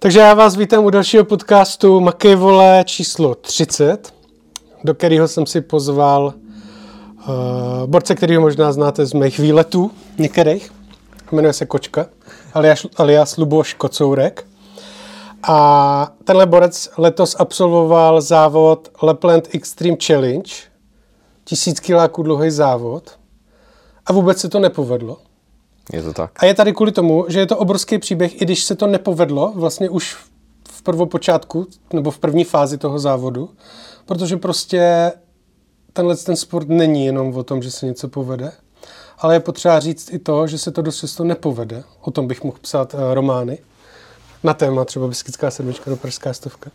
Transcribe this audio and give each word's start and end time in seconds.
Takže 0.00 0.18
já 0.18 0.34
vás 0.34 0.56
vítám 0.56 0.84
u 0.84 0.90
dalšího 0.90 1.24
podcastu 1.24 2.00
Makej 2.00 2.34
vole 2.34 2.84
číslo 2.86 3.34
30, 3.34 4.14
do 4.84 4.94
kterého 4.94 5.28
jsem 5.28 5.46
si 5.46 5.60
pozval 5.60 6.34
uh, 6.34 7.34
borce, 7.86 8.14
kterýho 8.14 8.40
možná 8.40 8.72
znáte 8.72 9.06
z 9.06 9.12
mých 9.12 9.38
výletů 9.38 9.90
některých. 10.18 10.72
Jmenuje 11.32 11.52
se 11.52 11.66
Kočka, 11.66 12.06
alias, 12.54 12.86
alias 12.96 13.36
Luboš 13.36 13.74
Kocourek. 13.74 14.46
A 15.42 16.12
tenhle 16.24 16.46
borec 16.46 16.90
letos 16.96 17.36
absolvoval 17.38 18.20
závod 18.20 18.88
Lapland 19.02 19.48
Extreme 19.54 19.96
Challenge, 20.06 20.52
tisíc 21.44 21.80
kiláků 21.80 22.22
dlouhý 22.22 22.50
závod. 22.50 23.18
A 24.06 24.12
vůbec 24.12 24.38
se 24.38 24.48
to 24.48 24.58
nepovedlo. 24.58 25.16
Je 25.92 26.02
to 26.02 26.12
tak. 26.12 26.30
A 26.36 26.46
je 26.46 26.54
tady 26.54 26.72
kvůli 26.72 26.92
tomu, 26.92 27.24
že 27.28 27.40
je 27.40 27.46
to 27.46 27.56
obrovský 27.56 27.98
příběh, 27.98 28.42
i 28.42 28.44
když 28.44 28.64
se 28.64 28.74
to 28.74 28.86
nepovedlo, 28.86 29.52
vlastně 29.56 29.90
už 29.90 30.16
v 30.70 30.82
prvopočátku, 30.82 31.66
nebo 31.92 32.10
v 32.10 32.18
první 32.18 32.44
fázi 32.44 32.78
toho 32.78 32.98
závodu, 32.98 33.50
protože 34.06 34.36
prostě 34.36 35.12
tenhle 35.92 36.16
ten 36.16 36.36
sport 36.36 36.68
není 36.68 37.06
jenom 37.06 37.36
o 37.36 37.44
tom, 37.44 37.62
že 37.62 37.70
se 37.70 37.86
něco 37.86 38.08
povede, 38.08 38.52
ale 39.18 39.34
je 39.34 39.40
potřeba 39.40 39.80
říct 39.80 40.12
i 40.12 40.18
to, 40.18 40.46
že 40.46 40.58
se 40.58 40.70
to 40.70 40.82
dost 40.82 40.96
často 40.96 41.24
nepovede. 41.24 41.84
O 42.00 42.10
tom 42.10 42.26
bych 42.26 42.44
mohl 42.44 42.58
psát 42.60 42.94
uh, 42.94 43.00
romány 43.14 43.58
na 44.42 44.54
téma 44.54 44.84
třeba 44.84 45.08
Biskická 45.08 45.50
sedmička 45.50 45.90
do 45.90 45.96
Pražská 45.96 46.32
stovka. 46.32 46.70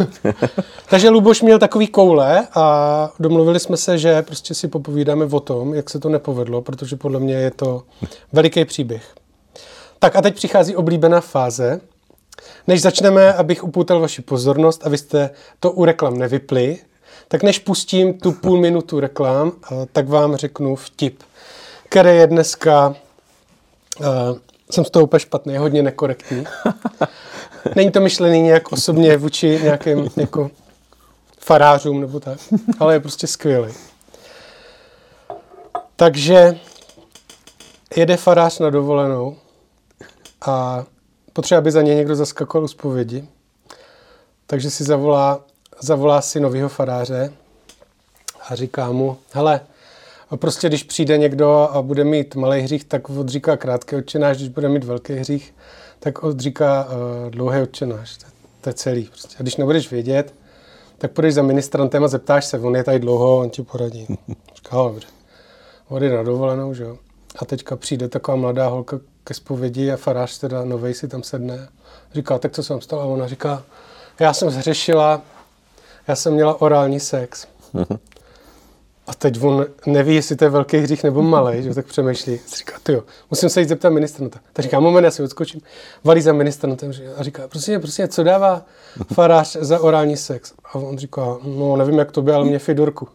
Takže 0.90 1.08
Luboš 1.08 1.42
měl 1.42 1.58
takový 1.58 1.86
koule 1.86 2.46
a 2.54 3.10
domluvili 3.18 3.60
jsme 3.60 3.76
se, 3.76 3.98
že 3.98 4.22
prostě 4.22 4.54
si 4.54 4.68
popovídáme 4.68 5.24
o 5.24 5.40
tom, 5.40 5.74
jak 5.74 5.90
se 5.90 5.98
to 5.98 6.08
nepovedlo, 6.08 6.62
protože 6.62 6.96
podle 6.96 7.20
mě 7.20 7.34
je 7.34 7.50
to 7.50 7.82
veliký 8.32 8.64
příběh. 8.64 9.14
Tak 9.98 10.16
a 10.16 10.22
teď 10.22 10.34
přichází 10.34 10.76
oblíbená 10.76 11.20
fáze. 11.20 11.80
Než 12.66 12.82
začneme, 12.82 13.32
abych 13.32 13.64
upoutal 13.64 14.00
vaši 14.00 14.22
pozornost 14.22 14.86
a 14.86 14.88
vy 14.88 14.98
jste 14.98 15.30
to 15.60 15.70
u 15.70 15.84
reklam 15.84 16.18
nevypli, 16.18 16.78
tak 17.28 17.42
než 17.42 17.58
pustím 17.58 18.18
tu 18.18 18.32
půl 18.32 18.60
minutu 18.60 19.00
reklam, 19.00 19.52
tak 19.92 20.08
vám 20.08 20.36
řeknu 20.36 20.76
vtip, 20.76 21.22
který 21.88 22.16
je 22.16 22.26
dneska, 22.26 22.94
uh, 24.00 24.06
jsem 24.70 24.84
z 24.84 24.90
toho 24.90 25.04
úplně 25.04 25.20
špatný, 25.20 25.56
hodně 25.56 25.82
nekorektní. 25.82 26.44
Není 27.76 27.90
to 27.90 28.00
myšlený 28.00 28.42
nějak 28.42 28.72
osobně 28.72 29.16
vůči 29.16 29.60
nějakým 29.62 30.10
jako 30.16 30.50
farářům 31.38 32.00
nebo 32.00 32.20
tak, 32.20 32.38
ale 32.78 32.94
je 32.94 33.00
prostě 33.00 33.26
skvělý. 33.26 33.72
Takže 35.96 36.58
jede 37.96 38.16
farář 38.16 38.58
na 38.58 38.70
dovolenou 38.70 39.36
a 40.46 40.84
potřeba, 41.32 41.58
aby 41.58 41.72
za 41.72 41.82
něj 41.82 41.96
někdo 41.96 42.14
zaskakoval 42.14 42.64
u 42.64 42.68
zpovědi. 42.68 43.28
Takže 44.46 44.70
si 44.70 44.84
zavolá, 44.84 45.40
zavolá 45.80 46.20
si 46.20 46.40
novýho 46.40 46.68
faráře 46.68 47.32
a 48.48 48.54
říká 48.54 48.92
mu, 48.92 49.18
hele, 49.32 49.60
prostě 50.36 50.68
když 50.68 50.82
přijde 50.82 51.18
někdo 51.18 51.68
a 51.72 51.82
bude 51.82 52.04
mít 52.04 52.34
malý 52.34 52.60
hřích, 52.60 52.84
tak 52.84 53.10
odříká 53.10 53.56
krátký 53.56 53.96
odčenáš, 53.96 54.36
když 54.36 54.48
bude 54.48 54.68
mít 54.68 54.84
velký 54.84 55.12
hřích, 55.12 55.54
tak 56.02 56.22
odříká 56.22 56.84
uh, 56.84 57.30
dlouhý 57.30 57.62
odčenáš. 57.62 58.16
To, 58.16 58.26
to 58.60 58.70
je 58.70 58.74
celý. 58.74 59.04
Prostě. 59.04 59.36
A 59.38 59.42
když 59.42 59.56
nebudeš 59.56 59.90
vědět, 59.90 60.34
tak 60.98 61.12
půjdeš 61.12 61.34
za 61.34 61.42
ministrantem 61.42 62.04
a 62.04 62.08
zeptáš 62.08 62.44
se, 62.44 62.58
on 62.58 62.76
je 62.76 62.84
tady 62.84 62.98
dlouho, 62.98 63.38
on 63.38 63.50
ti 63.50 63.62
poradí. 63.62 64.06
Říká, 64.56 64.76
dobře. 64.76 65.06
Vody 65.90 66.10
na 66.10 66.22
dovolenou, 66.22 66.74
že 66.74 66.82
jo. 66.82 66.98
A 67.38 67.44
teďka 67.44 67.76
přijde 67.76 68.08
taková 68.08 68.36
mladá 68.36 68.68
holka 68.68 69.00
ke 69.24 69.34
zpovědi 69.34 69.92
a 69.92 69.96
farář 69.96 70.38
teda 70.38 70.64
novej 70.64 70.94
si 70.94 71.08
tam 71.08 71.22
sedne. 71.22 71.68
Říká, 72.14 72.38
tak 72.38 72.52
co 72.52 72.62
jsem 72.62 72.80
stalo? 72.80 73.02
A 73.02 73.04
ona 73.04 73.28
říká, 73.28 73.62
já 74.20 74.32
jsem 74.32 74.50
zřešila, 74.50 75.22
já 76.08 76.16
jsem 76.16 76.34
měla 76.34 76.60
orální 76.60 77.00
sex. 77.00 77.46
A 79.06 79.14
teď 79.14 79.42
on 79.42 79.66
neví, 79.86 80.14
jestli 80.14 80.36
to 80.36 80.44
je 80.44 80.50
velký 80.50 80.76
hřích 80.76 81.04
nebo 81.04 81.22
malý, 81.22 81.62
že 81.62 81.74
tak 81.74 81.86
přemýšlí. 81.86 82.40
Říká, 82.56 82.72
ty 82.82 82.92
jo, 82.92 83.02
musím 83.30 83.48
se 83.48 83.60
jít 83.60 83.68
zeptat 83.68 83.90
ministranta. 83.90 84.40
Tak 84.52 84.62
říká, 84.62 84.80
moment, 84.80 85.04
já 85.04 85.10
si 85.10 85.22
odskočím. 85.22 85.60
Valí 86.04 86.22
za 86.22 86.32
ministrantem 86.32 86.92
a 87.16 87.22
říká, 87.22 87.48
prostě, 87.48 87.78
prostě, 87.78 88.08
co 88.08 88.22
dává 88.22 88.62
farář 89.14 89.56
za 89.60 89.80
orální 89.80 90.16
sex? 90.16 90.52
A 90.64 90.74
on 90.74 90.98
říká, 90.98 91.36
no 91.44 91.76
nevím, 91.76 91.98
jak 91.98 92.12
to 92.12 92.22
by, 92.22 92.32
ale 92.32 92.44
mě 92.44 92.58
fidurku. 92.58 93.08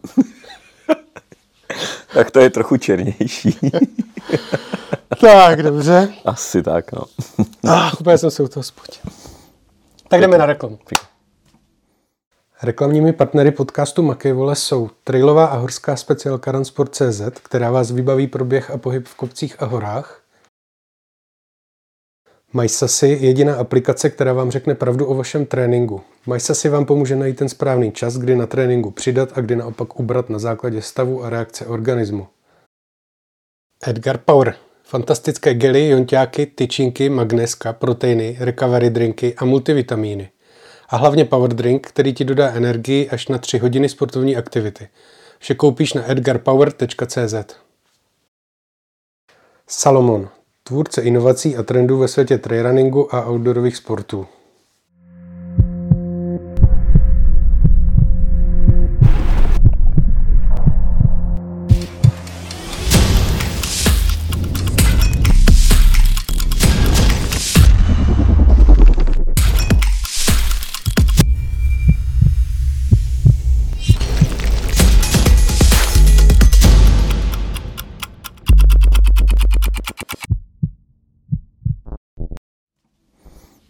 tak 2.14 2.30
to 2.30 2.40
je 2.40 2.50
trochu 2.50 2.76
černější. 2.76 3.58
tak, 5.20 5.62
dobře. 5.62 6.12
Asi 6.24 6.62
tak, 6.62 6.92
no. 6.92 7.02
ah, 7.68 7.90
úplně 8.00 8.18
jsem 8.18 8.30
se 8.30 8.42
u 8.42 8.48
toho 8.48 8.64
spotil. 8.64 9.02
Tak 10.08 10.20
jdeme 10.20 10.38
na 10.38 10.46
reklamu. 10.46 10.78
Reklamními 12.62 13.12
partnery 13.12 13.50
podcastu 13.50 14.02
Makejvole 14.02 14.56
jsou 14.56 14.90
trailová 15.04 15.46
a 15.46 15.56
horská 15.56 15.96
speciálka 15.96 16.52
Runsport.cz, 16.52 17.20
která 17.42 17.70
vás 17.70 17.90
vybaví 17.90 18.26
proběh 18.26 18.70
a 18.70 18.78
pohyb 18.78 19.06
v 19.06 19.14
kopcích 19.14 19.62
a 19.62 19.66
horách. 19.66 20.22
MySasy 22.52 23.18
jediná 23.20 23.54
aplikace, 23.54 24.10
která 24.10 24.32
vám 24.32 24.50
řekne 24.50 24.74
pravdu 24.74 25.06
o 25.06 25.14
vašem 25.14 25.46
tréninku. 25.46 26.00
MySasy 26.32 26.68
vám 26.68 26.86
pomůže 26.86 27.16
najít 27.16 27.36
ten 27.36 27.48
správný 27.48 27.92
čas, 27.92 28.16
kdy 28.16 28.36
na 28.36 28.46
tréninku 28.46 28.90
přidat 28.90 29.38
a 29.38 29.40
kdy 29.40 29.56
naopak 29.56 30.00
ubrat 30.00 30.30
na 30.30 30.38
základě 30.38 30.82
stavu 30.82 31.24
a 31.24 31.30
reakce 31.30 31.66
organismu. 31.66 32.26
Edgar 33.86 34.18
Power. 34.18 34.54
Fantastické 34.84 35.54
gely, 35.54 35.88
jonťáky, 35.88 36.46
tyčinky, 36.46 37.08
magneska, 37.08 37.72
proteiny, 37.72 38.36
recovery 38.40 38.90
drinky 38.90 39.34
a 39.34 39.44
multivitamíny 39.44 40.30
a 40.88 40.96
hlavně 40.96 41.24
power 41.24 41.54
drink, 41.54 41.86
který 41.88 42.14
ti 42.14 42.24
dodá 42.24 42.52
energii 42.52 43.10
až 43.10 43.28
na 43.28 43.38
3 43.38 43.58
hodiny 43.58 43.88
sportovní 43.88 44.36
aktivity. 44.36 44.88
Vše 45.38 45.54
koupíš 45.54 45.92
na 45.92 46.10
edgarpower.cz. 46.10 47.34
Salomon, 49.66 50.28
tvůrce 50.62 51.02
inovací 51.02 51.56
a 51.56 51.62
trendů 51.62 51.98
ve 51.98 52.08
světě 52.08 52.38
trailrunningu 52.38 53.14
a 53.14 53.30
outdoorových 53.30 53.76
sportů. 53.76 54.26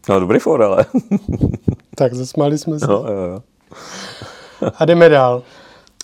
No, 0.09 0.21
dobrý 0.21 0.39
for, 0.39 0.63
ale. 0.63 0.87
tak 1.95 2.15
zasmáli 2.15 2.59
jsme 2.59 2.79
se. 2.79 2.87
No, 2.87 2.95
jo, 2.95 3.23
jo. 3.33 3.43
A 4.79 4.85
jdeme 4.85 5.09
dál. 5.09 5.43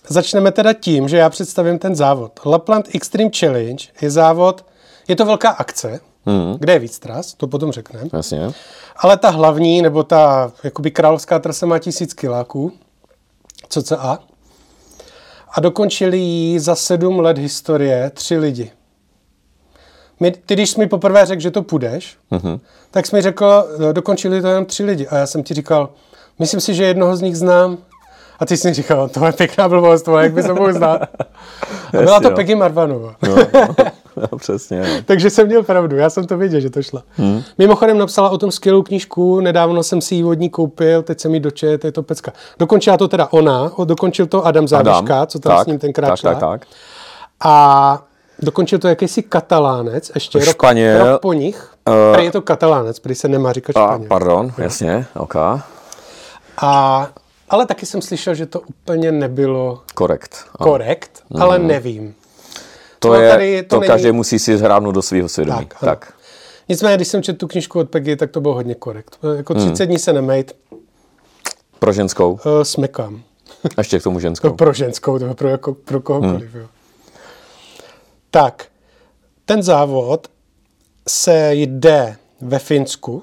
Začneme 0.08 0.52
teda 0.52 0.72
tím, 0.72 1.08
že 1.08 1.16
já 1.16 1.30
představím 1.30 1.78
ten 1.78 1.94
závod. 1.94 2.40
Lapland 2.46 2.88
Extreme 2.94 3.30
Challenge 3.38 3.84
je 4.00 4.10
závod, 4.10 4.66
je 5.08 5.16
to 5.16 5.24
velká 5.24 5.50
akce, 5.50 6.00
mm. 6.26 6.56
kde 6.58 6.72
je 6.72 6.78
víc 6.78 6.98
tras, 6.98 7.34
to 7.34 7.46
potom 7.46 7.72
řekneme. 7.72 8.08
Jasně. 8.12 8.50
Ale 8.96 9.16
ta 9.16 9.30
hlavní, 9.30 9.82
nebo 9.82 10.02
ta 10.02 10.52
jakoby 10.64 10.90
královská 10.90 11.38
trasa 11.38 11.66
má 11.66 11.78
tisíc 11.78 12.14
kiláků, 12.14 12.72
CCA. 13.68 14.18
A 15.50 15.60
dokončili 15.60 16.18
ji 16.18 16.60
za 16.60 16.74
sedm 16.74 17.20
let 17.20 17.38
historie 17.38 18.10
tři 18.14 18.38
lidi. 18.38 18.70
My, 20.20 20.30
ty, 20.30 20.54
když 20.54 20.70
jsi 20.70 20.80
mi 20.80 20.86
poprvé 20.86 21.26
řekl, 21.26 21.42
že 21.42 21.50
to 21.50 21.62
půjdeš, 21.62 22.16
mm-hmm. 22.32 22.60
tak 22.90 23.06
jsi 23.06 23.16
mi 23.16 23.22
řekl, 23.22 23.64
dokončili 23.92 24.42
to 24.42 24.48
jenom 24.48 24.64
tři 24.64 24.84
lidi. 24.84 25.08
A 25.08 25.16
já 25.16 25.26
jsem 25.26 25.42
ti 25.42 25.54
říkal, 25.54 25.88
myslím 26.38 26.60
si, 26.60 26.74
že 26.74 26.84
jednoho 26.84 27.16
z 27.16 27.20
nich 27.20 27.36
znám. 27.36 27.78
A 28.38 28.46
ty 28.46 28.56
jsi 28.56 28.68
mi 28.68 28.74
říkal, 28.74 29.08
to 29.08 29.26
je 29.26 29.32
pěkná 29.32 29.68
blbost, 29.68 30.08
jak 30.18 30.32
by 30.32 30.42
se 30.42 30.52
mohl 30.52 30.72
znát. 30.72 31.00
A 31.98 32.02
byla 32.02 32.20
to 32.20 32.30
Peggy 32.30 32.54
Marvanova. 32.54 33.14
No, 33.22 33.36
no, 33.54 33.74
no, 34.16 34.38
přesně. 34.38 34.80
No. 34.80 34.86
Takže 35.04 35.30
jsem 35.30 35.46
měl 35.46 35.62
pravdu, 35.62 35.96
já 35.96 36.10
jsem 36.10 36.26
to 36.26 36.36
věděl, 36.36 36.60
že 36.60 36.70
to 36.70 36.82
šla. 36.82 37.02
Hmm. 37.10 37.42
Mimochodem 37.58 37.98
napsala 37.98 38.30
o 38.30 38.38
tom 38.38 38.50
skvělou 38.50 38.82
knížku, 38.82 39.40
nedávno 39.40 39.82
jsem 39.82 40.00
si 40.00 40.14
ji 40.14 40.24
od 40.24 40.34
ní 40.34 40.50
koupil, 40.50 41.02
teď 41.02 41.20
jsem 41.20 41.34
ji 41.34 41.40
dočet, 41.40 41.84
je 41.84 41.92
to 41.92 42.02
pecka. 42.02 42.32
Dokončila 42.58 42.96
to 42.96 43.08
teda 43.08 43.28
ona, 43.32 43.72
dokončil 43.84 44.26
to 44.26 44.46
Adam 44.46 44.68
Záviška, 44.68 45.16
Adam, 45.16 45.26
co 45.26 45.38
tam 45.38 45.56
tak, 45.56 45.64
s 45.64 45.66
ním 45.66 45.78
tenkrát 45.78 46.08
tak, 46.08 46.18
šla. 46.18 46.34
Tak, 46.34 46.40
tak. 46.40 46.66
A 47.44 48.02
Dokončil 48.44 48.78
to 48.78 48.88
jakýsi 48.88 49.22
katalánec, 49.22 50.10
ještě 50.14 50.38
rok, 50.38 50.48
Španěl, 50.48 51.06
rok 51.06 51.20
po 51.20 51.32
nich. 51.32 51.74
Uh, 51.88 52.20
je 52.20 52.30
to 52.32 52.42
katalánec, 52.42 52.98
prý 52.98 53.14
se 53.14 53.28
nemá 53.28 53.52
říkat 53.52 53.72
španěl. 53.72 54.08
Pardon, 54.08 54.52
no. 54.58 54.64
jasně, 54.64 55.06
ok. 55.16 55.34
A, 56.56 57.08
ale 57.50 57.66
taky 57.66 57.86
jsem 57.86 58.02
slyšel, 58.02 58.34
že 58.34 58.46
to 58.46 58.60
úplně 58.60 59.12
nebylo 59.12 59.82
korekt. 59.94 60.36
Korekt, 60.58 61.22
mm. 61.30 61.42
ale 61.42 61.58
nevím. 61.58 62.14
To, 62.98 63.08
to 63.08 63.14
je, 63.14 63.30
tady, 63.30 63.62
to, 63.62 63.76
to 63.76 63.80
není... 63.80 63.88
každý 63.88 64.12
musí 64.12 64.38
si 64.38 64.58
zhrábnout 64.58 64.94
do 64.94 65.02
svého 65.02 65.28
svědomí. 65.28 65.66
Tak, 65.66 65.80
tak. 65.80 66.12
Nicméně, 66.68 66.96
když 66.96 67.08
jsem 67.08 67.22
četl 67.22 67.38
tu 67.38 67.46
knižku 67.46 67.78
od 67.78 67.90
Peggy, 67.90 68.16
tak 68.16 68.30
to 68.30 68.40
bylo 68.40 68.54
hodně 68.54 68.74
korekt. 68.74 69.18
Jako 69.36 69.54
Hmm. 69.54 69.66
30 69.66 69.86
dní 69.86 69.98
se 69.98 70.12
nemejt, 70.12 70.56
Pro 71.78 71.92
ženskou. 71.92 72.32
uh, 72.32 72.38
smekám. 72.62 73.22
A 73.64 73.80
ještě 73.80 74.00
k 74.00 74.02
tomu 74.02 74.16
To 74.16 74.20
ženskou. 74.20 74.50
pro 74.56 74.72
ženskou, 74.72 75.18
to 75.18 75.34
pro, 75.34 75.48
jako, 75.48 75.74
pro 75.74 76.00
kohokoliv. 76.00 76.52
Hmm. 76.52 76.60
Jo. 76.60 76.68
Tak, 78.34 78.64
ten 79.44 79.62
závod 79.62 80.28
se 81.08 81.50
jde 81.54 82.16
ve 82.40 82.58
Finsku, 82.58 83.22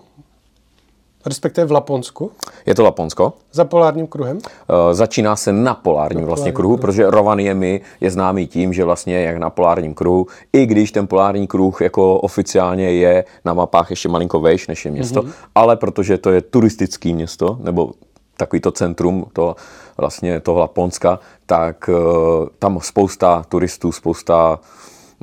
respektive 1.25 1.68
v 1.68 1.72
Laponsku, 1.72 2.31
Je 2.66 2.75
to 2.75 2.84
Laponsko. 2.84 3.34
za 3.52 3.66
polárním 3.66 4.08
kruhem. 4.08 4.40
Eh, 4.46 4.94
Začíná 4.94 5.36
se 5.36 5.54
na 5.54 5.74
polárním 5.74 6.25
vlastně 6.25 6.44
polárním 6.44 6.56
kruhu, 6.56 6.78
protože 6.78 7.10
Rovaniemi 7.10 7.81
je 8.02 8.12
známý 8.12 8.48
tím, 8.48 8.74
že 8.74 8.84
vlastně 8.84 9.24
jak 9.24 9.38
na 9.38 9.50
polárním 9.50 9.94
kruhu, 9.94 10.28
i 10.54 10.66
když 10.66 10.92
ten 10.92 11.08
polární 11.08 11.48
kruh 11.48 11.81
jako 11.81 12.19
oficiálně 12.19 12.92
je 12.92 13.25
na 13.46 13.54
mapách 13.54 13.90
ještě 13.90 14.10
malinko 14.10 14.40
vejš 14.40 14.68
než 14.68 14.86
je 14.86 14.92
město, 14.92 15.22
mm-hmm. 15.22 15.31
ale 15.56 15.75
protože 15.75 16.18
to 16.18 16.30
je 16.30 16.42
turistický 16.42 17.13
město, 17.13 17.58
nebo 17.63 17.92
takový 18.38 18.60
to 18.60 18.72
centrum 18.72 19.25
to 19.34 19.56
vlastně 19.98 20.40
toho 20.40 20.60
Laponska, 20.60 21.19
tak 21.46 21.90
eh, 21.90 22.50
tam 22.60 22.80
spousta 22.81 23.46
turistů, 23.50 23.92
spousta 23.92 24.60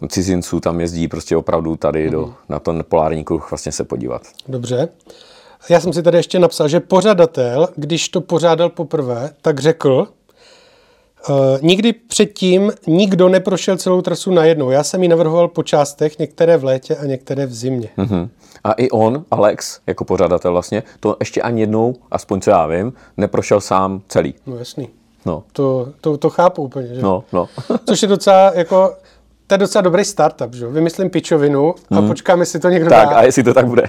cizinců 0.08 0.60
tam 0.60 0.80
jezdí 0.80 1.08
prostě 1.08 1.36
opravdu 1.36 1.76
tady 1.76 2.10
do, 2.10 2.34
na 2.48 2.58
ten 2.58 2.84
polární 2.88 3.24
kruh 3.24 3.50
vlastně 3.50 3.72
se 3.72 3.84
podívat. 3.84 4.22
Dobře. 4.48 4.88
Já 5.70 5.80
jsem 5.80 5.92
si 5.92 6.02
tady 6.02 6.16
ještě 6.18 6.38
napsal, 6.38 6.68
že 6.68 6.80
pořadatel, 6.80 7.68
když 7.76 8.08
to 8.08 8.20
pořádal 8.20 8.68
poprvé, 8.68 9.30
tak 9.42 9.58
řekl, 9.60 10.08
uh, 11.28 11.36
nikdy 11.62 11.92
předtím 11.92 12.72
nikdo 12.86 13.28
neprošel 13.28 13.76
celou 13.76 14.02
trasu 14.02 14.30
najednou. 14.30 14.70
Já 14.70 14.84
jsem 14.84 15.02
ji 15.02 15.08
navrhoval 15.08 15.48
po 15.48 15.62
částech, 15.62 16.18
některé 16.18 16.56
v 16.56 16.64
létě 16.64 16.96
a 16.96 17.04
některé 17.04 17.46
v 17.46 17.54
zimě. 17.54 17.88
Mhm. 17.96 18.30
A 18.64 18.72
i 18.72 18.90
on, 18.90 19.24
Alex, 19.30 19.80
jako 19.86 20.04
pořadatel 20.04 20.52
vlastně, 20.52 20.82
to 21.00 21.16
ještě 21.20 21.42
ani 21.42 21.60
jednou, 21.60 21.94
aspoň 22.10 22.40
co 22.40 22.50
já 22.50 22.66
vím, 22.66 22.92
neprošel 23.16 23.60
sám 23.60 24.02
celý. 24.08 24.34
No 24.46 24.56
jasný. 24.56 24.88
No, 25.26 25.42
To, 25.52 25.88
to, 26.00 26.16
to 26.16 26.30
chápu 26.30 26.62
úplně. 26.62 26.86
Že? 26.94 27.02
no, 27.02 27.24
no. 27.32 27.48
Což 27.86 28.02
je 28.02 28.08
docela 28.08 28.52
jako, 28.54 28.94
to 29.48 29.54
je 29.54 29.58
docela 29.58 29.82
dobrý 29.82 30.04
startup, 30.04 30.54
že? 30.54 30.64
jo? 30.64 30.70
Vymyslím 30.70 31.10
pičovinu 31.10 31.74
a 31.98 32.02
počkáme, 32.02 32.42
jestli 32.42 32.58
to 32.60 32.68
někdo 32.68 32.90
tak 32.90 33.08
dá. 33.08 33.16
a 33.16 33.22
jestli 33.22 33.42
to 33.42 33.54
tak 33.54 33.66
bude. 33.66 33.82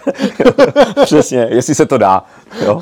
Přesně, 1.05 1.47
jestli 1.49 1.75
se 1.75 1.85
to 1.85 1.97
dá. 1.97 2.23
Jo? 2.65 2.81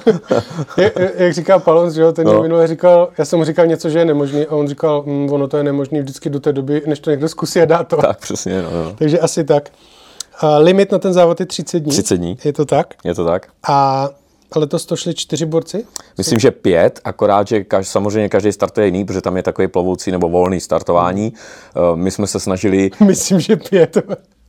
Je, 0.77 0.91
je- 0.99 1.11
jak 1.15 1.33
říká 1.33 1.59
Palons, 1.59 1.93
že 1.93 2.01
jo, 2.01 2.11
ten 2.11 2.27
No. 2.27 2.41
minule 2.41 2.67
říkal, 2.67 3.09
já 3.17 3.25
jsem 3.25 3.39
mu 3.39 3.45
říkal 3.45 3.65
něco, 3.65 3.89
že 3.89 3.99
je 3.99 4.05
nemožný 4.05 4.45
a 4.45 4.51
on 4.55 4.67
říkal, 4.67 5.03
hm, 5.07 5.27
ono 5.31 5.47
to 5.47 5.57
je 5.57 5.63
nemožný 5.63 5.99
vždycky 5.99 6.29
do 6.29 6.39
té 6.39 6.53
doby, 6.53 6.81
než 6.87 6.99
to 6.99 7.09
někdo 7.11 7.29
zkusí 7.29 7.61
a 7.61 7.65
dá 7.65 7.83
to. 7.83 7.97
tak, 7.97 8.19
přesně, 8.19 8.61
no, 8.61 8.69
no. 8.83 8.95
Takže 8.97 9.19
asi 9.19 9.43
tak. 9.43 9.69
A 10.39 10.57
limit 10.57 10.91
na 10.91 10.99
ten 10.99 11.13
závod 11.13 11.39
je 11.39 11.45
30 11.45 11.79
dní. 11.79 11.91
30 11.91 12.17
dní. 12.17 12.37
Je 12.45 12.53
to 12.53 12.65
tak. 12.65 12.93
Je 13.03 13.15
to 13.15 13.25
tak? 13.25 13.47
A 13.67 14.09
letos 14.55 14.85
to 14.85 14.95
šli 14.95 15.13
čtyři 15.13 15.45
borci. 15.45 15.85
Myslím, 16.17 16.39
že 16.39 16.51
pět, 16.51 16.99
akorát, 17.03 17.47
že 17.47 17.63
kaž, 17.63 17.87
samozřejmě 17.87 18.29
každý 18.29 18.51
startuje 18.51 18.87
jiný, 18.87 19.05
protože 19.05 19.21
tam 19.21 19.37
je 19.37 19.43
takový 19.43 19.67
plovoucí 19.67 20.11
nebo 20.11 20.29
volný 20.29 20.59
startování. 20.59 21.33
Eh, 21.33 21.95
My 21.95 22.11
jsme 22.11 22.27
se 22.27 22.39
snažili 22.39 22.91
Myslím, 23.05 23.39
že 23.39 23.55
pět. 23.55 23.97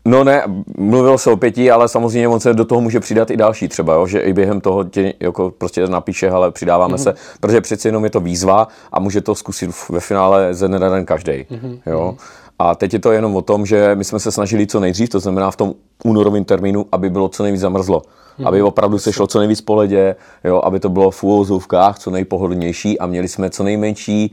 No 0.05 0.25
ne, 0.25 0.43
mluvilo 0.79 1.19
se 1.19 1.31
o 1.31 1.37
pěti, 1.37 1.71
ale 1.71 1.89
samozřejmě 1.89 2.29
on 2.29 2.41
se 2.41 2.55
do 2.55 2.65
toho 2.65 2.81
může 2.81 3.01
přidat 3.01 3.31
i 3.31 3.37
další 3.37 3.69
třeba, 3.69 3.95
jo? 3.95 4.07
že 4.07 4.21
i 4.21 4.33
během 4.33 4.61
toho 4.61 4.85
tě 4.85 5.15
jako 5.21 5.51
prostě 5.59 5.87
napíše, 5.87 6.31
ale 6.31 6.51
přidáváme 6.51 6.95
mm-hmm. 6.95 7.03
se, 7.03 7.15
protože 7.41 7.61
přeci 7.61 7.89
jenom 7.89 8.05
je 8.05 8.11
to 8.11 8.21
výzva 8.21 8.69
a 8.93 9.01
může 9.01 9.21
to 9.21 9.35
zkusit 9.35 9.71
ve 9.91 10.01
finále 10.01 10.55
ze 10.55 10.69
dne 10.69 10.79
na 10.79 10.89
den 10.89 11.05
každý. 11.05 11.33
Mm-hmm. 11.33 11.81
Jo? 11.87 12.17
A 12.59 12.75
teď 12.75 12.93
je 12.93 12.99
to 12.99 13.13
jenom 13.13 13.37
o 13.37 13.43
tom, 13.43 13.67
že 13.67 13.95
my 13.95 14.05
jsme 14.05 14.21
se 14.21 14.33
snažili 14.33 14.67
co 14.67 14.81
nejdřív, 14.81 15.09
to 15.09 15.21
znamená 15.21 15.51
v 15.51 15.57
tom 15.57 15.75
únorovém 16.05 16.45
termínu, 16.45 16.87
aby 16.93 17.11
bylo 17.11 17.29
co 17.29 17.43
nejvíc 17.43 17.61
zamrzlo. 17.61 18.03
Mm-hmm. 18.03 18.49
Aby 18.49 18.63
opravdu 18.63 18.99
se 18.99 19.13
šlo 19.13 19.27
co 19.27 19.39
nejvíc 19.39 19.61
po 19.61 19.75
ledě, 19.75 20.17
jo? 20.45 20.61
aby 20.65 20.81
to 20.81 20.89
bylo 20.89 21.11
v 21.11 21.23
úvozovkách 21.25 21.99
co 21.99 22.11
nejpohodlnější 22.11 22.99
a 22.99 23.07
měli 23.07 23.29
jsme 23.29 23.51
co 23.51 23.63
nejmenší 23.63 24.33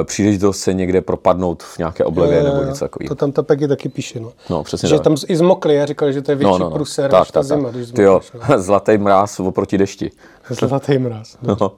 eh, 0.00 0.04
příležitost 0.04 0.60
se 0.60 0.74
někde 0.74 1.00
propadnout 1.00 1.62
v 1.62 1.78
nějaké 1.78 2.04
oblevě 2.04 2.42
nebo 2.42 2.62
něco 2.62 2.84
takového. 2.84 3.08
To 3.08 3.14
tam 3.14 3.32
ta 3.32 3.42
Peggy 3.42 3.68
taky 3.68 3.88
píše. 3.88 4.20
No. 4.20 4.32
No, 4.50 4.62
přesně 4.62 4.88
že 4.88 4.94
tak. 4.94 5.04
tam 5.04 5.16
i 5.28 5.36
zmokli 5.36 5.80
a 5.80 5.86
říkali, 5.86 6.12
že 6.12 6.22
to 6.22 6.32
je 6.32 6.36
větší 6.36 6.52
no, 6.52 6.58
no, 6.58 6.64
no. 6.64 6.70
pruser 6.70 7.12
než 7.12 7.30
ta 7.30 7.42
zima, 7.42 7.70
když 7.70 7.90
Ty 7.90 8.02
jo. 8.02 8.20
No. 8.48 8.58
zlatý 8.62 8.98
mráz 8.98 9.40
oproti 9.40 9.78
dešti. 9.78 10.10
Zlatý 10.50 10.98
mráz. 10.98 11.36
No. 11.42 11.56
No. 11.60 11.72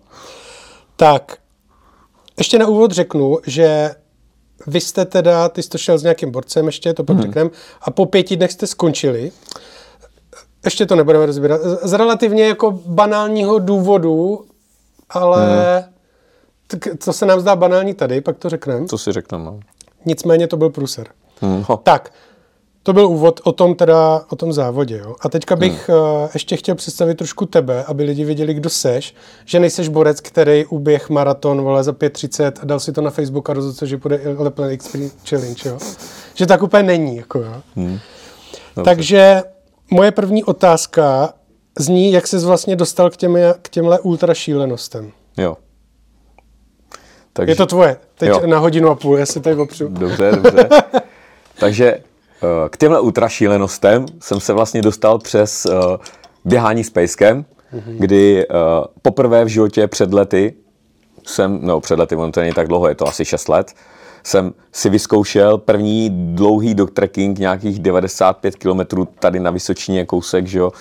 Tak, 0.96 1.36
ještě 2.38 2.58
na 2.58 2.66
úvod 2.66 2.92
řeknu, 2.92 3.38
že 3.46 3.90
vy 4.66 4.80
jste 4.80 5.04
teda, 5.04 5.48
ty 5.48 5.62
jsi 5.62 5.68
to 5.68 5.78
šel 5.78 5.98
s 5.98 6.02
nějakým 6.02 6.30
borcem 6.30 6.66
ještě, 6.66 6.94
to 6.94 7.04
pak 7.04 7.16
hmm. 7.16 7.22
řekneme, 7.22 7.50
a 7.82 7.90
po 7.90 8.06
pěti 8.06 8.36
dnech 8.36 8.52
jste 8.52 8.66
skončili. 8.66 9.32
Ještě 10.64 10.86
to 10.86 10.96
nebudeme 10.96 11.26
rozbírat. 11.26 11.60
Z- 11.82 11.92
relativně 11.92 12.44
jako 12.44 12.70
banálního 12.86 13.58
důvodu, 13.58 14.44
ale 15.10 15.84
hmm. 16.72 16.98
co 16.98 17.12
se 17.12 17.26
nám 17.26 17.40
zdá 17.40 17.56
banální 17.56 17.94
tady, 17.94 18.20
pak 18.20 18.38
to 18.38 18.48
řekneme. 18.48 18.86
Co 18.86 18.98
si 18.98 19.12
řekneme? 19.12 19.44
No. 19.44 19.60
Nicméně 20.04 20.46
to 20.46 20.56
byl 20.56 20.70
pruser. 20.70 21.06
Hm, 21.42 21.64
ho. 21.68 21.76
Tak, 21.76 22.12
to 22.82 22.92
byl 22.92 23.06
úvod 23.06 23.40
o 23.44 23.52
tom 23.52 23.74
teda, 23.74 24.24
o 24.30 24.36
tom 24.36 24.52
závodě, 24.52 24.98
jo. 24.98 25.14
A 25.20 25.28
teďka 25.28 25.56
bych 25.56 25.88
hmm. 25.88 25.98
uh, 25.98 26.28
ještě 26.34 26.56
chtěl 26.56 26.74
představit 26.74 27.14
trošku 27.14 27.46
tebe, 27.46 27.84
aby 27.84 28.04
lidi 28.04 28.24
věděli, 28.24 28.54
kdo 28.54 28.70
seš, 28.70 29.14
že 29.44 29.60
nejseš 29.60 29.88
borec, 29.88 30.20
který 30.20 30.66
uběh 30.66 31.10
maraton, 31.10 31.62
vole, 31.62 31.84
za 31.84 31.92
5.30 31.92 32.52
a 32.62 32.64
dal 32.64 32.80
si 32.80 32.92
to 32.92 33.00
na 33.00 33.10
Facebook 33.10 33.50
a 33.50 33.52
rozhodl 33.52 33.76
se, 33.76 33.86
že 33.86 33.96
bude 33.96 34.20
Lepen 34.38 34.64
Experience 34.64 35.16
Challenge, 35.28 35.68
jo. 35.68 35.78
Že 36.34 36.46
tak 36.46 36.62
úplně 36.62 36.82
není, 36.82 37.16
jako 37.16 37.38
jo. 37.38 37.62
Hmm. 37.76 37.98
Takže 38.84 39.42
moje 39.90 40.10
první 40.10 40.44
otázka 40.44 41.34
zní, 41.78 42.12
jak 42.12 42.26
ses 42.26 42.44
vlastně 42.44 42.76
dostal 42.76 43.10
k, 43.10 43.16
těm, 43.16 43.38
k 43.62 43.68
těmhle 43.68 44.00
ultra 44.00 44.34
šílenostem. 44.34 45.12
Jo. 45.36 45.56
Takže, 47.32 47.52
Je 47.52 47.56
to 47.56 47.66
tvoje, 47.66 47.96
teď 48.14 48.28
Jo. 48.28 48.42
na 48.46 48.58
hodinu 48.58 48.88
a 48.88 48.94
půl, 48.94 49.18
já 49.18 49.26
si 49.26 49.40
tady 49.40 49.56
opřu. 49.56 49.88
Dobře, 49.88 50.32
dobře. 50.32 50.68
Takže 51.60 52.00
k 52.68 52.76
těmhle 52.76 53.00
ultrašílenostem 53.00 54.06
jsem 54.20 54.40
se 54.40 54.52
vlastně 54.52 54.82
dostal 54.82 55.18
přes 55.18 55.66
eh, 55.66 55.70
běhání 56.44 56.84
s 56.84 56.90
pejskem, 56.90 57.44
kdy 57.98 58.46
eh, 58.46 58.54
poprvé 59.02 59.44
v 59.44 59.48
životě 59.48 59.86
před 59.86 60.14
lety 60.14 60.54
jsem, 61.26 61.58
no 61.62 61.80
před 61.80 61.98
lety, 61.98 62.16
ono 62.16 62.32
to 62.32 62.40
není 62.40 62.52
tak 62.52 62.68
dlouho, 62.68 62.88
je 62.88 62.94
to 62.94 63.08
asi 63.08 63.24
6 63.24 63.48
let, 63.48 63.72
jsem 64.24 64.54
si 64.72 64.90
vyzkoušel 64.90 65.58
první 65.58 66.10
dlouhý 66.34 66.74
dog 66.74 66.90
trekking, 66.90 67.38
nějakých 67.38 67.78
95 67.78 68.56
km 68.56 68.80
tady 69.18 69.40
na 69.40 69.50
Vysočině 69.50 70.06
kousek, 70.06 70.46
že 70.46 70.58
jo, 70.58 70.72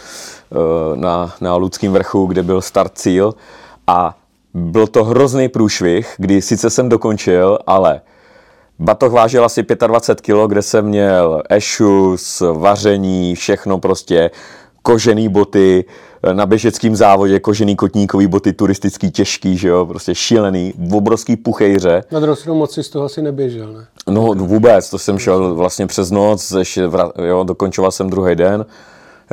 eh, 0.52 0.98
na, 0.98 1.34
na 1.42 1.56
Ludském 1.56 1.94
vrchu, 1.94 2.26
kde 2.26 2.44
byl 2.44 2.62
start 2.62 2.98
cíl. 2.98 3.34
A 3.88 4.18
byl 4.54 4.88
to 4.88 5.04
hrozný 5.04 5.50
průšvih, 5.50 6.14
kdy 6.18 6.42
sice 6.42 6.70
jsem 6.70 6.90
dokončil, 6.90 7.60
ale 7.68 8.02
Batoh 8.82 9.12
vážil 9.12 9.46
asi 9.46 9.66
25 9.88 10.22
kg, 10.22 10.48
kde 10.48 10.62
jsem 10.62 10.86
měl 10.86 11.44
ešus, 11.50 12.44
vaření, 12.54 13.36
všechno 13.36 13.80
prostě, 13.80 14.32
kožený 14.82 15.30
boty, 15.30 15.86
na 16.34 16.46
běžeckém 16.46 16.96
závodě 16.96 17.40
kožený 17.40 17.76
kotníkový 17.76 18.28
boty, 18.28 18.54
turistický 18.54 19.12
těžký, 19.12 19.58
že 19.58 19.68
jo, 19.68 19.86
prostě 19.86 20.16
šílený, 20.16 20.74
obrovský 20.92 21.36
puchejře. 21.36 22.04
Na 22.12 22.20
druhou 22.20 22.36
stranu 22.36 22.60
moc 22.60 22.74
si 22.74 22.84
z 22.84 22.90
toho 22.90 23.06
asi 23.06 23.22
neběžel, 23.22 23.74
ne? 23.74 23.86
No 24.10 24.22
vůbec, 24.34 24.90
to 24.90 24.98
jsem 24.98 25.20
šel 25.20 25.56
vlastně 25.56 25.88
přes 25.88 26.12
noc, 26.12 26.52
ještě 26.52 26.90
jo, 27.26 27.44
dokončoval 27.44 27.92
jsem 27.92 28.10
druhý 28.10 28.36
den, 28.36 28.66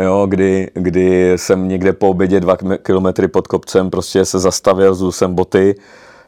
jo, 0.02 0.26
kdy, 0.30 0.70
kdy 0.74 1.32
jsem 1.36 1.68
někde 1.68 1.92
po 1.92 2.08
obědě 2.08 2.40
dva 2.40 2.56
km- 2.56 2.78
kilometry 2.78 3.28
pod 3.28 3.46
kopcem 3.46 3.90
prostě 3.90 4.24
se 4.24 4.38
zastavil, 4.38 4.94
zul 4.94 5.12
jsem 5.12 5.34
boty, 5.34 5.74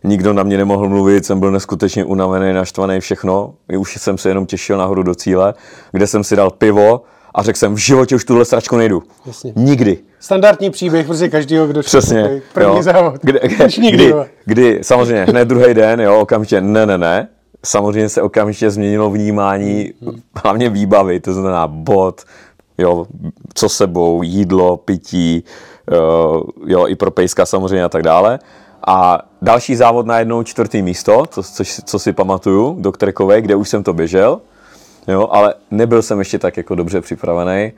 nikdo 0.05 0.33
na 0.33 0.43
mě 0.43 0.57
nemohl 0.57 0.89
mluvit, 0.89 1.27
jsem 1.27 1.41
byl 1.41 1.51
neskutečně 1.51 2.05
unavený, 2.05 2.53
naštvaný, 2.53 3.01
všechno. 3.01 3.55
Už 3.79 3.97
jsem 3.97 4.19
se 4.19 4.29
jenom 4.29 4.47
těšil 4.47 4.79
nahoru 4.79 5.03
do 5.03 5.15
cíle, 5.15 5.55
kde 5.93 6.07
jsem 6.07 6.25
si 6.25 6.37
dal 6.37 6.51
pivo 6.51 7.03
a 7.35 7.43
řekl 7.43 7.59
jsem, 7.59 7.75
v 7.75 7.79
životě 7.79 8.15
už 8.15 8.25
tuhle 8.25 8.45
sračku 8.45 8.77
nejdu. 8.77 9.03
Jasně. 9.27 9.53
Nikdy. 9.57 9.99
Standardní 10.21 10.71
příběh 10.71 11.07
prostě 11.07 11.29
každého, 11.29 11.67
kdo 11.67 11.81
Přesně. 11.81 12.43
první 12.53 12.77
jo. 12.77 12.83
závod. 12.83 13.15
Kdy, 13.23 13.41
kdy, 13.93 14.13
vole. 14.13 14.29
kdy, 14.45 14.79
samozřejmě 14.83 15.25
hned 15.25 15.45
druhý 15.45 15.75
den, 15.75 16.01
jo, 16.01 16.21
okamžitě 16.21 16.61
ne, 16.61 16.87
ne, 16.87 16.99
ne. 16.99 17.29
Samozřejmě 17.65 18.09
se 18.09 18.23
okamžitě 18.23 18.71
změnilo 18.71 19.11
vnímání, 19.11 19.93
hlavně 20.45 20.69
výbavy, 20.69 21.21
to 21.21 21.33
znamená 21.33 21.67
bod, 21.67 22.25
jo, 22.79 23.07
co 23.55 23.69
sebou, 23.69 24.23
jídlo, 24.23 24.77
pití, 24.77 25.45
jo, 25.93 26.45
jo, 26.67 26.87
i 26.87 26.95
pro 26.95 27.11
pejska 27.11 27.47
samozřejmě 27.47 27.85
a 27.85 27.89
tak 27.89 28.03
dále. 28.03 28.39
A 28.87 29.23
další 29.43 29.77
závod 29.77 30.07
na 30.07 30.19
jednou 30.19 30.43
čtvrtý 30.43 30.83
místo, 30.83 31.25
co, 31.31 31.43
což, 31.43 31.81
co 31.85 31.99
si 31.99 32.13
pamatuju, 32.13 32.77
do 32.79 32.93
Krekové, 32.93 33.41
kde 33.41 33.55
už 33.55 33.69
jsem 33.69 33.83
to 33.83 33.93
běžel, 33.93 34.41
jo, 35.09 35.29
ale 35.31 35.55
nebyl 35.71 36.03
jsem 36.03 36.19
ještě 36.19 36.39
tak 36.39 36.57
jako 36.57 36.75
dobře 36.75 37.01
připravený. 37.01 37.73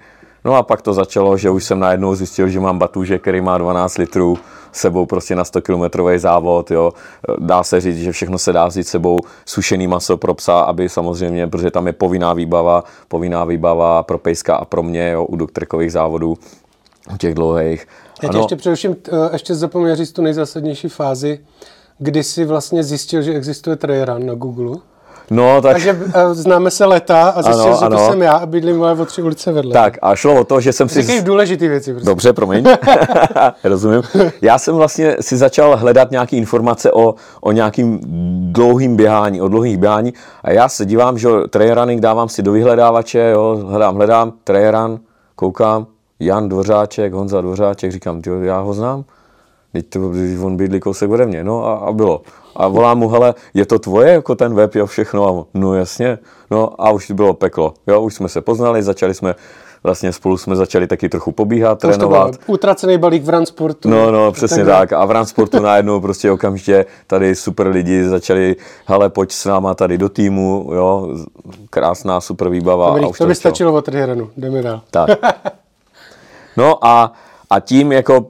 No 0.45 0.55
a 0.55 0.63
pak 0.63 0.83
to 0.83 0.93
začalo, 0.93 1.37
že 1.37 1.51
už 1.51 1.65
jsem 1.65 1.81
najednou 1.81 2.15
zjistil, 2.15 2.49
že 2.49 2.61
mám 2.61 2.79
batůže, 2.79 3.19
který 3.19 3.41
má 3.41 3.59
12 3.59 3.99
litrů 3.99 4.39
sebou 4.73 5.07
prostě 5.07 5.37
na 5.37 5.45
100 5.45 5.61
kilometrový 5.61 6.19
závod, 6.19 6.71
jo. 6.71 6.93
Dá 7.39 7.63
se 7.63 7.81
říct, 7.81 7.99
že 7.99 8.13
všechno 8.13 8.39
se 8.39 8.53
dá 8.53 8.67
vzít 8.67 8.89
sebou, 8.89 9.19
sušený 9.45 9.87
maso 9.87 10.17
pro 10.17 10.35
psa, 10.35 10.61
aby 10.61 10.89
samozřejmě, 10.89 11.47
protože 11.47 11.71
tam 11.71 11.87
je 11.87 11.93
povinná 11.93 12.33
výbava, 12.33 12.85
povinná 13.09 13.45
výbava 13.45 14.03
pro 14.03 14.19
pejska 14.19 14.57
a 14.57 14.65
pro 14.65 14.83
mě, 14.83 15.11
jo, 15.11 15.25
u 15.25 15.37
doktorkových 15.37 15.93
závodů, 15.93 16.39
u 17.15 17.17
těch 17.17 17.35
dlouhých. 17.35 17.87
Já 18.23 18.29
tě 18.29 18.39
ještě 18.39 18.57
především, 18.57 18.97
eh, 19.13 19.29
ještě 19.33 19.55
zapomněl 19.55 19.97
říct 19.97 20.13
tu 20.13 20.23
nejzásadnější 20.23 20.89
fázi, 20.89 21.41
kdy 21.99 22.23
jsi 22.23 22.45
vlastně 22.45 22.83
zjistil, 22.83 23.23
že 23.23 23.35
existuje 23.35 23.77
trail 23.77 24.19
na 24.19 24.35
Google. 24.35 24.77
No, 25.31 25.61
tak... 25.63 25.73
Takže 25.73 25.93
uh, 25.93 26.11
známe 26.33 26.71
se 26.71 26.85
leta 26.85 27.29
a 27.29 27.43
zjistil, 27.43 27.65
ano, 27.65 27.77
že 27.79 27.87
ano. 27.87 27.97
to 27.97 28.11
jsem 28.11 28.23
já 28.23 28.33
a 28.33 28.47
bydlím 28.47 28.77
moje 28.77 28.93
o 28.93 29.05
tři 29.05 29.23
ulice 29.23 29.53
vedle. 29.53 29.73
Tak 29.73 29.99
a 30.03 30.15
šlo 30.17 30.41
o 30.41 30.45
to, 30.45 30.61
že 30.61 30.73
jsem 30.73 30.89
si... 30.89 31.03
Říkej 31.03 31.23
důležité 31.23 31.69
věci. 31.69 31.93
Prostě. 31.93 32.07
Dobře, 32.07 32.33
promiň. 32.33 32.65
Rozumím. 33.65 34.03
Já 34.43 34.59
jsem 34.59 34.75
vlastně 34.75 35.17
si 35.21 35.37
začal 35.37 35.77
hledat 35.77 36.11
nějaké 36.11 36.37
informace 36.37 36.93
o, 36.93 37.15
o 37.41 37.53
nějakým 37.53 38.01
dlouhým 38.53 38.97
běhání, 38.97 39.41
o 39.41 39.49
dlouhých 39.49 39.79
běhání 39.79 40.13
a 40.43 40.51
já 40.51 40.69
se 40.69 40.87
dívám, 40.87 41.19
že 41.19 41.29
trail 41.51 41.75
running 41.75 42.01
dávám 42.01 42.29
si 42.29 42.43
do 42.43 42.53
vyhledávače, 42.53 43.31
jo, 43.35 43.61
hledám, 43.67 43.95
hledám, 43.95 44.33
trail 44.45 44.71
run, 44.71 45.01
koukám, 45.35 45.87
Jan 46.25 46.49
Dvořáček, 46.49 47.13
Honza 47.13 47.41
Dvořáček, 47.41 47.93
říkám, 47.93 48.23
tyjo, 48.23 48.41
já 48.41 48.61
ho 48.61 48.75
znám, 48.75 49.05
teď 49.73 49.87
to, 49.89 50.13
on 50.43 50.57
bydlí 50.57 50.81
kousek 50.81 51.11
ode 51.11 51.27
mě, 51.27 51.45
no 51.45 51.67
a, 51.67 51.75
a 51.75 51.93
bylo. 51.93 52.23
A 52.57 52.69
volám 52.69 52.99
mu, 52.99 53.09
hele, 53.09 53.35
je 53.55 53.67
to 53.67 53.79
tvoje, 53.79 54.13
jako 54.13 54.35
ten 54.35 54.55
web, 54.55 54.75
jo, 54.75 54.87
všechno? 54.87 55.29
A 55.29 55.59
no 55.59 55.75
jasně, 55.75 56.19
no 56.51 56.71
a 56.79 56.91
už 56.91 57.11
bylo 57.11 57.35
peklo, 57.35 57.75
jo, 57.87 58.01
už 58.01 58.15
jsme 58.15 58.29
se 58.29 58.41
poznali, 58.41 58.83
začali 58.83 59.15
jsme, 59.15 59.35
vlastně 59.83 60.13
spolu 60.13 60.37
jsme 60.37 60.57
začali 60.57 60.87
taky 60.87 61.09
trochu 61.09 61.33
pobíhat, 61.33 61.81
to 61.81 61.89
trénovat. 61.89 62.37
Utracený 62.47 62.99
balík 62.99 63.25
v 63.25 63.29
Ransportu. 63.29 63.91
No, 63.91 64.11
no, 64.11 64.33
přesně 64.33 64.65
tak. 64.65 64.89
tak. 64.89 64.93
A 64.93 65.05
v 65.05 65.11
Ransportu 65.11 65.61
najednou 65.63 66.01
prostě 66.01 66.31
okamžitě 66.31 66.87
tady 67.07 67.35
super 67.35 67.67
lidi 67.67 68.09
začali, 68.09 68.57
hele, 68.87 69.09
pojď 69.09 69.33
s 69.33 69.45
náma 69.45 69.75
tady 69.75 69.99
do 69.99 70.09
týmu, 70.09 70.71
jo, 70.75 71.17
krásná 71.71 72.21
super 72.21 72.49
výbava. 72.49 72.87
Dobrý, 72.89 73.05
a 73.05 73.09
už 73.09 73.19
to 73.19 73.27
by 73.27 73.35
stačilo 73.35 73.73
od 73.73 73.89
jdeme 74.37 74.63
dál. 74.63 74.81
Tak. 74.91 75.11
No 76.57 76.85
a, 76.87 77.13
a 77.51 77.61
tím 77.61 77.93
jako 77.93 78.27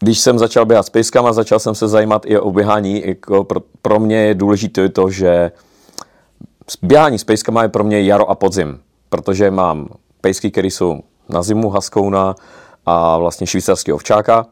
když 0.00 0.18
jsem 0.18 0.38
začal 0.38 0.64
běhat 0.64 0.86
s 0.86 0.90
pejskama, 0.90 1.32
začal 1.32 1.58
jsem 1.58 1.74
se 1.74 1.88
zajímat 1.88 2.22
i 2.26 2.38
o 2.38 2.50
běhání. 2.50 3.02
Jako 3.06 3.44
pro, 3.44 3.60
pro 3.82 4.00
mě 4.00 4.16
je 4.16 4.34
důležité 4.34 4.88
to, 4.88 5.10
že 5.10 5.52
běhání 6.82 7.18
s 7.18 7.24
pejskama 7.24 7.62
je 7.62 7.68
pro 7.68 7.84
mě 7.84 8.02
jaro 8.02 8.30
a 8.30 8.34
podzim, 8.34 8.80
protože 9.08 9.50
mám 9.50 9.88
pejsky, 10.20 10.50
které 10.50 10.68
jsou 10.68 11.00
na 11.28 11.42
zimu, 11.42 11.70
haskouna 11.70 12.34
a 12.86 13.18
vlastně 13.18 13.46
švýcarský 13.46 13.92
ovčáka 13.92 14.46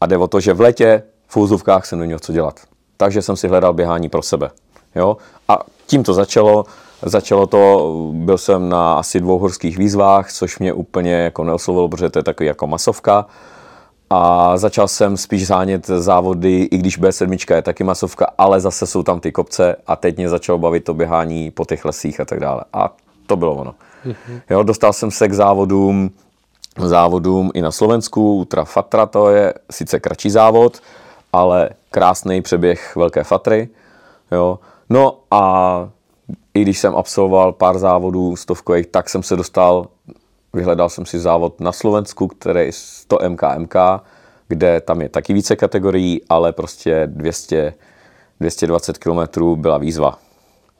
a 0.00 0.06
jde 0.06 0.18
o 0.18 0.28
to, 0.28 0.40
že 0.40 0.52
v 0.52 0.60
létě 0.60 1.02
v 1.28 1.36
úzovkách 1.36 1.86
jsem 1.86 1.98
neměl 1.98 2.18
co 2.18 2.32
dělat. 2.32 2.60
Takže 2.96 3.22
jsem 3.22 3.36
si 3.36 3.48
hledal 3.48 3.72
běhání 3.72 4.08
pro 4.08 4.22
sebe. 4.22 4.50
Jo? 4.94 5.16
A 5.48 5.58
tím 5.86 6.02
to 6.02 6.14
začalo. 6.14 6.64
Začalo 7.02 7.46
to, 7.46 7.92
byl 8.12 8.38
jsem 8.38 8.68
na 8.68 8.94
asi 8.94 9.20
dvou 9.20 9.38
horských 9.38 9.78
výzvách, 9.78 10.32
což 10.32 10.58
mě 10.58 10.72
úplně 10.72 11.12
jako 11.12 11.44
neoslovilo, 11.44 11.88
protože 11.88 12.10
to 12.10 12.18
je 12.18 12.22
takový 12.22 12.46
jako 12.46 12.66
masovka 12.66 13.26
a 14.10 14.56
začal 14.56 14.88
jsem 14.88 15.16
spíš 15.16 15.46
zánět 15.46 15.86
závody, 15.86 16.62
i 16.62 16.78
když 16.78 17.00
B7 17.00 17.54
je 17.54 17.62
taky 17.62 17.84
masovka, 17.84 18.26
ale 18.38 18.60
zase 18.60 18.86
jsou 18.86 19.02
tam 19.02 19.20
ty 19.20 19.32
kopce 19.32 19.76
a 19.86 19.96
teď 19.96 20.16
mě 20.16 20.28
začalo 20.28 20.58
bavit 20.58 20.84
to 20.84 20.94
běhání 20.94 21.50
po 21.50 21.64
těch 21.64 21.84
lesích 21.84 22.20
a 22.20 22.24
tak 22.24 22.40
dále. 22.40 22.64
A 22.72 22.94
to 23.26 23.36
bylo 23.36 23.54
ono. 23.54 23.74
Jo, 24.50 24.62
dostal 24.62 24.92
jsem 24.92 25.10
se 25.10 25.28
k 25.28 25.32
závodům, 25.32 26.10
závodům 26.78 27.50
i 27.54 27.62
na 27.62 27.70
Slovensku, 27.70 28.34
Ultra 28.34 28.64
Fatra, 28.64 29.06
to 29.06 29.30
je 29.30 29.54
sice 29.70 30.00
kratší 30.00 30.30
závod, 30.30 30.80
ale 31.32 31.70
krásný 31.90 32.42
přeběh 32.42 32.96
Velké 32.96 33.24
Fatry. 33.24 33.68
Jo. 34.32 34.58
No 34.90 35.18
a 35.30 35.88
i 36.54 36.62
když 36.62 36.78
jsem 36.78 36.96
absolvoval 36.96 37.52
pár 37.52 37.78
závodů 37.78 38.36
stovkových, 38.36 38.86
tak 38.86 39.08
jsem 39.08 39.22
se 39.22 39.36
dostal 39.36 39.86
Vyhledal 40.54 40.88
jsem 40.88 41.06
si 41.06 41.18
závod 41.18 41.60
na 41.60 41.72
Slovensku, 41.72 42.28
který 42.28 42.60
je 42.60 42.72
100 42.72 43.18
MKMK, 43.28 43.74
kde 44.48 44.80
tam 44.80 45.00
je 45.00 45.08
taky 45.08 45.32
více 45.32 45.56
kategorií, 45.56 46.20
ale 46.28 46.52
prostě 46.52 47.06
200, 47.06 47.74
220 48.40 48.98
km 48.98 49.20
byla 49.56 49.78
výzva. 49.78 50.18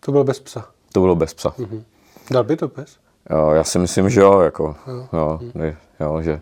To 0.01 0.13
bylo 0.13 0.25
bez 0.25 0.41
psa. 0.41 0.65
To 0.93 1.01
bylo 1.01 1.15
bez 1.15 1.35
psa. 1.35 1.55
Mm-hmm. 1.59 1.83
Dal 2.31 2.45
by 2.45 2.57
to 2.57 2.69
pes? 2.69 2.97
Jo, 3.31 3.51
já 3.51 3.65
si 3.65 3.79
myslím, 3.79 4.11
že 4.11 4.21
jo, 4.21 4.41
jako, 4.41 4.77
jo. 4.87 5.09
Jo, 5.13 5.39
mm. 5.55 5.73
jo, 6.01 6.23
že 6.23 6.41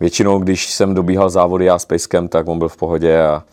většinou, 0.00 0.38
když 0.38 0.70
jsem 0.70 0.94
dobíhal 0.94 1.30
závody 1.30 1.64
já 1.64 1.78
s 1.78 1.84
pejskem, 1.84 2.28
tak 2.28 2.48
on 2.48 2.58
byl 2.58 2.68
v 2.68 2.76
pohodě 2.76 3.22
a 3.22 3.44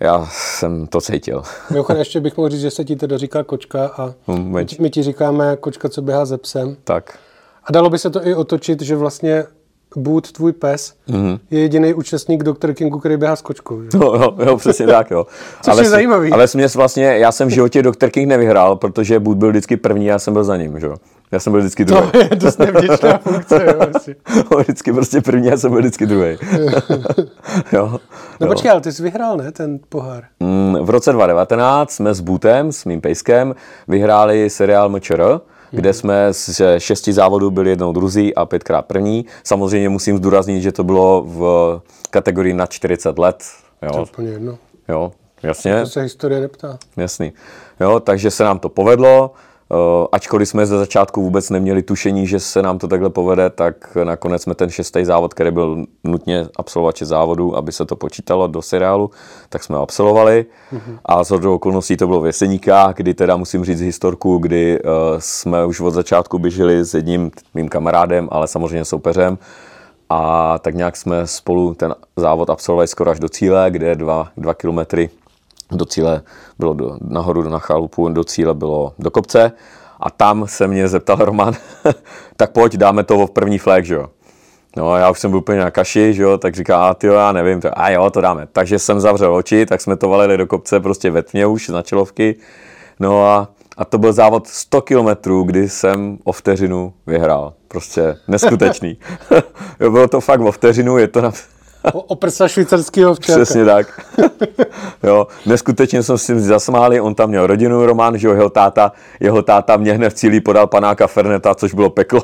já 0.00 0.28
jsem 0.32 0.86
to 0.86 1.00
cítil. 1.00 1.42
Mimochodem 1.70 1.98
ještě 1.98 2.20
bych 2.20 2.36
mohl 2.36 2.48
říct, 2.48 2.60
že 2.60 2.70
se 2.70 2.84
ti 2.84 2.96
teda 2.96 3.18
říká 3.18 3.42
kočka 3.42 3.86
a 3.86 4.14
hmm, 4.26 4.52
my, 4.80 4.90
ti 4.90 5.02
říkáme 5.02 5.56
kočka, 5.56 5.88
co 5.88 6.02
běhá 6.02 6.24
ze 6.24 6.38
psem. 6.38 6.76
Tak. 6.84 7.18
A 7.64 7.72
dalo 7.72 7.90
by 7.90 7.98
se 7.98 8.10
to 8.10 8.26
i 8.26 8.34
otočit, 8.34 8.82
že 8.82 8.96
vlastně 8.96 9.44
Boot, 9.96 10.32
tvůj 10.32 10.52
pes, 10.52 10.94
mm-hmm. 11.08 11.38
je 11.50 11.60
jediný 11.60 11.94
účastník 11.94 12.42
Dr. 12.42 12.72
Kingu, 12.72 12.98
který 12.98 13.16
běhá 13.16 13.36
s 13.36 13.42
kočkou. 13.42 13.82
Že? 13.82 13.88
No, 13.94 14.06
jo, 14.06 14.36
jo, 14.46 14.56
přesně 14.56 14.86
tak, 14.86 15.10
jo. 15.10 15.26
Což 15.62 15.72
ale 15.72 15.82
je 15.82 15.88
zajímavý. 15.88 16.32
Ale 16.32 16.48
směs 16.48 16.74
vlastně, 16.74 17.04
já 17.04 17.32
jsem 17.32 17.48
v 17.48 17.50
životě 17.50 17.82
Dr. 17.82 18.10
King 18.10 18.28
nevyhrál, 18.28 18.76
protože 18.76 19.20
Boot 19.20 19.36
byl 19.36 19.50
vždycky 19.50 19.76
první, 19.76 20.06
já 20.06 20.18
jsem 20.18 20.32
byl 20.32 20.44
za 20.44 20.56
ním, 20.56 20.80
že 20.80 20.86
jo. 20.86 20.96
Já 21.32 21.40
jsem 21.40 21.52
byl 21.52 21.60
vždycky 21.60 21.84
druhý. 21.84 22.10
To 22.10 22.18
je 22.18 22.28
dost 22.34 22.58
nevděčná 22.58 23.18
funkce, 23.22 23.66
jo, 23.66 24.58
vždycky 24.58 24.92
prostě 24.92 25.20
první, 25.20 25.46
já 25.46 25.56
jsem 25.56 25.70
byl 25.70 25.80
vždycky 25.80 26.06
druhý. 26.06 26.28
jo. 27.72 27.88
No 28.40 28.46
jo. 28.46 28.46
počkej, 28.46 28.70
ale 28.70 28.80
ty 28.80 28.92
jsi 28.92 29.02
vyhrál, 29.02 29.36
ne, 29.36 29.52
ten 29.52 29.78
pohár? 29.88 30.24
Mm, 30.40 30.76
v 30.80 30.90
roce 30.90 31.12
2019 31.12 31.90
jsme 31.90 32.14
s 32.14 32.20
Bootem, 32.20 32.72
s 32.72 32.84
mým 32.84 33.00
pejskem, 33.00 33.54
vyhráli 33.88 34.50
seriál 34.50 34.88
MČR, 34.88 35.40
kde 35.70 35.92
jsme 35.92 36.28
z 36.34 36.60
šesti 36.78 37.12
závodů 37.12 37.50
byli 37.50 37.70
jednou 37.70 37.92
druzí 37.92 38.34
a 38.34 38.46
pětkrát 38.46 38.86
první. 38.86 39.26
Samozřejmě 39.44 39.88
musím 39.88 40.16
zdůraznit, 40.16 40.62
že 40.62 40.72
to 40.72 40.84
bylo 40.84 41.24
v 41.26 41.80
kategorii 42.10 42.54
na 42.54 42.66
40 42.66 43.18
let. 43.18 43.44
Jo. 43.82 43.90
To 43.92 43.98
je 43.98 44.02
úplně 44.02 44.30
jedno. 44.30 44.58
Jo, 44.88 45.12
jasně. 45.42 45.80
To 45.80 45.86
se 45.86 46.00
historie 46.02 46.40
neptá. 46.40 46.78
Jasný. 46.96 47.32
Jo, 47.80 48.00
takže 48.00 48.30
se 48.30 48.44
nám 48.44 48.58
to 48.58 48.68
povedlo. 48.68 49.30
Eh, 49.72 50.06
ačkoliv 50.12 50.48
jsme 50.48 50.66
ze 50.66 50.78
začátku 50.78 51.22
vůbec 51.22 51.50
neměli 51.50 51.82
tušení, 51.82 52.26
že 52.26 52.40
se 52.40 52.62
nám 52.62 52.78
to 52.78 52.88
takhle 52.88 53.10
povede, 53.10 53.50
tak 53.50 53.96
nakonec 54.04 54.42
jsme 54.42 54.54
ten 54.54 54.70
šestý 54.70 55.04
závod, 55.04 55.34
který 55.34 55.50
byl 55.50 55.84
nutně 56.04 56.46
absolvovat 56.56 56.98
závodu, 56.98 57.56
aby 57.56 57.72
se 57.72 57.86
to 57.86 57.96
počítalo 57.96 58.46
do 58.46 58.62
seriálu, 58.62 59.10
tak 59.48 59.64
jsme 59.64 59.76
absolvovali. 59.76 60.46
Mm-hmm. 60.72 60.98
A 61.04 61.24
z 61.24 61.30
okolností 61.30 61.96
to 61.96 62.06
bylo 62.06 62.20
v 62.20 62.26
Jeseníkách, 62.26 62.94
kdy 62.94 63.14
teda 63.14 63.36
musím 63.36 63.64
říct 63.64 63.80
historku, 63.80 64.38
kdy 64.38 64.78
uh, 64.82 64.90
jsme 65.18 65.66
už 65.66 65.80
od 65.80 65.90
začátku 65.90 66.38
běželi 66.38 66.84
s 66.84 66.94
jedním 66.94 67.30
mým 67.54 67.68
kamarádem, 67.68 68.28
ale 68.32 68.48
samozřejmě 68.48 68.84
soupeřem. 68.84 69.38
A 70.08 70.58
tak 70.58 70.74
nějak 70.74 70.96
jsme 70.96 71.26
spolu 71.26 71.74
ten 71.74 71.94
závod 72.16 72.50
absolvovali 72.50 72.88
skoro 72.88 73.10
až 73.10 73.20
do 73.20 73.28
cíle, 73.28 73.70
kde 73.70 73.94
dva, 73.94 74.28
dva 74.36 74.54
kilometry 74.54 75.10
do 75.70 75.84
cíle 75.84 76.22
bylo 76.58 76.74
do, 76.74 76.96
nahoru 77.00 77.42
na 77.48 77.58
chalupu, 77.58 78.08
do 78.08 78.24
cíle 78.24 78.54
bylo 78.54 78.94
do 78.98 79.10
kopce 79.10 79.52
a 80.00 80.10
tam 80.10 80.44
se 80.48 80.66
mě 80.66 80.88
zeptal 80.88 81.16
Roman, 81.16 81.54
tak 82.36 82.50
pojď, 82.50 82.76
dáme 82.76 83.04
to 83.04 83.26
v 83.26 83.30
první 83.30 83.58
flag, 83.58 83.84
že 83.84 83.94
jo. 83.94 84.06
No 84.76 84.96
já 84.96 85.10
už 85.10 85.18
jsem 85.18 85.30
byl 85.30 85.38
úplně 85.38 85.58
na 85.58 85.70
kaši, 85.70 86.14
že 86.14 86.22
jo, 86.22 86.38
tak 86.38 86.54
říká, 86.54 86.88
a 86.88 86.94
ty 86.94 87.06
já 87.06 87.32
nevím, 87.32 87.60
to, 87.60 87.78
a 87.78 87.90
jo, 87.90 88.10
to 88.10 88.20
dáme. 88.20 88.48
Takže 88.52 88.78
jsem 88.78 89.00
zavřel 89.00 89.34
oči, 89.34 89.66
tak 89.66 89.80
jsme 89.80 89.96
to 89.96 90.08
valili 90.08 90.36
do 90.36 90.46
kopce 90.46 90.80
prostě 90.80 91.10
ve 91.10 91.22
tmě 91.22 91.46
už 91.46 91.68
na 91.68 91.82
čelovky. 91.82 92.36
No 93.00 93.26
a, 93.26 93.48
a 93.76 93.84
to 93.84 93.98
byl 93.98 94.12
závod 94.12 94.46
100 94.46 94.80
kilometrů, 94.80 95.42
kdy 95.42 95.68
jsem 95.68 96.18
o 96.24 96.32
vteřinu 96.32 96.92
vyhrál. 97.06 97.52
Prostě 97.68 98.16
neskutečný. 98.28 98.98
jo, 99.80 99.90
bylo 99.90 100.08
to 100.08 100.20
fakt 100.20 100.40
o 100.40 100.52
vteřinu, 100.52 100.98
je 100.98 101.08
to 101.08 101.20
na, 101.22 101.32
O, 101.92 102.00
o 102.00 102.14
prsa 102.16 102.48
švýcarského 102.48 103.14
včelka. 103.14 103.42
Přesně 103.42 103.64
tak. 103.64 104.00
jo, 105.02 105.26
neskutečně 105.46 106.02
jsem 106.02 106.18
si 106.18 106.40
zasmáli, 106.40 107.00
on 107.00 107.14
tam 107.14 107.28
měl 107.28 107.46
rodinu, 107.46 107.86
Román, 107.86 108.18
že 108.18 108.28
jeho 108.28 108.50
táta, 108.50 108.92
jeho 109.20 109.42
táta 109.42 109.76
mě 109.76 109.92
hned 109.92 110.10
v 110.10 110.14
cíli 110.14 110.40
podal 110.40 110.66
panáka 110.66 111.06
Ferneta, 111.06 111.54
což 111.54 111.74
bylo 111.74 111.90
peklo. 111.90 112.20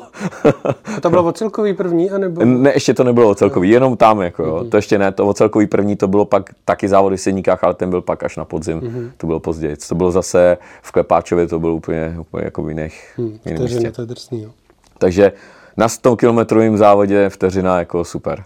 A 0.97 1.01
to 1.01 1.09
bylo 1.09 1.23
ocelkový 1.27 1.73
první, 1.73 2.11
anebo? 2.11 2.45
Ne, 2.45 2.71
ještě 2.73 2.93
to 2.93 3.03
nebylo 3.03 3.29
ocelkový, 3.29 3.69
jenom 3.69 3.97
tam, 3.97 4.21
jako 4.21 4.43
jo, 4.43 4.55
mm-hmm. 4.55 4.69
to 4.69 4.77
ještě 4.77 4.97
ne, 4.97 5.11
to 5.11 5.27
ocelkový 5.27 5.67
první, 5.67 5.95
to 5.95 6.07
bylo 6.07 6.25
pak 6.25 6.49
taky 6.65 6.87
závody 6.87 7.17
v 7.17 7.21
Seníkách, 7.21 7.63
ale 7.63 7.73
ten 7.73 7.89
byl 7.89 8.01
pak 8.01 8.23
až 8.23 8.37
na 8.37 8.45
podzim, 8.45 8.79
mm-hmm. 8.79 9.11
to 9.17 9.27
bylo 9.27 9.39
později. 9.39 9.75
To 9.89 9.95
bylo 9.95 10.11
zase 10.11 10.57
v 10.81 10.91
Klepáčově, 10.91 11.47
to 11.47 11.59
bylo 11.59 11.75
úplně, 11.75 12.15
úplně 12.19 12.43
jako 12.45 12.63
v 12.63 12.69
jiných, 12.69 13.13
hmm, 13.17 13.39
vteřina, 13.39 13.91
to 13.91 14.01
je 14.01 14.05
drsný, 14.05 14.43
jo. 14.43 14.49
Takže 14.97 15.31
na 15.77 15.89
100 15.89 16.15
kilometrovém 16.15 16.77
závodě 16.77 17.29
vteřina 17.29 17.79
jako 17.79 18.03
super. 18.03 18.43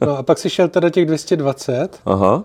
No 0.00 0.18
a 0.18 0.22
pak 0.22 0.38
si 0.38 0.50
šel 0.50 0.68
teda 0.68 0.90
těch 0.90 1.06
220. 1.06 1.88
Aha. 2.06 2.42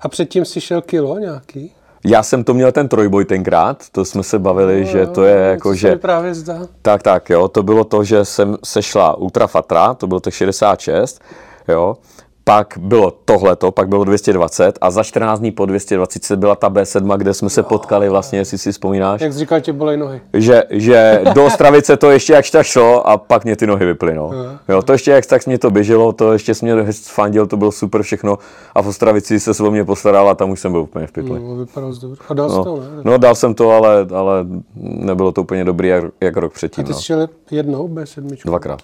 A 0.00 0.08
předtím 0.08 0.44
si 0.44 0.60
šel 0.60 0.82
kilo 0.82 1.18
nějaký? 1.18 1.72
Já 2.04 2.22
jsem 2.22 2.44
to 2.44 2.54
měl 2.54 2.72
ten 2.72 2.88
trojboj 2.88 3.24
tenkrát, 3.24 3.84
to 3.92 4.04
jsme 4.04 4.22
se 4.22 4.38
bavili, 4.38 4.86
že 4.86 5.06
to 5.06 5.24
je 5.24 5.36
jako, 5.36 5.74
že... 5.74 5.96
právě 5.96 6.34
zdá. 6.34 6.58
Tak, 6.82 7.02
tak, 7.02 7.30
jo, 7.30 7.48
to 7.48 7.62
bylo 7.62 7.84
to, 7.84 8.04
že 8.04 8.24
jsem 8.24 8.56
sešla 8.64 9.16
Ultra 9.16 9.46
Fatra, 9.46 9.94
to 9.94 10.06
bylo 10.06 10.20
těch 10.20 10.34
66, 10.34 11.20
jo, 11.68 11.96
pak 12.44 12.74
bylo 12.80 13.10
tohleto, 13.24 13.70
pak 13.72 13.88
bylo 13.88 14.04
220 14.04 14.78
a 14.80 14.90
za 14.90 15.02
14 15.02 15.38
dní 15.40 15.50
po 15.50 15.66
220 15.66 16.36
byla 16.36 16.56
ta 16.56 16.70
B7, 16.70 17.16
kde 17.18 17.34
jsme 17.34 17.50
se 17.50 17.62
potkali 17.62 18.08
vlastně, 18.08 18.38
jestli 18.38 18.58
si 18.58 18.72
vzpomínáš, 18.72 19.20
Jak 19.20 19.32
jsi 19.32 19.38
říkal, 19.38 19.60
tě 19.60 19.72
bolej 19.72 19.96
nohy. 19.96 20.20
že, 20.34 20.62
že 20.70 21.20
do 21.34 21.44
Ostravice 21.44 21.96
to 21.96 22.10
ještě 22.10 22.32
jak 22.32 22.50
tak 22.50 22.66
šlo 22.66 23.08
a 23.08 23.16
pak 23.16 23.44
mě 23.44 23.56
ty 23.56 23.66
nohy 23.66 23.86
vyply, 23.86 24.14
no. 24.14 24.30
Jo, 24.68 24.82
to 24.82 24.92
ještě 24.92 25.10
jak 25.10 25.26
tak 25.26 25.46
mě 25.46 25.58
to 25.58 25.70
běželo, 25.70 26.12
to 26.12 26.32
ještě 26.32 26.52
mě 26.62 26.74
fandil, 26.92 27.46
to 27.46 27.56
bylo 27.56 27.72
super 27.72 28.02
všechno 28.02 28.38
a 28.74 28.82
v 28.82 28.86
Ostravici 28.88 29.40
se 29.40 29.54
se 29.54 29.62
o 29.62 29.70
mě 29.70 29.84
postaral 29.84 30.28
a 30.28 30.34
tam 30.34 30.50
už 30.50 30.60
jsem 30.60 30.72
byl 30.72 30.80
úplně 30.80 31.06
v 31.06 31.12
pytli. 31.12 31.40
No, 31.40 31.56
vypadal 31.56 31.94
jsi 31.94 32.00
dobře. 32.00 32.22
A 32.28 32.34
dal 32.34 32.48
jsi 32.50 32.54
to, 32.56 32.64
No, 32.64 32.76
ne? 32.76 32.86
no 33.04 33.18
dal 33.18 33.34
jsem 33.34 33.54
to, 33.54 33.70
ale, 33.70 34.06
ale 34.14 34.46
nebylo 34.82 35.32
to 35.32 35.40
úplně 35.42 35.64
dobrý 35.64 35.88
jak, 35.88 36.04
jak 36.20 36.36
rok 36.36 36.52
předtím. 36.52 36.84
Ty 36.84 36.90
No. 36.92 36.98
jsi 36.98 37.04
šel 37.04 37.28
jednou 37.50 37.88
B7? 37.88 38.36
Dvakrát. 38.44 38.80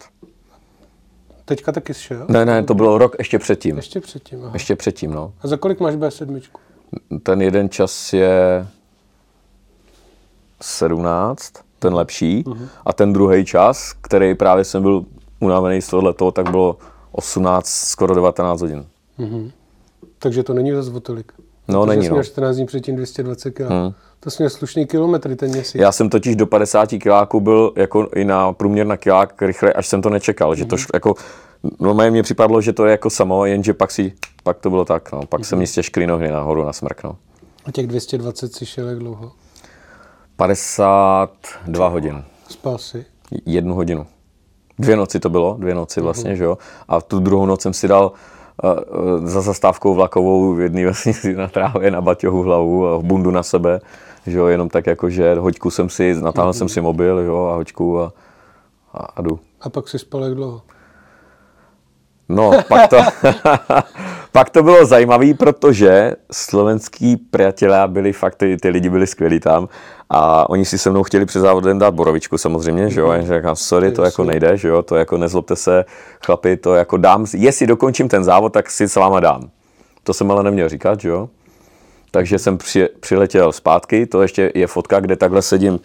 Teďka 1.49 1.73
taky 1.73 1.95
šel? 1.95 2.27
Ne, 2.29 2.45
ne, 2.45 2.63
to 2.63 2.75
bylo 2.75 2.99
rok 2.99 3.17
ještě 3.19 3.39
předtím. 3.39 3.77
Ještě 3.77 4.01
předtím, 4.01 4.43
aha. 4.43 4.51
Ještě 4.53 4.77
předtím, 4.77 5.11
no. 5.11 5.33
A 5.41 5.49
za 5.49 5.57
kolik 5.57 5.81
máš 5.81 5.95
B7? 5.95 6.41
Ten 7.23 7.43
jeden 7.43 7.69
čas 7.69 8.13
je 8.13 8.67
17, 10.63 11.53
ten 11.79 11.95
lepší, 11.95 12.45
a 12.85 12.93
ten 12.93 13.13
druhý 13.13 13.45
čas, 13.45 13.93
který 14.01 14.35
právě 14.35 14.65
jsem 14.65 14.83
byl 14.83 15.05
unavený 15.41 15.83
z 15.83 15.89
tohoto, 15.89 16.31
tak 16.31 16.51
bylo 16.51 16.77
18, 17.13 17.67
skoro 17.69 18.15
19 18.15 18.61
hodin. 18.61 18.87
Takže 20.19 20.43
to 20.43 20.55
není 20.55 20.73
zase 20.73 20.91
o 20.91 21.01
tolik. 21.01 21.33
No, 21.69 21.81
Protože 21.81 21.97
není, 21.97 22.09
no. 22.09 22.15
měl 22.15 22.25
14 22.25 22.57
dní 22.57 22.67
předtím 22.67 22.97
220 22.97 23.51
kg. 23.51 23.69
To 24.21 24.31
jsi 24.31 24.43
měl 24.43 24.51
slušný 24.51 24.87
kilometry 24.87 25.37
ten 25.37 25.51
měsíc. 25.51 25.75
Já 25.75 25.93
jsem 25.93 26.09
totiž 26.11 26.37
do 26.37 26.47
50 26.47 26.89
kiláků 26.89 27.41
byl 27.41 27.73
jako 27.77 28.09
i 28.15 28.25
na 28.25 28.53
průměr 28.53 28.87
na 28.87 28.97
kilák 28.97 29.43
rychle, 29.43 29.73
až 29.73 29.87
jsem 29.87 30.03
to 30.03 30.11
nečekal, 30.11 30.55
že 30.55 30.65
to 30.65 30.77
šlo, 30.77 30.91
jako 30.95 31.15
normálně 31.81 32.11
mě 32.11 32.23
připadlo, 32.23 32.61
že 32.61 32.73
to 32.73 32.85
je 32.85 32.91
jako 32.91 33.11
samo, 33.11 33.47
jenže 33.47 33.75
pak 33.75 33.91
si, 33.91 34.13
pak 34.43 34.59
to 34.59 34.71
bylo 34.71 34.85
tak, 34.85 35.13
no, 35.13 35.21
pak 35.27 35.45
jsem 35.45 35.59
mi 35.59 35.67
stěžkli 35.67 36.07
nohy 36.07 36.31
nahoru 36.31 36.65
na 36.65 36.73
smrk, 36.73 37.03
no. 37.05 37.17
A 37.65 37.73
těch 37.73 37.87
220 37.87 38.55
si 38.55 38.67
šel 38.67 38.89
jak 38.89 38.99
dlouho? 38.99 39.33
52 40.37 41.89
hodin. 41.89 42.25
Spal 42.49 42.79
si? 42.79 43.05
jednu 43.47 43.75
hodinu. 43.75 44.07
Dvě 44.79 44.97
noci 44.97 45.21
to 45.21 45.31
bylo, 45.31 45.57
dvě 45.59 45.75
noci 45.75 46.01
vlastně, 46.01 46.37
že 46.37 46.45
jo. 46.45 46.59
A 46.89 47.01
tu 47.01 47.19
druhou 47.19 47.47
noc 47.47 47.63
jsem 47.63 47.73
si 47.73 47.89
dal 47.89 48.13
za 49.25 49.41
zastávkou 49.41 49.95
vlakovou 49.95 50.55
v 50.55 50.61
jedné 50.61 50.85
vesnici 50.85 51.35
na 51.37 51.49
trávě 51.49 51.91
na 51.91 52.01
baťohu 52.01 52.43
hlavu 52.43 52.89
a 52.89 52.99
bundu 52.99 53.31
na 53.31 53.43
sebe, 53.43 53.81
že 54.27 54.39
jo, 54.39 54.47
jenom 54.47 54.69
tak 54.69 54.87
jako, 54.87 55.11
že 55.11 55.35
hoďku 55.35 55.71
jsem 55.71 55.89
si, 55.89 56.15
natáhl 56.15 56.53
jsem 56.53 56.69
si 56.69 56.81
mobil, 56.81 57.19
jo, 57.19 57.47
a 57.47 57.55
hoďku 57.55 58.01
a, 58.01 58.13
a, 58.93 58.99
a 58.99 59.23
jdu. 59.23 59.41
A 59.61 59.71
pak 59.71 59.89
si 59.89 59.99
spal 59.99 60.25
jak 60.25 60.35
dlouho? 60.35 60.63
No, 62.29 62.51
pak 62.69 62.91
to, 62.91 62.97
pak 64.33 64.51
to 64.51 64.63
bylo 64.63 64.87
zajímavé, 64.87 65.35
protože 65.35 66.17
slovenský 66.33 67.17
přátelé 67.17 67.89
byli 67.89 68.13
fakt, 68.13 68.35
ty, 68.35 68.57
ty 68.57 68.69
lidi 68.69 68.91
byli 68.91 69.07
skvělí 69.07 69.41
tam 69.41 69.69
a 70.11 70.51
oni 70.51 70.65
si 70.65 70.79
se 70.79 70.91
mnou 70.91 71.03
chtěli 71.03 71.27
před 71.27 71.41
závodem 71.41 71.79
dát 71.79 71.95
borovičku 71.95 72.39
samozřejmě, 72.39 72.91
že 72.91 73.01
jo, 73.01 73.09
a 73.09 73.17
já 73.17 73.23
říkám, 73.23 73.57
sorry, 73.57 73.93
to 73.93 74.03
jako 74.03 74.25
nejde, 74.25 74.57
že 74.57 74.69
jo, 74.69 74.83
to 74.83 74.97
jako 74.97 75.17
nezlobte 75.17 75.57
se, 75.57 75.85
chlapi, 76.25 76.57
to 76.57 76.75
jako 76.75 76.97
dám, 76.97 77.27
jestli 77.35 77.67
dokončím 77.67 78.09
ten 78.09 78.25
závod, 78.25 78.53
tak 78.53 78.71
si 78.71 78.89
s 78.89 78.97
váma 78.97 79.21
dám. 79.21 79.51
To 80.05 80.15
jsem 80.15 80.31
ale 80.31 80.43
neměl 80.43 80.69
říkat, 80.69 81.01
že 81.01 81.09
jo. 81.09 81.29
Takže 82.11 82.39
jsem 82.39 82.59
při, 82.59 82.89
přiletěl 83.01 83.53
zpátky, 83.53 84.07
to 84.07 84.23
ještě 84.23 84.53
je 84.55 84.67
fotka, 84.67 85.01
kde 85.01 85.17
takhle 85.17 85.43
sedím, 85.43 85.81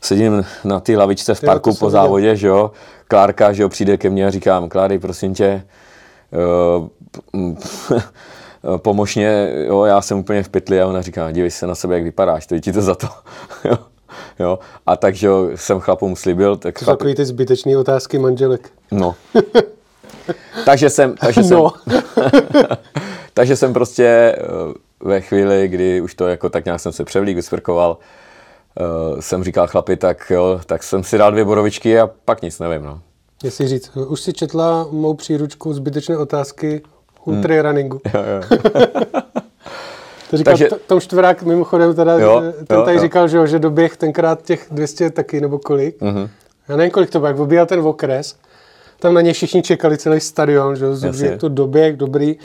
sedím 0.00 0.44
na 0.64 0.80
té 0.80 0.96
lavičce 0.96 1.34
v 1.34 1.40
parku 1.40 1.74
po 1.74 1.90
závodě, 1.90 2.36
že 2.36 2.46
jo. 2.48 2.70
Klárka, 3.08 3.52
že 3.52 3.62
jo, 3.62 3.68
přijde 3.68 3.96
ke 3.96 4.10
mně 4.10 4.26
a 4.26 4.30
říkám, 4.30 4.68
Kláry, 4.68 4.98
prosím 4.98 5.34
tě, 5.34 5.62
uh, 6.82 6.88
pomož 8.76 9.16
mě, 9.16 9.52
jo, 9.66 9.84
já 9.84 10.00
jsem 10.02 10.18
úplně 10.18 10.42
v 10.42 10.48
pytli 10.48 10.80
a 10.80 10.86
ona 10.86 11.02
říká, 11.02 11.30
dívej 11.32 11.50
se 11.50 11.66
na 11.66 11.74
sebe, 11.74 11.94
jak 11.94 12.04
vypadáš, 12.04 12.46
to 12.46 12.54
je 12.54 12.60
ti 12.60 12.72
to 12.72 12.82
za 12.82 12.94
to. 12.94 13.06
jo, 13.64 13.78
jo. 14.38 14.58
A 14.86 14.96
takže 14.96 15.28
jsem 15.54 15.80
chlapům 15.80 16.16
slíbil, 16.16 16.56
tak 16.56 16.78
To 16.78 16.84
chlap, 16.84 16.98
takový 16.98 17.14
ty 17.14 17.24
zbytečné 17.24 17.78
otázky 17.78 18.18
manželek. 18.18 18.70
no. 18.90 19.14
takže 20.64 20.90
jsem, 20.90 21.14
takže 21.16 21.42
jsem, 21.44 21.56
No. 21.58 21.72
takže 23.34 23.56
jsem 23.56 23.72
prostě 23.72 24.04
eh, 24.38 24.42
ve 25.00 25.20
chvíli, 25.20 25.68
kdy 25.68 26.00
už 26.00 26.14
to 26.14 26.26
jako 26.28 26.48
tak 26.50 26.64
nějak 26.64 26.80
jsem 26.80 26.92
se 26.92 27.04
převlík, 27.04 27.36
vysprkoval, 27.36 27.98
jsem 29.20 29.44
říkal 29.44 29.66
chlapi, 29.66 29.96
tak 29.96 30.30
jo, 30.30 30.60
tak 30.66 30.82
jsem 30.82 31.04
si 31.04 31.18
dal 31.18 31.32
dvě 31.32 31.44
borovičky 31.44 32.00
a 32.00 32.10
pak 32.24 32.42
nic 32.42 32.58
nevím, 32.58 32.84
no. 32.84 33.00
Jestli 33.44 33.68
říct, 33.68 33.96
už 33.96 34.20
si 34.20 34.32
četla 34.32 34.88
mou 34.90 35.14
příručku 35.14 35.74
zbytečné 35.74 36.16
otázky 36.16 36.82
ultra 37.24 37.62
runningu. 37.62 38.00
Jo, 38.14 38.20
jo. 38.22 38.58
To 40.30 40.36
říkal 40.36 40.52
Takže-. 40.52 40.68
Tom 40.86 41.00
Čtvrák, 41.00 41.42
mimochodem 41.42 41.94
teda, 41.94 42.18
Jo, 42.18 42.42
ten 42.66 42.76
jo, 42.76 42.84
tady 42.84 42.96
jo. 42.96 43.02
říkal, 43.02 43.28
že, 43.28 43.36
jo, 43.36 43.46
že 43.46 43.58
doběh 43.58 43.96
tenkrát 43.96 44.42
těch 44.42 44.66
200 44.70 45.10
taky, 45.10 45.40
nebo 45.40 45.58
kolik. 45.58 46.00
Mhm. 46.00 46.16
Mm-hmm. 46.16 46.28
Já 46.68 46.76
nevím, 46.76 46.90
kolik 46.90 47.10
to 47.10 47.18
bylo, 47.18 47.28
jak 47.28 47.38
obíhal 47.38 47.66
ten 47.66 47.80
okres. 47.80 48.36
Tam 49.00 49.14
na 49.14 49.20
ně 49.20 49.32
všichni 49.32 49.62
čekali 49.62 49.98
celý 49.98 50.20
stadion, 50.20 50.76
že, 50.76 50.86
že 51.12 51.36
to 51.36 51.48
doběh, 51.48 51.96
dobrý. 51.96 52.36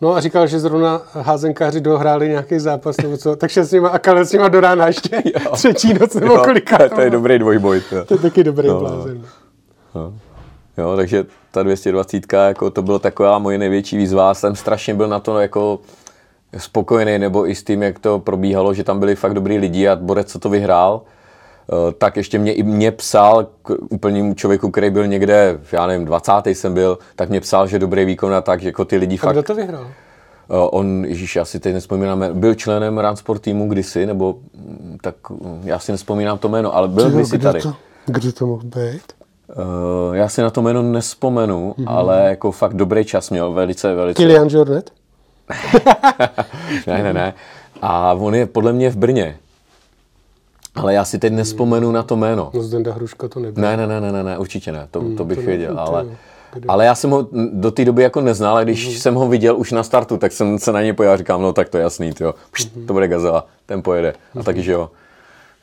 No 0.00 0.14
a 0.14 0.20
říkal, 0.20 0.46
že 0.46 0.60
zrovna 0.60 1.02
házenkáři 1.12 1.80
dohráli 1.80 2.28
nějaký 2.28 2.58
zápas 2.58 2.96
nebo 2.96 3.16
co, 3.16 3.36
takže 3.36 3.64
s 3.64 3.72
nima 3.72 3.88
a 3.88 3.98
kalil 3.98 4.26
s 4.26 4.32
nima 4.32 4.48
do 4.48 4.60
rána 4.60 4.86
ještě 4.86 5.22
třetí 5.52 5.94
noc 5.94 6.14
nebo 6.14 6.34
Jo, 6.34 6.42
kolika. 6.44 6.88
to, 6.88 7.00
je- 7.00 7.10
dobrý 7.10 7.38
dvojboj. 7.38 7.80
To. 7.90 8.04
to 8.04 8.14
je 8.14 8.18
taky 8.18 8.44
dobrý 8.44 8.68
No, 8.68 8.74
no, 8.74 8.80
no. 8.80 8.88
blázen. 8.88 9.24
Jo, 10.78 10.96
takže 10.96 11.24
ta 11.50 11.62
220 11.62 12.32
jako 12.32 12.70
to 12.70 12.82
byla 12.82 12.98
taková 12.98 13.38
moje 13.38 13.58
největší 13.58 13.96
výzva. 13.96 14.34
Jsem 14.34 14.56
strašně 14.56 14.94
byl 14.94 15.08
na 15.08 15.20
to 15.20 15.38
jako 15.40 15.80
spokojený, 16.58 17.18
nebo 17.18 17.48
i 17.50 17.54
s 17.54 17.64
tím, 17.64 17.82
jak 17.82 17.98
to 17.98 18.18
probíhalo, 18.18 18.74
že 18.74 18.84
tam 18.84 18.98
byli 18.98 19.14
fakt 19.16 19.34
dobrý 19.34 19.58
lidi 19.58 19.88
a 19.88 19.96
borec, 19.96 20.32
co 20.32 20.38
to 20.38 20.48
vyhrál, 20.48 21.02
tak 21.98 22.16
ještě 22.16 22.38
mě 22.38 22.52
i 22.52 22.62
mě 22.62 22.90
psal 22.90 23.46
k 23.62 23.76
úplnému 23.88 24.34
člověku, 24.34 24.70
který 24.70 24.90
byl 24.90 25.06
někde, 25.06 25.58
já 25.72 25.86
nevím, 25.86 26.04
20. 26.04 26.32
jsem 26.46 26.74
byl, 26.74 26.98
tak 27.16 27.28
mě 27.28 27.40
psal, 27.40 27.66
že 27.66 27.78
dobrý 27.78 28.04
výkon 28.04 28.34
a 28.34 28.40
tak, 28.40 28.60
že 28.60 28.68
jako 28.68 28.84
ty 28.84 28.96
lidi 28.96 29.18
A 29.18 29.20
fakt... 29.20 29.32
kdo 29.32 29.42
to 29.42 29.54
vyhrál? 29.54 29.86
Eh, 30.50 30.68
On, 30.70 31.04
Ježíš, 31.04 31.36
já 31.36 31.44
si 31.44 31.60
teď 31.60 31.74
nespomínám, 31.74 32.24
byl 32.32 32.54
členem 32.54 32.98
Ransport 32.98 33.42
týmu 33.42 33.68
kdysi, 33.68 34.06
nebo 34.06 34.36
mm, 34.54 34.98
tak 35.02 35.30
mm, 35.30 35.60
já 35.64 35.78
si 35.78 35.92
nespomínám 35.92 36.38
to 36.38 36.48
jméno, 36.48 36.76
ale 36.76 36.88
byl 36.88 37.10
kdysi 37.10 37.38
kdo 37.38 37.48
tady. 37.48 37.60
To, 37.60 37.74
kdo 38.06 38.32
to 38.32 38.46
mohl 38.46 38.62
být? 38.64 39.02
Uh, 39.56 40.16
já 40.16 40.28
si 40.28 40.42
na 40.42 40.50
to 40.50 40.62
jméno 40.62 40.82
nespomenu, 40.82 41.74
mm-hmm. 41.78 41.84
ale 41.86 42.28
jako 42.28 42.52
fakt 42.52 42.74
dobrý 42.74 43.04
čas 43.04 43.30
měl, 43.30 43.52
velice, 43.52 43.94
velice. 43.94 44.16
Kilian 44.16 44.48
Jornet? 44.50 44.90
Ne, 46.86 47.02
ne, 47.02 47.12
ne. 47.12 47.34
A 47.82 48.12
on 48.12 48.34
je 48.34 48.46
podle 48.46 48.72
mě 48.72 48.90
v 48.90 48.96
Brně. 48.96 49.36
Ale 50.74 50.94
já 50.94 51.04
si 51.04 51.18
teď 51.18 51.32
nespomenu 51.32 51.92
na 51.92 52.02
to 52.02 52.16
jméno. 52.16 52.50
No 52.54 52.62
Zdenda 52.62 52.92
Hruška 52.92 53.28
to 53.28 53.40
nebyl. 53.40 53.62
Ne, 53.62 53.76
ne, 53.76 53.86
ne, 53.86 54.00
ne, 54.00 54.12
ne, 54.12 54.22
ne 54.22 54.38
určitě 54.38 54.72
ne, 54.72 54.88
to, 54.90 55.02
to 55.16 55.24
bych 55.24 55.38
to 55.38 55.44
věděl, 55.44 55.74
to 55.74 55.80
ale, 55.80 56.06
ale 56.68 56.84
já 56.84 56.94
jsem 56.94 57.10
ho 57.10 57.28
do 57.52 57.70
té 57.70 57.84
doby 57.84 58.02
jako 58.02 58.20
neznal, 58.20 58.56
a 58.56 58.64
když 58.64 58.98
jsem 58.98 59.14
ho 59.14 59.28
viděl 59.28 59.56
už 59.56 59.72
na 59.72 59.82
startu, 59.82 60.16
tak 60.16 60.32
jsem 60.32 60.58
se 60.58 60.72
na 60.72 60.82
něj 60.82 60.92
pojel 60.92 61.12
a 61.12 61.16
říkám, 61.16 61.42
no 61.42 61.52
tak 61.52 61.68
to 61.68 61.76
je 61.76 61.82
jasný, 61.82 62.12
jo. 62.20 62.34
Pšt, 62.50 62.72
to 62.86 62.92
bude 62.92 63.08
gazela, 63.08 63.46
ten 63.66 63.82
pojede. 63.82 64.14
A 64.40 64.42
taky, 64.42 64.62
že 64.62 64.72
jo. 64.72 64.90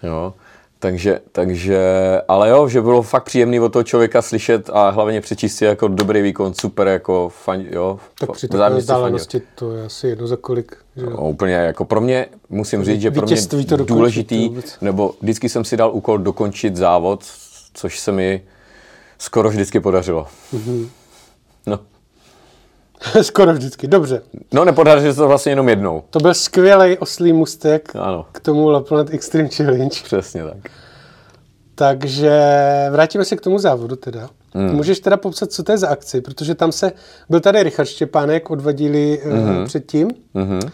jo. 0.04 0.34
Takže, 0.82 1.20
takže, 1.32 1.80
ale 2.28 2.50
jo, 2.50 2.67
že 2.67 2.82
bylo 2.82 3.02
fakt 3.02 3.24
příjemný 3.24 3.60
od 3.60 3.74
toho 3.74 3.84
člověka 3.84 4.22
slyšet 4.22 4.70
a 4.74 4.89
hlavně 4.89 5.22
přečíst 5.22 5.56
si 5.56 5.65
jako 5.65 5.88
dobrý 5.88 6.22
výkon, 6.22 6.54
super, 6.54 6.88
jako 6.88 7.30
fan, 7.30 7.65
jo. 7.70 8.00
Tak 8.20 8.32
při 8.32 8.48
takové 8.48 8.78
vzdálenosti 8.78 9.41
to 9.56 9.72
je 9.72 9.86
asi 9.86 10.08
jedno 10.08 10.28
za 10.28 10.38
kolik. 10.38 10.78
Že? 10.96 11.06
No, 11.06 11.30
úplně 11.30 11.54
jako 11.54 11.86
pro 11.86 12.02
mě, 12.02 12.26
musím 12.50 12.84
říct, 12.84 13.02
že 13.02 13.12
pro 13.12 13.28
mě 13.28 13.36
to 13.41 13.58
dokončit, 13.58 13.88
důležitý, 13.88 14.50
nebo 14.82 15.13
vždycky 15.22 15.50
jsem 15.50 15.65
si 15.65 15.78
dal 15.78 15.91
úkol 15.94 16.17
dokončit 16.17 16.76
závod, 16.76 17.26
což 17.74 18.00
se 18.00 18.12
mi 18.12 18.41
skoro 19.17 19.50
vždycky 19.50 19.80
podařilo. 19.80 20.28
Mhm. 20.54 20.89
Skoro 23.22 23.54
vždycky. 23.54 23.88
Dobře. 23.88 24.22
no, 24.54 24.66
nepodařilo 24.66 25.14
se 25.14 25.20
to 25.20 25.28
vlastně 25.28 25.52
jenom 25.52 25.70
jednou. 25.70 26.04
To 26.10 26.20
byl 26.20 26.34
skvělý 26.34 26.98
oslý 26.98 27.34
mustek 27.34 27.96
Ano, 27.96 28.26
k 28.32 28.40
tomu 28.40 28.70
Lapland 28.70 29.14
Extreme 29.14 29.50
Challenge. 29.50 30.02
přesně 30.04 30.44
tak. 30.44 30.72
Takže 31.76 32.42
vrátíme 32.92 33.26
se 33.26 33.36
k 33.36 33.42
tomu 33.42 33.60
závodu 33.60 33.96
teda. 33.96 34.30
Hmm. 34.54 34.76
Můžeš 34.76 35.00
teda 35.00 35.18
popsat, 35.18 35.52
co 35.52 35.64
to 35.64 35.72
je 35.72 35.78
za 35.78 35.88
akci, 35.88 36.22
protože 36.22 36.56
tam 36.56 36.72
se, 36.72 36.92
byl 37.30 37.40
tady 37.40 37.64
Richard 37.64 37.86
Štěpánek, 37.86 38.50
odvadili 38.50 39.22
mm-hmm. 39.26 39.66
předtím. 39.66 40.08
Mm-hmm. 40.36 40.70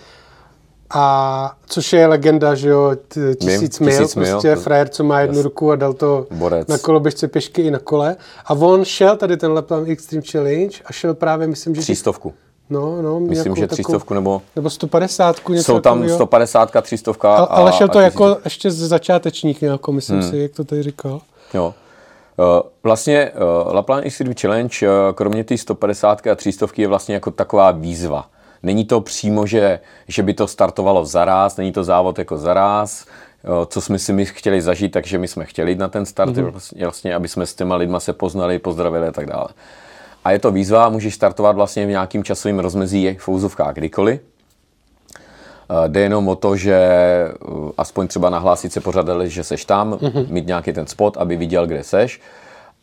A 0.90 1.56
což 1.66 1.94
je 1.94 2.08
legenda, 2.08 2.56
že 2.56 2.70
jo, 2.70 2.92
tisíc 3.40 3.80
mil, 3.80 4.00
tisíc 4.00 4.16
mil, 4.16 4.30
prostě 4.32 4.56
to- 4.56 4.62
frajer, 4.62 4.90
co 4.90 5.04
má 5.04 5.20
jednu 5.22 5.42
ruku 5.42 5.72
a 5.72 5.76
dal 5.76 5.94
to 5.94 6.28
Borec. 6.32 6.68
na 6.68 6.78
koloběžce 6.78 7.28
pěšky 7.28 7.62
i 7.62 7.72
na 7.72 7.80
kole. 7.80 8.16
A 8.46 8.54
on 8.54 8.86
šel 8.86 9.18
tady 9.18 9.38
ten 9.38 9.52
Lapland 9.52 9.90
Extreme 9.90 10.24
Challenge 10.32 10.78
a 10.86 10.94
šel 10.94 11.14
právě, 11.14 11.48
myslím, 11.48 11.76
že 11.76 11.82
Třístovku. 11.82 12.34
No, 12.70 13.02
no, 13.02 13.20
Myslím, 13.20 13.56
že 13.56 13.68
takovou- 13.68 13.98
300 14.00 14.14
nebo... 14.16 14.42
Nebo 14.56 14.70
150, 14.70 15.50
něco 15.50 15.64
Jsou 15.64 15.80
tam 15.80 15.98
takovýho. 15.98 16.16
150, 16.18 16.72
300 16.82 17.12
a, 17.24 17.36
Ale, 17.36 17.48
ale 17.48 17.72
šel 17.74 17.86
a 17.86 17.88
to 17.94 18.00
1000. 18.00 18.04
jako 18.04 18.38
ještě 18.46 18.72
z 18.72 18.78
začátečník 18.78 19.62
nějakou, 19.62 19.92
myslím 19.92 20.20
Hmm. 20.20 20.30
si, 20.30 20.38
jak 20.38 20.52
to 20.52 20.64
tady 20.64 20.84
říkal. 20.84 21.22
Jo. 21.54 21.74
Eh, 22.40 22.62
Vlastně 22.84 23.32
uh, 23.68 23.74
Lapland 23.74 24.06
Extreme 24.06 24.34
Challenge, 24.42 24.76
eh, 24.84 25.14
kromě 25.14 25.44
té 25.44 25.58
150 25.58 26.28
a 26.28 26.36
300 26.36 26.68
je 26.78 26.88
vlastně 26.88 27.14
jako 27.16 27.32
taková 27.32 27.72
výzva. 27.72 28.26
Není 28.64 28.86
to 28.86 29.02
přímo, 29.02 29.46
že, 29.46 29.80
že 30.08 30.24
by 30.24 30.34
to 30.34 30.48
startovalo 30.48 31.06
zaraz, 31.06 31.58
není 31.58 31.72
to 31.72 31.84
závod 31.84 32.20
jako 32.20 32.38
zaraz, 32.38 33.06
eh, 33.44 33.66
co 33.66 33.82
jsme 33.82 34.00
si 34.00 34.14
my 34.14 34.26
chtěli 34.26 34.62
zažít, 34.62 34.92
takže 34.92 35.18
my 35.18 35.28
jsme 35.28 35.46
chtěli 35.46 35.72
jít 35.72 35.80
na 35.80 35.88
ten 35.88 36.06
start, 36.06 36.36
mm-hmm. 36.36 36.52
vlastně, 36.52 36.84
vlastně, 36.84 37.16
aby 37.16 37.28
jsme 37.28 37.46
s 37.46 37.56
těma 37.56 37.76
lidma 37.76 38.00
se 38.00 38.14
poznali, 38.14 38.60
pozdravili 38.60 39.08
a 39.08 39.12
tak 39.12 39.26
dále. 39.26 39.48
A 40.26 40.32
je 40.32 40.40
to 40.40 40.52
výzva, 40.52 40.90
můžeš 40.90 41.16
startovat 41.16 41.56
vlastně 41.56 41.86
v 41.86 41.90
nějakým 41.90 42.24
časovým 42.24 42.60
rozmezí 42.60 43.16
v 43.20 43.24
fouzovkách 43.24 43.74
kdykoliv. 43.74 44.20
Eh, 45.70 45.88
Jde 45.90 46.00
jenom 46.00 46.28
o 46.28 46.36
to, 46.36 46.56
že 46.56 46.76
eh, 46.76 47.34
aspoň 47.78 48.08
třeba 48.08 48.30
nahlásit 48.30 48.74
se 48.74 48.82
pořadateli, 48.82 49.30
že 49.30 49.44
seš 49.44 49.66
tam, 49.66 49.94
mm-hmm. 49.94 50.28
mít 50.30 50.48
nějaký 50.48 50.74
ten 50.74 50.88
spot, 50.88 51.18
aby 51.18 51.36
viděl, 51.36 51.68
kde 51.68 51.84
seš 51.84 52.22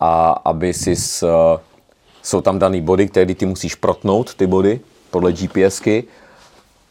a 0.01 0.31
aby 0.45 0.75
si 0.75 0.97
s, 0.97 1.23
eh, 1.23 1.61
jsou 2.23 2.41
tam 2.41 2.59
daný 2.59 2.81
body, 2.81 3.09
které 3.09 3.35
ty 3.35 3.47
musíš 3.47 3.75
protnout, 3.75 4.35
ty 4.35 4.47
body, 4.47 4.81
podle 5.15 5.33
GPSky, 5.33 6.05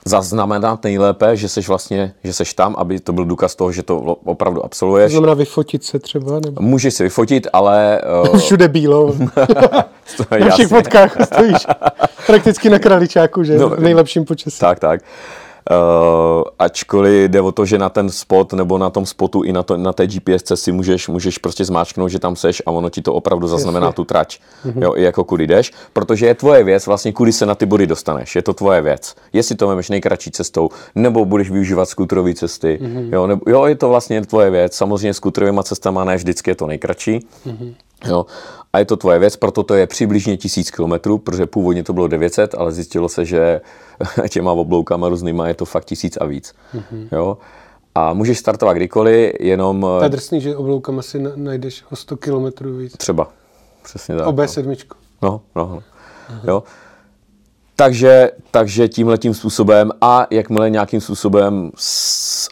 zaznamenat 0.05 0.83
nejlépe, 0.83 1.35
že 1.35 1.49
seš 1.49 1.67
vlastně, 1.67 2.13
že 2.23 2.33
seš 2.33 2.53
tam, 2.53 2.75
aby 2.77 2.99
to 2.99 3.13
byl 3.13 3.25
důkaz 3.25 3.55
toho, 3.55 3.71
že 3.71 3.83
to 3.83 3.97
opravdu 4.23 4.59
To 4.59 4.65
absolvuješ. 4.65 5.11
znamená 5.11 5.33
vyfotit 5.33 5.83
se 5.83 5.99
třeba, 5.99 6.39
nebo 6.39 6.61
Můžeš 6.61 6.93
si 6.93 7.03
vyfotit, 7.03 7.47
ale 7.53 8.01
uh, 8.31 8.37
všude 8.39 8.67
bílo. 8.67 9.11
to 10.17 10.23
Na 10.39 10.49
všech 10.49 10.67
fotkách 10.67 11.17
stojíš 11.25 11.67
prakticky 12.25 12.69
na 12.69 12.79
kraličáku, 12.79 13.43
že? 13.43 13.57
No, 13.57 13.69
v 13.69 13.79
nejlepším 13.79 14.25
počasí. 14.25 14.59
Tak, 14.59 14.79
tak. 14.79 15.01
Uh, 15.01 15.42
ačkoliv 16.59 17.31
jde 17.31 17.41
o 17.41 17.51
to, 17.51 17.65
že 17.65 17.77
na 17.77 17.89
ten 17.89 18.09
spot 18.09 18.53
nebo 18.53 18.77
na 18.77 18.89
tom 18.89 19.05
spotu 19.05 19.43
i 19.43 19.53
na, 19.53 19.63
to, 19.63 19.77
na 19.77 19.93
té 19.93 20.07
GPS 20.07 20.43
si 20.55 20.71
můžeš, 20.71 21.07
můžeš 21.07 21.37
prostě 21.37 21.65
zmáčknout, 21.65 22.11
že 22.11 22.19
tam 22.19 22.35
seš 22.35 22.61
a 22.65 22.71
ono 22.71 22.89
ti 22.89 23.01
to 23.01 23.13
opravdu 23.13 23.47
zaznamená 23.47 23.85
Jasně. 23.85 23.95
tu 23.95 24.03
trať, 24.03 24.39
jo, 24.75 24.93
i 24.95 25.03
jako 25.03 25.23
kudy 25.23 25.47
jdeš, 25.47 25.71
protože 25.93 26.25
je 26.25 26.35
tvoje 26.35 26.63
věc 26.63 26.87
vlastně, 26.87 27.13
kudy 27.13 27.33
se 27.33 27.45
na 27.45 27.55
ty 27.55 27.65
body 27.65 27.87
dostaneš, 27.87 28.35
je 28.35 28.41
to 28.41 28.53
tvoje 28.53 28.81
věc. 28.81 29.15
Jestli 29.33 29.55
to 29.55 29.67
vemeš 29.67 29.89
nejkratší 29.89 30.31
cestou, 30.31 30.69
nebo 30.95 31.25
budeš 31.25 31.51
využívat 31.51 31.89
skuterové 31.89 32.33
cesty, 32.33 32.79
jo, 33.11 33.27
nebo, 33.27 33.41
jo, 33.47 33.65
je 33.65 33.75
to 33.75 33.89
vlastně 33.89 34.21
tvoje 34.25 34.49
věc, 34.49 34.75
samozřejmě 34.75 35.13
skuterovými 35.13 35.59
cestama 35.63 36.03
ne 36.03 36.15
vždycky 36.15 36.51
je 36.51 36.55
to 36.55 36.67
nejkratší, 36.67 37.27
Jo. 38.05 38.25
A 38.73 38.79
je 38.79 38.85
to 38.85 38.97
tvoje 38.97 39.19
věc, 39.19 39.35
proto 39.35 39.63
to 39.63 39.73
je 39.73 39.87
přibližně 39.87 40.37
1000 40.37 40.71
km, 40.71 40.93
protože 41.23 41.45
původně 41.45 41.83
to 41.83 41.93
bylo 41.93 42.07
900, 42.07 42.55
ale 42.55 42.71
zjistilo 42.71 43.09
se, 43.09 43.25
že 43.25 43.61
těma 44.29 44.51
obloukama 44.51 45.09
různýma 45.09 45.47
je 45.47 45.53
to 45.53 45.65
fakt 45.65 45.85
tisíc 45.85 46.17
a 46.17 46.25
víc. 46.25 46.53
Mm-hmm. 46.75 47.07
Jo. 47.11 47.37
A 47.95 48.13
můžeš 48.13 48.39
startovat 48.39 48.75
kdykoliv, 48.75 49.33
jenom 49.39 49.81
To 49.81 49.99
je 49.99 50.05
eh, 50.05 50.09
drsný, 50.09 50.41
že 50.41 50.55
obloukama 50.55 51.01
si 51.01 51.19
na- 51.19 51.31
najdeš 51.35 51.83
o 51.91 51.95
100 51.95 52.17
km 52.17 52.77
víc. 52.77 52.97
třeba. 52.97 53.29
Přesně 53.83 54.15
tak. 54.15 54.27
O 54.27 54.31
no. 54.31 54.37
B7. 54.37 54.77
No, 55.21 55.41
no, 55.55 55.67
no. 55.67 55.83
Jo. 56.43 56.63
Takže, 57.75 58.31
takže 58.51 58.87
tímhle 58.87 59.17
tím 59.17 59.33
způsobem 59.33 59.91
a 60.01 60.27
jakmile 60.29 60.69
nějakým 60.69 61.01
způsobem 61.01 61.71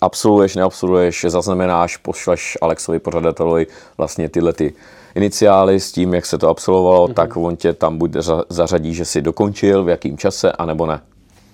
absolvuješ, 0.01 0.55
neabsolvuješ, 0.55 1.25
zaznamenáš, 1.29 1.97
pošleš 1.97 2.57
Alexovi 2.61 2.99
pořadatelovi 2.99 3.67
vlastně 3.97 4.29
tyhle 4.29 4.53
ty 4.53 4.73
iniciály 5.15 5.79
s 5.79 5.91
tím, 5.91 6.13
jak 6.13 6.25
se 6.25 6.37
to 6.37 6.49
absolvovalo, 6.49 7.07
mm-hmm. 7.07 7.13
tak 7.13 7.37
on 7.37 7.55
tě 7.55 7.73
tam 7.73 7.97
buď 7.97 8.13
za- 8.13 8.43
zařadí, 8.49 8.93
že 8.93 9.05
si 9.05 9.21
dokončil, 9.21 9.83
v 9.83 9.89
jakým 9.89 10.17
čase, 10.17 10.51
anebo 10.51 10.85
ne. 10.85 11.01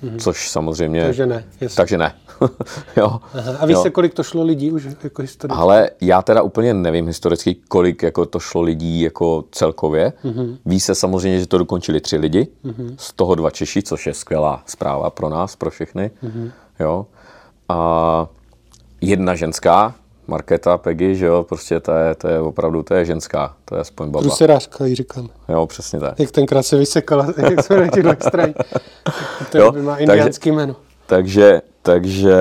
Mm-hmm. 0.04 0.20
Což 0.20 0.50
samozřejmě... 0.50 1.04
Takže 1.04 1.26
ne, 1.26 1.44
jasně. 1.62 1.76
Takže 1.76 1.98
ne. 1.98 2.14
jo. 2.98 3.20
Aha. 3.34 3.58
A 3.60 3.66
víš 3.66 3.76
jo. 3.76 3.84
se, 3.84 3.90
kolik 3.90 4.14
to 4.14 4.24
šlo 4.24 4.44
lidí 4.44 4.72
už 4.72 4.88
jako 5.04 5.22
historicky? 5.22 5.60
Ale 5.60 5.90
já 6.02 6.22
teda 6.22 6.42
úplně 6.42 6.74
nevím 6.74 7.08
historicky, 7.08 7.56
kolik 7.68 8.04
jako 8.04 8.26
to 8.26 8.40
šlo 8.40 8.62
lidí 8.62 9.02
jako 9.02 9.44
celkově. 9.52 10.14
Mhm. 10.24 10.34
Mm-hmm. 10.34 10.58
Ví 10.66 10.80
se 10.80 10.96
samozřejmě, 10.96 11.40
že 11.40 11.48
to 11.48 11.58
dokončili 11.58 12.02
tři 12.02 12.18
lidi, 12.18 12.48
mm-hmm. 12.66 12.96
z 12.98 13.14
toho 13.14 13.36
dva 13.36 13.50
Češi, 13.50 13.84
což 13.84 14.08
je 14.08 14.14
skvělá 14.14 14.64
zpráva 14.66 15.10
pro 15.10 15.30
nás, 15.30 15.56
pro 15.56 15.70
všechny. 15.70 16.12
Mhm. 16.22 16.32
Mm-hmm. 16.32 16.52
Jo. 16.80 17.06
A 17.70 18.28
jedna 19.02 19.36
ženská, 19.36 19.96
Markéta 20.28 20.78
Peggy, 20.78 21.16
že 21.16 21.26
jo, 21.26 21.44
prostě 21.50 21.80
to 21.80 21.92
je, 21.92 22.16
to 22.16 22.28
je 22.28 22.40
opravdu, 22.40 22.84
to 22.84 22.94
je 22.94 23.06
ženská, 23.06 23.56
to 23.66 23.76
je 23.76 23.82
aspoň 23.82 24.10
baba. 24.10 24.24
Ruserářka, 24.24 24.86
jí 24.86 24.96
říkám. 24.96 25.30
Jo, 25.50 25.66
přesně 25.68 26.00
tak. 26.00 26.20
Jak 26.20 26.32
tenkrát 26.32 26.64
se 26.64 26.78
vysekala, 26.78 27.28
jak 27.38 27.64
jsme 27.64 27.78
na 27.78 27.88
těchto 27.88 28.12
straně. 28.28 28.54
To 29.52 29.58
Jo, 29.58 29.72
má 29.72 29.92
takže- 29.96 30.04
indiánský 30.14 30.52
jméno. 30.52 30.76
Takže, 31.06 31.62
takže 31.82 32.36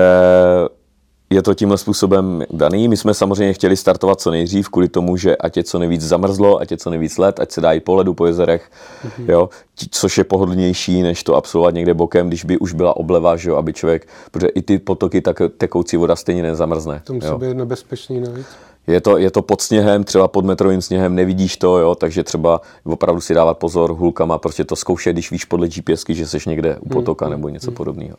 je 1.29 1.41
to 1.41 1.53
tímhle 1.53 1.77
způsobem 1.77 2.43
daný. 2.51 2.87
My 2.87 2.97
jsme 2.97 3.13
samozřejmě 3.13 3.53
chtěli 3.53 3.77
startovat 3.77 4.21
co 4.21 4.31
nejdřív, 4.31 4.69
kvůli 4.69 4.87
tomu, 4.87 5.17
že 5.17 5.37
ať 5.37 5.57
je 5.57 5.63
co 5.63 5.79
nejvíc 5.79 6.01
zamrzlo, 6.01 6.59
ať 6.59 6.71
je 6.71 6.77
co 6.77 6.89
nejvíc 6.89 7.17
let, 7.17 7.39
ať 7.39 7.51
se 7.51 7.61
dá 7.61 7.73
i 7.73 7.79
po 7.79 7.95
ledu, 7.95 8.13
po 8.13 8.25
jezerech, 8.25 8.69
mm-hmm. 9.05 9.31
jo, 9.31 9.49
což 9.91 10.17
je 10.17 10.23
pohodlnější, 10.23 11.01
než 11.01 11.23
to 11.23 11.35
absolvovat 11.35 11.73
někde 11.73 11.93
bokem, 11.93 12.27
když 12.27 12.45
by 12.45 12.57
už 12.57 12.73
byla 12.73 12.97
obleva, 12.97 13.35
že 13.37 13.49
jo, 13.49 13.55
aby 13.55 13.73
člověk, 13.73 14.07
protože 14.31 14.47
i 14.47 14.61
ty 14.61 14.79
potoky, 14.79 15.21
tak 15.21 15.41
tekoucí 15.57 15.97
voda 15.97 16.15
stejně 16.15 16.41
nezamrzne. 16.41 17.01
To 17.03 17.13
musí 17.13 17.27
jo. 17.27 17.37
být 17.37 17.53
nebezpečný 17.53 18.19
navíc. 18.19 18.47
Je 18.87 19.01
to, 19.01 19.17
je 19.17 19.31
to 19.31 19.41
pod 19.41 19.61
sněhem, 19.61 20.03
třeba 20.03 20.27
pod 20.27 20.45
metrovým 20.45 20.81
sněhem, 20.81 21.15
nevidíš 21.15 21.57
to, 21.57 21.77
jo, 21.77 21.95
takže 21.95 22.23
třeba 22.23 22.61
opravdu 22.83 23.21
si 23.21 23.33
dávat 23.33 23.57
pozor 23.57 23.93
hulkama, 23.93 24.37
prostě 24.37 24.63
to 24.63 24.75
zkoušet, 24.75 25.13
když 25.13 25.31
víš 25.31 25.45
podle 25.45 25.67
GPSky, 25.67 26.15
že 26.15 26.27
jsi 26.27 26.37
někde 26.47 26.77
u 26.79 26.89
potoka 26.89 27.29
nebo 27.29 27.49
něco 27.49 27.71
podobného. 27.71 28.17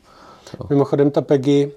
Mimochodem 0.70 1.10
ta 1.10 1.20
Peggy, 1.20 1.72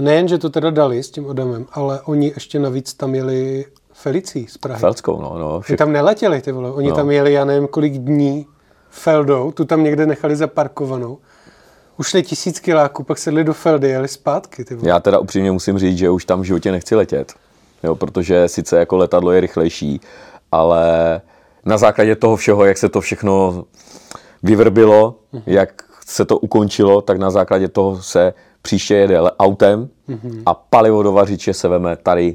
nejen, 0.00 0.28
že 0.28 0.38
to 0.38 0.50
teda 0.50 0.70
dali 0.70 1.02
s 1.02 1.10
tím 1.10 1.26
Odemem, 1.26 1.66
ale 1.72 2.00
oni 2.00 2.32
ještě 2.34 2.58
navíc 2.58 2.94
tam 2.94 3.14
jeli 3.14 3.64
Felicí 3.92 4.46
z 4.46 4.58
Prahy. 4.58 4.80
Felskou, 4.80 5.22
no, 5.22 5.38
no, 5.38 5.54
Oni 5.54 5.62
všechno. 5.62 5.76
tam 5.76 5.92
neletěli, 5.92 6.40
ty 6.40 6.52
vole. 6.52 6.72
Oni 6.72 6.88
No. 6.88 6.96
tam 6.96 7.10
jeli, 7.10 7.32
já 7.32 7.44
nevím, 7.44 7.68
kolik 7.68 7.92
dní 7.92 8.46
Feldou, 8.90 9.52
tu 9.52 9.64
tam 9.64 9.84
někde 9.84 10.06
nechali 10.06 10.36
zaparkovanou. 10.36 11.18
Ušli 11.98 12.22
tisíc 12.22 12.60
kiláků, 12.60 13.04
pak 13.04 13.18
sedli 13.18 13.44
do 13.44 13.52
Feldy, 13.54 13.88
jeli 13.88 14.08
zpátky, 14.08 14.64
ty 14.64 14.74
vole. 14.74 14.88
Já 14.88 15.00
teda 15.00 15.18
upřímně 15.18 15.52
musím 15.52 15.78
říct, 15.78 15.98
že 15.98 16.10
už 16.10 16.24
tam 16.24 16.40
v 16.40 16.44
životě 16.44 16.72
nechci 16.72 16.94
letět. 16.94 17.32
Jo, 17.82 17.94
protože 17.94 18.48
sice 18.48 18.78
jako 18.78 18.96
letadlo 18.96 19.32
je 19.32 19.40
rychlejší, 19.40 20.00
ale 20.52 21.20
na 21.64 21.78
základě 21.78 22.16
toho 22.16 22.36
všeho, 22.36 22.64
jak 22.64 22.78
se 22.78 22.88
to 22.88 23.00
všechno 23.00 23.64
vyvrbilo, 24.42 25.14
mm-hmm. 25.34 25.42
jak 25.46 25.82
se 26.06 26.24
to 26.24 26.38
ukončilo, 26.38 27.00
tak 27.00 27.18
na 27.18 27.30
základě 27.30 27.68
toho 27.68 28.02
se 28.02 28.34
příště 28.62 28.94
jede 28.94 29.20
autem 29.22 29.88
mm-hmm. 30.08 30.42
a 30.46 30.54
palivo 30.54 31.02
do 31.02 31.12
vařiče 31.12 31.54
se 31.54 31.68
veme 31.68 31.96
tady 31.96 32.34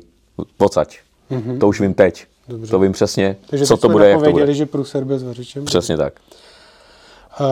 pocať. 0.57 0.99
Mm-hmm. 1.31 1.59
To 1.59 1.67
už 1.67 1.81
vím 1.81 1.93
teď. 1.93 2.25
Dobře. 2.47 2.71
To 2.71 2.79
vím 2.79 2.91
přesně, 2.91 3.37
Takže 3.49 3.65
co 3.65 3.77
to 3.77 3.89
bude, 3.89 4.09
jak 4.09 4.23
to 4.23 4.31
bude. 4.31 4.53
že 4.53 4.65
průser 4.65 5.03
bez 5.03 5.23
vařičem. 5.23 5.65
Přesně 5.65 5.97
tak. 5.97 6.13
A 7.39 7.45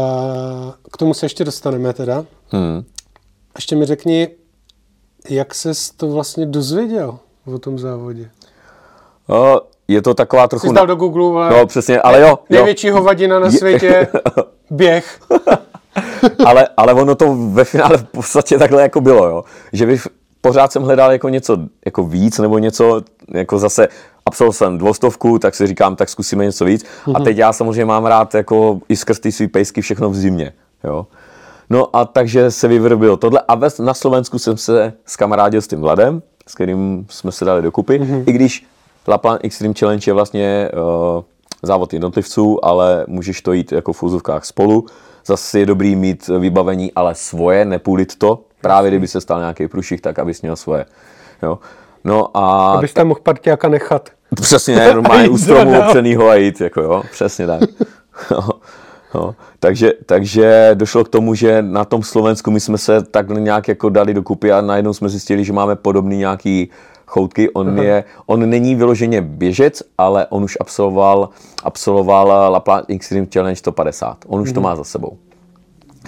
k 0.92 0.98
tomu 0.98 1.14
se 1.14 1.26
ještě 1.26 1.44
dostaneme 1.46 1.94
teda. 1.94 2.26
Hmm. 2.50 2.84
Ještě 3.56 3.76
mi 3.76 3.86
řekni, 3.86 4.28
jak 5.30 5.56
ses 5.56 5.92
to 5.92 6.08
vlastně 6.08 6.46
dozvěděl 6.46 7.20
o 7.46 7.60
tom 7.60 7.80
závodě? 7.80 8.30
No, 9.30 9.62
je 9.88 10.02
to 10.02 10.14
taková 10.14 10.48
trochu... 10.48 10.68
Jsi 10.68 10.74
dal 10.74 10.88
do 10.88 10.96
Google, 10.96 11.44
ale 11.46 11.58
No, 11.60 11.66
přesně, 11.68 12.02
ale 12.02 12.22
jo. 12.22 12.28
jo. 12.28 12.38
největší 12.50 12.90
hovadina 12.90 13.40
na 13.40 13.46
Je- 13.46 13.52
světě, 13.52 14.08
běh. 14.70 15.20
ale, 16.46 16.68
ale 16.78 16.94
ono 16.94 17.16
to 17.16 17.36
ve 17.36 17.64
finále 17.64 17.98
v 17.98 18.04
podstatě 18.04 18.58
takhle 18.58 18.82
jako 18.82 19.02
bylo, 19.02 19.28
jo. 19.28 19.44
Že 19.74 19.86
bych 19.86 20.08
pořád 20.42 20.72
jsem 20.72 20.84
hledal 20.84 21.12
jako 21.12 21.30
něco 21.30 21.58
jako 21.86 22.04
víc, 22.04 22.40
nebo 22.40 22.58
něco, 22.58 23.02
jako 23.32 23.60
zase 23.60 23.88
absolvoval 24.26 24.54
jsem 24.54 24.78
dvoustovku, 24.78 25.40
tak 25.40 25.56
si 25.56 25.68
říkám, 25.68 25.96
tak 25.96 26.10
zkusíme 26.10 26.46
něco 26.46 26.66
víc. 26.66 26.84
Mm-hmm. 26.84 27.14
A 27.16 27.20
teď 27.20 27.38
já 27.38 27.54
samozřejmě 27.54 27.86
mám 27.86 28.06
rád 28.06 28.36
jako 28.36 28.80
i 28.90 28.96
skrz 28.96 29.20
ty 29.20 29.32
svý 29.32 29.48
pejsky 29.48 29.82
všechno 29.82 30.10
v 30.10 30.16
zimě, 30.16 30.54
jo. 30.84 31.08
No 31.70 31.96
a 31.96 32.06
takže 32.06 32.52
se 32.52 32.68
vyvrbilo 32.68 33.18
tohle 33.18 33.42
a 33.48 33.56
ve, 33.56 33.68
na 33.80 33.94
Slovensku 33.94 34.40
jsem 34.40 34.58
se 34.58 34.94
skamarádil 35.06 35.62
s 35.62 35.68
tím 35.68 35.82
Vladem, 35.82 36.22
s 36.48 36.56
kterým 36.56 37.06
jsme 37.10 37.32
se 37.32 37.46
dali 37.46 37.62
dokupy, 37.62 38.00
mm-hmm. 38.00 38.24
i 38.28 38.32
když 38.32 38.66
Lapland 39.08 39.42
Extreme 39.44 39.74
Challenge 39.80 40.10
je 40.10 40.14
vlastně 40.14 40.70
uh, 40.74 41.24
závod 41.64 41.94
jednotlivců, 41.94 42.66
ale 42.66 43.06
můžeš 43.08 43.42
to 43.42 43.54
jít 43.54 43.72
jako 43.72 43.94
v 43.94 44.04
úzovkách 44.04 44.46
spolu. 44.46 44.86
Zase 45.26 45.60
je 45.60 45.66
dobrý 45.66 45.96
mít 45.96 46.28
vybavení, 46.28 46.92
ale 46.94 47.16
svoje, 47.16 47.66
nepůlit 47.66 48.16
to. 48.16 48.44
Právě 48.62 48.92
kdyby 48.92 49.08
se 49.08 49.22
stal 49.22 49.40
nějaký 49.40 49.68
průšvih, 49.68 50.02
tak 50.02 50.20
abys 50.20 50.42
měl 50.42 50.56
svoje. 50.56 50.86
Jo. 51.44 51.60
No 52.04 52.38
a 52.38 52.74
Abys 52.74 52.94
tam 52.94 53.08
mohl 53.08 53.20
parťáka 53.24 53.70
nechat. 53.70 54.10
Přesně, 54.42 54.76
ne, 54.76 54.94
normálně 54.94 55.30
u 55.30 55.38
stromu 55.38 55.80
opřenýho 55.80 56.30
a 56.30 56.36
jít, 56.36 56.62
jako 56.62 56.82
jo, 56.82 57.04
přesně 57.12 57.48
tak. 57.48 57.62
No, 58.32 58.50
no. 59.16 59.36
Takže, 59.60 59.94
takže 60.06 60.72
došlo 60.74 61.04
k 61.04 61.10
tomu, 61.10 61.36
že 61.36 61.62
na 61.62 61.86
tom 61.86 62.04
Slovensku 62.04 62.52
my 62.52 62.60
jsme 62.60 62.78
se 62.78 63.04
takhle 63.04 63.42
nějak 63.42 63.68
jako 63.68 63.90
dali 63.90 64.14
dokupy 64.14 64.52
a 64.52 64.62
najednou 64.62 64.94
jsme 64.94 65.10
zjistili, 65.10 65.44
že 65.44 65.54
máme 65.54 65.76
podobný 65.76 66.18
nějaký 66.18 66.70
choutky. 67.16 67.50
On, 67.50 67.80
je, 67.80 68.04
on 68.26 68.50
není 68.50 68.76
vyloženě 68.76 69.22
běžec, 69.22 69.84
ale 69.98 70.28
on 70.30 70.44
už 70.44 70.58
absolvoval, 70.60 71.30
absolvoval 71.64 72.52
Lapland 72.52 72.90
Extreme 72.90 73.28
Challenge 73.34 73.56
150. 73.56 74.18
On 74.28 74.42
už 74.42 74.52
to 74.52 74.62
má 74.62 74.76
za 74.76 74.84
sebou. 74.84 75.18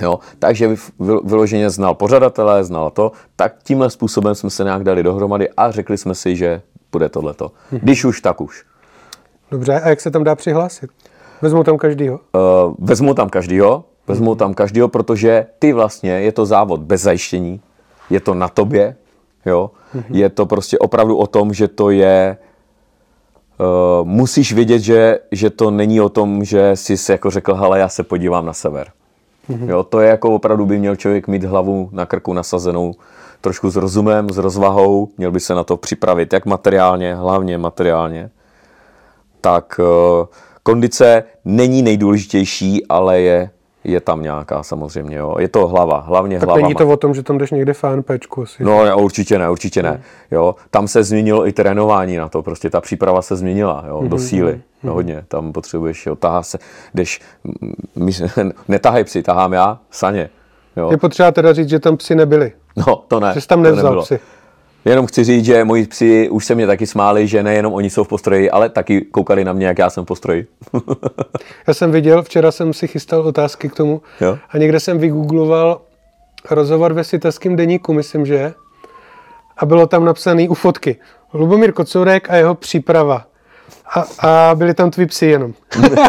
Jo, 0.02 0.20
takže 0.39 0.67
vy- 0.67 0.76
vyloženě 1.24 1.70
znal 1.70 1.96
pořadatele, 1.96 2.63
znal 2.63 2.91
to, 2.91 3.12
tak 3.36 3.56
tímhle 3.63 3.89
způsobem 3.89 4.36
jsme 4.36 4.50
se 4.50 4.63
nějak 4.63 4.84
dali 4.84 5.04
dohromady 5.04 5.50
a 5.58 5.72
řekli 5.72 5.98
jsme 5.98 6.15
si, 6.15 6.36
že 6.36 6.62
bude 6.91 7.10
tohleto. 7.10 7.52
Když 7.72 8.06
už, 8.06 8.22
tak 8.22 8.41
už. 8.41 8.63
Dobře, 9.52 9.82
a 9.82 9.89
jak 9.89 10.02
se 10.02 10.12
tam 10.12 10.24
dá 10.24 10.36
přihlásit? 10.36 10.89
Vezmu 11.41 11.63
tam 11.63 11.78
každýho. 11.78 12.20
Uh, 12.36 12.76
vezmu 12.80 13.13
tam 13.13 13.30
každýho, 13.30 13.84
vezmu 14.08 14.36
tam 14.36 14.54
každýho, 14.54 14.88
protože 14.88 15.46
ty 15.60 15.74
vlastně, 15.74 16.12
je 16.12 16.32
to 16.32 16.46
závod 16.46 16.80
bez 16.80 17.02
zajištění, 17.02 17.62
je 18.10 18.20
to 18.20 18.34
na 18.34 18.48
tobě, 18.48 18.96
jo, 19.47 19.71
je 20.10 20.29
to 20.29 20.45
prostě 20.45 20.79
opravdu 20.79 21.17
o 21.17 21.27
tom, 21.27 21.53
že 21.53 21.67
to 21.67 21.89
je, 21.89 22.38
uh, 23.60 24.07
musíš 24.07 24.53
vědět, 24.53 24.79
že, 24.79 25.19
že 25.31 25.49
to 25.49 25.71
není 25.71 26.01
o 26.01 26.10
tom, 26.10 26.43
že 26.43 26.75
jsi 26.75 26.97
si 26.97 27.12
jako 27.12 27.29
řekl, 27.29 27.55
hele, 27.55 27.79
já 27.79 27.89
se 27.89 28.03
podívám 28.03 28.45
na 28.45 28.53
sever. 28.53 28.88
Jo, 29.65 29.83
to 29.83 29.99
je 29.99 30.10
jako 30.10 30.36
opravdu 30.36 30.65
by 30.65 30.79
měl 30.79 30.95
člověk 30.95 31.27
mít 31.27 31.43
hlavu 31.43 31.89
na 31.91 32.05
krku 32.05 32.33
nasazenou 32.33 32.95
trošku 33.41 33.69
s 33.69 33.75
rozumem, 33.75 34.29
s 34.29 34.38
rozvahou, 34.38 35.10
měl 35.17 35.31
by 35.31 35.39
se 35.39 35.55
na 35.55 35.63
to 35.63 35.77
připravit, 35.77 36.33
jak 36.33 36.45
materiálně, 36.45 37.15
hlavně 37.15 37.57
materiálně. 37.57 38.29
Tak 39.41 39.79
uh, 39.79 40.25
kondice 40.63 41.23
není 41.45 41.81
nejdůležitější, 41.81 42.88
ale 42.88 43.21
je, 43.21 43.49
je 43.88 44.02
tam 44.02 44.21
nějaká 44.21 44.63
samozřejmě. 44.63 45.17
Jo. 45.17 45.36
Je 45.39 45.47
to 45.47 45.67
hlava, 45.67 46.00
hlavně 46.00 46.39
Tak 46.39 46.47
hlava. 46.47 46.62
není 46.62 46.76
to 46.76 46.88
o 46.88 46.97
tom, 46.97 47.13
že 47.13 47.23
tam 47.23 47.38
jdeš 47.38 47.52
někde 47.52 47.73
FNPčku 47.73 48.41
asi. 48.41 48.63
No 48.63 48.84
ne, 48.86 48.95
určitě 48.95 49.39
ne, 49.39 49.50
určitě 49.50 49.84
ne. 49.84 50.02
Jo. 50.32 50.56
Tam 50.71 50.88
se 50.88 51.04
změnilo 51.04 51.47
i 51.47 51.52
trénování 51.52 52.17
na 52.17 52.30
to, 52.30 52.43
prostě 52.43 52.69
ta 52.69 52.82
příprava 52.82 53.21
se 53.21 53.36
změnila 53.36 53.84
jo, 53.88 54.04
do 54.08 54.17
síly. 54.17 54.62
No, 54.84 54.93
hodně, 54.93 55.23
tam 55.28 55.52
potřebuješ, 55.54 56.06
jo, 56.06 56.15
tahá 56.15 56.43
se, 56.43 56.58
jdeš, 56.93 57.21
mm, 57.43 57.73
my, 57.95 58.12
netahaj 58.67 59.04
psy, 59.04 59.23
tahám 59.23 59.54
já, 59.54 59.80
saně. 59.91 60.30
Jo. 60.78 60.91
Je 60.91 60.97
potřeba 60.97 61.32
teda 61.32 61.54
říct, 61.54 61.69
že 61.69 61.80
tam 61.80 61.97
psi 61.97 62.15
nebyli. 62.15 62.52
No, 62.88 62.95
to 63.08 63.19
ne. 63.19 63.32
Že 63.34 63.41
jsi 63.41 63.47
tam 63.47 63.60
to 63.60 63.63
nevzal 63.63 63.84
nebylo. 63.84 64.04
psy. 64.04 64.19
Jenom 64.85 65.05
chci 65.07 65.23
říct, 65.23 65.45
že 65.45 65.63
moji 65.63 65.87
psi 65.87 66.29
už 66.29 66.45
se 66.45 66.55
mě 66.55 66.67
taky 66.67 66.87
smáli, 66.87 67.27
že 67.27 67.43
nejenom 67.43 67.73
oni 67.73 67.89
jsou 67.89 68.03
v 68.03 68.07
postroji, 68.07 68.51
ale 68.51 68.69
taky 68.69 69.01
koukali 69.01 69.45
na 69.45 69.53
mě, 69.53 69.67
jak 69.67 69.77
já 69.79 69.89
jsem 69.89 70.03
v 70.03 70.07
postroji. 70.07 70.47
Já 71.67 71.73
jsem 71.73 71.91
viděl, 71.91 72.23
včera 72.23 72.51
jsem 72.51 72.73
si 72.73 72.87
chystal 72.87 73.21
otázky 73.21 73.69
k 73.69 73.75
tomu 73.75 74.01
Jo. 74.21 74.37
a 74.49 74.57
někde 74.57 74.79
jsem 74.79 74.97
vygoogloval 74.97 75.81
rozhovor 76.51 76.93
ve 76.93 77.03
světelském 77.03 77.55
deníku, 77.55 77.93
myslím, 77.93 78.25
že. 78.25 78.53
A 79.57 79.65
bylo 79.65 79.87
tam 79.87 80.05
napsaný 80.05 80.49
u 80.49 80.53
fotky 80.53 80.97
Lubomír 81.33 81.71
Kocourek 81.71 82.29
a 82.29 82.35
jeho 82.35 82.55
příprava. 82.55 83.25
A, 83.95 84.06
a 84.19 84.56
byli 84.56 84.73
tam 84.73 84.91
tví 84.91 85.06
psi 85.06 85.25
jenom. 85.25 85.53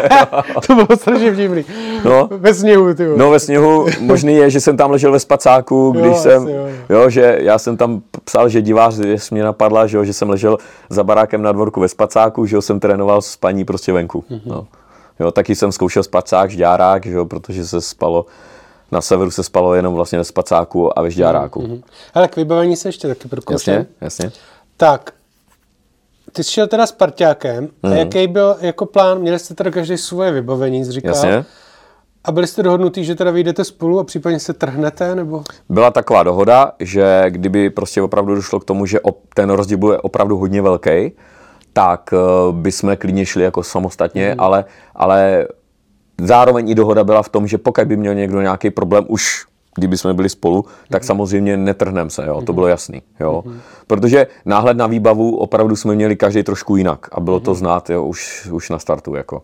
to 0.67 0.75
bylo 0.75 0.87
strašně 0.95 1.33
vtipný. 1.33 1.65
No. 2.05 2.29
Ve 2.31 2.53
sněhu, 2.53 2.93
ty. 2.93 3.07
No 3.17 3.29
ve 3.31 3.39
sněhu 3.39 3.87
možný 3.99 4.35
je, 4.35 4.49
že 4.49 4.61
jsem 4.61 4.77
tam 4.77 4.91
ležel 4.91 5.11
ve 5.11 5.19
spacáku, 5.19 5.91
když 5.91 6.05
Jo, 6.05 6.15
jsem, 6.15 6.43
asi 6.43 6.51
jo, 6.51 6.67
jo, 6.89 7.09
že 7.09 7.37
já 7.41 7.57
jsem 7.57 7.77
tam 7.77 8.01
psal, 8.23 8.49
že 8.49 8.61
divář, 8.61 8.95
že 8.95 9.15
mě 9.31 9.43
napadla, 9.43 9.87
že, 9.87 9.97
jo, 9.97 10.03
že 10.03 10.13
jsem 10.13 10.29
ležel 10.29 10.57
za 10.89 11.03
barákem 11.03 11.41
na 11.41 11.51
dvorku 11.51 11.79
ve 11.79 11.87
spacáku, 11.87 12.45
že 12.45 12.55
jo, 12.55 12.61
jsem 12.61 12.79
trénoval 12.79 13.21
s 13.21 13.35
paní 13.35 13.65
prostě 13.65 13.93
venku. 13.93 14.23
Mhm. 14.29 14.41
No. 14.45 14.67
Jo, 15.19 15.31
taky 15.31 15.55
jsem 15.55 15.71
zkoušel 15.71 16.03
spacák, 16.03 16.51
žďárák, 16.51 17.05
že 17.05 17.11
jo, 17.11 17.25
protože 17.25 17.65
se 17.65 17.81
spalo, 17.81 18.25
na 18.91 19.01
severu 19.01 19.31
se 19.31 19.43
spalo 19.43 19.73
jenom 19.73 19.93
vlastně 19.93 20.17
ve 20.17 20.23
spacáku 20.23 20.99
a 20.99 21.01
ve 21.01 21.11
žďáráku. 21.11 21.81
Ale 22.13 22.27
k 22.27 22.35
vybavení 22.35 22.75
se 22.75 22.87
ještě 22.87 23.07
taky 23.07 23.27
prokouším. 23.27 23.73
Jasně, 23.73 23.87
jasně. 24.01 24.31
Tak, 24.77 25.11
ty 26.33 26.43
jsi 26.43 26.51
šel 26.51 26.67
teda 26.67 26.87
s 26.87 26.91
parťákem 26.91 27.67
Mhm. 27.83 27.93
a 27.93 27.95
jaký 27.95 28.27
byl 28.27 28.55
jako 28.61 28.85
plán? 28.85 29.19
Měli 29.19 29.39
jste 29.39 29.53
teda 29.55 29.71
každý 29.71 29.97
svoje 29.97 30.31
vybavení, 30.31 30.85
jsi 30.85 30.91
říkal. 30.91 31.09
Jasně. 31.15 31.45
A 32.23 32.31
byli 32.31 32.47
jste 32.47 32.63
dohodnutí, 32.63 33.03
že 33.05 33.15
teda 33.15 33.31
vyjdete 33.31 33.63
spolu 33.63 33.99
a 33.99 34.03
případně 34.03 34.39
se 34.39 34.53
trhnete, 34.53 35.15
nebo? 35.15 35.43
Byla 35.69 35.91
taková 35.91 36.23
dohoda, 36.23 36.71
že 36.79 37.23
kdyby 37.29 37.69
prostě 37.69 38.01
opravdu 38.01 38.35
došlo 38.35 38.59
k 38.59 38.65
tomu, 38.65 38.85
že 38.85 38.99
ten 39.35 39.49
rozdíl 39.49 39.77
bude 39.77 39.97
opravdu 39.97 40.37
hodně 40.37 40.61
velký, 40.61 41.11
tak 41.73 42.09
uh, 42.13 42.55
bychom 42.55 42.97
klidně 42.97 43.25
šli 43.25 43.43
jako 43.43 43.63
samostatně, 43.63 44.29
Mhm. 44.29 44.35
ale, 44.39 44.65
ale 44.95 45.47
zároveň 46.21 46.69
i 46.69 46.75
dohoda 46.75 47.03
byla 47.03 47.23
v 47.23 47.29
tom, 47.29 47.47
že 47.47 47.57
pokud 47.57 47.83
by 47.87 47.97
měl 47.97 48.13
někdo 48.15 48.41
nějaký 48.41 48.69
problém 48.69 49.05
už 49.07 49.45
kdyby 49.79 49.97
jsme 49.97 50.13
byli 50.13 50.29
spolu, 50.29 50.65
tak 50.89 51.03
samozřejmě 51.03 51.57
netrhneme 51.57 52.09
se, 52.09 52.25
jo, 52.25 52.41
to 52.41 52.53
bylo 52.53 52.67
jasný, 52.67 53.01
jo. 53.19 53.43
Protože 53.87 54.27
náhled 54.45 54.77
na 54.77 54.87
výbavu 54.87 55.37
opravdu 55.37 55.75
jsme 55.75 55.95
měli 55.95 56.15
každý 56.15 56.43
trošku 56.43 56.75
jinak 56.75 57.07
a 57.11 57.19
bylo 57.19 57.39
to 57.39 57.55
znát, 57.55 57.89
jo, 57.89 58.03
už, 58.03 58.47
už 58.51 58.69
na 58.69 58.79
startu, 58.79 59.15
jako. 59.15 59.41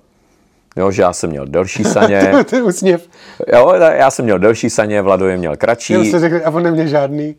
Jo, 0.78 0.92
že 0.92 1.02
já 1.02 1.14
jsem 1.14 1.30
měl 1.30 1.46
delší 1.46 1.84
saně, 1.84 2.34
to 2.50 2.56
je 2.56 2.64
úsměv. 2.64 3.08
jo, 3.54 3.74
já 3.74 4.12
jsem 4.12 4.26
měl 4.26 4.40
delší 4.40 4.70
saně, 4.70 5.02
Vlado 5.02 5.28
je 5.28 5.38
měl 5.38 5.56
kratší. 5.56 5.94
Měl 5.94 6.06
jste 6.06 6.20
řekli, 6.20 6.44
a 6.44 6.50
on 6.50 6.64
neměl 6.64 6.88
žádný. 6.88 7.36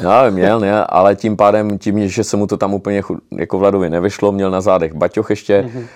No, 0.00 0.10
měl, 0.30 0.60
ne, 0.60 0.84
ale 0.84 1.16
tím 1.16 1.36
pádem, 1.36 1.78
tím, 1.78 2.08
že 2.08 2.24
se 2.24 2.36
mu 2.36 2.46
to 2.46 2.56
tam 2.56 2.74
úplně 2.74 3.02
jako 3.36 3.58
Vladovi 3.58 3.90
nevyšlo, 3.90 4.32
měl 4.32 4.50
na 4.50 4.60
zádech 4.60 4.94
baťoch 4.94 5.30
ještě. 5.30 5.62
Mhm. 5.62 5.86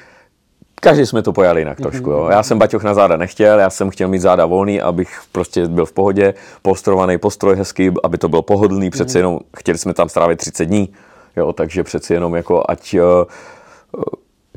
Každý 0.81 1.07
jsme 1.07 1.23
to 1.23 1.33
pojali 1.33 1.61
jinak 1.61 1.81
trošku. 1.81 2.11
Jo. 2.11 2.29
Já 2.31 2.43
jsem 2.43 2.59
baťoch 2.59 2.83
na 2.85 2.95
záda 2.95 3.17
nechtěl, 3.17 3.59
já 3.59 3.71
jsem 3.71 3.91
chtěl 3.91 4.09
mít 4.09 4.19
záda 4.19 4.47
volný, 4.47 4.81
abych 4.81 5.21
prostě 5.33 5.67
byl 5.69 5.87
v 5.87 5.93
pohodě, 5.93 6.35
postrovaný 6.63 7.19
postroj 7.19 7.57
hezký, 7.57 7.91
aby 8.05 8.19
to 8.19 8.29
bylo 8.29 8.43
pohodlný, 8.43 8.91
přece 8.91 9.19
jenom 9.19 9.39
chtěli 9.57 9.79
jsme 9.79 9.95
tam 9.95 10.09
strávit 10.09 10.37
30 10.37 10.65
dní, 10.65 10.93
jo, 11.37 11.53
takže 11.53 11.85
přeci 11.85 12.13
jenom 12.15 12.35
jako 12.35 12.63
ať 12.69 12.95
uh, 12.95 14.05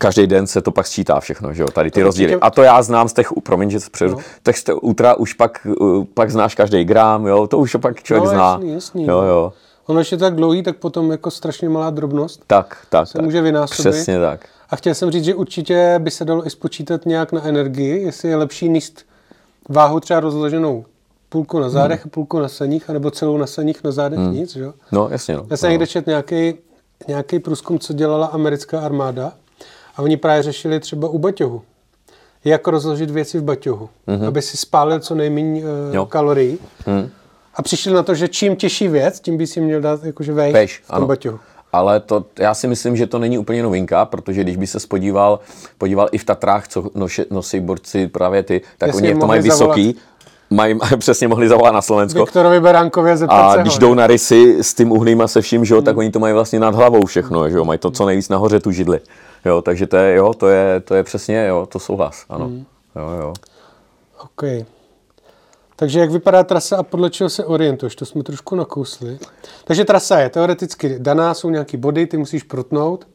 každý 0.02 0.28
den 0.28 0.48
se 0.48 0.62
to 0.62 0.72
pak 0.72 0.88
sčítá 0.88 1.20
všechno, 1.20 1.54
že 1.54 1.62
jo, 1.62 1.68
tady 1.68 1.92
ty 1.92 2.00
To 2.00 2.06
rozdíly. 2.06 2.28
určitě- 2.36 2.46
A 2.46 2.50
to 2.52 2.64
já 2.64 2.82
znám 2.82 3.08
z 3.10 3.14
těch, 3.14 3.30
promiň, 3.44 3.70
že 3.70 3.80
přeru, 3.92 4.12
No. 4.12 4.18
tak 4.44 4.58
z 4.58 4.64
toho 4.64 4.80
útra 4.80 5.16
už 5.16 5.34
pak, 5.34 5.68
uh, 5.80 6.04
pak 6.14 6.32
znáš 6.32 6.56
každý 6.56 6.84
gram, 6.84 7.26
jo, 7.28 7.48
to 7.48 7.58
už 7.58 7.76
pak 7.82 8.04
člověk 8.04 8.24
No, 8.26 8.30
zná. 8.30 8.52
jasný, 8.52 8.74
jasný, 8.74 9.06
jo, 9.06 9.22
no. 9.22 9.54
Ono 9.90 10.00
ještě 10.00 10.18
tak 10.18 10.36
dlouhý, 10.36 10.64
tak 10.64 10.78
potom 10.78 11.12
jako 11.12 11.32
strašně 11.32 11.70
malá 11.70 11.90
drobnost. 11.90 12.44
Tak, 12.48 12.86
tak. 12.90 13.08
Se 13.08 13.14
tak. 13.14 13.26
může 13.26 13.42
vynásobit. 13.42 13.94
Přesně 13.94 14.20
tak. 14.20 14.46
A 14.70 14.76
chtěl 14.76 14.94
jsem 14.94 15.12
říct, 15.12 15.24
že 15.24 15.36
určitě 15.36 15.96
by 16.00 16.12
se 16.12 16.26
dalo 16.26 16.48
i 16.48 16.50
spočítat 16.50 17.06
nějak 17.06 17.32
na 17.32 17.44
energii, 17.46 18.04
jestli 18.04 18.30
je 18.30 18.36
lepší 18.36 18.70
níst 18.70 19.06
váhu 19.70 20.00
třeba 20.00 20.20
rozloženou 20.20 20.86
půlku 21.30 21.60
na 21.60 21.70
zádech 21.70 22.06
a 22.06 22.10
půlku 22.10 22.40
na 22.40 22.48
saních, 22.48 22.90
anebo 22.90 23.12
celou 23.12 23.38
na 23.38 23.48
saních 23.48 23.84
na 23.84 23.92
zádech 23.92 24.20
nic, 24.20 24.54
že 24.54 24.64
jo? 24.64 24.74
No, 24.92 25.08
jasně. 25.12 25.36
No. 25.36 25.46
Já 25.50 25.58
jsem 25.58 25.70
někde 25.70 25.88
četl 25.88 26.10
nějaký, 26.10 26.54
nějaký 27.08 27.40
průzkum, 27.40 27.80
co 27.80 27.94
dělala 27.94 28.28
americká 28.28 28.80
armáda 28.80 29.34
a 29.96 30.02
oni 30.02 30.18
právě 30.18 30.44
řešili 30.44 30.80
třeba 30.80 31.10
u 31.10 31.18
baťohu. 31.18 31.62
Jak 32.46 32.68
rozložit 32.68 33.10
věci 33.10 33.40
v 33.40 33.44
baťohu, 33.44 33.90
mm-hmm. 34.08 34.28
aby 34.28 34.42
si 34.42 34.58
spálil 34.58 35.00
co 35.00 35.16
nejméně 35.16 35.62
uh, 35.62 35.96
Jo. 35.96 36.06
kalorií. 36.06 36.58
Hm. 36.88 37.10
A 37.60 37.62
přišli 37.62 37.94
na 37.94 38.04
to, 38.04 38.16
že 38.16 38.28
čím 38.28 38.56
těžší 38.56 38.88
věc, 38.88 39.20
tím 39.20 39.38
by 39.38 39.48
si 39.48 39.62
měl 39.62 39.82
dát 39.82 40.04
jakože 40.04 40.34
vejš, 40.34 40.54
Vejš, 40.54 40.82
v 40.84 40.88
tom 40.88 40.96
ano. 40.96 41.08
baťohu. 41.08 41.40
Ale 41.72 42.00
to, 42.00 42.26
já 42.40 42.54
si 42.54 42.68
myslím, 42.68 42.98
že 42.98 43.08
to 43.08 43.20
není 43.20 43.38
úplně 43.38 43.64
novinka, 43.64 44.06
protože 44.06 44.42
když 44.44 44.58
by 44.58 44.68
se 44.68 44.78
podíval, 44.88 45.40
podíval 45.78 46.10
i 46.12 46.18
v 46.18 46.24
Tatrách, 46.24 46.68
co 46.68 46.90
noši, 46.96 47.26
nosí 47.32 47.60
borci 47.60 48.08
právě 48.08 48.44
ty, 48.44 48.62
tak 48.78 48.88
Jasně, 48.88 49.00
oni 49.00 49.10
jak 49.10 49.20
to 49.20 49.28
mají 49.28 49.42
vysoký, 49.42 49.96
mají, 50.50 50.80
přesně 50.98 51.28
mohli 51.28 51.50
zavolat 51.50 51.74
na 51.74 51.82
Slovensko. 51.82 52.20
Viktorovi 52.20 52.60
Beránkově 52.60 53.18
zeptat 53.18 53.36
A 53.36 53.54
se 53.54 53.62
když 53.62 53.74
ho, 53.74 53.80
jdou 53.80 53.94
na 53.94 54.08
rysy 54.08 54.58
s 54.62 54.74
tím 54.74 54.92
uhlím 54.92 55.22
a 55.22 55.28
se 55.28 55.42
vším, 55.42 55.66
že 55.66 55.74
jo, 55.74 55.82
tak 55.82 55.98
oni 55.98 56.12
to 56.12 56.20
mají 56.20 56.34
vlastně 56.34 56.60
nad 56.60 56.76
hlavou 56.76 57.06
všechno, 57.06 57.50
že 57.50 57.58
jo, 57.58 57.66
mají 57.66 57.80
to 57.80 57.92
co 57.92 58.06
nejvíc 58.06 58.30
nahoře 58.30 58.60
tu 58.60 58.72
židli. 58.72 59.00
Jo, 59.46 59.62
takže 59.62 59.88
to 59.88 59.98
je, 59.98 60.16
jo, 60.16 60.34
to 60.34 60.48
je, 60.48 60.80
to 60.80 60.96
je 60.96 61.04
přesně, 61.04 61.48
jo, 61.48 61.66
to 61.72 61.80
souhlas, 61.80 62.26
ano. 62.30 62.52
Jo, 62.96 63.10
jo. 63.22 63.34
OK. 64.24 64.44
Takže 65.80 66.00
jak 66.00 66.12
vypadá 66.12 66.44
trasa 66.44 66.78
a 66.78 66.84
podle 66.84 67.10
čeho 67.10 67.30
se 67.30 67.46
orientuješ? 67.46 67.96
To 67.96 68.06
jsme 68.06 68.24
trošku 68.24 68.56
nakousli. 68.56 69.20
Takže 69.64 69.86
trasa 69.86 70.20
je 70.20 70.30
teoreticky 70.30 71.00
daná, 71.00 71.34
jsou 71.34 71.50
nějaký 71.50 71.78
body, 71.78 72.08
ty 72.08 72.18
musíš 72.18 72.44
protnout. 72.44 73.08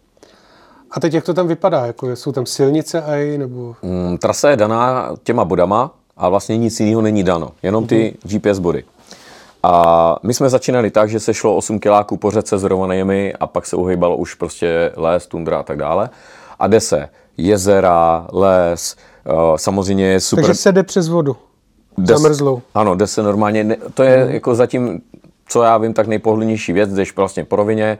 A 0.90 1.00
teď 1.00 1.14
jak 1.14 1.24
to 1.24 1.34
tam 1.34 1.48
vypadá? 1.48 1.86
Jako, 1.86 2.16
jsou 2.16 2.32
tam 2.32 2.46
silnice 2.46 3.02
aj, 3.02 3.38
nebo... 3.38 3.76
Mm, 3.82 4.18
trasa 4.18 4.50
je 4.50 4.56
daná 4.56 5.10
těma 5.22 5.44
bodama 5.44 5.94
a 6.16 6.28
vlastně 6.28 6.56
nic 6.56 6.80
jiného 6.80 7.02
není 7.02 7.22
dano, 7.22 7.52
jenom 7.62 7.86
ty 7.86 8.16
GPS 8.22 8.58
body. 8.58 8.84
A 9.62 10.16
my 10.22 10.34
jsme 10.34 10.50
začínali 10.50 10.90
tak, 10.90 11.10
že 11.10 11.20
se 11.20 11.34
šlo 11.34 11.56
8 11.56 11.78
kiláků 11.78 12.16
po 12.16 12.30
řece 12.30 12.58
s 12.58 12.64
rovanými 12.64 13.34
a 13.40 13.46
pak 13.46 13.66
se 13.66 13.76
uhejbalo 13.76 14.16
už 14.16 14.34
prostě 14.34 14.92
les, 14.96 15.26
tundra 15.26 15.60
a 15.60 15.62
tak 15.62 15.76
dále. 15.76 16.10
A 16.58 16.66
jde 16.66 16.80
se 16.80 17.08
jezera, 17.36 18.26
les, 18.32 18.96
eh, 19.26 19.32
samozřejmě 19.56 20.06
je 20.06 20.20
super. 20.20 20.44
Takže 20.44 20.60
se 20.60 20.72
jde 20.72 20.82
přes 20.82 21.08
vodu. 21.08 21.36
Jde 21.98 22.14
zamrzlou. 22.14 22.62
Ano, 22.74 22.94
jde 22.94 23.06
se 23.06 23.22
normálně, 23.22 23.64
ne, 23.64 23.76
to 23.94 24.02
je 24.02 24.26
jako 24.30 24.54
zatím, 24.54 25.00
co 25.48 25.62
já 25.62 25.78
vím, 25.78 25.94
tak 25.94 26.06
nejpohodlnější 26.06 26.72
věc, 26.72 26.94
jdeš 26.94 27.16
vlastně 27.16 27.44
po 27.44 27.56
rovině, 27.56 27.98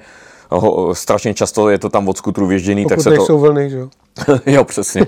ho, 0.51 0.95
strašně 0.95 1.35
často 1.35 1.69
je 1.69 1.79
to 1.79 1.89
tam 1.89 2.09
od 2.09 2.17
skutru 2.17 2.47
věžděný, 2.47 2.85
tak 2.85 2.99
Pokud 2.99 3.03
se 3.03 3.11
to... 3.11 3.17
nejsou 3.17 3.39
vlny, 3.39 3.71
že 3.71 3.79
jo? 3.79 3.89
jo, 4.47 4.65
přesně. 4.65 5.07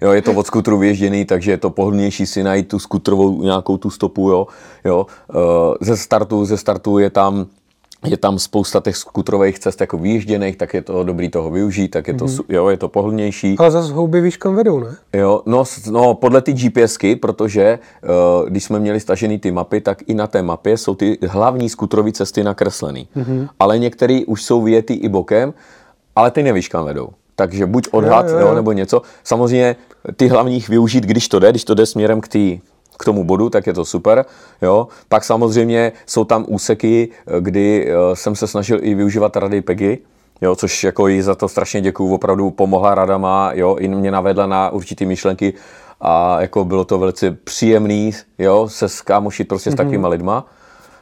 jo, 0.00 0.12
je 0.12 0.22
to 0.22 0.32
od 0.32 0.46
skutru 0.46 0.78
vyježděný, 0.78 1.24
takže 1.24 1.50
je 1.50 1.58
to 1.58 1.70
pohodlnější 1.70 2.26
si 2.26 2.42
najít 2.42 2.68
tu 2.68 2.78
skutrovou 2.78 3.42
nějakou 3.42 3.76
tu 3.76 3.90
stopu, 3.90 4.30
jo. 4.30 4.46
jo. 4.84 5.06
Eh, 5.30 5.84
Ze 5.84 5.96
startu, 5.96 6.44
ze 6.44 6.56
startu 6.56 6.98
je 6.98 7.10
tam 7.10 7.46
je 8.04 8.16
tam 8.16 8.38
spousta 8.38 8.80
těch 8.80 8.96
skutrových 8.96 9.58
cest 9.58 9.80
jako 9.80 9.98
vyjížděných, 9.98 10.56
tak 10.56 10.74
je 10.74 10.82
to 10.82 11.04
dobrý 11.04 11.28
toho 11.28 11.50
využít, 11.50 11.88
tak 11.88 12.08
je 12.08 12.14
to, 12.14 12.24
mm-hmm. 12.24 12.44
jo, 12.48 12.68
je 12.68 12.76
to 12.76 12.88
pohodlnější. 12.88 13.56
Ale 13.58 13.70
zase 13.70 13.92
houby 13.92 14.20
víš, 14.20 14.36
kam 14.36 14.54
vedou, 14.54 14.80
ne? 14.80 14.96
Jo, 15.12 15.42
no, 15.46 15.64
no 15.90 16.14
podle 16.14 16.42
ty 16.42 16.52
GPSky, 16.52 17.16
protože 17.16 17.78
uh, 18.02 18.48
když 18.48 18.64
jsme 18.64 18.80
měli 18.80 19.00
stažený 19.00 19.38
ty 19.38 19.50
mapy, 19.50 19.80
tak 19.80 19.98
i 20.06 20.14
na 20.14 20.26
té 20.26 20.42
mapě 20.42 20.76
jsou 20.76 20.94
ty 20.94 21.18
hlavní 21.28 21.68
skutrové 21.68 22.12
cesty 22.12 22.44
nakreslený. 22.44 23.08
Mm-hmm. 23.16 23.48
Ale 23.58 23.78
některé 23.78 24.20
už 24.26 24.44
jsou 24.44 24.62
vyjetý 24.62 24.94
i 24.94 25.08
bokem, 25.08 25.54
ale 26.16 26.30
ty 26.30 26.42
nevíš, 26.42 26.68
kam 26.68 26.84
vedou. 26.84 27.08
Takže 27.36 27.66
buď 27.66 27.88
odhad, 27.90 28.26
Jo, 28.28 28.32
jo, 28.32 28.40
jo, 28.40 28.46
jo, 28.46 28.54
nebo 28.54 28.72
něco. 28.72 29.02
Samozřejmě 29.24 29.76
ty 30.16 30.28
hlavních 30.28 30.68
využít, 30.68 31.04
když 31.04 31.28
to 31.28 31.38
jde, 31.38 31.50
když 31.50 31.64
to 31.64 31.74
jde 31.74 31.86
směrem 31.86 32.20
k 32.20 32.28
tý, 32.28 32.60
k 33.02 33.04
tomu 33.04 33.24
bodu, 33.24 33.50
tak 33.50 33.66
je 33.66 33.72
to 33.72 33.84
super. 33.84 34.24
Jo. 34.62 34.88
Pak 35.08 35.24
samozřejmě 35.24 35.92
jsou 36.06 36.24
tam 36.24 36.44
úseky, 36.48 37.08
eh, 37.10 37.40
kdy 37.40 37.88
eh, 37.88 38.16
jsem 38.16 38.36
se 38.36 38.46
snažil 38.46 38.78
i 38.82 38.94
využívat 38.94 39.36
rady 39.36 39.60
PEGI, 39.60 39.98
Jo, 40.42 40.56
což 40.56 40.84
jako 40.84 41.06
jí 41.08 41.22
za 41.22 41.34
to 41.34 41.48
strašně 41.48 41.80
děkuju, 41.80 42.14
opravdu 42.14 42.50
pomohla 42.50 42.94
radama, 42.94 43.50
jo, 43.54 43.76
i 43.78 43.88
mě 43.88 44.10
navedla 44.10 44.46
na 44.46 44.70
určitý 44.70 45.06
myšlenky 45.06 45.54
a 46.00 46.40
jako 46.40 46.64
bylo 46.64 46.84
to 46.84 46.98
velice 46.98 47.30
příjemný, 47.30 48.10
jo, 48.38 48.68
se 48.68 48.88
skámošit 48.88 49.48
prostě 49.48 49.70
s 49.70 49.74
takovýma 49.74 50.08
lidma, 50.08 50.46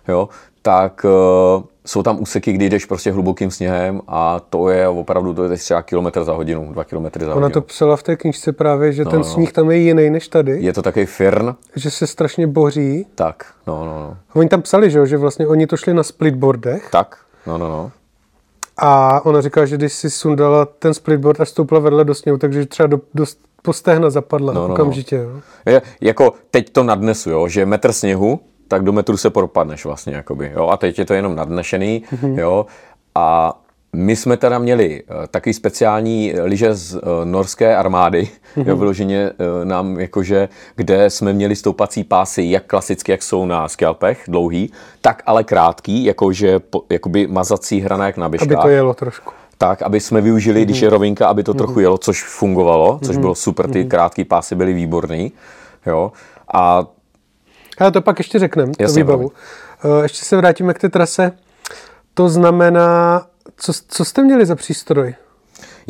jo, 0.08 0.28
tak 0.62 1.04
uh, 1.04 1.62
jsou 1.90 2.02
tam 2.02 2.20
úseky, 2.22 2.52
kdy 2.52 2.68
jdeš 2.68 2.84
prostě 2.84 3.12
hlubokým 3.12 3.50
sněhem 3.50 4.00
a 4.08 4.40
to 4.50 4.68
je 4.68 4.88
opravdu, 4.88 5.34
to 5.34 5.44
je 5.44 5.56
třeba 5.56 5.82
kilometr 5.82 6.24
za 6.24 6.32
hodinu, 6.32 6.72
dva 6.72 6.84
kilometry 6.84 7.24
za 7.24 7.30
Ona 7.30 7.34
hodinu. 7.46 7.50
to 7.50 7.60
psala 7.60 7.96
v 7.96 8.02
té 8.02 8.16
knižce 8.16 8.52
právě, 8.52 8.92
že 8.92 9.04
ten 9.04 9.18
no. 9.18 9.24
sníh 9.24 9.52
tam 9.52 9.70
je 9.70 9.76
jiný 9.76 10.10
než 10.10 10.28
tady, 10.28 10.62
Je 10.62 10.72
to 10.72 10.82
takový 10.82 11.06
firn, 11.06 11.54
že 11.76 11.90
se 11.90 12.06
strašně 12.06 12.46
boří. 12.46 13.06
tak, 13.14 13.46
no, 13.66 13.84
no, 13.84 13.98
no, 13.98 14.16
Oni 14.34 14.48
tam 14.48 14.62
psali, 14.62 14.90
že, 14.90 14.98
jo, 14.98 15.06
že 15.06 15.16
vlastně 15.16 15.46
oni 15.46 15.66
to 15.66 15.76
šli 15.76 15.94
na 15.94 16.02
splitboardech 16.02 16.88
tak, 16.92 17.18
no, 17.46 17.58
no, 17.58 17.68
no. 17.68 17.92
a 18.76 19.20
ona 19.26 19.40
říkala, 19.40 19.66
že 19.66 19.76
když 19.76 19.92
si 19.92 20.10
sundala 20.10 20.64
ten 20.64 20.94
splitboard 20.94 21.40
a 21.40 21.44
stoupla 21.44 21.78
vedle 21.78 22.04
do 22.04 22.14
sněhu, 22.14 22.38
takže 22.38 22.66
třeba 22.66 22.86
do, 22.86 23.00
do 23.14 23.24
po 23.62 23.72
stehna 23.72 24.10
zapadla 24.10 24.52
No, 24.52 24.60
no, 24.60 24.68
no. 24.68 24.74
okamžitě. 24.74 25.16
Jo. 25.16 25.30
Je, 25.66 25.82
jako 26.00 26.32
teď 26.50 26.70
to 26.70 26.82
nadnesu, 26.82 27.30
jo, 27.30 27.48
že 27.48 27.66
metr 27.66 27.92
sněhu, 27.92 28.40
tak 28.70 28.84
do 28.84 28.92
metru 28.92 29.16
se 29.16 29.30
propadneš 29.30 29.84
vlastně, 29.84 30.14
jakoby, 30.14 30.52
jo, 30.54 30.68
a 30.68 30.76
teď 30.76 30.98
je 30.98 31.04
to 31.04 31.14
jenom 31.14 31.36
nadnešený, 31.36 32.02
Mhm. 32.12 32.38
jo, 32.38 32.66
a 33.14 33.58
my 33.96 34.16
jsme 34.16 34.36
teda 34.36 34.58
měli 34.58 35.02
uh, 35.02 35.26
takový 35.30 35.52
speciální 35.54 36.32
lyže 36.42 36.74
z 36.74 36.94
uh, 36.94 37.00
norské 37.24 37.76
armády, 37.76 38.28
Mhm. 38.56 38.68
jo, 38.68 38.76
vyloženě 38.76 39.30
uh, 39.30 39.64
nám 39.64 40.00
jakože, 40.00 40.48
kde 40.76 41.10
jsme 41.10 41.32
měli 41.32 41.56
stoupací 41.56 42.04
pásy, 42.04 42.42
jak 42.50 42.64
klasicky, 42.66 43.12
jak 43.12 43.22
jsou 43.22 43.46
na 43.46 43.68
skalpech, 43.68 44.24
dlouhý, 44.28 44.72
tak 45.00 45.22
ale 45.26 45.44
krátký, 45.44 46.04
jakože 46.04 46.60
jakoby 46.90 47.26
mazací 47.26 47.80
hraná 47.80 48.06
jak 48.06 48.16
na 48.16 48.26
Aby 48.26 48.38
běžkách 48.38 48.62
to 48.62 48.68
jelo 48.68 48.94
trošku. 48.94 49.32
tak, 49.58 49.82
aby 49.82 50.00
jsme 50.00 50.20
využili, 50.20 50.64
když 50.64 50.80
je 50.82 50.90
rovinka, 50.90 51.26
aby 51.28 51.42
to 51.42 51.54
trochu 51.54 51.80
jelo, 51.80 51.98
což 51.98 52.24
fungovalo, 52.24 53.00
což 53.04 53.16
bylo 53.16 53.34
super, 53.34 53.70
ty 53.70 53.84
krátký 53.84 54.24
pásy 54.24 54.54
byly 54.54 54.72
výborný, 54.72 55.32
jo. 55.86 56.12
A 56.54 56.86
Ale 57.80 57.90
to 57.90 58.02
pak 58.02 58.18
ještě 58.18 58.38
řekneme, 58.38 58.72
to 58.86 58.92
výbavu. 58.92 59.32
Eh, 59.84 60.02
Ještě 60.02 60.24
se 60.24 60.36
vrátíme 60.36 60.74
k 60.74 60.78
té 60.78 60.88
trase. 60.88 61.32
To 62.14 62.28
znamená, 62.28 63.26
co, 63.56 63.72
co 63.88 64.04
jste 64.04 64.22
měli 64.22 64.46
za 64.46 64.56
přístroj 64.56 65.14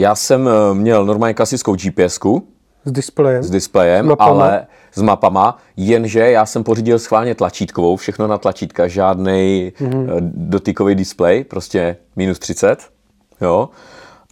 já 0.00 0.14
jsem 0.14 0.48
eh, 0.48 0.74
měl 0.74 1.06
normálně 1.06 1.34
klasickou 1.34 1.74
GPSku 1.76 2.48
s 2.84 2.92
displejem? 2.92 3.42
s 3.42 3.50
displejem, 3.50 4.06
S 4.06 4.08
mapama. 4.08 4.30
ale 4.30 4.66
s 4.92 5.02
mapama, 5.02 5.58
jenže 5.76 6.30
já 6.30 6.46
jsem 6.46 6.64
pořídil 6.64 6.98
schválně 6.98 7.34
tlačítkovou, 7.34 7.96
všechno 7.96 8.26
na 8.26 8.38
tlačítka, 8.38 8.88
žádný 8.88 9.72
mm-hmm. 9.80 10.18
dotykový 10.34 10.94
displej, 10.94 11.44
prostě 11.44 11.96
minus 12.16 12.38
30, 12.38 12.88
jo. 13.40 13.68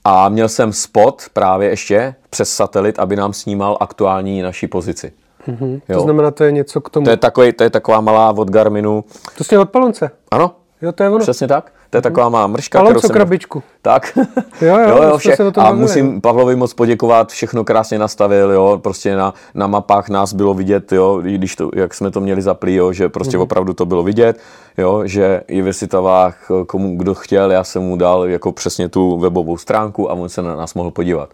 A 0.05 0.29
měl 0.29 0.49
jsem 0.49 0.73
spot 0.73 1.23
právě 1.33 1.68
ještě 1.68 2.14
přes 2.31 2.53
satelit, 2.55 2.99
aby 2.99 3.16
nám 3.16 3.33
snímal 3.33 3.77
aktuální 3.81 4.42
naší 4.42 4.66
pozici. 4.66 5.12
Mm-hmm. 5.48 5.80
To 5.92 6.00
znamená, 6.00 6.30
to 6.30 6.44
je 6.44 6.52
něco 6.52 6.80
k 6.80 6.90
tomu. 6.90 7.04
To 7.04 7.11
je, 7.11 7.16
takový, 7.16 7.52
to 7.52 7.64
je 7.64 7.70
taková 7.70 8.00
malá 8.00 8.30
od 8.38 8.50
Garminu. 8.50 9.04
To 9.38 9.44
měl 9.50 9.61
od 9.61 9.70
Palonce. 9.70 10.11
Ano, 10.30 10.50
Jo, 10.82 10.92
to 10.92 11.02
je 11.02 11.08
ono. 11.08 11.18
přesně 11.18 11.48
tak. 11.48 11.72
To 11.90 11.98
je 11.98 12.02
taková 12.02 12.28
má 12.28 12.46
mrška, 12.46 12.78
Palonco 12.78 13.00
jsem... 13.00 13.11
krabičku. 13.14 13.62
Tak. 13.82 14.18
Jo, 14.62 14.78
jo, 14.78 15.02
jo, 15.02 15.14
už 15.16 15.22
jsme 15.22 15.37
se 15.37 15.44
o 15.44 15.50
tom 15.50 15.62
A 15.62 15.66
bavili, 15.66 15.80
musím 15.82 16.14
jo. 16.14 16.20
Pavlovi 16.20 16.56
moc 16.56 16.74
poděkovat, 16.74 17.28
všechno 17.32 17.64
krásně 17.64 17.98
nastavil, 17.98 18.50
jo, 18.50 18.80
prostě 18.82 19.16
na, 19.16 19.34
na 19.54 19.66
mapách 19.66 20.08
nás 20.08 20.32
bylo 20.32 20.54
vidět, 20.54 20.92
jo, 20.92 21.18
když 21.22 21.56
to, 21.56 21.70
jak 21.74 21.94
jsme 21.94 22.11
to 22.11 22.20
měli 22.20 22.42
zaplý, 22.42 22.74
jo, 22.74 22.92
že 22.92 23.08
prostě 23.08 23.37
Mhm. 23.37 23.42
opravdu 23.42 23.74
to 23.74 23.87
bylo 23.87 24.02
vidět, 24.02 24.38
jo, 24.78 25.02
že 25.04 25.42
i 25.48 25.62
ve 25.62 25.72
Sitavách, 25.72 26.50
komu 26.66 26.96
kdo 26.96 27.14
chtěl, 27.14 27.50
já 27.52 27.64
jsem 27.64 27.82
mu 27.82 27.96
dal 27.96 28.24
jako 28.24 28.52
přesně 28.52 28.88
tu 28.88 29.18
webovou 29.18 29.56
stránku 29.56 30.11
a 30.11 30.14
on 30.14 30.28
se 30.28 30.42
na 30.42 30.56
nás 30.56 30.74
mohl 30.74 30.90
podívat, 30.90 31.30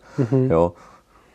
jo. 0.49 0.73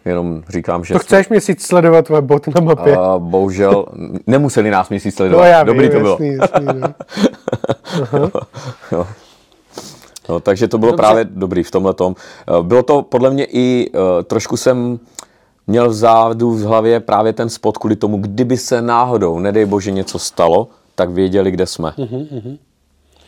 Jenom 0.10 0.44
říkám, 0.50 0.84
že. 0.84 0.94
To 0.94 1.00
chceš 1.00 1.30
měsíc 1.30 1.66
sledovat 1.66 2.06
tvoje 2.06 2.22
bot 2.22 2.48
na 2.48 2.62
mapě? 2.62 2.98
a 2.98 3.18
bohužel 3.20 3.86
nemuseli 4.28 4.72
nás 4.72 4.90
měsíc 4.90 5.14
no 5.14 5.18
sledovat. 5.18 5.46
já 5.48 5.64
Dobrý 5.64 5.82
vím, 5.82 5.92
to 5.92 6.00
bylo. 6.00 6.12
jasný, 6.22 6.34
jasný, 6.36 6.66
no. 6.82 6.94
Jo. 8.92 9.08
No, 10.30 10.40
takže 10.40 10.68
to 10.68 10.78
bylo 10.78 10.92
Dobře. 10.92 11.02
právě 11.02 11.26
dobrý 11.32 11.64
v 11.64 11.72
tomhle 11.72 11.94
tom. 11.94 12.16
Bylo 12.62 12.84
to 12.84 13.02
podle 13.02 13.30
mě 13.30 13.46
i 13.46 13.90
uh, 13.94 14.00
trošku 14.24 14.58
jsem 14.58 15.00
měl 15.68 15.90
vzadu 15.90 16.52
v 16.52 16.62
hlavě 16.62 17.00
právě 17.00 17.34
ten 17.34 17.50
spot 17.50 17.78
kvůli 17.78 17.96
tomu, 17.96 18.18
kdyby 18.18 18.58
se 18.58 18.82
náhodou, 18.82 19.40
nedej 19.40 19.66
bože, 19.66 19.92
něco 19.92 20.20
stalo, 20.20 20.68
tak 20.96 21.10
věděli, 21.10 21.52
kde 21.52 21.66
jsme. 21.66 21.94
Mhm, 21.98 22.58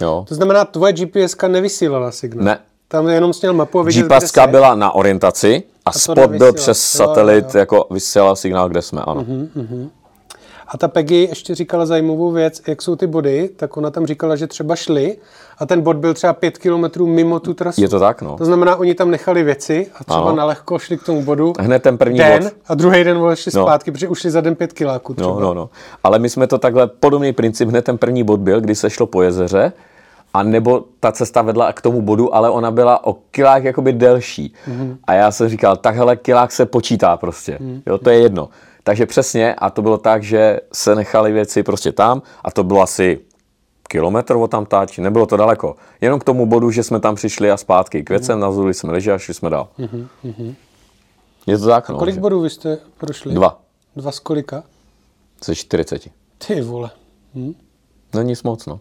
Jo. 0.01 0.25
To 0.27 0.35
znamená, 0.35 0.65
tvoje 0.65 0.93
GPSka 0.93 1.47
nevysílala 1.47 2.11
signál. 2.11 2.45
Ne. 2.45 2.59
Tam 2.87 3.07
jenom 3.07 3.33
směl 3.33 3.53
mapu 3.53 3.79
a 3.79 3.83
jsi. 3.91 4.03
byla 4.47 4.75
na 4.75 4.95
orientaci 4.95 5.63
a, 5.95 5.99
spot 5.99 6.31
byl 6.31 6.53
přes 6.53 6.95
Jo, 6.95 6.97
satelit, 7.05 7.45
jo. 7.55 7.59
Jako 7.59 7.85
vysílal 7.91 8.35
signál, 8.35 8.69
kde 8.69 8.81
jsme, 8.81 9.01
ano. 9.01 9.25
A 10.67 10.77
ta 10.77 10.87
Peggy 10.87 11.15
ještě 11.15 11.55
říkala 11.55 11.85
zajímavou 11.85 12.31
věc, 12.31 12.61
jak 12.67 12.81
jsou 12.81 12.95
ty 12.95 13.07
body, 13.07 13.49
tak 13.55 13.77
ona 13.77 13.91
tam 13.91 14.05
říkala, 14.05 14.35
že 14.35 14.47
třeba 14.47 14.75
šli 14.75 15.17
a 15.57 15.65
ten 15.65 15.81
bod 15.81 15.95
byl 15.97 16.13
třeba 16.13 16.33
pět 16.33 16.57
kilometrů 16.57 17.07
mimo 17.07 17.39
tu 17.39 17.53
trasu. 17.53 17.81
Je 17.81 17.89
to 17.89 17.99
tak, 17.99 18.21
no. 18.21 18.37
To 18.37 18.45
znamená, 18.45 18.75
oni 18.75 18.95
tam 18.95 19.11
nechali 19.11 19.43
věci 19.43 19.87
a 19.99 20.03
třeba 20.03 20.21
Ano. 20.21 20.35
na 20.35 20.45
lehko 20.45 20.79
šli 20.79 20.97
k 20.97 21.03
tomu 21.03 21.23
bodu 21.23 21.53
Hned 21.59 21.83
ten 21.83 21.97
první 21.97 22.17
den 22.17 22.43
bod. 22.43 22.53
a 22.67 22.75
druhý 22.75 23.03
den 23.03 23.17
šli 23.33 23.51
No. 23.55 23.63
zpátky, 23.63 23.91
protože 23.91 24.07
ušli 24.07 24.31
za 24.31 24.41
den 24.41 24.55
pět 24.55 24.73
kiláků 24.73 25.13
třeba. 25.13 25.29
No, 25.29 25.39
no, 25.39 25.53
no. 25.53 25.69
Ale 26.03 26.19
my 26.19 26.29
jsme 26.29 26.47
to 26.47 26.57
takhle, 26.57 26.87
podobný 26.87 27.33
princip, 27.33 27.69
hned 27.69 27.81
ten 27.85 27.97
první 27.97 28.23
bod 28.23 28.39
byl, 28.39 28.61
kdy 28.61 28.75
se 28.75 28.89
šlo 28.89 29.05
po 29.07 29.21
jezeře, 29.21 29.71
a 30.33 30.43
nebo 30.43 30.85
ta 30.99 31.11
cesta 31.11 31.41
vedla 31.41 31.73
k 31.73 31.81
tomu 31.81 32.01
bodu, 32.01 32.35
ale 32.35 32.49
ona 32.49 32.71
byla 32.71 33.05
o 33.05 33.13
kilák 33.13 33.63
jakoby 33.63 33.93
delší. 33.93 34.53
Mm-hmm. 34.67 34.97
A 35.03 35.13
já 35.13 35.31
jsem 35.31 35.49
říkal, 35.49 35.77
takhle 35.77 36.15
kilák 36.15 36.51
se 36.51 36.65
počítá 36.65 37.17
prostě. 37.17 37.57
Mm-hmm. 37.61 37.81
Jo, 37.85 37.97
to 37.97 38.09
je 38.09 38.19
jedno. 38.19 38.49
Takže 38.83 39.05
přesně, 39.05 39.55
a 39.55 39.69
to 39.69 39.81
bylo 39.81 39.97
tak, 39.97 40.23
že 40.23 40.59
se 40.73 40.95
nechali 40.95 41.31
věci 41.31 41.63
prostě 41.63 41.91
tam 41.91 42.21
a 42.43 42.51
to 42.51 42.63
bylo 42.63 42.81
asi 42.81 43.19
kilometr 43.89 44.35
od 44.35 44.51
tam 44.51 44.65
tať, 44.65 44.99
nebylo 44.99 45.25
to 45.25 45.37
daleko. 45.37 45.75
Jenom 46.01 46.19
k 46.19 46.23
tomu 46.23 46.45
bodu, 46.45 46.71
že 46.71 46.83
jsme 46.83 46.99
tam 46.99 47.15
přišli 47.15 47.51
a 47.51 47.57
zpátky 47.57 48.03
k 48.03 48.09
věcem, 48.09 48.37
mm-hmm. 48.37 48.41
nazuli 48.41 48.73
jsme 48.73 48.91
leži 48.91 49.11
a 49.11 49.17
šli 49.17 49.33
jsme 49.33 49.49
dál. 49.49 49.67
Mm-hmm. 49.79 50.55
Je 51.47 51.57
to 51.57 51.67
tak, 51.67 51.89
no. 51.89 51.97
Kolik 51.97 52.15
že- 52.15 52.21
bodů 52.21 52.41
vy 52.41 52.49
jste 52.49 52.77
prošli? 52.97 53.33
Dva. 53.33 53.61
Dva 53.95 54.11
z 54.11 54.19
kolika? 54.19 54.63
Ze 55.45 55.55
40. 55.55 56.07
Ty 56.47 56.61
vole. 56.61 56.89
No 58.13 58.21
nic 58.21 58.43
moc, 58.43 58.65
no. 58.65 58.79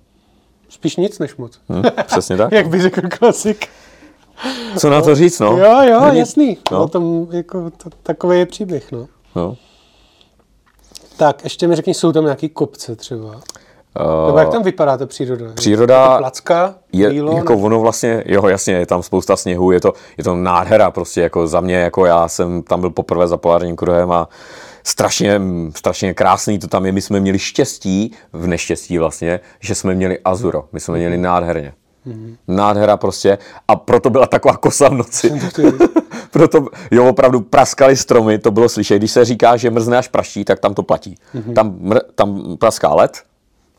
Spíš 0.70 0.96
nic 0.96 1.18
než 1.18 1.36
moc. 1.36 1.58
Hm, 1.68 1.82
přesně 2.06 2.36
tak. 2.36 2.52
Jak 2.52 2.68
by 2.68 2.80
řekl 2.82 3.00
klasik. 3.18 3.68
Co 4.78 4.90
na 4.90 5.02
to 5.02 5.14
říct, 5.14 5.38
no? 5.40 5.46
Jo, 5.58 5.82
jo, 5.82 6.00
Není- 6.04 6.18
jasný. 6.18 6.58
No. 6.72 6.82
O 6.82 6.88
tom, 6.88 7.26
jako, 7.30 7.70
to, 7.70 7.90
takový 8.02 8.38
je 8.38 8.46
příběh, 8.46 8.92
no. 8.92 9.06
No. 9.36 9.56
Tak, 11.16 11.44
ještě 11.44 11.68
mi 11.68 11.76
řekni, 11.76 11.94
jsou 11.94 12.12
tam 12.12 12.24
nějaký 12.24 12.48
kopce 12.48 12.96
třeba? 12.96 13.28
Uh, 13.28 14.26
Nebo 14.26 14.38
jak 14.38 14.48
tam 14.48 14.62
vypadá 14.62 14.96
ta 14.96 15.06
příroda? 15.06 15.46
příroda 15.54 16.12
Je 16.12 16.18
placka, 16.18 16.74
je, 16.92 17.10
bílo, 17.10 17.36
jako 17.36 17.54
ne? 17.56 17.62
ono 17.62 17.80
vlastně, 17.80 18.22
jo 18.26 18.46
jasně, 18.46 18.74
je 18.74 18.86
tam 18.86 19.02
spousta 19.02 19.36
sněhu, 19.36 19.70
je 19.72 19.80
to, 19.80 19.92
je 20.18 20.24
to 20.24 20.34
nádhera 20.34 20.90
prostě, 20.90 21.20
jako 21.20 21.46
za 21.46 21.60
mě, 21.60 21.74
jako 21.76 22.06
já 22.06 22.28
jsem 22.28 22.62
tam 22.62 22.80
byl 22.80 22.90
poprvé 22.90 23.28
za 23.28 23.36
polárním 23.36 23.76
kruhem 23.76 24.12
a 24.12 24.28
strašně, 24.84 25.40
strašně 25.76 26.14
krásný 26.14 26.58
to 26.58 26.66
tam 26.66 26.86
je, 26.86 26.92
my 26.92 27.00
jsme 27.00 27.20
měli 27.20 27.38
štěstí, 27.38 28.12
v 28.32 28.46
neštěstí 28.46 28.98
vlastně, 28.98 29.40
že 29.60 29.74
jsme 29.74 29.94
měli 29.94 30.18
azuro, 30.24 30.68
my 30.72 30.80
jsme 30.80 30.98
měli 30.98 31.18
nádherně. 31.18 31.72
Mhm. 32.04 32.36
Nádhera 32.48 32.96
prostě 32.96 33.38
a 33.68 33.76
proto 33.76 34.10
byla 34.10 34.26
taková 34.26 34.56
kosa 34.56 34.88
v 34.88 34.94
noci. 34.94 35.32
proto, 36.30 36.66
jo, 36.90 37.08
opravdu 37.08 37.40
praskaly 37.40 37.96
stromy, 37.96 38.38
to 38.38 38.50
bylo 38.50 38.68
slyšet. 38.68 38.98
Když 38.98 39.10
se 39.10 39.24
říká, 39.24 39.56
že 39.56 39.70
mrzne 39.70 39.98
až 39.98 40.08
praští, 40.08 40.44
tak 40.44 40.60
tam 40.60 40.74
to 40.74 40.82
platí. 40.82 41.16
Mhm. 41.34 41.54
Tam, 41.54 41.76
mr, 41.78 42.00
tam 42.14 42.56
praská 42.56 42.94
led 42.94 43.22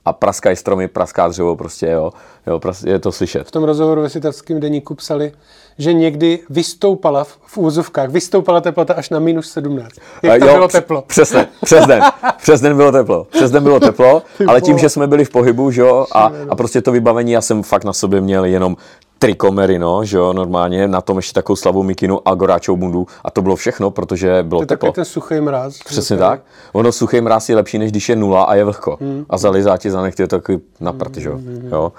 a 0.06 0.14
praskají 0.14 0.56
stromy, 0.56 0.88
praská 0.88 1.28
dřevo, 1.28 1.56
prostě 1.56 1.88
jo, 1.88 2.12
jo 2.48 2.60
prostě 2.60 2.90
je 2.90 3.00
to 3.00 3.12
slyšet. 3.12 3.48
V 3.48 3.52
tom 3.52 3.64
rozhovoru 3.64 4.02
ve 4.02 4.10
světovském 4.10 4.60
deníku 4.60 4.96
psali, 4.96 5.32
že 5.78 5.94
někdy 5.94 6.40
vystoupala 6.50 7.24
v, 7.24 7.38
v 7.46 7.58
úzovkách, 7.58 8.10
vystoupala 8.10 8.62
teplota 8.62 8.94
až 8.94 9.10
na 9.10 9.20
minus 9.20 9.52
17. 9.52 9.92
Jak 10.24 10.40
tam 10.40 10.50
jo, 10.50 10.56
bylo 10.56 10.68
teplo. 10.68 11.02
Přesně, 11.08 11.48
přes 11.66 11.86
den. 11.86 12.04
Přes 12.42 12.62
den 12.62 12.78
bylo 12.78 12.92
teplo. 12.92 13.28
Přes 13.32 13.52
den 13.52 13.64
bylo 13.64 13.80
teplo, 13.90 14.24
ale 14.48 14.62
tím, 14.62 14.78
že 14.78 14.90
jsme 14.90 15.08
byli 15.08 15.26
v 15.26 15.30
pohybu, 15.30 15.72
že 15.72 15.82
jo, 15.82 16.06
a, 16.12 16.32
a 16.50 16.56
prostě 16.56 16.82
to 16.82 16.92
vybavení, 16.92 17.32
já 17.32 17.42
jsem 17.42 17.64
fakt 17.64 17.84
na 17.84 17.94
sobě 17.94 18.22
měl 18.22 18.46
jenom 18.46 18.78
triko 19.20 19.52
Merino, 19.52 20.06
že 20.06 20.18
jo, 20.18 20.34
normálně, 20.34 20.88
na 20.88 21.02
tom 21.02 21.18
ještě 21.18 21.34
takovou 21.34 21.56
slavou 21.56 21.84
mikinu 21.84 22.28
a 22.28 22.34
goráčou 22.36 22.76
bundu 22.78 23.08
a 23.24 23.32
to 23.32 23.42
bylo 23.42 23.56
všechno, 23.56 23.92
protože 23.92 24.44
bylo 24.44 24.60
To 24.60 24.64
je 24.64 24.68
teplo. 24.68 24.88
takový 24.88 24.96
ten 24.96 25.06
suchý 25.06 25.42
mráz. 25.42 25.78
Přesně 25.86 26.18
tak. 26.18 26.42
Ono 26.74 26.92
suchý 26.92 27.22
mráz 27.22 27.50
je 27.50 27.56
lepší, 27.56 27.78
než 27.78 27.92
když 27.92 28.10
je 28.10 28.16
nula 28.16 28.44
a 28.44 28.56
je 28.56 28.64
vlhko. 28.64 28.98
Hmm. 29.02 29.26
A 29.30 29.38
zalizá 29.38 29.78
ti 29.78 29.92
za 29.92 30.02
nechty 30.02 30.24
je 30.24 30.28
to 30.28 30.40
takový 30.40 30.60
na 30.80 30.94
prty, 30.94 31.22
že 31.22 31.30
jo. 31.30 31.40
jo. 31.72 31.92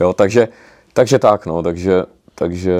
Jo, 0.00 0.12
takže, 0.12 0.48
takže 0.92 1.18
tak, 1.18 1.46
no, 1.46 1.62
takže, 1.62 2.02
takže 2.34 2.78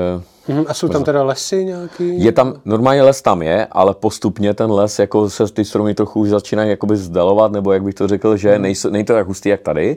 A 0.67 0.75
jsou 0.75 0.89
tam 0.89 1.05
teda 1.05 1.23
lesy 1.23 1.65
nějaký? 1.65 2.25
je 2.25 2.33
tam, 2.33 2.55
normálně 2.65 3.03
les 3.03 3.23
tam 3.23 3.43
je, 3.43 3.67
ale 3.73 3.95
postupně 3.95 4.55
ten 4.55 4.71
les, 4.71 4.99
jako 4.99 5.31
se 5.31 5.53
ty 5.53 5.65
stromy 5.65 5.95
trochu 5.95 6.21
už 6.21 6.29
začínají 6.29 6.71
jakoby 6.71 6.97
zdalovat, 6.97 7.53
nebo 7.53 7.73
jak 7.73 7.83
bych 7.83 7.95
to 7.95 8.09
řekl, 8.09 8.37
že 8.37 8.59
nejsou, 8.59 8.91
není 8.91 9.05
to 9.05 9.13
tak 9.13 9.27
hustý 9.27 9.49
jak 9.49 9.61
tady, 9.61 9.97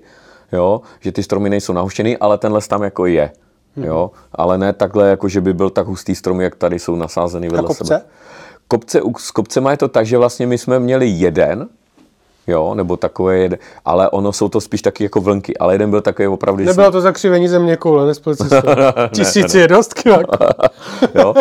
jo, 0.51 0.81
že 0.99 1.11
ty 1.11 1.23
stromy 1.23 1.49
nejsou 1.49 1.73
nahuštěný, 1.73 2.17
ale 2.17 2.37
ten 2.37 2.53
les 2.53 2.67
tam 2.67 2.83
jako 2.83 3.05
je. 3.05 3.31
Jo, 3.77 4.11
ale 4.33 4.57
ne 4.57 4.73
takhle, 4.73 5.09
jako 5.09 5.29
že 5.29 5.41
by 5.41 5.53
byl 5.53 5.69
tak 5.69 5.87
hustý 5.87 6.15
strom, 6.15 6.41
jak 6.41 6.55
tady 6.55 6.79
jsou 6.79 6.95
nasázeny 6.95 7.49
vedle 7.49 7.67
kopce? 7.67 7.85
sebe. 7.85 8.01
Kopce, 8.67 9.01
u- 9.01 9.17
s 9.17 9.31
kopcema 9.31 9.71
je 9.71 9.77
to 9.77 9.87
tak, 9.87 10.05
že 10.05 10.17
vlastně 10.17 10.47
my 10.47 10.57
jsme 10.57 10.79
měli 10.79 11.07
jeden, 11.07 11.67
jo, 12.47 12.75
nebo 12.75 12.97
takové 12.97 13.37
jeden, 13.37 13.59
ale 13.85 14.09
ono 14.09 14.33
jsou 14.33 14.49
to 14.49 14.61
spíš 14.61 14.81
taky 14.81 15.03
jako 15.03 15.21
vlnky, 15.21 15.57
ale 15.57 15.73
jeden 15.73 15.89
byl 15.89 16.01
takový 16.01 16.27
opravdu, 16.27 16.63
Nebylo 16.63 16.91
to 16.91 17.01
zakřivení 17.01 17.47
země 17.47 17.77
koule, 17.77 18.05
nespletl 18.05 18.43
si. 18.43 18.55
Tisíc 19.15 19.55
je 19.55 19.67
dost 19.67 19.93
kilák. 19.93 20.27
jo. 21.15 21.33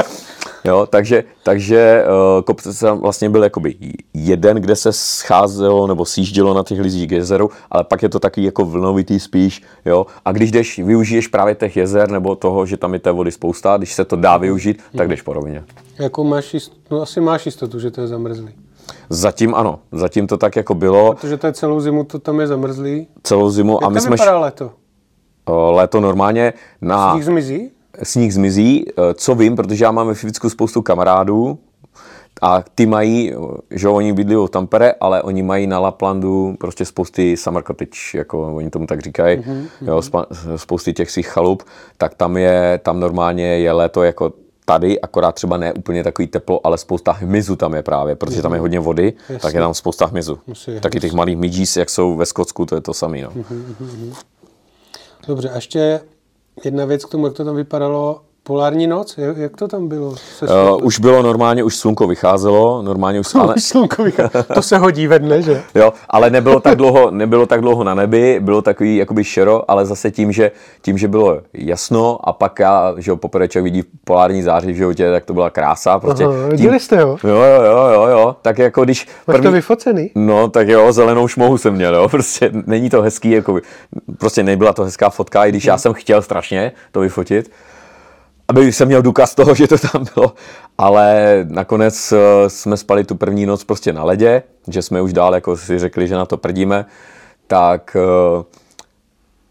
Jo, 0.66 0.86
takže, 0.90 1.24
takže 1.42 2.04
uh, 2.36 2.42
kopce 2.42 2.80
tam 2.80 2.98
vlastně 2.98 3.30
byl 3.30 3.42
jakoby 3.42 3.76
jeden, 4.14 4.56
kde 4.56 4.76
se 4.76 4.92
scházelo 4.92 5.86
nebo 5.86 6.04
sjíždělo 6.04 6.54
na 6.54 6.62
těch 6.62 6.80
lizích 6.80 7.08
k 7.08 7.12
jezeru, 7.12 7.50
ale 7.70 7.84
pak 7.84 8.02
je 8.02 8.08
to 8.08 8.18
taky 8.18 8.44
jako 8.44 8.64
vlnovitý 8.64 9.20
spíš, 9.20 9.62
jo. 9.84 10.06
A 10.24 10.32
když 10.32 10.50
jdeš, 10.50 10.78
využiješ 10.78 11.28
právě 11.28 11.54
těch 11.54 11.76
jezer 11.76 12.10
nebo 12.10 12.36
toho, 12.36 12.66
že 12.66 12.76
tam 12.76 12.94
je 12.94 13.00
té 13.00 13.10
vody 13.10 13.32
spousta, 13.32 13.76
když 13.76 13.94
se 13.94 14.04
to 14.04 14.16
dá 14.16 14.36
využít, 14.36 14.82
tak 14.96 15.08
jdeš 15.08 15.22
po 15.22 15.32
rovině. 15.32 15.64
Jako 15.98 16.24
máš 16.24 16.54
jistotu, 16.54 16.80
no 16.90 17.02
asi 17.02 17.20
máš 17.20 17.46
jistotu, 17.46 17.78
že 17.78 17.90
to 17.90 18.00
je 18.00 18.06
zamrzlý. 18.06 18.48
Zatím 19.10 19.54
ano, 19.54 19.78
zatím 19.92 20.26
to 20.26 20.36
tak 20.36 20.56
jako 20.56 20.74
bylo 20.74 21.14
Protože 21.14 21.36
to 21.36 21.46
je 21.46 21.52
celou 21.52 21.80
zimu, 21.80 22.04
to 22.04 22.18
tam 22.18 22.40
je 22.40 22.46
zamrzlý. 22.46 23.06
celou 23.22 23.50
zimu 23.50 23.72
Jak 23.72 23.82
a 23.82 23.88
my 23.88 24.00
jsme 24.00 24.10
vypadá 24.10 24.38
léto? 24.38 24.70
léto 25.70 26.00
normálně 26.00 26.52
na... 26.80 27.12
Sníh 27.12 27.24
zmizí? 27.24 27.70
sníh 28.02 28.34
zmizí, 28.34 28.84
eh, 28.88 29.14
co 29.14 29.34
vím, 29.34 29.56
protože 29.56 29.84
já 29.84 29.90
mám 29.90 30.06
ve 30.06 30.14
Fivicku 30.14 30.50
spoustu 30.50 30.82
kamarádů 30.82 31.58
a 32.42 32.62
ty 32.74 32.86
mají, 32.86 33.32
že 33.70 33.88
oni 33.88 34.12
bydlí 34.12 34.36
v 34.36 34.48
Tampere, 34.48 34.94
ale 35.00 35.22
oni 35.22 35.42
mají 35.42 35.66
na 35.66 35.78
Laplandu 35.78 36.56
prostě 36.60 36.84
spousty 36.84 37.36
summer 37.36 37.62
cottage, 37.62 37.98
jako 38.14 38.54
oni 38.54 38.70
tomu 38.70 38.86
tak 38.86 39.00
říkají, 39.00 39.38
mm-hmm. 39.38 39.66
jo, 39.80 40.02
spa, 40.02 40.26
spousty 40.56 40.92
těch 40.92 41.10
svých 41.10 41.28
chalup, 41.28 41.62
tak 41.98 42.14
tam 42.14 42.36
je, 42.36 42.80
tam 42.82 43.00
normálně 43.00 43.46
je 43.58 43.72
léto 43.72 44.02
jako 44.02 44.32
tady, 44.64 45.00
akorát 45.00 45.32
třeba 45.32 45.56
ne 45.56 45.72
úplně 45.72 46.04
takový 46.04 46.28
teplo, 46.28 46.66
ale 46.66 46.78
spousta 46.78 47.12
hmyzu 47.12 47.56
tam 47.56 47.74
je 47.74 47.82
právě, 47.82 48.16
protože 48.16 48.42
tam 48.42 48.54
je 48.54 48.60
hodně 48.60 48.80
vody, 48.80 49.12
tak 49.40 49.54
je 49.54 49.60
tam 49.60 49.74
spousta 49.74 50.06
hmyzu. 50.06 50.38
Musí, 50.46 50.80
Taky 50.80 51.00
těch 51.00 51.12
malých 51.12 51.36
midges, 51.36 51.76
jak 51.76 51.90
jsou 51.90 52.16
ve 52.16 52.26
Skotsku, 52.26 52.66
to 52.66 52.74
je 52.74 52.80
to 52.80 52.94
samé. 52.94 53.22
No. 53.22 53.32
Dobře, 55.28 55.50
a 55.50 55.54
ještě 55.54 56.00
jedna 56.64 56.84
věc 56.84 57.04
k 57.04 57.08
tomu, 57.08 57.26
jak 57.26 57.34
to 57.34 57.44
tam 57.44 57.56
vypadalo. 57.56 58.20
Polární 58.46 58.86
noc, 58.86 59.18
jak, 59.36 59.56
to 59.56 59.68
tam 59.68 59.88
bylo? 59.88 60.16
Se 60.16 60.46
Uh, 60.46 60.78
už 60.82 60.98
bylo 60.98 61.22
normálně, 61.22 61.62
už 61.62 61.76
slunko 61.76 62.06
vycházelo, 62.06 62.82
normálně 62.82 63.20
už, 63.20 63.34
ale, 63.40 63.54
slunko 63.58 64.04
vychází. 64.04 64.30
To 64.54 64.62
se 64.62 64.78
hodí 64.78 65.06
ve 65.06 65.18
dne, 65.18 65.42
že? 65.42 65.62
Jo, 65.74 65.92
ale 66.08 66.30
nebylo 66.30 66.60
tak 66.60 66.76
dlouho, 66.76 67.10
nebylo 67.10 67.46
tak 67.46 67.60
dlouho 67.60 67.84
na 67.84 67.94
nebi, 67.94 68.40
bylo 68.40 68.62
takový 68.62 68.96
jakoby 68.96 69.24
šero, 69.24 69.70
ale 69.70 69.86
zase 69.86 70.10
tím, 70.10 70.32
že, 70.32 70.50
tím, 70.82 70.98
že 70.98 71.08
bylo 71.08 71.40
jasno 71.52 72.28
a 72.28 72.32
pak 72.32 72.58
já, 72.58 72.94
že 72.96 73.10
jo, 73.10 73.16
poprvé 73.16 73.48
člověk 73.48 73.72
vidí 73.72 73.88
polární 74.04 74.42
záři 74.42 74.72
v 74.72 74.76
životě, 74.76 75.10
tak 75.10 75.24
to 75.24 75.34
byla 75.34 75.50
krása. 75.50 75.98
Prostě 75.98 76.24
Aha, 76.24 76.34
tím, 76.34 76.50
viděli 76.50 76.80
jste 76.80 77.04
ho? 77.04 77.18
Jo, 77.24 77.36
jo, 77.36 77.62
jo, 77.64 77.88
jo, 77.92 78.06
jo, 78.06 78.36
tak 78.42 78.58
jako 78.58 78.84
když 78.84 79.06
Máš 79.26 79.40
to 79.40 79.50
vyfocený? 79.50 80.10
No, 80.14 80.48
tak 80.48 80.68
jo, 80.68 80.92
zelenou 80.92 81.28
šmohu 81.28 81.58
jsem 81.58 81.74
měl, 81.74 81.94
jo, 81.94 82.08
prostě 82.10 82.50
není 82.66 82.90
to 82.90 83.02
hezký, 83.02 83.30
jako, 83.30 83.60
prostě 84.18 84.42
nebyla 84.42 84.72
to 84.72 84.84
hezká 84.84 85.10
fotka, 85.10 85.44
i 85.44 85.48
když 85.48 85.64
já 85.64 85.78
jsem 85.78 85.92
chtěl 85.92 86.22
strašně 86.22 86.72
to 86.92 87.00
vyfotit, 87.00 87.50
aby 88.54 88.72
jsem 88.72 88.88
měl 88.88 89.02
důkaz 89.02 89.34
toho, 89.34 89.54
že 89.54 89.68
to 89.68 89.78
tam 89.78 90.04
bylo, 90.14 90.32
ale 90.78 91.38
nakonec 91.48 92.12
eh, 92.12 92.50
jsme 92.50 92.76
spali 92.76 93.04
tu 93.04 93.14
první 93.14 93.46
noc 93.46 93.64
prostě 93.64 93.92
na 93.92 94.04
ledě, 94.04 94.42
že 94.68 94.82
jsme 94.82 95.02
už 95.02 95.12
dál 95.12 95.34
jako 95.34 95.56
si 95.56 95.78
řekli, 95.78 96.08
že 96.08 96.14
na 96.14 96.26
to 96.26 96.36
prdíme, 96.36 96.86
tak 97.46 97.96
eh, 97.96 98.44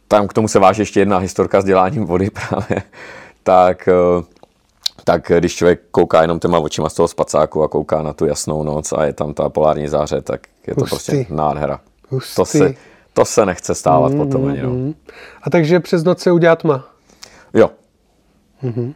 tam 0.07 0.27
k 0.27 0.33
tomu 0.33 0.47
se 0.47 0.59
váže 0.59 0.81
ještě 0.81 0.99
jedna 0.99 1.17
historka 1.17 1.61
s 1.61 1.65
děláním 1.65 2.05
vody 2.05 2.29
právě, 2.49 2.83
tak 3.43 3.87
eh, 3.87 4.23
tak 5.05 5.31
když 5.37 5.55
člověk 5.55 5.81
kouká 5.91 6.21
jenom 6.21 6.39
těma 6.39 6.59
očima 6.59 6.89
z 6.89 6.93
toho 6.93 7.07
spacáku 7.07 7.63
a 7.63 7.67
kouká 7.67 8.01
na 8.01 8.13
tu 8.13 8.25
jasnou 8.25 8.63
noc 8.63 8.93
a 8.93 9.05
je 9.05 9.13
tam 9.13 9.33
ta 9.33 9.49
polární 9.49 9.87
záře, 9.87 10.21
tak 10.21 10.41
je 10.67 10.75
to 10.75 10.81
Hustý. 10.81 10.95
prostě 10.95 11.25
nádhera. 11.29 11.79
Hustý. 12.09 12.35
To 12.35 12.45
se, 12.45 12.73
to 13.13 13.25
se 13.25 13.45
nechce 13.45 13.75
stávat 13.75 14.11
mm, 14.11 14.17
potom 14.17 14.45
ani. 14.47 14.61
No. 14.61 14.93
A 15.43 15.49
takže 15.49 15.79
přes 15.79 16.03
noc 16.03 16.19
se 16.19 16.31
udělá 16.31 16.55
tma. 16.55 16.85
Jo. 17.53 17.69
Mhm. 18.63 18.93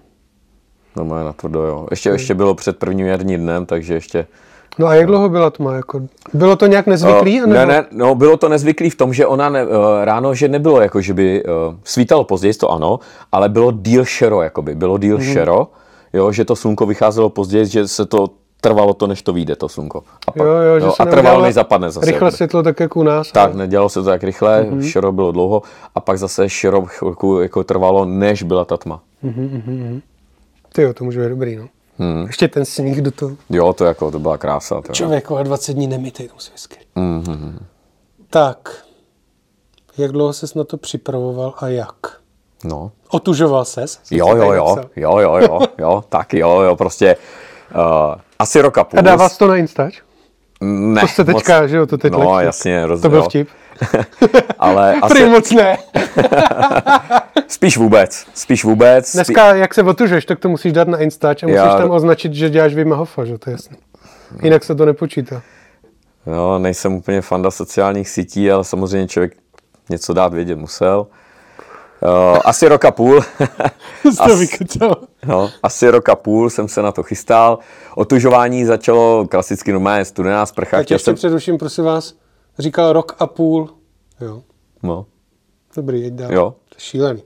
Normálně 0.96 1.26
na 1.26 1.34
tvrdo, 1.34 1.62
jo. 1.64 1.88
Ještě, 1.92 2.10
ještě 2.10 2.34
bylo 2.34 2.56
před 2.56 2.78
prvním 2.78 3.06
jarním 3.06 3.42
dnem, 3.42 3.66
takže 3.66 3.94
ještě... 3.94 4.28
No 4.80 4.88
a 4.88 4.96
jak 4.96 5.06
dlouho 5.08 5.30
byla 5.30 5.50
tma? 5.50 5.76
Jako, 5.76 6.02
bylo 6.34 6.56
to 6.56 6.68
nějak 6.68 6.88
nezvyklý? 6.88 7.40
Anebo? 7.42 7.54
ne, 7.54 7.66
ne, 7.66 7.86
no 7.92 8.16
bylo 8.16 8.38
to 8.38 8.50
nezvyklý 8.50 8.90
v 8.90 8.96
tom, 8.96 9.14
že 9.14 9.26
ona 9.26 9.50
ne, 9.50 9.62
eh, 9.62 10.06
ráno, 10.06 10.34
že 10.34 10.48
nebylo 10.48 10.82
jako, 10.82 11.02
že 11.02 11.14
by 11.14 11.44
uh, 11.44 11.52
svítalo 11.84 12.24
později, 12.24 12.54
to 12.54 12.72
ano, 12.72 13.00
ale 13.32 13.50
bylo 13.50 13.72
díl 13.72 14.06
šero, 14.06 14.42
jakoby, 14.42 14.76
bylo 14.76 14.98
díl 14.98 15.18
Mhm. 15.18 15.28
mm. 15.28 15.34
šero, 15.34 15.68
jo, 16.14 16.32
že 16.32 16.46
to 16.46 16.56
slunko 16.56 16.86
vycházelo 16.86 17.30
později, 17.30 17.66
že 17.66 17.88
se 17.88 18.06
to 18.06 18.28
trvalo 18.62 18.94
to, 18.94 19.08
než 19.08 19.22
to 19.22 19.34
vyjde, 19.34 19.56
to 19.56 19.70
slunko. 19.70 20.04
A, 20.28 20.32
pak, 20.32 20.36
Jo, 20.36 20.54
jo, 20.54 20.80
že 20.80 20.92
se 20.92 21.04
a 21.04 21.06
trvalo, 21.06 21.42
než 21.42 21.54
zapadne 21.54 21.92
zase. 21.92 22.06
Rychle 22.06 22.32
světlo 22.32 22.64
tak 22.64 22.80
jak 22.80 22.96
u 22.96 23.04
nás. 23.04 23.32
Tak, 23.32 23.50
ale- 23.50 23.58
nedělalo 23.58 23.90
se 23.90 24.00
to 24.00 24.06
tak 24.06 24.24
rychle, 24.24 24.64
mm-hmm. 24.64 24.82
šero 24.82 25.12
bylo 25.12 25.32
dlouho 25.32 25.62
a 25.96 26.00
pak 26.00 26.18
zase 26.18 26.50
šero 26.50 26.86
chvilku 26.86 27.40
jako 27.40 27.64
trvalo, 27.64 28.06
než 28.06 28.44
byla 28.44 28.66
ta 28.66 28.78
tma. 28.78 29.02
Ty 30.74 30.82
jo, 30.82 30.94
to 30.94 31.04
může 31.04 31.20
být 31.20 31.30
dobrý, 31.30 31.56
no. 31.56 31.68
Hmm. 32.00 32.24
Ještě 32.28 32.48
ten 32.48 32.66
sníh 32.66 33.02
do 33.02 33.12
toho. 33.12 33.36
Jo, 33.50 33.74
to 33.74 33.86
jako, 33.86 34.12
to 34.12 34.20
byla 34.20 34.38
krása. 34.38 34.82
To, 34.82 34.88
jo. 34.90 34.94
Člověk 34.94 35.32
a 35.32 35.44
20 35.44 35.74
dní 35.74 35.88
nemytej, 35.88 36.28
to 36.28 36.34
musí 36.34 36.52
mm-hmm. 36.96 37.58
Tak, 38.30 38.84
jak 39.98 40.12
dlouho 40.12 40.34
ses 40.34 40.54
na 40.56 40.64
to 40.64 40.78
připravoval 40.78 41.54
a 41.58 41.68
jak? 41.68 41.96
No. 42.64 42.92
Otužoval 43.10 43.66
ses? 43.66 44.00
Jo, 44.12 44.36
jo, 44.36 44.52
jo, 44.52 44.76
jo, 44.96 45.20
jo, 45.20 45.40
jo, 45.40 45.60
jo, 45.78 46.04
tak 46.10 46.34
jo, 46.34 46.62
jo, 46.62 46.76
prostě 46.76 47.16
uh, 47.76 48.16
asi 48.40 48.62
roka 48.62 48.84
půl. 48.84 49.00
A 49.10 49.30
jsi 49.30 49.38
to 49.38 49.48
na 49.48 49.56
Instač? 49.58 50.02
Ne, 50.62 51.02
To 51.02 51.08
se 51.08 51.24
teďka, 51.26 51.68
že 51.68 51.78
jo, 51.78 51.86
to 51.86 51.98
teď 51.98 52.12
No, 52.14 52.32
letí. 52.32 52.46
jasně, 52.46 52.86
roz, 52.86 53.02
To 53.02 53.10
byl 53.10 53.24
vtip. 53.24 53.50
Ale 54.60 54.92
Prý 55.10 55.24
asi, 55.24 55.30
moc 55.30 55.52
ne. 55.52 55.78
spíš 57.48 57.78
vůbec, 57.78 58.26
spíš 58.34 58.64
vůbec. 58.64 59.08
Spí, 59.08 59.18
Dneska, 59.18 59.56
jak 59.56 59.74
se 59.74 59.84
otužeš, 59.84 60.26
tak 60.26 60.40
to 60.40 60.50
musíš 60.50 60.74
dát 60.74 60.88
na 60.88 60.98
Instač 60.98 61.44
a 61.44 61.48
musíš 61.48 61.56
Já- 61.58 61.78
tam 61.78 61.92
označit, 61.92 62.34
že 62.34 62.50
děláš 62.50 62.74
Vima 62.76 62.96
Hofa, 62.96 63.26
že 63.26 63.38
to 63.38 63.50
je 63.50 63.52
jasný. 63.52 63.78
Jinak 64.44 64.64
se 64.64 64.76
to 64.76 64.86
nepočítá. 64.86 65.42
no, 66.26 66.60
nejsem 66.60 66.94
úplně 66.94 67.22
fanda 67.22 67.52
sociálních 67.52 68.10
sítí, 68.10 68.52
ale 68.52 68.64
samozřejmě 68.64 69.08
člověk 69.08 69.34
něco 69.90 70.14
dát 70.14 70.34
vědět 70.34 70.56
musel. 70.56 71.08
Uh, 72.04 72.40
asi 72.46 72.68
roka 72.68 72.92
půl. 72.92 73.22
As-. 74.20 74.96
No, 75.26 75.50
asi 75.64 75.90
roka 75.90 76.16
půl 76.16 76.50
jsem 76.50 76.68
se 76.68 76.82
na 76.82 76.92
to 76.92 77.04
chystal. 77.04 77.60
Otužování 77.96 78.66
začalo 78.66 79.28
klasicky 79.28 79.72
normálně 79.72 80.06
studená 80.06 80.46
sprcha. 80.46 80.78
Tak 80.78 80.90
ještě 80.92 81.06
jsem, 81.06 81.16
předuším, 81.16 81.58
prosím 81.58 81.84
vás, 81.84 82.14
říkal 82.60 82.94
rok 82.94 83.16
a 83.20 83.28
půl. 83.28 83.70
Jo, 84.22 84.42
no, 84.84 85.06
dobrý, 85.76 86.02
jeď 86.02 86.14
dál. 86.14 86.34
Jo. 86.34 86.56
To 86.70 86.76
je 86.76 86.80
šílený. 86.80 87.24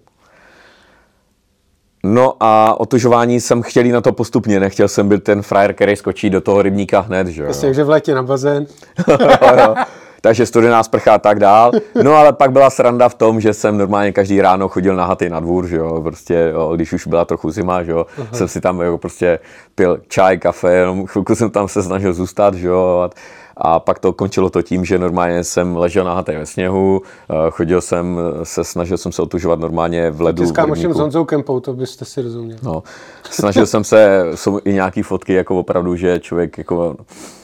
no 2.03 2.33
a 2.39 2.79
otužování 2.79 3.41
jsem 3.41 3.61
chtěl 3.61 3.85
jít 3.85 3.91
na 3.91 4.01
to 4.01 4.11
postupně. 4.13 4.59
Nechtěl 4.59 4.87
jsem 4.87 5.09
být 5.09 5.23
ten 5.23 5.41
frajer, 5.41 5.73
který 5.73 5.95
skočí 5.95 6.29
do 6.29 6.41
toho 6.41 6.61
rybníka 6.61 6.99
hned, 6.99 7.27
že 7.27 7.41
jo. 7.41 7.47
Jasně, 7.47 7.67
takže 7.67 7.83
v 7.83 7.89
létě 7.89 8.15
na 8.15 8.23
bazén. 8.23 8.65
jo, 9.07 9.17
jo. 9.57 9.75
Takže 10.21 10.45
studená 10.45 10.83
sprcha 10.83 11.13
a 11.13 11.19
tak 11.19 11.39
dál. 11.39 11.71
No 12.03 12.13
ale 12.13 12.33
pak 12.33 12.51
byla 12.51 12.69
sranda 12.69 13.09
v 13.09 13.15
tom, 13.15 13.41
že 13.41 13.53
jsem 13.53 13.77
normálně 13.77 14.11
každý 14.11 14.41
ráno 14.41 14.69
chodil 14.69 14.95
na 14.95 15.05
haty 15.05 15.29
na 15.29 15.39
dvůr, 15.39 15.67
že 15.67 15.75
jo, 15.75 16.01
prostě, 16.01 16.51
jo, 16.53 16.71
když 16.75 16.93
už 16.93 17.07
byla 17.07 17.25
trochu 17.25 17.51
zima, 17.51 17.83
že 17.83 17.91
jo, 17.91 18.05
uh-huh. 18.17 18.35
jsem 18.37 18.47
si 18.47 18.61
tam 18.61 18.81
jako 18.81 18.97
prostě 18.97 19.39
pil 19.75 19.99
čaj, 20.07 20.37
kafe, 20.37 20.73
jenom 20.73 21.05
chvilku 21.05 21.35
jsem 21.35 21.49
tam 21.49 21.67
se 21.67 21.83
snažil 21.83 22.13
zůstat, 22.13 22.53
že 22.53 22.67
jo, 22.67 23.09
a, 23.09 23.09
a 23.57 23.79
pak 23.79 23.99
to 23.99 24.13
končilo 24.13 24.49
to 24.49 24.61
tím, 24.61 24.85
že 24.85 24.99
normálně 24.99 25.43
jsem 25.43 25.77
ležel 25.77 26.05
na 26.05 26.23
ve 26.27 26.45
sněhu, 26.45 27.01
eh, 27.29 27.33
chodil 27.51 27.81
jsem, 27.81 28.19
se 28.43 28.63
snažil 28.63 28.97
jsem 28.97 29.11
se 29.11 29.21
otužovat 29.21 29.59
normálně 29.59 30.11
v 30.11 30.21
ledu. 30.21 30.43
Ty 30.43 30.49
s 30.49 30.51
kámošem 30.51 30.93
s 30.93 30.97
Honzou 30.97 31.25
Kempou, 31.25 31.59
to 31.59 31.73
byste 31.73 32.05
si 32.05 32.21
rozuměli. 32.21 32.59
No, 32.63 32.83
snažil 33.29 33.65
jsem 33.65 33.83
se, 33.83 34.25
jsou 34.35 34.59
i 34.65 34.73
nějaký 34.73 35.01
fotky, 35.01 35.33
jako 35.33 35.59
opravdu, 35.59 35.95
že 35.95 36.19
člověk 36.19 36.57
jako 36.57 36.95
eh, 36.99 37.40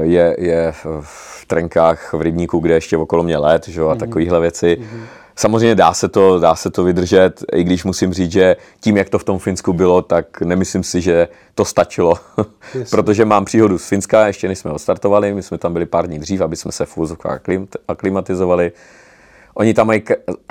je, 0.00 0.36
je 0.38 0.72
v 1.00 1.46
trenkách 1.46 2.12
v 2.12 2.20
rybníku, 2.20 2.58
kde 2.58 2.74
ještě 2.74 2.96
okolo 2.96 3.22
mě 3.22 3.38
let, 3.38 3.68
že, 3.68 3.80
a 3.80 3.84
mm-hmm. 3.84 3.96
takovéhle 3.98 4.40
věci. 4.40 4.78
Mm-hmm. 4.80 5.00
Samozřejmě 5.36 5.74
dá 5.74 5.94
se, 5.94 6.08
to, 6.08 6.38
dá 6.38 6.54
se 6.54 6.70
to 6.70 6.84
vydržet, 6.84 7.44
i 7.52 7.64
když 7.64 7.84
musím 7.84 8.12
říct, 8.12 8.32
že 8.32 8.56
tím, 8.80 8.96
jak 8.96 9.08
to 9.08 9.18
v 9.18 9.24
tom 9.24 9.38
Finsku 9.38 9.72
bylo, 9.72 10.02
tak 10.02 10.40
nemyslím 10.40 10.82
si, 10.82 11.00
že 11.00 11.28
to 11.54 11.64
stačilo. 11.64 12.14
Protože 12.90 13.24
mám 13.24 13.44
příhodu 13.44 13.78
z 13.78 13.88
Finska, 13.88 14.26
ještě 14.26 14.48
než 14.48 14.58
jsme 14.58 14.70
odstartovali, 14.70 15.34
my 15.34 15.42
jsme 15.42 15.58
tam 15.58 15.72
byli 15.72 15.86
pár 15.86 16.06
dní 16.06 16.18
dřív, 16.18 16.40
aby 16.40 16.56
jsme 16.56 16.72
se 16.72 16.86
v 16.86 16.98
aklimatizovali. 17.88 18.72
Oni 19.54 19.74
tam 19.74 19.86
mají, 19.86 20.02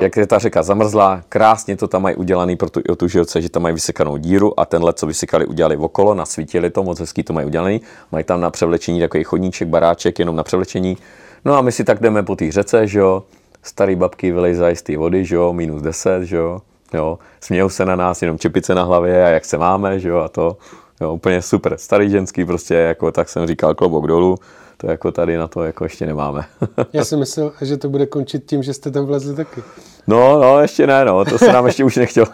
jak 0.02 0.18
je 0.18 0.28
ta 0.28 0.40
řeka 0.40 0.64
zamrzlá, 0.64 1.22
krásně 1.30 1.76
to 1.76 1.88
tam 1.88 2.02
mají 2.02 2.16
udělaný 2.16 2.56
pro 2.56 2.70
tu, 2.70 2.82
tu 2.98 3.08
žilce, 3.08 3.42
že 3.42 3.50
tam 3.50 3.64
mají 3.64 3.74
vysekanou 3.74 4.18
díru 4.18 4.60
a 4.60 4.66
ten 4.66 4.84
let, 4.84 5.00
co 5.00 5.08
vysykali, 5.08 5.46
udělali 5.46 5.78
okolo, 5.78 6.14
nasvítili 6.14 6.70
to, 6.70 6.84
moc 6.84 7.00
hezký 7.00 7.24
to 7.24 7.34
mají 7.34 7.48
udělaný. 7.48 7.82
Mají 8.12 8.24
tam 8.24 8.42
na 8.42 8.50
převlečení 8.50 9.00
takový 9.00 9.24
chodníček, 9.24 9.68
baráček, 9.68 10.20
jenom 10.20 10.36
na 10.36 10.44
převlečení. 10.44 10.98
No 11.46 11.58
a 11.58 11.62
my 11.62 11.72
si 11.72 11.84
tak 11.84 12.00
jdeme 12.00 12.24
po 12.24 12.36
té 12.36 12.52
řece, 12.52 12.88
že 12.88 13.00
jo, 13.00 13.24
starý 13.64 13.96
babky 13.96 14.32
vylejzají 14.32 14.76
z 14.76 14.82
té 14.82 14.98
vody, 14.98 15.26
že 15.26 15.36
jo, 15.36 15.54
minus 15.54 15.82
10, 15.82 16.24
že 16.24 16.36
jo, 16.36 16.62
jo, 16.94 17.20
smějou 17.42 17.70
se 17.70 17.86
na 17.86 17.96
nás, 17.96 18.22
jenom 18.22 18.40
čepice 18.40 18.76
na 18.76 18.84
hlavě 18.84 19.26
a 19.26 19.30
jak 19.30 19.46
se 19.46 19.58
máme, 19.58 20.00
že 20.00 20.10
jo, 20.10 20.18
a 20.18 20.28
to, 20.28 20.58
jo, 21.02 21.14
úplně 21.14 21.42
super. 21.42 21.78
Starý 21.78 22.10
ženský 22.10 22.46
prostě, 22.46 22.74
jako 22.74 23.12
tak 23.12 23.30
jsem 23.30 23.48
říkal, 23.48 23.76
klobouk 23.76 24.08
dolů, 24.08 24.38
to 24.82 24.92
jako 24.92 25.12
tady 25.12 25.38
na 25.38 25.48
to 25.48 25.64
jako 25.64 25.84
ještě 25.84 26.06
nemáme. 26.06 26.46
Já 26.94 27.06
si 27.06 27.18
myslel, 27.18 27.52
že 27.62 27.78
to 27.78 27.90
bude 27.90 28.06
končit 28.06 28.46
tím, 28.46 28.64
že 28.64 28.74
jste 28.74 28.92
tam 28.92 29.06
vlezli 29.06 29.36
taky. 29.36 29.64
No, 30.08 30.42
no, 30.42 30.60
ještě 30.60 30.88
ne, 30.88 31.06
no, 31.06 31.26
to 31.26 31.38
se 31.38 31.54
nám 31.54 31.66
ještě 31.66 31.84
už 31.84 31.96
nechtěl. 31.96 32.26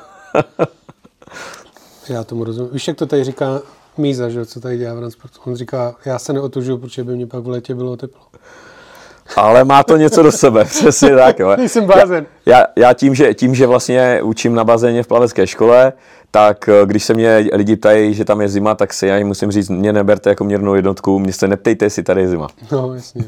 já 2.09 2.23
tomu 2.23 2.43
rozumím. 2.43 2.73
Víš, 2.73 2.87
jak 2.87 2.97
to 2.97 3.05
tady 3.05 3.23
říká 3.23 3.61
Míza, 3.97 4.29
že 4.29 4.45
co 4.45 4.59
tady 4.59 4.77
dělá 4.77 4.93
v 4.93 4.97
transportu. 4.97 5.39
On 5.45 5.55
říká, 5.55 5.95
já 6.05 6.19
se 6.19 6.33
neotužuju, 6.33 6.77
protože 6.77 7.03
by 7.03 7.15
mě 7.15 7.27
pak 7.27 7.43
v 7.43 7.49
létě 7.49 7.75
bylo 7.75 7.97
teplo 7.97 8.21
ale 9.35 9.63
má 9.63 9.83
to 9.83 9.97
něco 9.97 10.23
do 10.23 10.31
sebe, 10.31 10.65
přesně 10.65 11.15
tak. 11.15 11.39
Jo. 11.39 11.55
Jsem 11.67 11.85
blázen. 11.85 12.25
Já, 12.45 12.59
já, 12.59 12.65
já 12.75 12.93
tím, 12.93 13.15
že, 13.15 13.33
tím, 13.33 13.55
že 13.55 13.67
vlastně 13.67 14.21
učím 14.21 14.55
na 14.55 14.63
bazéně 14.63 15.03
v 15.03 15.07
plavecké 15.07 15.47
škole, 15.47 15.93
tak 16.31 16.69
eh, 16.69 16.85
když 16.85 17.03
se 17.03 17.13
mě 17.13 17.49
lidi 17.53 17.75
ptají, 17.75 18.13
že 18.13 18.25
tam 18.25 18.41
je 18.41 18.49
zima, 18.49 18.75
tak 18.75 18.93
si 18.93 19.07
já 19.07 19.17
jim 19.17 19.27
musím 19.27 19.51
říct, 19.51 19.69
mě 19.69 19.93
neberte 19.93 20.29
jako 20.29 20.43
měrnou 20.43 20.75
jednotku, 20.75 21.19
mě 21.19 21.33
se 21.33 21.47
neptejte, 21.47 21.85
jestli 21.85 22.03
tady 22.03 22.21
je 22.21 22.27
zima. 22.27 22.47
No, 22.71 22.93
jasně. 22.93 23.23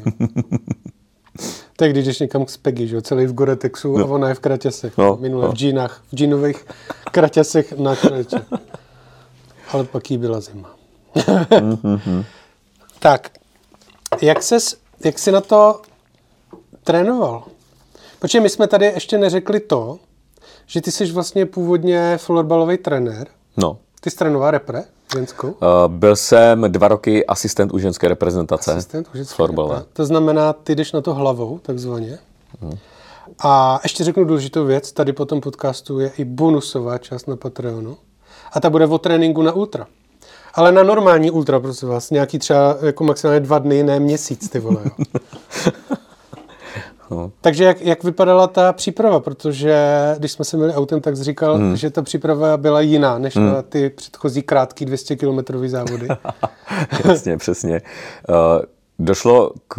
je 1.80 1.88
když 1.88 2.06
jdeš 2.06 2.18
někam 2.18 2.44
k 2.44 2.50
Speggy, 2.50 2.86
že 2.86 2.96
jo, 2.96 3.02
celý 3.02 3.26
v 3.26 3.34
Goretexu 3.34 3.98
no. 3.98 4.04
a 4.04 4.08
ona 4.08 4.28
je 4.28 4.34
v 4.34 4.40
kraťasech. 4.40 4.98
No, 4.98 5.18
Minule 5.20 5.44
no. 5.44 5.52
v 5.52 5.54
džínách, 5.54 6.02
v 6.12 6.16
džínových 6.16 6.66
kraťasech 7.10 7.78
na 7.78 7.96
krače. 7.96 8.44
Ale 9.72 9.84
pak 9.84 10.10
jí 10.10 10.18
byla 10.18 10.40
zima. 10.40 10.74
Mhm. 11.82 12.24
tak, 12.98 13.30
jak 14.22 14.42
ses 14.42 14.76
jak 15.04 15.18
jsi 15.18 15.32
na 15.32 15.40
to 15.40 15.80
trénoval? 16.88 17.42
Protože 18.18 18.40
my 18.40 18.48
jsme 18.48 18.66
tady 18.66 18.86
ještě 18.86 19.18
neřekli 19.18 19.60
to, 19.60 19.98
že 20.66 20.80
ty 20.80 20.92
jsi 20.92 21.12
vlastně 21.12 21.46
původně 21.46 22.16
florbalový 22.16 22.76
trenér. 22.76 23.26
No. 23.56 23.78
Ty 24.00 24.10
jsi 24.10 24.16
trénoval 24.16 24.50
repre 24.50 24.84
ženskou? 25.14 25.48
Uh, 25.48 25.56
byl 25.88 26.16
jsem 26.16 26.64
dva 26.68 26.88
roky 26.88 27.26
asistent 27.26 27.72
u 27.72 27.78
ženské 27.78 28.08
reprezentace. 28.08 28.72
Asistent 28.72 29.08
u 29.14 29.16
ženské 29.16 29.34
florbalové. 29.34 29.84
To 29.92 30.06
znamená, 30.06 30.52
ty 30.52 30.74
jdeš 30.74 30.92
na 30.92 31.00
to 31.00 31.14
hlavou, 31.14 31.58
takzvaně. 31.58 32.18
Hmm. 32.60 32.78
A 33.38 33.80
ještě 33.82 34.04
řeknu 34.04 34.24
důležitou 34.24 34.64
věc, 34.64 34.92
tady 34.92 35.12
po 35.12 35.24
tom 35.24 35.40
podcastu 35.40 36.00
je 36.00 36.12
i 36.18 36.24
bonusová 36.24 36.98
část 36.98 37.28
na 37.28 37.36
Patreonu. 37.36 37.96
A 38.52 38.60
ta 38.60 38.70
bude 38.70 38.86
o 38.86 38.98
tréninku 38.98 39.42
na 39.42 39.52
ultra. 39.52 39.86
Ale 40.54 40.72
na 40.72 40.82
normální 40.82 41.30
ultra, 41.30 41.60
prosím 41.60 41.88
vás, 41.88 42.10
nějaký 42.10 42.38
třeba 42.38 42.76
jako 42.82 43.04
maximálně 43.04 43.40
dva 43.40 43.58
dny, 43.58 43.82
ne 43.82 44.00
měsíc, 44.00 44.48
ty 44.48 44.58
vole. 44.58 44.80
No. 47.10 47.32
Takže 47.40 47.64
jak, 47.64 47.80
jak 47.80 48.04
vypadala 48.04 48.46
ta 48.46 48.72
příprava? 48.72 49.20
Protože 49.20 49.76
když 50.18 50.32
jsme 50.32 50.44
se 50.44 50.56
měli 50.56 50.74
autem, 50.74 51.00
tak 51.00 51.16
jsi 51.16 51.24
říkal, 51.24 51.56
hmm. 51.56 51.76
že 51.76 51.90
ta 51.90 52.02
příprava 52.02 52.56
byla 52.56 52.80
jiná 52.80 53.18
než 53.18 53.36
hmm. 53.36 53.46
na 53.46 53.62
ty 53.62 53.90
předchozí 53.90 54.42
krátký 54.42 54.84
200 54.84 55.16
kilometrový 55.16 55.68
závody. 55.68 56.08
Jasně, 57.04 57.36
přesně. 57.36 57.82
Uh, 58.28 58.62
došlo 58.98 59.50
k 59.68 59.78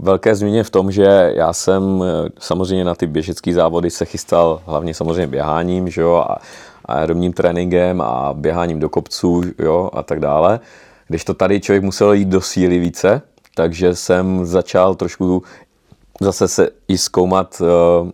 velké 0.00 0.34
změně 0.34 0.64
v 0.64 0.70
tom, 0.70 0.90
že 0.90 1.32
já 1.34 1.52
jsem 1.52 2.02
eh, 2.02 2.28
samozřejmě 2.38 2.84
na 2.84 2.94
ty 2.94 3.06
běžecké 3.06 3.54
závody 3.54 3.90
se 3.90 4.04
chystal 4.04 4.60
hlavně 4.66 4.94
samozřejmě 4.94 5.26
běháním, 5.26 5.88
že 5.88 6.00
jo, 6.00 6.14
a 6.28 6.38
aerobním 6.84 7.32
tréninkem 7.32 8.00
a 8.00 8.34
běháním 8.34 8.80
do 8.80 8.88
kopců 8.88 9.42
jo, 9.58 9.90
a 9.92 10.02
tak 10.02 10.20
dále. 10.20 10.60
Když 11.08 11.24
to 11.24 11.34
tady 11.34 11.60
člověk 11.60 11.82
musel 11.82 12.12
jít 12.12 12.28
do 12.28 12.40
síly 12.40 12.78
více, 12.78 13.22
takže 13.54 13.94
jsem 13.94 14.46
začal 14.46 14.94
trošku 14.94 15.42
zase 16.20 16.48
se 16.48 16.68
i 16.88 16.98
zkoumat 16.98 17.60
uh, 17.60 18.10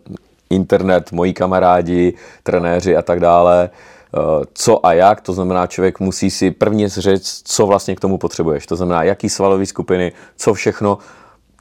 internet, 0.49 1.11
moji 1.11 1.33
kamarádi, 1.33 2.13
trenéři 2.43 2.97
a 2.97 3.01
tak 3.01 3.19
dále, 3.19 3.69
uh, 4.17 4.43
co 4.53 4.85
a 4.85 4.93
jak, 4.93 5.21
to 5.21 5.33
znamená, 5.33 5.67
člověk 5.67 5.99
musí 5.99 6.29
si 6.29 6.51
prvně 6.51 6.89
říct, 6.89 7.41
co 7.45 7.67
vlastně 7.67 7.95
k 7.95 7.99
tomu 7.99 8.17
potřebuješ. 8.17 8.65
To 8.65 8.75
znamená, 8.75 9.03
jaký 9.03 9.29
svalové 9.29 9.65
skupiny, 9.65 10.11
co 10.37 10.53
všechno 10.53 10.97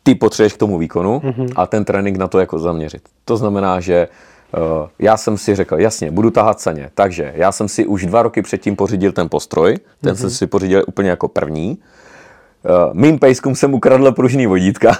ty 0.02 0.14
potřebuješ 0.14 0.52
k 0.52 0.58
tomu 0.58 0.78
výkonu 0.78 1.18
mm-hmm. 1.24 1.52
a 1.56 1.66
ten 1.66 1.84
trénink 1.84 2.16
na 2.16 2.28
to 2.28 2.38
jako 2.38 2.58
zaměřit. 2.58 3.02
To 3.24 3.36
znamená, 3.36 3.80
že 3.80 4.08
uh, 4.08 4.14
Eh, 4.54 4.88
já 4.98 5.16
jsem 5.16 5.38
si 5.38 5.54
řekl, 5.54 5.80
jasně, 5.80 6.10
budu 6.10 6.30
tahat 6.30 6.60
saně. 6.60 6.90
Takže 6.94 7.32
já 7.36 7.52
jsem 7.52 7.68
si 7.68 7.86
už 7.86 8.06
dva 8.06 8.22
roky 8.22 8.42
předtím 8.42 8.76
pořídil 8.76 9.12
ten 9.12 9.28
postroj, 9.28 9.76
ten 10.00 10.12
mm-hmm. 10.12 10.20
jsem 10.20 10.30
si 10.30 10.46
pořídil 10.46 10.84
úplně 10.86 11.10
jako 11.10 11.28
první. 11.28 11.78
Eh, 11.78 12.68
mým 12.92 13.18
pejskům 13.18 13.54
jsem 13.54 13.74
ukradl 13.74 14.12
pružný 14.12 14.46
vodítka, 14.46 14.96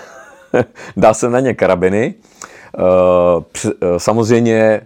dal 0.97 1.15
jsem 1.15 1.33
na 1.33 1.41
ně 1.41 1.55
karabiny. 1.55 2.15
Eh, 2.79 3.99
samozřejmě 3.99 4.81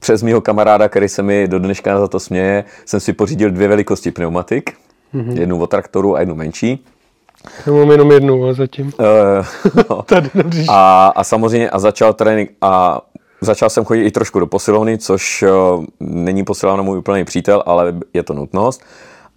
přes 0.00 0.22
mého 0.22 0.40
kamaráda, 0.40 0.88
který 0.88 1.08
se 1.08 1.22
mi 1.22 1.48
do 1.48 1.58
dneška 1.58 2.00
za 2.00 2.08
to 2.08 2.20
směje, 2.20 2.64
jsem 2.84 3.00
si 3.00 3.12
pořídil 3.12 3.50
dvě 3.50 3.68
velikosti 3.68 4.10
pneumatik. 4.10 4.74
Mm-hmm. 5.14 5.40
Jednu 5.40 5.60
od 5.60 5.70
traktoru 5.70 6.16
a 6.16 6.20
jednu 6.20 6.34
menší. 6.34 6.84
Já 7.66 7.72
mám 7.72 7.90
jenom 7.90 8.10
jednu 8.10 8.48
a 8.48 8.52
zatím. 8.52 8.86
Uh, 8.86 9.72
no. 9.90 10.02
Tady 10.02 10.30
a, 10.68 11.12
a 11.16 11.24
samozřejmě 11.24 11.70
a 11.70 11.78
začal 11.78 12.12
trénink 12.12 12.50
a 12.60 13.00
Začal 13.44 13.70
jsem 13.70 13.84
chodit 13.84 14.06
i 14.06 14.10
trošku 14.10 14.38
do 14.38 14.46
posilovny, 14.46 14.98
což 14.98 15.42
eh, 15.42 15.48
není 16.00 16.44
posilovna 16.44 16.82
můj 16.82 16.98
úplný 16.98 17.24
přítel, 17.24 17.62
ale 17.66 17.94
je 18.14 18.22
to 18.22 18.34
nutnost. 18.34 18.82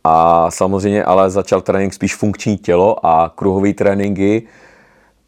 A 0.03 0.51
samozřejmě 0.51 1.03
ale 1.03 1.29
začal 1.29 1.61
trénink 1.61 1.93
spíš 1.93 2.15
funkční 2.15 2.57
tělo 2.57 3.05
a 3.05 3.31
kruhové 3.35 3.73
tréninky 3.73 4.47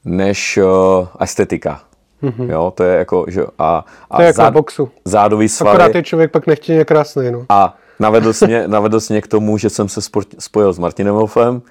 než 0.08 0.58
uh, 0.58 1.08
estetika. 1.20 1.80
Mm-hmm. 2.24 2.50
Jo, 2.50 2.74
to 2.76 2.84
je 2.84 2.98
jako, 2.98 3.26
že 3.28 3.44
a, 3.60 3.86
a 4.12 4.16
to 4.16 4.22
je 4.22 4.26
jako 4.26 4.38
zád, 4.38 4.54
boxu. 4.54 4.90
zádový 5.06 5.50
svaly. 5.50 5.78
Akorát 5.78 5.96
je 5.96 6.04
člověk 6.04 6.32
pak 6.32 6.48
nechtěně 6.48 6.86
krásný, 6.86 7.32
no. 7.32 7.46
A 7.50 7.78
navedl 8.00 8.34
jsi, 8.34 8.48
mě, 8.48 8.68
navedl 8.68 9.00
jsi 9.00 9.14
mě 9.14 9.22
k 9.22 9.28
tomu, 9.28 9.58
že 9.58 9.70
jsem 9.70 9.90
se 9.90 10.02
spojil 10.40 10.74
s 10.74 10.80
Martinem 10.80 11.16
Wolfem. 11.16 11.62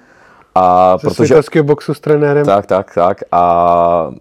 A 0.55 0.97
Ze 0.97 1.09
protože, 1.09 1.63
boxu 1.63 1.93
s 1.93 1.99
trenérem. 1.99 2.45
Tak, 2.45 2.65
tak, 2.65 2.93
tak. 2.95 3.23
A 3.31 4.11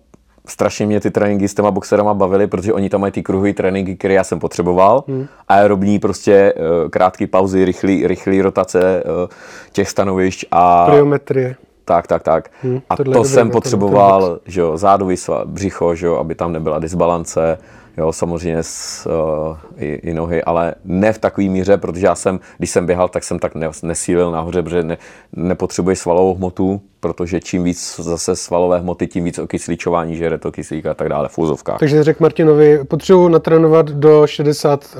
strašně 0.47 0.87
mě 0.87 1.01
ty 1.01 1.11
tréninky 1.11 1.49
s 1.49 1.55
těma 1.55 1.71
boxerama 1.71 2.15
bavily, 2.15 2.47
protože 2.47 2.73
oni 2.73 2.89
tam 2.89 3.01
mají 3.01 3.13
ty 3.13 3.23
kruhové 3.23 3.53
tréninky, 3.53 3.97
které 3.97 4.15
já 4.15 4.25
jsem 4.25 4.39
potřeboval. 4.39 5.05
Hmm. 5.09 5.27
Aerobní 5.49 5.99
prostě 5.99 6.33
eh, 6.57 6.89
krátké 6.89 7.27
pauzy, 7.27 7.65
rychlý, 7.65 8.07
rychlý 8.07 8.43
rotace 8.43 9.03
eh, 9.03 9.29
těch 9.73 9.89
stanovišť 9.89 10.47
a... 10.51 10.87
Priometrie. 10.87 11.57
Tak, 11.89 12.07
tak, 12.07 12.23
tak. 12.23 12.51
Hmm, 12.63 12.81
a 12.91 12.97
to 12.97 13.25
jsem 13.25 13.51
potřeboval, 13.51 14.39
že 14.47 14.61
jo, 14.61 14.79
zádový 14.79 15.17
břicho, 15.45 15.95
že 15.95 16.07
jo, 16.07 16.17
aby 16.17 16.35
tam 16.35 16.53
nebyla 16.53 16.79
disbalance, 16.79 17.59
jo, 17.97 18.13
samozřejmě 18.13 18.63
s, 18.63 19.07
uh, 19.07 19.57
i, 19.77 19.87
i, 19.87 20.15
nohy, 20.15 20.45
ale 20.45 20.75
ne 20.85 21.13
v 21.13 21.19
takové 21.19 21.49
míře, 21.49 21.77
protože 21.77 22.07
já 22.07 22.15
jsem, 22.15 22.41
když 22.59 22.71
jsem 22.71 22.87
běhal, 22.87 23.09
tak 23.09 23.25
jsem 23.25 23.39
tak 23.39 23.53
nesílil 23.83 24.31
nahoře, 24.31 24.63
protože 24.63 24.83
ne, 24.83 24.99
nepotřebuješ 25.37 25.99
svalovou 25.99 26.35
hmotu, 26.35 26.81
protože 27.01 27.41
čím 27.41 27.65
víc 27.65 28.01
zase 28.03 28.37
svalové 28.37 28.79
hmoty, 28.79 29.07
tím 29.07 29.25
víc 29.25 29.39
okysličování, 29.39 30.17
žere 30.17 30.39
to 30.39 30.53
kyslík 30.53 30.87
a 30.87 30.95
tak 30.95 31.09
dále 31.09 31.29
v 31.29 31.39
úzovkách. 31.39 31.79
Takže 31.79 32.05
řekl 32.05 32.23
Martinovi, 32.23 32.85
potřebuji 32.85 33.29
natrénovat 33.29 33.87
do 33.87 34.27
63, 34.27 34.99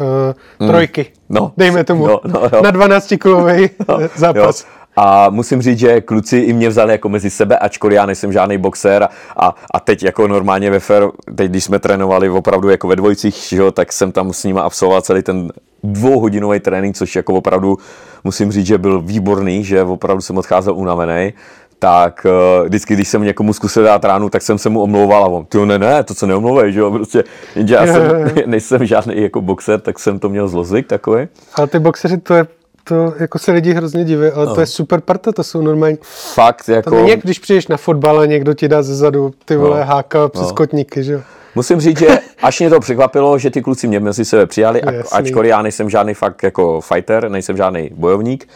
uh, 0.61 0.69
trojky, 0.69 1.07
mm, 1.29 1.37
no, 1.37 1.53
dejme 1.57 1.85
tomu, 1.85 2.07
no, 2.07 2.21
no, 2.25 2.43
no. 2.53 2.63
na 2.63 2.71
12 2.71 3.13
kilový 3.23 3.71
no, 3.89 3.99
zápas. 4.17 4.61
Jo. 4.61 4.86
A 4.97 5.31
musím 5.31 5.63
říct, 5.63 5.79
že 5.79 6.01
kluci 6.01 6.37
i 6.37 6.53
mě 6.53 6.69
vzali 6.69 6.93
jako 6.93 7.09
mezi 7.09 7.31
sebe, 7.31 7.59
ačkoliv 7.59 7.97
já 7.97 8.07
nejsem 8.07 8.33
žádný 8.33 8.59
boxer 8.59 9.09
a, 9.37 9.55
a 9.75 9.81
teď 9.81 10.03
jako 10.03 10.29
normálně 10.29 10.71
ve 10.71 10.81
fair, 10.81 11.03
teď 11.35 11.51
když 11.51 11.65
jsme 11.65 11.79
trénovali 11.79 12.31
opravdu 12.31 12.69
jako 12.69 12.89
ve 12.89 12.97
dvojcích, 12.97 13.35
že 13.35 13.57
jo, 13.57 13.73
tak 13.73 13.93
jsem 13.93 14.13
tam 14.13 14.33
s 14.33 14.45
nimi 14.45 14.61
absolvoval 14.61 15.03
celý 15.03 15.23
ten 15.23 15.53
dvouhodinový 15.83 16.61
trénink, 16.61 16.97
což 16.97 17.17
jako 17.17 17.35
opravdu 17.35 17.79
musím 18.25 18.53
říct, 18.53 18.67
že 18.67 18.79
byl 18.79 19.03
výborný, 19.03 19.65
že 19.65 19.83
opravdu 19.83 20.23
jsem 20.23 20.39
odcházel 20.39 20.75
unavený, 20.75 21.33
tak 21.79 22.27
uh, 22.61 22.67
vždycky, 22.67 22.95
když 22.95 23.09
jsem 23.09 23.23
někomu 23.23 23.53
zkusil 23.53 23.83
dát 23.83 24.05
ránu, 24.05 24.31
tak 24.31 24.43
jsem 24.43 24.59
se 24.59 24.69
mu 24.69 24.83
omlouval 24.83 25.25
a 25.25 25.27
on, 25.27 25.45
ty 25.45 25.67
ne, 25.67 25.79
ne, 25.79 26.05
to 26.05 26.15
se 26.15 26.27
neomlouvej, 26.27 26.73
že 26.73 26.81
jo, 26.81 26.91
prostě, 26.91 27.25
jenže 27.57 27.75
já 27.75 27.87
jsem, 27.87 28.03
nejsem 28.47 28.87
žádný 28.87 29.23
jako 29.23 29.41
boxer, 29.41 29.81
tak 29.81 29.99
jsem 29.99 30.19
to 30.19 30.29
měl 30.29 30.49
zlozvyk 30.49 30.87
takový. 30.87 31.29
Ale 31.55 31.67
ty 31.67 31.79
boxeři, 31.79 32.19
to 32.19 32.35
je 32.35 32.47
to 32.89 33.15
jako 33.19 33.39
se 33.39 33.53
lidi 33.53 33.73
hrozně 33.73 34.05
diví, 34.05 34.27
ale 34.27 34.47
no. 34.47 34.55
to 34.55 34.61
je 34.61 34.67
super 34.67 35.01
parta, 35.01 35.33
to 35.33 35.45
jsou 35.45 35.63
normální. 35.63 35.99
Fakt, 36.35 36.69
jako... 36.69 36.91
To 36.91 36.97
není, 36.97 37.17
když 37.17 37.39
přijdeš 37.39 37.69
na 37.69 37.77
fotbal 37.77 38.21
a 38.21 38.27
někdo 38.27 38.55
ti 38.55 38.69
dá 38.69 38.83
zezadu 38.83 39.35
ty 39.45 39.57
vole 39.57 39.81
no. 39.81 39.87
háka 39.87 40.29
přes 40.29 40.49
no. 40.49 40.55
kotníky, 40.55 41.05
že 41.05 41.13
jo. 41.13 41.21
Musím 41.55 41.81
říct, 41.81 41.99
že 41.99 42.19
až 42.43 42.61
mě 42.61 42.71
to 42.71 42.81
překvapilo, 42.81 43.39
že 43.39 43.51
ty 43.51 43.63
kluci 43.63 43.89
mě 43.89 44.01
mezi 44.01 44.25
sebe 44.25 44.47
přijali, 44.47 44.83
ačkoliv 45.13 45.51
já 45.51 45.63
nejsem 45.63 45.91
žádný 45.91 46.15
fakt 46.15 46.43
jako 46.43 46.81
fighter, 46.81 47.29
nejsem 47.29 47.57
žádný 47.57 47.91
bojovník, 47.95 48.49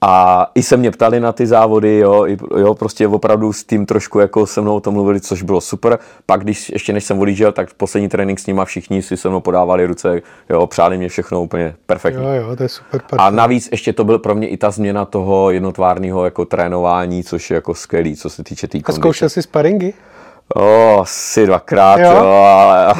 a 0.00 0.46
i 0.54 0.62
se 0.62 0.76
mě 0.76 0.90
ptali 0.90 1.20
na 1.20 1.32
ty 1.32 1.46
závody, 1.46 1.98
jo, 1.98 2.26
i, 2.26 2.36
jo, 2.56 2.74
prostě 2.74 3.08
opravdu 3.08 3.52
s 3.52 3.64
tím 3.64 3.86
trošku 3.86 4.18
jako 4.18 4.46
se 4.46 4.60
mnou 4.60 4.76
o 4.76 4.80
tom 4.80 4.94
mluvili, 4.94 5.20
což 5.20 5.42
bylo 5.42 5.60
super. 5.60 5.98
Pak, 6.26 6.40
když 6.42 6.70
ještě 6.70 6.92
než 6.92 7.04
jsem 7.04 7.18
odjížděl, 7.18 7.52
tak 7.52 7.74
poslední 7.74 8.08
trénink 8.08 8.38
s 8.38 8.46
nima 8.46 8.64
všichni 8.64 9.02
si 9.02 9.16
se 9.16 9.28
mnou 9.28 9.40
podávali 9.40 9.86
ruce, 9.86 10.22
jo, 10.50 10.66
přáli 10.66 10.98
mě 10.98 11.08
všechno 11.08 11.42
úplně 11.42 11.74
perfektně. 11.86 12.24
Jo, 12.24 12.30
jo, 12.30 12.56
to 12.56 12.62
je 12.62 12.68
super. 12.68 13.00
Perfect. 13.00 13.20
A 13.20 13.30
navíc 13.30 13.68
ještě 13.72 13.92
to 13.92 14.04
byl 14.04 14.18
pro 14.18 14.34
mě 14.34 14.48
i 14.48 14.56
ta 14.56 14.70
změna 14.70 15.04
toho 15.04 15.50
jednotvárního 15.50 16.24
jako 16.24 16.44
trénování, 16.44 17.24
což 17.24 17.50
je 17.50 17.54
jako 17.54 17.74
skvělý, 17.74 18.16
co 18.16 18.30
se 18.30 18.44
týče 18.44 18.66
té 18.68 18.78
tý 18.78 18.84
A 18.84 18.92
zkoušel 18.92 19.28
jsi 19.28 19.42
sparingy? 19.42 19.92
O, 20.54 20.98
asi 21.00 21.46
dvakrát, 21.46 21.98
jo, 21.98 22.10
jo 22.10 22.32
ale... 22.32 22.94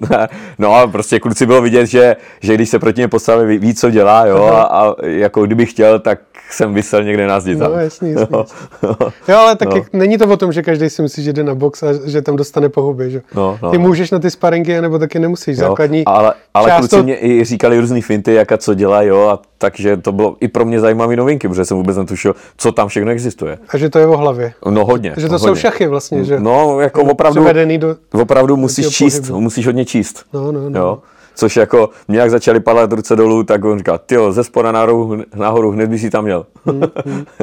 Ne, 0.10 0.28
no 0.58 0.74
a 0.74 0.86
prostě 0.86 1.20
kluci 1.20 1.46
bylo 1.46 1.62
vidět, 1.62 1.86
že, 1.86 2.16
že 2.40 2.54
když 2.54 2.68
se 2.68 2.78
proti 2.78 3.00
ně 3.00 3.08
postaví, 3.08 3.46
ví, 3.46 3.58
ví, 3.58 3.74
co 3.74 3.90
dělá, 3.90 4.26
jo, 4.26 4.44
a, 4.44 4.62
a, 4.62 4.94
jako 5.06 5.46
kdyby 5.46 5.66
chtěl, 5.66 5.98
tak 5.98 6.18
jsem 6.54 6.74
vysel 6.74 7.04
někde 7.04 7.26
na 7.26 7.40
zdi. 7.40 7.56
No, 7.56 7.70
jasný, 7.70 8.10
jasný. 8.10 8.26
No. 8.30 8.44
jo, 9.28 9.36
ale 9.36 9.56
tak 9.56 9.74
no. 9.74 9.82
není 9.92 10.18
to 10.18 10.28
o 10.28 10.36
tom, 10.36 10.52
že 10.52 10.62
každý 10.62 10.90
si 10.90 11.02
myslí, 11.02 11.22
že 11.22 11.32
jde 11.32 11.42
na 11.42 11.54
box 11.54 11.82
a 11.82 11.86
že 12.04 12.22
tam 12.22 12.36
dostane 12.36 12.68
pohuby, 12.68 13.10
že? 13.10 13.22
No, 13.34 13.58
no. 13.62 13.70
Ty 13.70 13.78
můžeš 13.78 14.10
na 14.10 14.18
ty 14.18 14.30
sparingy, 14.30 14.80
nebo 14.80 14.98
taky 14.98 15.18
nemusíš. 15.18 15.58
Jo, 15.58 15.68
Základní 15.68 16.04
ale, 16.04 16.34
ale 16.54 16.70
kluci 16.70 16.96
to... 16.96 17.02
mě 17.02 17.16
i 17.24 17.44
říkali 17.44 17.80
různý 17.80 18.02
finty, 18.02 18.34
jak 18.34 18.52
a 18.52 18.56
co 18.56 18.74
dělá, 18.74 19.02
jo, 19.02 19.28
a 19.28 19.42
takže 19.58 19.96
to 19.96 20.12
bylo 20.12 20.36
i 20.40 20.48
pro 20.48 20.64
mě 20.64 20.80
zajímavé 20.80 21.16
novinky, 21.16 21.48
protože 21.48 21.64
jsem 21.64 21.76
vůbec 21.76 21.96
netušil, 21.96 22.34
co 22.56 22.72
tam 22.72 22.88
všechno 22.88 23.10
existuje. 23.10 23.58
A 23.68 23.78
že 23.78 23.90
to 23.90 23.98
je 23.98 24.06
o 24.06 24.16
hlavě. 24.16 24.52
No 24.70 24.84
hodně. 24.84 25.14
Že 25.16 25.28
to 25.28 25.32
hodně. 25.32 25.48
jsou 25.48 25.54
šachy 25.54 25.86
vlastně, 25.86 26.24
že? 26.24 26.40
No, 26.40 26.80
jako 26.80 27.02
opravdu, 27.02 27.44
do, 27.76 27.96
opravdu 28.12 28.56
musíš 28.56 28.88
číst, 28.88 29.20
pohybu. 29.20 29.40
musíš 29.40 29.66
hodně 29.66 29.84
číst. 29.84 30.24
No, 30.32 30.52
no, 30.52 30.70
no. 30.70 30.80
Jo? 30.80 30.98
Což 31.34 31.56
jako, 31.56 31.90
mě 32.08 32.18
jak 32.18 32.30
začali 32.30 32.60
padat 32.60 32.92
ruce 32.92 33.16
dolů, 33.16 33.44
tak 33.44 33.64
on 33.64 33.78
říká, 33.78 33.98
ty 33.98 34.16
ze 34.30 34.44
spora 34.44 34.72
nahoru, 34.72 35.22
nahoru, 35.34 35.70
hned 35.70 35.90
by 35.90 35.98
si 35.98 36.10
tam 36.10 36.24
měl. 36.24 36.46
Mm, 36.64 36.82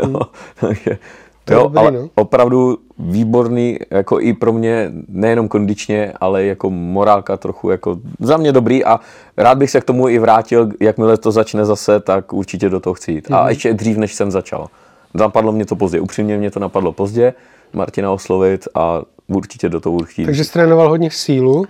mm, 0.07 0.15
takže, 0.59 0.97
jo, 1.49 1.63
dobrý, 1.63 1.77
ale 1.79 1.91
no. 1.91 2.09
opravdu 2.15 2.77
výborný, 2.99 3.79
jako 3.91 4.19
i 4.19 4.33
pro 4.33 4.53
mě, 4.53 4.91
nejenom 5.07 5.47
kondičně, 5.47 6.13
ale 6.21 6.45
jako 6.45 6.69
morálka 6.69 7.37
trochu, 7.37 7.69
jako 7.69 7.97
za 8.19 8.37
mě 8.37 8.51
dobrý 8.51 8.85
a 8.85 8.99
rád 9.37 9.57
bych 9.57 9.71
se 9.71 9.81
k 9.81 9.83
tomu 9.83 10.09
i 10.09 10.19
vrátil, 10.19 10.69
jakmile 10.79 11.17
to 11.17 11.31
začne 11.31 11.65
zase, 11.65 11.99
tak 11.99 12.33
určitě 12.33 12.69
do 12.69 12.79
toho 12.79 12.93
chci 12.93 13.11
jít. 13.11 13.29
Mm-hmm. 13.29 13.35
A 13.35 13.39
mhm. 13.39 13.49
ještě 13.49 13.73
dřív, 13.73 13.97
než 13.97 14.13
jsem 14.13 14.31
začal. 14.31 14.67
Napadlo 15.13 15.51
mě 15.51 15.65
to 15.65 15.75
pozdě, 15.75 15.99
upřímně 15.99 16.37
mě 16.37 16.51
to 16.51 16.59
napadlo 16.59 16.91
pozdě, 16.91 17.33
Martina 17.73 18.11
oslovit 18.11 18.67
a 18.75 19.01
určitě 19.27 19.69
do 19.69 19.79
toho 19.79 19.95
určitě. 19.95 20.25
Takže 20.25 20.43
jsi 20.43 20.51
trénoval 20.51 20.89
hodně 20.89 21.11
sílu? 21.11 21.65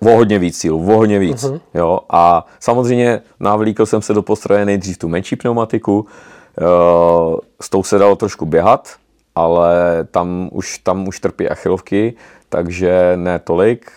O 0.00 0.16
hodně 0.16 0.38
víc 0.38 0.58
sílu, 0.58 0.78
o 0.78 0.96
hodně 0.96 1.18
víc. 1.18 1.44
Uh-huh. 1.44 1.60
Jo? 1.74 2.00
A 2.10 2.46
samozřejmě 2.60 3.20
navlíkl 3.40 3.86
jsem 3.86 4.02
se 4.02 4.14
do 4.14 4.22
postroje 4.22 4.64
nejdřív 4.64 4.98
tu 4.98 5.08
menší 5.08 5.36
pneumatiku, 5.36 5.98
uh, 6.00 7.36
s 7.60 7.70
tou 7.70 7.82
se 7.82 7.98
dalo 7.98 8.16
trošku 8.16 8.46
běhat, 8.46 8.88
ale 9.34 9.74
tam 10.10 10.48
už, 10.52 10.78
tam 10.78 11.08
už 11.08 11.20
trpí 11.20 11.48
achilovky, 11.48 12.14
takže 12.48 13.12
ne 13.16 13.38
tolik. 13.38 13.90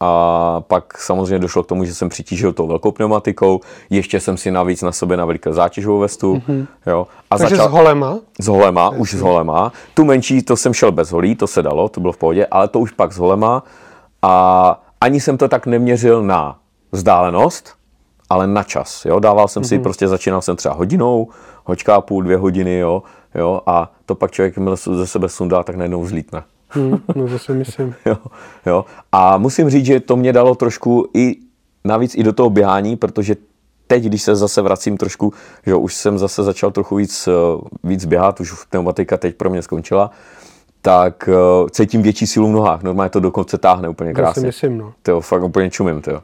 A 0.00 0.60
pak 0.60 0.98
samozřejmě 0.98 1.38
došlo 1.38 1.62
k 1.62 1.66
tomu, 1.66 1.84
že 1.84 1.94
jsem 1.94 2.08
přitížil 2.08 2.52
tou 2.52 2.66
velkou 2.66 2.92
pneumatikou, 2.92 3.60
ještě 3.90 4.20
jsem 4.20 4.36
si 4.36 4.50
navíc 4.50 4.82
na 4.82 4.92
sobě 4.92 5.16
navlíkl 5.16 5.52
zátěžovou 5.52 5.98
vestu. 5.98 6.34
Mm-hmm. 6.34 6.66
Jo, 6.86 7.06
a 7.30 7.38
Takže 7.38 7.56
začal, 7.56 7.68
s 7.68 7.72
holema? 7.72 8.18
S 8.40 8.46
holema, 8.46 8.84
Jasně. 8.84 8.98
už 8.98 9.14
s 9.14 9.20
holema. 9.20 9.72
Tu 9.94 10.04
menší, 10.04 10.42
to 10.42 10.56
jsem 10.56 10.74
šel 10.74 10.92
bez 10.92 11.10
holí, 11.10 11.34
to 11.34 11.46
se 11.46 11.62
dalo, 11.62 11.88
to 11.88 12.00
bylo 12.00 12.12
v 12.12 12.16
pohodě, 12.16 12.46
ale 12.50 12.68
to 12.68 12.80
už 12.80 12.90
pak 12.90 13.12
s 13.12 13.18
holema. 13.18 13.62
A 14.22 14.80
ani 15.00 15.20
jsem 15.20 15.38
to 15.38 15.48
tak 15.48 15.66
neměřil 15.66 16.22
na 16.22 16.58
vzdálenost, 16.92 17.74
ale 18.30 18.46
na 18.46 18.62
čas. 18.62 19.04
Jo? 19.04 19.18
Dával 19.20 19.48
jsem 19.48 19.62
mm-hmm. 19.62 19.68
si, 19.68 19.74
mhm. 19.74 19.82
prostě 19.82 20.08
začínal 20.08 20.42
jsem 20.42 20.56
třeba 20.56 20.74
hodinou, 20.74 21.28
hoďka 21.64 22.00
půl, 22.00 22.22
dvě 22.22 22.36
hodiny, 22.36 22.78
jo? 22.78 23.02
Jo? 23.34 23.60
a 23.66 23.92
to 24.06 24.14
pak 24.14 24.30
člověk, 24.30 24.56
jakmile 24.56 24.76
ze 24.76 25.06
sebe 25.06 25.28
sundá, 25.28 25.62
tak 25.62 25.76
najednou 25.76 26.06
zlítne. 26.06 26.42
Hmm, 26.68 26.98
no 27.14 27.28
to 27.28 27.38
si 27.38 27.52
myslím. 27.54 27.94
jo, 28.06 28.16
jo. 28.66 28.84
A 29.12 29.38
musím 29.38 29.70
říct, 29.70 29.86
že 29.86 30.00
to 30.00 30.16
mě 30.16 30.32
dalo 30.32 30.54
trošku 30.54 31.08
i 31.14 31.36
navíc 31.84 32.14
i 32.14 32.22
do 32.22 32.32
toho 32.32 32.50
běhání, 32.50 32.96
protože 32.96 33.36
teď, 33.86 34.04
když 34.04 34.22
se 34.22 34.36
zase 34.36 34.62
vracím 34.62 34.96
trošku, 34.96 35.32
že 35.66 35.74
už 35.74 35.94
jsem 35.94 36.18
zase 36.18 36.42
začal 36.42 36.70
trochu 36.70 36.96
víc, 36.96 37.28
eh, 37.28 37.32
víc 37.84 38.04
běhat, 38.04 38.40
už 38.40 38.64
pneumatika 38.64 39.16
teď 39.16 39.36
pro 39.36 39.50
mě 39.50 39.62
skončila, 39.62 40.10
tak 40.86 41.28
uh, 41.28 41.68
cítím 41.68 42.02
větší 42.02 42.26
sílu 42.26 42.48
v 42.48 42.52
nohách. 42.52 42.82
Normálně 42.82 43.10
to 43.10 43.20
dokonce 43.20 43.58
táhne 43.58 43.88
úplně 43.88 44.12
krásně. 44.12 44.34
To 44.34 44.40
si 44.40 44.46
myslím, 44.46 44.78
no. 44.78 44.92
To 45.02 45.20
fakt 45.20 45.42
úplně 45.42 45.70
čumím, 45.70 46.02
to 46.02 46.20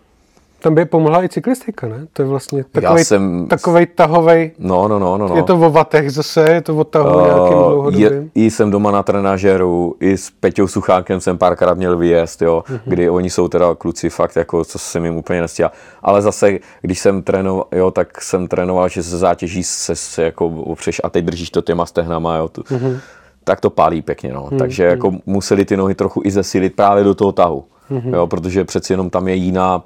tam 0.63 0.75
by 0.75 0.85
pomohla 0.85 1.25
i 1.25 1.29
cyklistika, 1.29 1.89
ne? 1.89 2.07
To 2.13 2.23
je 2.23 2.29
vlastně 2.29 2.65
takový, 2.65 3.05
jsem... 3.05 3.47
takovej 3.49 3.87
tahovej. 3.87 4.51
No, 4.59 4.89
no, 4.89 4.99
no, 4.99 5.19
no, 5.19 5.29
no. 5.29 5.37
Je 5.37 5.43
to 5.43 5.55
o 5.55 5.71
vatech 5.71 6.11
zase, 6.11 6.51
je 6.51 6.61
to 6.61 6.77
o 6.77 6.85
tahu 6.85 7.17
uh, 7.17 7.23
nějakým 7.23 7.59
dlouhodobým. 7.59 8.31
I 8.35 8.51
jsem 8.51 8.71
doma 8.71 8.91
na 8.91 9.03
trenažeru, 9.03 9.97
i 10.01 10.17
s 10.17 10.31
Peťou 10.31 10.67
Suchákem 10.67 11.21
jsem 11.21 11.39
párkrát 11.39 11.75
měl 11.75 11.97
vyjezd, 11.97 12.43
jo, 12.43 12.65
uh-huh. 12.67 12.81
kdy 12.85 13.11
oni 13.11 13.31
jsou 13.31 13.49
teda 13.49 13.75
kluci 13.75 14.11
fakt 14.11 14.37
jako, 14.37 14.65
co 14.65 14.79
se 14.79 14.99
jim 14.99 15.17
úplně 15.17 15.41
nestíhá. 15.41 15.73
Ale 16.03 16.23
zase, 16.23 16.59
když 16.81 16.99
jsem 16.99 17.23
trénoval, 17.23 17.67
jo, 17.73 17.91
tak 17.91 18.21
jsem 18.21 18.49
trénoval, 18.49 18.89
že 18.89 19.03
se 19.03 19.19
zátěží 19.19 19.63
se, 19.63 19.97
se 19.97 20.23
jako 20.23 20.47
opřeš 20.47 21.01
a 21.05 21.11
teď 21.11 21.25
držíš 21.25 21.51
to 21.51 21.63
těma 21.63 21.87
stehnama, 21.87 22.37
jo. 22.37 22.49
Tu, 22.49 22.61
uh-huh. 22.61 22.99
Tak 23.45 23.61
to 23.61 23.71
pálí 23.71 24.03
pěkně, 24.03 24.33
no. 24.33 24.47
Uh-huh. 24.47 24.59
Takže 24.59 24.85
jako 24.85 25.13
museli 25.27 25.65
ty 25.65 25.77
nohy 25.77 25.95
trochu 25.95 26.23
i 26.25 26.31
zesilit 26.31 26.77
právě 26.77 27.05
do 27.05 27.15
toho 27.15 27.33
tahu. 27.33 27.65
Uh-huh. 27.91 28.15
Jo, 28.15 28.27
protože 28.27 28.65
přeci 28.65 28.93
jenom 28.93 29.11
tam 29.11 29.29
je 29.29 29.35
jiná 29.35 29.85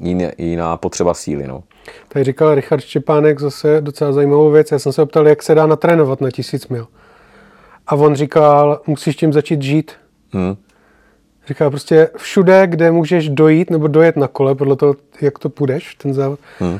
jiná, 0.00 0.28
jiná 0.38 0.76
potřeba 0.76 1.14
síly. 1.14 1.46
No. 1.46 1.62
Tady 2.08 2.24
říkal 2.24 2.54
Richard 2.54 2.80
Štěpánek 2.80 3.40
zase 3.40 3.80
docela 3.80 4.12
zajímavou 4.12 4.50
věc. 4.50 4.72
Já 4.72 4.78
jsem 4.78 4.92
se 4.92 5.02
optal, 5.02 5.28
jak 5.28 5.42
se 5.42 5.54
dá 5.54 5.66
natrénovat 5.66 6.20
na 6.20 6.30
tisíc 6.30 6.68
mil. 6.68 6.86
A 7.86 7.94
on 7.94 8.14
říkal, 8.14 8.80
musíš 8.86 9.16
tím 9.16 9.32
začít 9.32 9.62
žít. 9.62 9.92
Hmm. 10.32 10.56
Říká 11.46 11.70
prostě 11.70 12.08
všude, 12.16 12.66
kde 12.66 12.90
můžeš 12.90 13.28
dojít 13.28 13.70
nebo 13.70 13.88
dojet 13.88 14.16
na 14.16 14.28
kole, 14.28 14.54
podle 14.54 14.76
toho, 14.76 14.94
jak 15.20 15.38
to 15.38 15.48
půjdeš, 15.48 15.94
ten 15.94 16.14
závod, 16.14 16.38
hmm. 16.58 16.78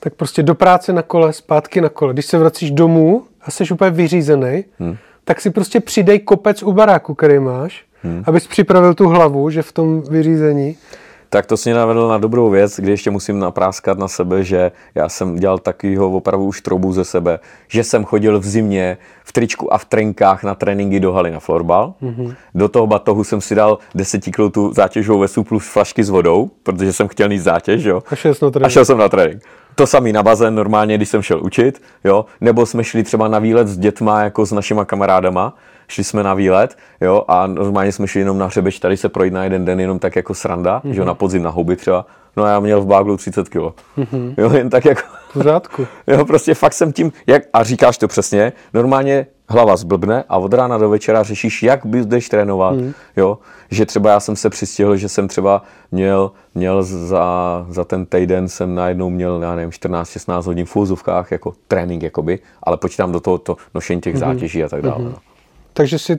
tak 0.00 0.14
prostě 0.14 0.42
do 0.42 0.54
práce 0.54 0.92
na 0.92 1.02
kole, 1.02 1.32
zpátky 1.32 1.80
na 1.80 1.88
kole. 1.88 2.12
Když 2.12 2.26
se 2.26 2.38
vracíš 2.38 2.70
domů 2.70 3.24
a 3.42 3.50
jsi 3.50 3.64
úplně 3.72 3.90
vyřízený, 3.90 4.64
hmm. 4.78 4.96
Tak 5.24 5.40
si 5.40 5.50
prostě 5.50 5.80
přidej 5.80 6.18
kopec 6.18 6.62
u 6.62 6.72
baráku, 6.72 7.14
který 7.14 7.38
máš, 7.38 7.84
hmm. 8.02 8.22
abys 8.26 8.46
připravil 8.46 8.94
tu 8.94 9.08
hlavu, 9.08 9.50
že 9.50 9.62
v 9.62 9.72
tom 9.72 10.02
vyřízení 10.02 10.76
tak 11.34 11.46
to 11.46 11.56
si 11.56 11.68
mě 11.68 11.78
navedl 11.78 12.08
na 12.08 12.18
dobrou 12.18 12.50
věc, 12.50 12.80
kdy 12.80 12.90
ještě 12.90 13.10
musím 13.10 13.38
napráskat 13.38 13.98
na 13.98 14.08
sebe, 14.08 14.44
že 14.44 14.72
já 14.94 15.08
jsem 15.08 15.36
dělal 15.36 15.58
takovýho 15.58 16.10
opravdu 16.10 16.46
už 16.46 16.60
troubu 16.60 16.92
ze 16.92 17.04
sebe, 17.04 17.38
že 17.68 17.84
jsem 17.84 18.04
chodil 18.04 18.40
v 18.40 18.44
zimě 18.44 18.98
v 19.24 19.32
tričku 19.32 19.74
a 19.74 19.78
v 19.78 19.84
trenkách 19.84 20.44
na 20.44 20.54
tréninky 20.54 21.00
do 21.00 21.12
haly 21.12 21.30
na 21.30 21.40
florbal. 21.40 21.94
Mm-hmm. 22.02 22.34
Do 22.54 22.68
toho 22.68 22.86
batohu 22.86 23.24
jsem 23.24 23.40
si 23.40 23.54
dal 23.54 23.78
10 23.94 24.24
kg 24.24 24.52
tu 24.52 24.72
zátěžovou 24.72 25.18
vesu 25.18 25.44
plus 25.44 25.68
flašky 25.68 26.04
s 26.04 26.08
vodou, 26.08 26.50
protože 26.62 26.92
jsem 26.92 27.08
chtěl 27.08 27.28
mít 27.28 27.38
zátěž, 27.38 27.84
jo. 27.84 28.02
A 28.10 28.16
šel, 28.16 28.34
a 28.62 28.68
šel 28.68 28.84
jsem 28.84 28.98
na 28.98 29.08
trénink. 29.08 29.42
To 29.74 29.86
samý 29.86 30.12
na 30.12 30.22
bazén 30.22 30.54
normálně, 30.54 30.96
když 30.96 31.08
jsem 31.08 31.22
šel 31.22 31.44
učit, 31.44 31.82
jo. 32.04 32.24
Nebo 32.40 32.66
jsme 32.66 32.84
šli 32.84 33.02
třeba 33.02 33.28
na 33.28 33.38
výlet 33.38 33.68
s 33.68 33.78
dětma, 33.78 34.22
jako 34.22 34.46
s 34.46 34.52
našima 34.52 34.84
kamarádama, 34.84 35.56
šli 35.88 36.04
jsme 36.04 36.22
na 36.22 36.34
výlet, 36.34 36.78
jo, 37.00 37.24
a 37.28 37.46
normálně 37.46 37.92
jsme 37.92 38.06
šli 38.06 38.20
jenom 38.20 38.38
na 38.38 38.46
hřebeč, 38.46 38.78
tady 38.78 38.96
se 38.96 39.08
projít 39.08 39.32
na 39.32 39.44
jeden 39.44 39.64
den 39.64 39.80
jenom 39.80 39.98
tak 39.98 40.16
jako 40.16 40.34
sranda, 40.34 40.80
mm-hmm. 40.84 40.90
že 40.90 41.00
jo, 41.00 41.04
na 41.04 41.14
podzim 41.14 41.42
na 41.42 41.50
houby 41.50 41.76
třeba. 41.76 42.06
No 42.36 42.44
a 42.44 42.48
já 42.48 42.60
měl 42.60 42.80
v 42.80 42.86
báglu 42.86 43.16
30 43.16 43.48
kg. 43.48 43.56
Mm-hmm. 43.56 44.34
Jo, 44.38 44.50
jen 44.52 44.70
tak 44.70 44.84
jako... 44.84 45.02
V 45.34 45.42
řádku. 45.42 45.86
jo, 46.06 46.24
prostě 46.24 46.54
fakt 46.54 46.72
jsem 46.72 46.92
tím, 46.92 47.12
jak, 47.26 47.42
a 47.52 47.62
říkáš 47.62 47.98
to 47.98 48.08
přesně, 48.08 48.52
normálně 48.74 49.26
hlava 49.48 49.76
zblbne 49.76 50.24
a 50.28 50.38
od 50.38 50.54
rána 50.54 50.78
do 50.78 50.88
večera 50.88 51.22
řešíš, 51.22 51.62
jak 51.62 51.86
budeš 51.86 52.28
trénovat, 52.28 52.76
mm. 52.76 52.92
jo, 53.16 53.38
že 53.70 53.86
třeba 53.86 54.10
já 54.10 54.20
jsem 54.20 54.36
se 54.36 54.50
přistihl, 54.50 54.96
že 54.96 55.08
jsem 55.08 55.28
třeba 55.28 55.62
měl, 55.92 56.30
měl 56.54 56.82
za, 56.82 57.66
za 57.68 57.84
ten 57.84 58.06
týden 58.06 58.48
jsem 58.48 58.74
najednou 58.74 59.10
měl, 59.10 59.42
já 59.42 59.54
nevím, 59.54 59.70
14-16 59.70 60.42
hodin 60.42 60.66
v 60.66 60.76
úzovkách 60.76 61.32
jako 61.32 61.54
trénink, 61.68 62.02
jakoby, 62.02 62.38
ale 62.62 62.76
počítám 62.76 63.12
do 63.12 63.20
toho 63.20 63.38
to 63.38 63.56
nošení 63.74 64.00
těch 64.00 64.14
mm. 64.14 64.20
zátěží 64.20 64.64
a 64.64 64.68
tak 64.68 64.82
dále. 64.82 64.98
Mm. 64.98 65.04
No. 65.04 65.14
Takže 65.72 65.98
si 65.98 66.18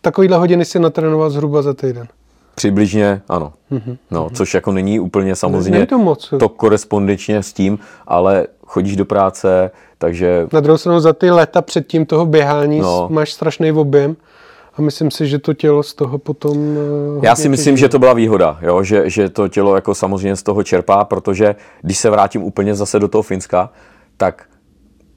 takovýhle 0.00 0.36
hodiny 0.38 0.64
si 0.64 0.78
natrénoval 0.78 1.30
zhruba 1.30 1.62
za 1.62 1.74
týden. 1.74 2.08
Přibližně 2.54 3.22
ano. 3.28 3.52
Mm-hmm. 3.72 3.96
No, 4.10 4.30
což 4.34 4.54
jako 4.54 4.72
není 4.72 5.00
úplně 5.00 5.36
samozřejmě 5.36 5.70
není 5.70 5.86
to, 5.86 5.98
moc. 5.98 6.34
to 6.38 6.48
korespondenčně 6.48 7.42
s 7.42 7.52
tím, 7.52 7.78
ale 8.06 8.46
chodíš 8.72 8.96
do 8.96 9.04
práce, 9.04 9.70
takže 9.98 10.46
Na 10.52 10.60
druhou 10.60 10.78
stranu 10.78 11.00
za 11.00 11.12
ty 11.12 11.30
leta 11.30 11.62
předtím 11.62 12.06
toho 12.06 12.26
běhání 12.26 12.80
No. 12.80 13.06
máš 13.10 13.32
strašný 13.32 13.72
objem 13.72 14.16
a 14.76 14.82
myslím 14.82 15.10
si, 15.10 15.26
že 15.26 15.38
to 15.38 15.54
tělo 15.54 15.82
z 15.82 15.94
toho 15.94 16.18
potom... 16.18 16.56
eh, 17.22 17.26
Já 17.26 17.36
si 17.36 17.48
myslím, 17.48 17.76
že 17.76 17.88
to 17.88 17.98
byla 17.98 18.12
výhoda, 18.12 18.58
jo? 18.62 18.82
Že, 18.82 19.10
že 19.10 19.28
to 19.28 19.48
tělo 19.48 19.74
jako 19.74 19.94
samozřejmě 19.94 20.36
z 20.36 20.42
toho 20.42 20.62
čerpá, 20.62 21.04
protože 21.04 21.54
když 21.82 21.98
se 21.98 22.10
vrátím 22.10 22.42
úplně 22.42 22.74
zase 22.74 22.98
do 22.98 23.08
toho 23.08 23.22
Finska, 23.22 23.70
tak 24.16 24.44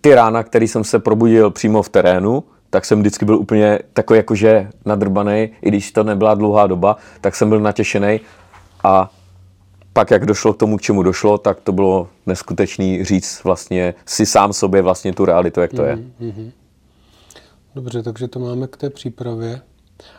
ty 0.02 0.16
rána, 0.16 0.44
který 0.44 0.68
jsem 0.68 0.84
se 0.84 1.00
probudil 1.00 1.52
přímo 1.52 1.82
v 1.84 1.90
terénu, 1.90 2.44
tak 2.70 2.86
jsem 2.86 3.00
vždycky 3.00 3.26
byl 3.26 3.36
úplně 3.36 3.80
takový 3.94 4.18
jakože 4.18 4.68
nadrbaný, 4.86 5.50
i 5.62 5.68
když 5.68 5.92
to 5.92 6.04
nebyla 6.04 6.34
dlouhá 6.34 6.68
doba, 6.68 6.98
tak 7.22 7.36
jsem 7.36 7.50
byl 7.50 7.60
natěšený 7.60 8.20
a 8.84 9.10
pak, 9.96 10.12
jak 10.12 10.26
došlo 10.26 10.54
k 10.54 10.58
tomu, 10.58 10.78
k 10.78 10.82
čemu 10.82 11.04
došlo, 11.04 11.38
tak 11.38 11.60
to 11.60 11.72
bylo 11.72 12.08
neskutečný 12.26 13.04
říct 13.04 13.44
vlastně 13.44 13.94
si 14.06 14.26
sám 14.26 14.54
sobě 14.54 14.82
vlastně 14.82 15.14
tu 15.14 15.26
realitu, 15.26 15.62
jak 15.62 15.74
to 15.74 15.84
je. 15.84 16.00
Dobře, 17.76 18.04
takže 18.04 18.28
to 18.28 18.40
máme 18.40 18.68
k 18.68 18.78
té 18.78 18.90
přípravě. 18.90 19.62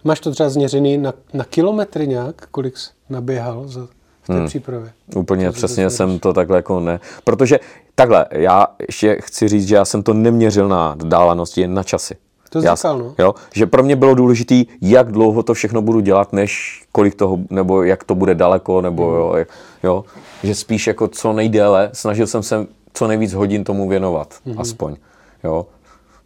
Máš 0.05 0.21
to 0.21 0.31
třeba 0.31 0.49
změřený 0.49 0.99
na, 0.99 1.13
na 1.35 1.45
kilometry 1.45 2.07
nějak, 2.07 2.47
kolik 2.51 2.77
jsi 2.77 2.91
naběhal 3.09 3.69
za, 3.69 3.87
v 4.23 4.27
té 4.27 4.33
hmm. 4.33 4.47
přípravě? 4.47 4.93
Úplně 5.17 5.47
to 5.47 5.53
přesně 5.53 5.75
změříš? 5.75 5.97
jsem 5.97 6.19
to 6.19 6.33
takhle 6.33 6.59
jako 6.59 6.81
ne. 6.81 7.01
Protože 7.25 7.61
takhle, 7.95 8.27
já 8.31 8.67
ještě 8.89 9.19
chci 9.21 9.49
říct, 9.49 9.69
že 9.69 9.75
já 9.75 9.85
jsem 9.85 10.03
to 10.03 10.15
neměřil 10.15 10.69
na 10.69 10.97
dálanosti, 11.05 11.61
jen 11.61 11.75
na 11.75 11.83
časy. 11.83 12.17
To 12.51 12.61
jsi 12.61 12.67
já, 12.67 12.75
říkal, 12.75 12.99
no. 12.99 13.15
jo, 13.19 13.35
že 13.55 13.67
pro 13.67 13.83
mě 13.83 13.97
bylo 13.97 14.15
důležité, 14.15 14.55
jak 14.81 15.13
dlouho 15.13 15.43
to 15.43 15.55
všechno 15.55 15.83
budu 15.83 16.01
dělat, 16.01 16.33
než 16.33 16.83
kolik 16.97 17.15
toho, 17.15 17.39
nebo 17.51 17.83
jak 17.83 18.05
to 18.05 18.15
bude 18.15 18.35
daleko, 18.35 18.81
nebo 18.81 19.05
Hmm. 19.07 19.21
jo, 19.21 19.45
jo, 19.83 20.05
že 20.43 20.55
spíš 20.55 20.87
jako 20.87 21.09
co 21.09 21.33
nejdéle, 21.33 21.91
snažil 21.93 22.27
jsem 22.27 22.43
se 22.43 22.67
co 22.93 23.07
nejvíc 23.07 23.33
hodin 23.33 23.65
tomu 23.65 23.89
věnovat, 23.89 24.35
aspoň, 24.57 24.97
jo. 25.45 25.67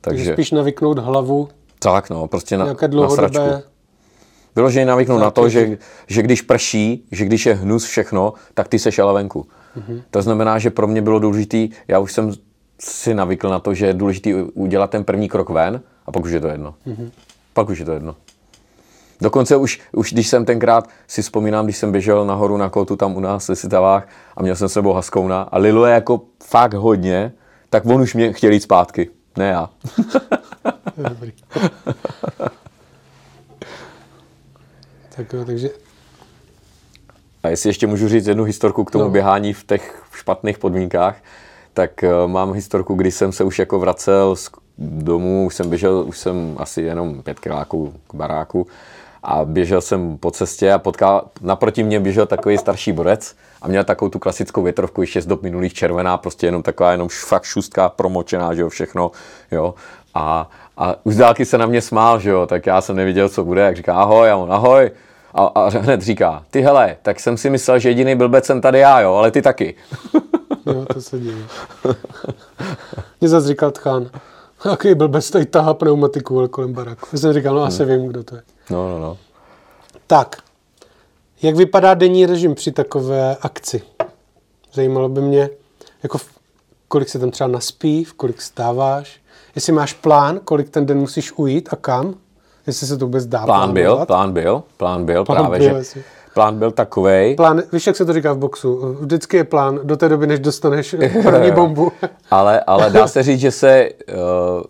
Takže 0.01 0.19
Takže, 0.19 0.33
spíš 0.33 0.51
navyknout 0.51 0.99
hlavu, 0.99 1.49
tak 1.79 2.11
no, 2.11 2.29
prostě 2.29 2.59
na, 2.59 2.65
nějaké 2.65 2.89
na 2.89 3.11
sračku. 3.11 3.43
Vyloženě 4.57 4.87
navyknout 4.87 5.21
na 5.21 5.31
to, 5.31 5.49
že, 5.49 5.79
že 6.07 6.23
když 6.23 6.43
prší, 6.43 7.05
že 7.13 7.25
když 7.25 7.47
je 7.47 7.55
hnus 7.55 7.85
všechno, 7.85 8.35
tak 8.55 8.69
ty 8.69 8.79
seš 8.79 8.99
ale 8.99 9.15
venku. 9.15 9.47
Mm-hmm. 9.77 10.03
To 10.11 10.23
znamená, 10.23 10.59
že 10.59 10.71
pro 10.71 10.87
mě 10.87 11.03
bylo 11.03 11.19
důležité, 11.19 11.75
já 11.89 11.99
už 11.99 12.13
jsem 12.13 12.33
si 12.79 13.15
navykl 13.15 13.49
na 13.49 13.59
to, 13.59 13.75
že 13.75 13.87
je 13.87 13.95
důležité 13.95 14.35
udělat 14.55 14.91
ten 14.91 15.05
první 15.05 15.29
krok 15.29 15.51
ven 15.51 15.83
a 16.07 16.13
pak 16.13 16.25
už 16.25 16.31
je 16.31 16.41
to 16.41 16.49
jedno. 16.49 16.75
Mm-hmm. 16.87 17.11
Pak 17.53 17.69
už 17.69 17.79
je 17.79 17.85
to 17.85 17.93
jedno. 17.93 18.15
Dokonce 19.21 19.57
už, 19.57 19.81
už 19.93 20.13
když 20.13 20.29
jsem 20.29 20.45
tenkrát, 20.45 20.89
si 21.07 21.23
vzpomínám, 21.23 21.65
když 21.65 21.77
jsem 21.77 21.93
běžel 21.93 22.27
nahoru 22.27 22.57
na 22.57 22.69
kotu 22.69 22.97
tam 22.97 23.17
u 23.17 23.21
nás 23.21 23.49
ve 23.49 23.57
Sitavách 23.57 24.09
a 24.37 24.43
měl 24.43 24.57
jsem 24.57 24.69
s 24.69 24.73
sebou 24.73 24.93
haskouna 24.93 25.43
a 25.43 25.59
Lilo 25.59 25.87
je 25.87 25.95
jako 25.95 26.21
fakt 26.45 26.75
hodně, 26.75 27.33
tak 27.71 27.87
on 27.87 28.01
už 28.01 28.15
mě 28.15 28.33
chtěl 28.33 28.53
jít 28.53 28.61
zpátky. 28.63 29.11
Ne 29.37 29.49
já. 29.49 29.71
Dobrý. 30.97 31.33
tak 35.17 35.33
jo, 35.33 35.45
takže 35.45 35.71
A 37.43 37.49
jestli 37.49 37.69
ještě 37.69 37.87
můžu 37.87 38.09
říct 38.09 38.27
jednu 38.27 38.45
historku 38.45 38.85
k 38.85 38.91
tomu 38.91 39.05
No. 39.05 39.11
běhání 39.11 39.53
v 39.53 39.65
těch 39.65 40.03
špatných 40.13 40.59
podmínkách, 40.59 41.17
tak 41.75 41.91
uh, 42.25 42.31
mám 42.31 42.53
historku, 42.53 42.95
kdy 42.95 43.11
jsem 43.11 43.33
se 43.33 43.45
už 43.45 43.59
jako 43.59 43.79
vracel 43.79 44.37
z 44.37 44.51
domů, 44.79 45.47
už 45.47 45.55
jsem 45.55 45.69
běžel, 45.69 46.05
už 46.07 46.19
jsem 46.19 46.55
asi 46.59 46.83
jenom 46.83 47.23
pět 47.23 47.41
kiláků 47.41 47.95
k 48.11 48.15
baráku 48.15 48.67
a 49.23 49.45
běžel 49.45 49.81
jsem 49.81 50.19
po 50.19 50.31
cestě 50.31 50.73
a 50.73 50.79
potkal, 50.79 51.25
naproti 51.41 51.83
mě 51.83 52.01
běžel 52.01 52.27
takový 52.27 52.59
starší 52.59 52.93
borec 52.93 53.37
a 53.63 53.69
měl 53.69 53.85
takovou 53.85 54.09
tu 54.09 54.19
klasickou 54.19 54.63
větrovku 54.63 55.01
ještě 55.01 55.23
z 55.23 55.27
dob 55.27 55.43
minulých 55.43 55.75
červená, 55.75 56.17
prostě 56.17 56.47
jenom 56.47 56.63
taková 56.63 56.93
jenom 56.93 57.09
fakt 57.09 57.45
šustka, 57.45 57.89
promočená, 57.89 58.55
že 58.55 58.63
jo, 58.63 58.69
všechno, 58.69 59.11
jo. 59.51 59.75
A, 60.15 60.51
a 60.77 60.95
už 61.05 61.17
dálky 61.17 61.45
se 61.45 61.59
na 61.59 61.67
mě 61.67 61.83
smál, 61.83 62.21
že 62.21 62.31
jo, 62.31 62.47
tak 62.47 62.67
já 62.67 62.81
jsem 62.81 62.97
neviděl, 62.97 63.29
co 63.29 63.45
bude, 63.45 63.61
jak 63.63 63.77
říká 63.77 63.95
ahoj, 63.95 64.31
a 64.31 64.37
on 64.37 64.53
ahoj. 64.53 64.91
A, 65.35 65.45
a 65.45 65.69
hned 65.69 66.03
říká, 66.03 66.45
ty 66.51 66.61
hele, 66.61 66.97
tak 67.03 67.21
jsem 67.21 67.37
si 67.37 67.51
myslel, 67.51 67.79
že 67.79 67.89
jediný 67.89 68.15
blbec 68.15 68.47
jsem 68.47 68.61
tady 68.61 68.79
já, 68.79 69.01
jo, 69.01 69.15
ale 69.15 69.31
ty 69.31 69.43
taky. 69.43 69.75
jo, 70.67 70.87
to 70.93 71.01
se 71.03 71.19
děje. 71.19 71.37
Mě 73.21 73.29
zase 73.29 73.49
říkal 73.49 73.71
Tchán, 73.71 74.11
jaký 74.65 74.95
blbec 74.95 75.31
tady 75.31 75.47
tahá 75.47 75.75
pneumatiku 75.75 76.49
kolem 76.49 76.73
baraku. 76.73 77.07
Já 77.13 77.19
jsem 77.19 77.33
říkal, 77.33 77.55
no 77.55 77.63
asi 77.63 77.85
vím, 77.85 78.07
kdo 78.07 78.25
to 78.25 78.35
je. 78.35 78.43
No, 78.71 78.89
no, 78.89 78.99
no. 78.99 79.19
Tak, 80.07 80.37
jak 81.43 81.57
vypadá 81.57 81.95
denní 81.95 82.27
režim 82.27 82.55
při 82.55 82.73
takové 82.73 83.37
akci? 83.41 83.83
Zajímalo 84.73 85.09
by 85.09 85.21
mě, 85.21 85.51
jako 86.03 86.19
v, 86.19 86.29
kolik 86.89 87.09
se 87.09 87.19
tam 87.19 87.31
třeba 87.31 87.49
naspí, 87.49 88.05
v 88.05 88.13
kolik 88.15 88.43
stáváš, 88.43 89.21
jestli 89.55 89.73
máš 89.73 89.93
plán, 89.93 90.41
kolik 90.45 90.71
ten 90.71 90.87
den 90.87 90.99
musíš 90.99 91.33
ujít 91.37 91.69
a 91.73 91.77
kam, 91.77 92.15
jestli 92.67 92.87
se 92.87 92.97
to 92.97 93.05
vůbec 93.07 93.27
dá 93.27 93.45
Plán 93.45 93.73
byl, 93.73 93.83
plánovat. 93.85 94.07
plán 94.09 94.33
byl, 94.33 94.63
plán 94.77 95.05
byl, 95.05 95.25
Plán 95.25 95.39
právě, 95.39 95.59
byl, 95.59 95.69
že 95.69 95.75
jestli- 95.77 96.03
plán 96.35 96.59
byl 96.59 96.71
takovej, 96.71 97.35
Plán, 97.35 97.63
víš, 97.73 97.87
jak 97.87 97.97
se 97.97 98.05
to 98.05 98.13
říká 98.13 98.33
v 98.33 98.39
boxu? 98.39 98.97
Vždycky 99.01 99.37
je 99.37 99.45
plán 99.45 99.81
do 99.83 99.97
té 99.97 100.09
doby, 100.09 100.27
než 100.27 100.41
dostaneš 100.41 100.97
první 101.23 101.51
bombu. 101.51 101.93
ale, 102.31 102.61
ale 102.61 102.91
dá 102.91 103.07
se 103.09 103.23
říct, 103.23 103.41
že 103.41 103.51
se 103.51 103.89
uh, 104.09 104.63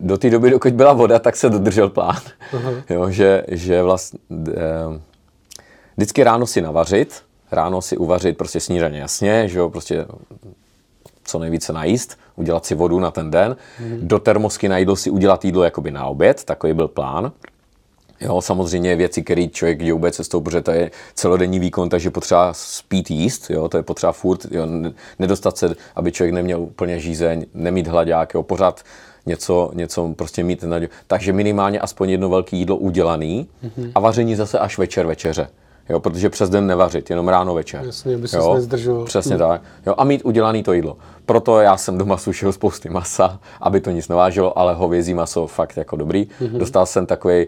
do 0.00 0.18
té 0.18 0.30
doby, 0.30 0.50
dokud 0.50 0.72
byla 0.72 0.92
voda, 0.92 1.18
tak 1.18 1.36
se 1.36 1.50
dodržel 1.50 1.88
plán. 1.88 2.20
Jo, 2.90 3.10
že, 3.10 3.44
že 3.48 3.82
vlastně 3.82 4.18
uh, 4.28 4.46
vždycky 5.96 6.24
ráno 6.24 6.46
si 6.46 6.60
navařit, 6.60 7.22
ráno 7.52 7.82
si 7.82 7.96
uvařit 7.96 8.38
prostě 8.38 8.60
snídaně 8.60 9.00
jasně, 9.00 9.48
že 9.48 9.58
jo, 9.58 9.70
prostě 9.70 10.06
co 11.24 11.38
nejvíce 11.38 11.72
najíst, 11.72 12.18
udělat 12.36 12.66
si 12.66 12.74
vodu 12.74 13.00
na 13.00 13.10
ten 13.10 13.30
den, 13.30 13.56
do 14.00 14.18
termosky 14.18 14.68
na 14.68 14.78
jídlo 14.78 14.96
si 14.96 15.10
udělat 15.10 15.44
jídlo 15.44 15.62
jakoby 15.64 15.90
na 15.90 16.06
oběd, 16.06 16.44
takový 16.44 16.72
byl 16.72 16.88
plán. 16.88 17.32
Jo, 18.20 18.40
samozřejmě 18.40 18.96
věci, 18.96 19.22
které 19.22 19.48
člověk 19.48 19.78
děje 19.78 20.12
cestou, 20.12 20.40
protože 20.40 20.60
to 20.60 20.70
je 20.70 20.90
celodenní 21.14 21.58
výkon, 21.58 21.88
takže 21.88 22.10
potřeba 22.10 22.52
spít, 22.52 23.10
jíst, 23.10 23.50
jo, 23.50 23.68
to 23.68 23.76
je 23.76 23.82
potřeba 23.82 24.12
furt, 24.12 24.46
jo, 24.50 24.66
ne- 24.66 24.92
nedostat 25.18 25.56
se, 25.56 25.74
aby 25.96 26.12
člověk 26.12 26.34
neměl 26.34 26.60
úplně 26.60 27.00
žízeň, 27.00 27.46
nemít 27.54 27.86
hlaďák, 27.86 28.34
jo, 28.34 28.42
pořád 28.42 28.80
něco, 29.26 29.70
něco 29.74 30.14
prostě 30.16 30.44
mít 30.44 30.62
na, 30.62 30.76
takže 31.06 31.32
minimálně 31.32 31.80
aspoň 31.80 32.10
jedno 32.10 32.28
velké 32.28 32.56
jídlo 32.56 32.76
udělaný 32.76 33.48
mm-hmm. 33.64 33.92
a 33.94 34.00
vaření 34.00 34.36
zase 34.36 34.58
až 34.58 34.78
večer 34.78 35.06
večeře. 35.06 35.48
Jo, 35.88 36.00
protože 36.00 36.30
přes 36.30 36.50
den 36.50 36.66
nevařit, 36.66 37.10
jenom 37.10 37.28
ráno 37.28 37.54
večer. 37.54 37.82
Jasně, 37.86 38.14
aby 38.14 38.26
jo, 38.32 38.54
nezdržoval. 38.54 39.04
Přesně 39.04 39.38
tak. 39.38 39.62
Jo, 39.86 39.94
a 39.98 40.04
mít 40.04 40.22
udělaný 40.24 40.62
to 40.62 40.72
jídlo. 40.72 40.96
Proto 41.26 41.60
já 41.60 41.76
jsem 41.76 41.98
doma 41.98 42.16
sušil 42.16 42.52
spousty 42.52 42.88
masa, 42.88 43.40
aby 43.60 43.80
to 43.80 43.90
nic 43.90 44.08
nevážilo, 44.08 44.58
ale 44.58 44.74
hovězí 44.74 45.14
maso 45.14 45.46
fakt 45.46 45.76
jako 45.76 45.96
dobrý. 45.96 46.26
Mm-hmm. 46.26 46.58
Dostal 46.58 46.86
jsem 46.86 47.06
takový 47.06 47.46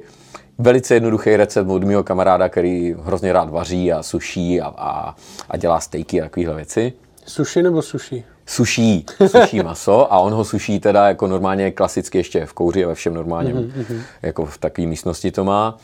velice 0.59 0.94
jednoduchý 0.94 1.36
recept 1.36 1.68
od 1.68 1.84
mého 1.84 2.03
kamaráda, 2.03 2.48
který 2.48 2.94
hrozně 3.03 3.32
rád 3.32 3.50
vaří 3.50 3.92
a 3.92 4.03
suší 4.03 4.61
a, 4.61 4.66
a, 4.76 5.16
a 5.50 5.57
dělá 5.57 5.80
stejky 5.80 6.20
a 6.20 6.24
takovéhle 6.24 6.55
věci. 6.55 6.92
Sushi 7.26 7.62
nebo 7.62 7.82
sushi? 7.82 8.24
Suší, 8.46 9.07
suší 9.26 9.61
maso 9.62 10.12
a 10.12 10.18
on 10.18 10.32
ho 10.32 10.44
suší 10.44 10.80
teda 10.80 11.09
jako 11.09 11.26
normálně 11.26 11.70
klasicky 11.70 12.18
ještě 12.18 12.46
v 12.46 12.53
kouři 12.53 12.84
a 12.84 12.88
ve 12.88 12.94
všem 12.94 13.14
normálně, 13.14 13.55
mm-hmm. 13.55 14.00
jako 14.22 14.46
v 14.46 14.59
takové 14.59 14.86
místnosti 14.86 15.30
to 15.30 15.44
má. 15.44 15.76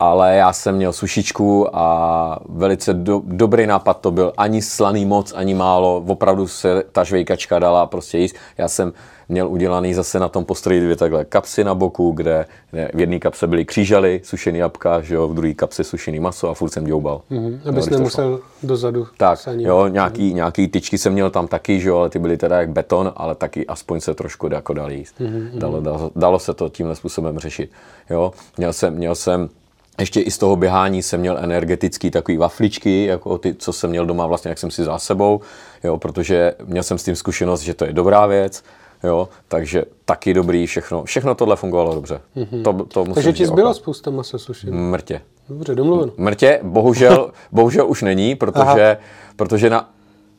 Ale 0.00 0.36
já 0.36 0.52
jsem 0.52 0.76
měl 0.76 0.92
sušičku 0.92 1.76
a 1.76 2.38
velice 2.48 2.94
do, 2.94 3.22
dobrý 3.24 3.66
nápad 3.66 4.00
to 4.00 4.10
byl. 4.10 4.32
Ani 4.36 4.62
slaný 4.62 5.04
moc, 5.06 5.32
ani 5.36 5.54
málo. 5.54 6.04
Opravdu 6.06 6.46
se 6.48 6.82
ta 6.92 7.04
žvejkačka 7.04 7.58
dala 7.58 7.86
prostě 7.86 8.18
jíst. 8.18 8.36
Já 8.58 8.68
jsem 8.68 8.92
měl 9.28 9.48
udělaný 9.48 9.94
zase 9.94 10.18
na 10.18 10.28
tom 10.28 10.44
postroji 10.44 10.80
dvě 10.80 10.96
takhle 10.96 11.24
kapsy 11.24 11.64
na 11.64 11.74
boku, 11.74 12.12
kde, 12.12 12.46
kde 12.70 12.90
v 12.94 13.00
jedné 13.00 13.18
kapse 13.18 13.46
byly 13.46 13.64
křížaly, 13.64 14.20
sušený 14.24 14.58
jabka, 14.58 15.00
že 15.00 15.14
jo, 15.14 15.28
v 15.28 15.34
druhé 15.34 15.54
kapse 15.54 15.84
sušený 15.84 16.20
maso 16.20 16.48
a 16.48 16.54
furt 16.54 16.70
jsem 16.70 16.84
děubal. 16.84 17.20
Mhm, 17.30 17.60
Jo, 17.64 17.68
abys 17.68 17.84
šlo. 17.84 17.96
nemusel 17.98 18.40
dozadu. 18.62 19.06
Tak, 19.16 19.48
ani- 19.48 19.64
jo, 19.64 19.86
nějaký, 19.88 20.34
nějaký 20.34 20.68
tyčky 20.68 20.98
jsem 20.98 21.12
měl 21.12 21.30
tam 21.30 21.48
taky, 21.48 21.80
že 21.80 21.88
jo, 21.88 21.96
ale 21.98 22.10
ty 22.10 22.18
byly 22.18 22.36
teda 22.36 22.60
jak 22.60 22.70
beton, 22.70 23.12
ale 23.16 23.34
taky 23.34 23.66
aspoň 23.66 24.00
se 24.00 24.14
trošku 24.14 24.48
jako 24.52 24.72
dali 24.72 24.94
jíst. 24.94 25.14
Mhm, 25.20 25.50
Dalo, 25.54 25.80
dalo, 25.80 26.10
dalo 26.16 26.38
se 26.38 26.54
to 26.54 26.68
tímhle 26.68 26.96
způsobem 26.96 27.38
řešit. 27.38 27.70
Jo, 28.10 28.32
měl 28.56 28.72
jsem, 28.72 28.94
měl 28.94 29.14
jsem 29.14 29.48
ještě 29.98 30.20
i 30.20 30.30
z 30.30 30.38
toho 30.38 30.56
běhání 30.56 31.02
jsem 31.02 31.20
měl 31.20 31.38
energetický 31.38 32.10
takový 32.10 32.36
wafličky, 32.36 33.04
jako 33.04 33.38
ty, 33.38 33.54
co 33.54 33.72
jsem 33.72 33.90
měl 33.90 34.06
doma 34.06 34.26
vlastně, 34.26 34.48
jak 34.48 34.58
jsem 34.58 34.70
si 34.70 34.84
za 34.84 34.98
sebou, 34.98 35.40
jo, 35.84 35.98
protože 35.98 36.54
měl 36.64 36.82
jsem 36.82 36.98
s 36.98 37.04
tím 37.04 37.16
zkušenost, 37.16 37.60
že 37.60 37.74
to 37.74 37.84
je 37.84 37.92
dobrá 37.92 38.26
věc, 38.26 38.64
jo, 39.04 39.28
takže 39.48 39.84
taky 40.04 40.34
dobrý, 40.34 40.66
všechno, 40.66 41.04
všechno 41.04 41.34
tohle 41.34 41.56
fungovalo 41.56 41.94
dobře. 41.94 42.20
To, 42.64 42.72
to 42.72 43.00
musím. 43.00 43.14
Takže 43.14 43.32
ti 43.32 43.46
zbylo 43.46 43.62
opravdu. 43.62 43.74
spousta 43.74 44.10
masa 44.10 44.38
sushi. 44.38 44.70
Mrtě. 44.70 45.20
Dobře, 45.48 45.74
domluveno. 45.74 46.12
Mrtě, 46.16 46.60
bohužel, 46.62 47.30
bohužel 47.52 47.88
už 47.88 48.02
není, 48.02 48.34
protože, 48.34 48.96
protože 49.36 49.70
na, 49.70 49.90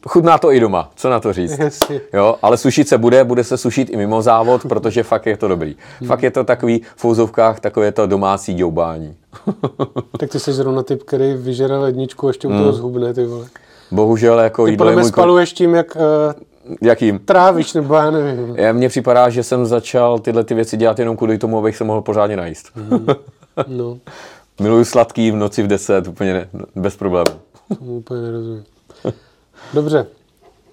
chutná 0.07 0.37
to 0.37 0.51
i 0.51 0.59
doma, 0.59 0.91
co 0.95 1.09
na 1.09 1.19
to 1.19 1.33
říct. 1.33 1.59
Jasně. 1.59 2.01
Jo, 2.13 2.35
ale 2.41 2.57
sušit 2.57 2.87
se 2.87 2.97
bude, 2.97 3.23
bude 3.23 3.43
se 3.43 3.57
sušit 3.57 3.89
i 3.89 3.97
mimo 3.97 4.21
závod, 4.21 4.61
protože 4.69 5.03
fakt 5.03 5.25
je 5.25 5.37
to 5.37 5.47
dobrý. 5.47 5.75
Fakt 6.07 6.23
je 6.23 6.31
to 6.31 6.43
takový 6.43 6.81
v 6.95 6.99
fouzovkách 7.01 7.59
takové 7.59 7.91
to 7.91 8.07
domácí 8.07 8.53
děubání. 8.53 9.15
Tak 10.19 10.29
ty 10.29 10.39
jsi 10.39 10.53
zrovna 10.53 10.83
typ, 10.83 11.03
který 11.03 11.33
vyžere 11.33 11.77
ledničku 11.77 12.27
a 12.27 12.29
ještě 12.29 12.47
u 12.47 12.51
toho 12.51 12.73
zhubne, 12.73 13.13
ty 13.13 13.25
vole. 13.25 13.45
Bohužel 13.91 14.39
jako 14.39 14.65
Ty 14.65 14.71
jídlo 14.71 14.89
je 14.89 14.95
můj 14.95 15.05
spaluješ 15.05 15.53
tím, 15.53 15.75
jak 15.75 15.95
uh, 15.95 16.01
Jakým? 16.81 17.19
Trávíš, 17.19 17.73
nebo 17.73 17.93
já 17.95 18.11
nevím. 18.11 18.55
Já- 18.55 18.73
Mně 18.73 18.89
připadá, 18.89 19.29
že 19.29 19.43
jsem 19.43 19.65
začal 19.65 20.19
tyhle 20.19 20.43
ty 20.43 20.53
věci 20.53 20.77
dělat 20.77 20.99
jenom 20.99 21.17
kvůli 21.17 21.37
tomu, 21.37 21.57
abych 21.59 21.77
se 21.77 21.83
mohl 21.83 22.01
pořádně 22.01 22.37
najíst. 22.37 22.71
No, 23.67 23.97
Miluju 24.61 24.85
sladký 24.85 25.31
v 25.31 25.35
noci 25.35 25.63
v 25.63 25.67
10, 25.67 26.07
úplně 26.07 26.33
ne, 26.33 26.47
bez 26.75 26.95
problémů. 26.95 27.25
tomu 27.79 27.97
úplně 27.97 28.21
nerozumím. 28.21 28.63
Dobře. 29.73 30.07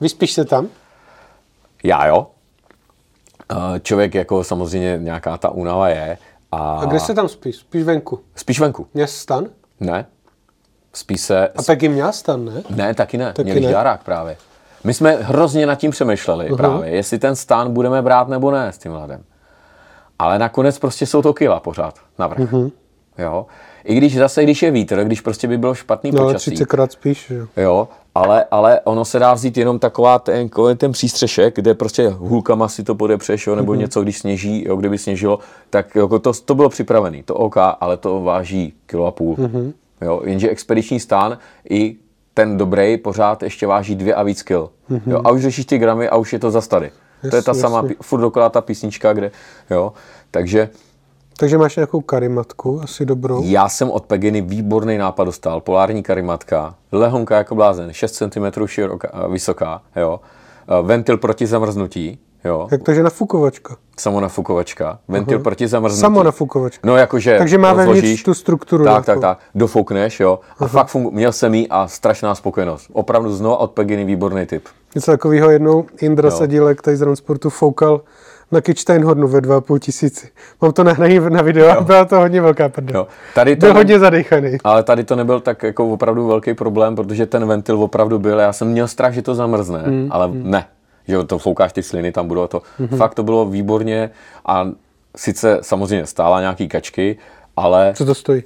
Vyspíš 0.01 0.33
se 0.33 0.45
tam? 0.45 0.69
Já 1.85 2.07
jo. 2.07 2.27
Eh, 3.53 3.81
Člověk 3.81 4.15
jako 4.15 4.45
samozřejmě 4.45 4.99
nějaká 5.01 5.37
ta 5.39 5.51
únava 5.51 5.89
je. 5.89 6.19
A, 6.53 6.79
A 6.79 6.85
kde 6.85 7.01
se 7.01 7.15
tam 7.15 7.29
spíš? 7.29 7.57
Spíš 7.57 7.83
venku. 7.83 8.21
Spíš 8.37 8.61
venku. 8.61 8.87
Měl 8.95 9.07
stan? 9.07 9.47
Ne. 9.81 10.07
Spíš 10.93 11.21
se... 11.21 11.49
A 11.49 11.63
Peggy 11.63 11.89
měla 11.89 12.13
stan, 12.13 12.45
ne? 12.45 12.63
Ne, 12.71 12.95
taky 12.95 13.19
ne. 13.19 13.25
Taky 13.25 13.37
Taky 13.37 13.51
Měli 13.51 13.67
ne. 13.67 13.73
žárák 13.73 14.03
právě. 14.03 14.37
My 14.85 14.95
jsme 14.95 15.13
hrozně 15.21 15.67
nad 15.67 15.75
tím 15.75 15.91
přemýšleli 15.91 16.51
uh-huh. 16.51 16.57
právě, 16.57 16.91
jestli 16.91 17.19
ten 17.19 17.37
stán 17.37 17.73
budeme 17.73 18.03
brát 18.03 18.29
nebo 18.29 18.51
ne 18.51 18.73
s 18.73 18.79
tím 18.79 18.93
mladem. 18.93 19.25
Ale 20.19 20.39
nakonec 20.39 20.79
prostě 20.79 21.07
jsou 21.07 21.23
to 21.23 21.33
kila 21.33 21.61
pořád 21.61 21.99
navrch. 22.19 22.39
Uh-huh. 22.53 22.73
Jo. 23.19 23.47
I 23.85 23.95
když 23.95 24.19
zase, 24.19 24.43
když 24.43 24.63
je 24.63 24.71
vítr, 24.71 25.05
když 25.05 25.21
prostě 25.21 25.49
by 25.49 25.59
bylo 25.59 25.75
špatný 25.75 26.11
No 26.11 26.23
počasí. 26.23 26.51
30 26.51 26.67
krát 26.67 26.93
spíš, 26.93 27.31
jo. 27.31 27.47
Jo, 27.57 27.89
ale, 28.15 28.45
ale 28.51 28.81
ono 28.85 29.05
se 29.05 29.19
dá 29.19 29.35
vzít 29.35 29.57
jenom 29.57 29.79
taková 29.79 30.19
ten, 30.19 30.49
ten 30.77 30.93
přístřešek, 30.93 31.55
kde 31.55 31.75
prostě 31.75 32.09
hůlkama 32.09 32.69
si 32.69 32.83
to 32.83 32.95
podepřeš, 32.95 33.47
jo, 33.47 33.55
nebo 33.57 33.73
mm-hmm. 33.73 33.79
něco, 33.79 34.03
když 34.03 34.19
sněží, 34.19 34.65
jo, 34.67 34.77
kdyby 34.77 34.99
sněžilo, 34.99 35.39
tak 35.71 35.95
jako 35.95 36.19
to, 36.19 36.33
to 36.33 36.55
bylo 36.55 36.69
připravené, 36.69 37.23
to 37.23 37.35
OK, 37.35 37.57
ale 37.81 37.97
to 37.97 38.23
váží 38.23 38.75
kilo 38.87 39.07
a 39.07 39.11
půl. 39.11 39.37
Mm-hmm. 39.37 39.73
Jo, 40.03 40.23
jenže 40.25 40.49
expediční 40.49 41.01
stán 41.01 41.39
i 41.71 41.97
ten 42.35 42.57
dobrý 42.57 42.97
pořád 42.97 43.43
ještě 43.43 43.67
váží 43.67 43.95
dvě 43.95 44.15
a 44.15 44.23
víc 44.23 44.43
kil. 44.43 44.71
Mm-hmm. 44.91 45.11
Jo, 45.11 45.21
a 45.25 45.31
už 45.31 45.43
řešíš 45.43 45.67
ty 45.67 45.79
gramy 45.79 46.09
a 46.09 46.17
už 46.17 46.33
je 46.33 46.39
to 46.39 46.51
zas 46.51 46.69
tady. 46.69 46.91
to 47.31 47.37
je 47.37 47.43
ta 47.43 47.51
Jasně, 47.51 47.61
sama, 47.61 47.83
pi- 47.83 47.97
furt 48.03 48.21
dokola 48.21 48.49
ta 48.49 48.61
písnička, 48.61 49.13
kde, 49.13 49.31
jo, 49.71 49.93
takže 50.31 50.69
Takže 51.39 51.59
máš 51.59 51.77
nějakou 51.77 52.01
karimatku, 52.01 52.81
asi 52.83 53.05
dobrou. 53.07 53.43
já 53.45 53.69
jsem 53.69 53.91
od 53.91 54.07
Peginy 54.07 54.41
výborný 54.41 54.99
nápad 54.99 55.25
dostal. 55.25 55.61
Polární 55.61 56.03
karimatka, 56.03 56.75
lehonka 56.93 57.37
jako 57.37 57.55
blázen, 57.55 57.93
6 57.93 58.13
cm 58.13 58.67
široká, 58.67 59.27
vysoká, 59.29 59.83
jo. 59.97 60.21
Eh, 60.69 60.83
Ventil 60.83 61.19
proti 61.19 61.47
zamrznutí, 61.47 62.19
jo. 62.45 62.69
Jak 62.71 62.83
to, 62.83 62.95
že 62.95 63.03
nafukovačka? 63.03 63.77
Samonafukovačka. 63.99 64.99
Ventil 65.09 65.39
proti 65.39 65.69
zamrznutí. 65.69 66.01
Samonafukovačka. 66.01 66.89
No 66.89 66.97
jakože 66.97 67.39
Takže 67.39 67.59
má 67.59 67.73
vevnitř 67.73 68.23
tu 68.23 68.35
strukturu 68.35 68.85
Tak, 68.85 68.95
tak, 68.95 69.07
nějakou. 69.07 69.21
tak. 69.21 69.39
Dofoukneš, 69.55 70.21
jo. 70.21 70.41
A 70.59 70.67
fakt 70.67 70.87
fungu, 70.89 71.11
měl 71.11 71.33
jsem 71.33 71.55
jí 71.55 71.69
a 71.69 71.89
strašná 71.89 72.35
spokojenost. 72.35 72.91
Opravdu 72.93 73.33
znovu 73.35 73.55
od 73.55 73.71
Peginy 73.71 74.05
výborný 74.05 74.47
typ. 74.47 74.65
Něco 74.95 75.11
takového 75.11 75.51
jednou 75.51 75.85
Indra 76.01 76.29
Jo. 76.29 76.37
Sadílek 76.37 76.83
tady 76.83 76.97
z 76.97 77.01
transportu 77.01 77.51
foukal 77.51 78.01
na 78.53 78.61
Kičsteinhornu 78.61 79.29
ve 79.29 79.41
2,5 79.41 79.79
tisíci. 79.79 80.29
Mám 80.63 80.73
to 80.73 80.85
nahraný 80.85 81.21
na 81.29 81.43
video 81.43 81.79
a 81.79 81.81
byla 81.85 82.05
to 82.05 82.17
hodně 82.17 82.41
velká 82.41 82.69
prdel. 82.69 83.01
Jo. 83.01 83.07
Tady 83.35 83.57
to 83.57 83.61
Byl 83.61 83.75
ne- 83.75 83.81
hodně 83.81 83.99
zadechaný. 83.99 84.59
Ale 84.65 84.83
tady 84.83 85.05
to 85.05 85.17
nebyl 85.17 85.41
tak 85.41 85.63
jako 85.63 85.89
opravdu 85.89 86.27
velký 86.27 86.55
problém, 86.55 86.97
protože 86.97 87.27
ten 87.27 87.47
ventil 87.47 87.83
opravdu 87.83 88.19
byl. 88.19 88.39
Já 88.39 88.53
jsem 88.53 88.69
měl 88.69 88.89
strach, 88.89 89.13
že 89.13 89.23
to 89.23 89.35
zamrzne, 89.35 89.83
mm, 89.87 90.09
ale 90.11 90.29
mm. 90.29 90.51
ne. 90.51 90.67
Že 91.09 91.25
to 91.25 91.39
foukáš 91.39 91.73
ty 91.73 91.83
sliny, 91.83 92.13
tam 92.13 92.29
budou 92.29 92.47
to. 92.47 92.63
Mm-hmm. 92.81 92.97
Fakt 92.97 93.15
to 93.15 93.23
bylo 93.23 93.47
výborně 93.47 94.11
a 94.47 94.69
sice 95.17 95.59
samozřejmě 95.63 96.07
stála 96.07 96.41
nějaký 96.41 96.69
kačky, 96.69 97.19
ale 97.57 97.93
Co 97.97 98.05
to 98.05 98.15
stojí? 98.15 98.43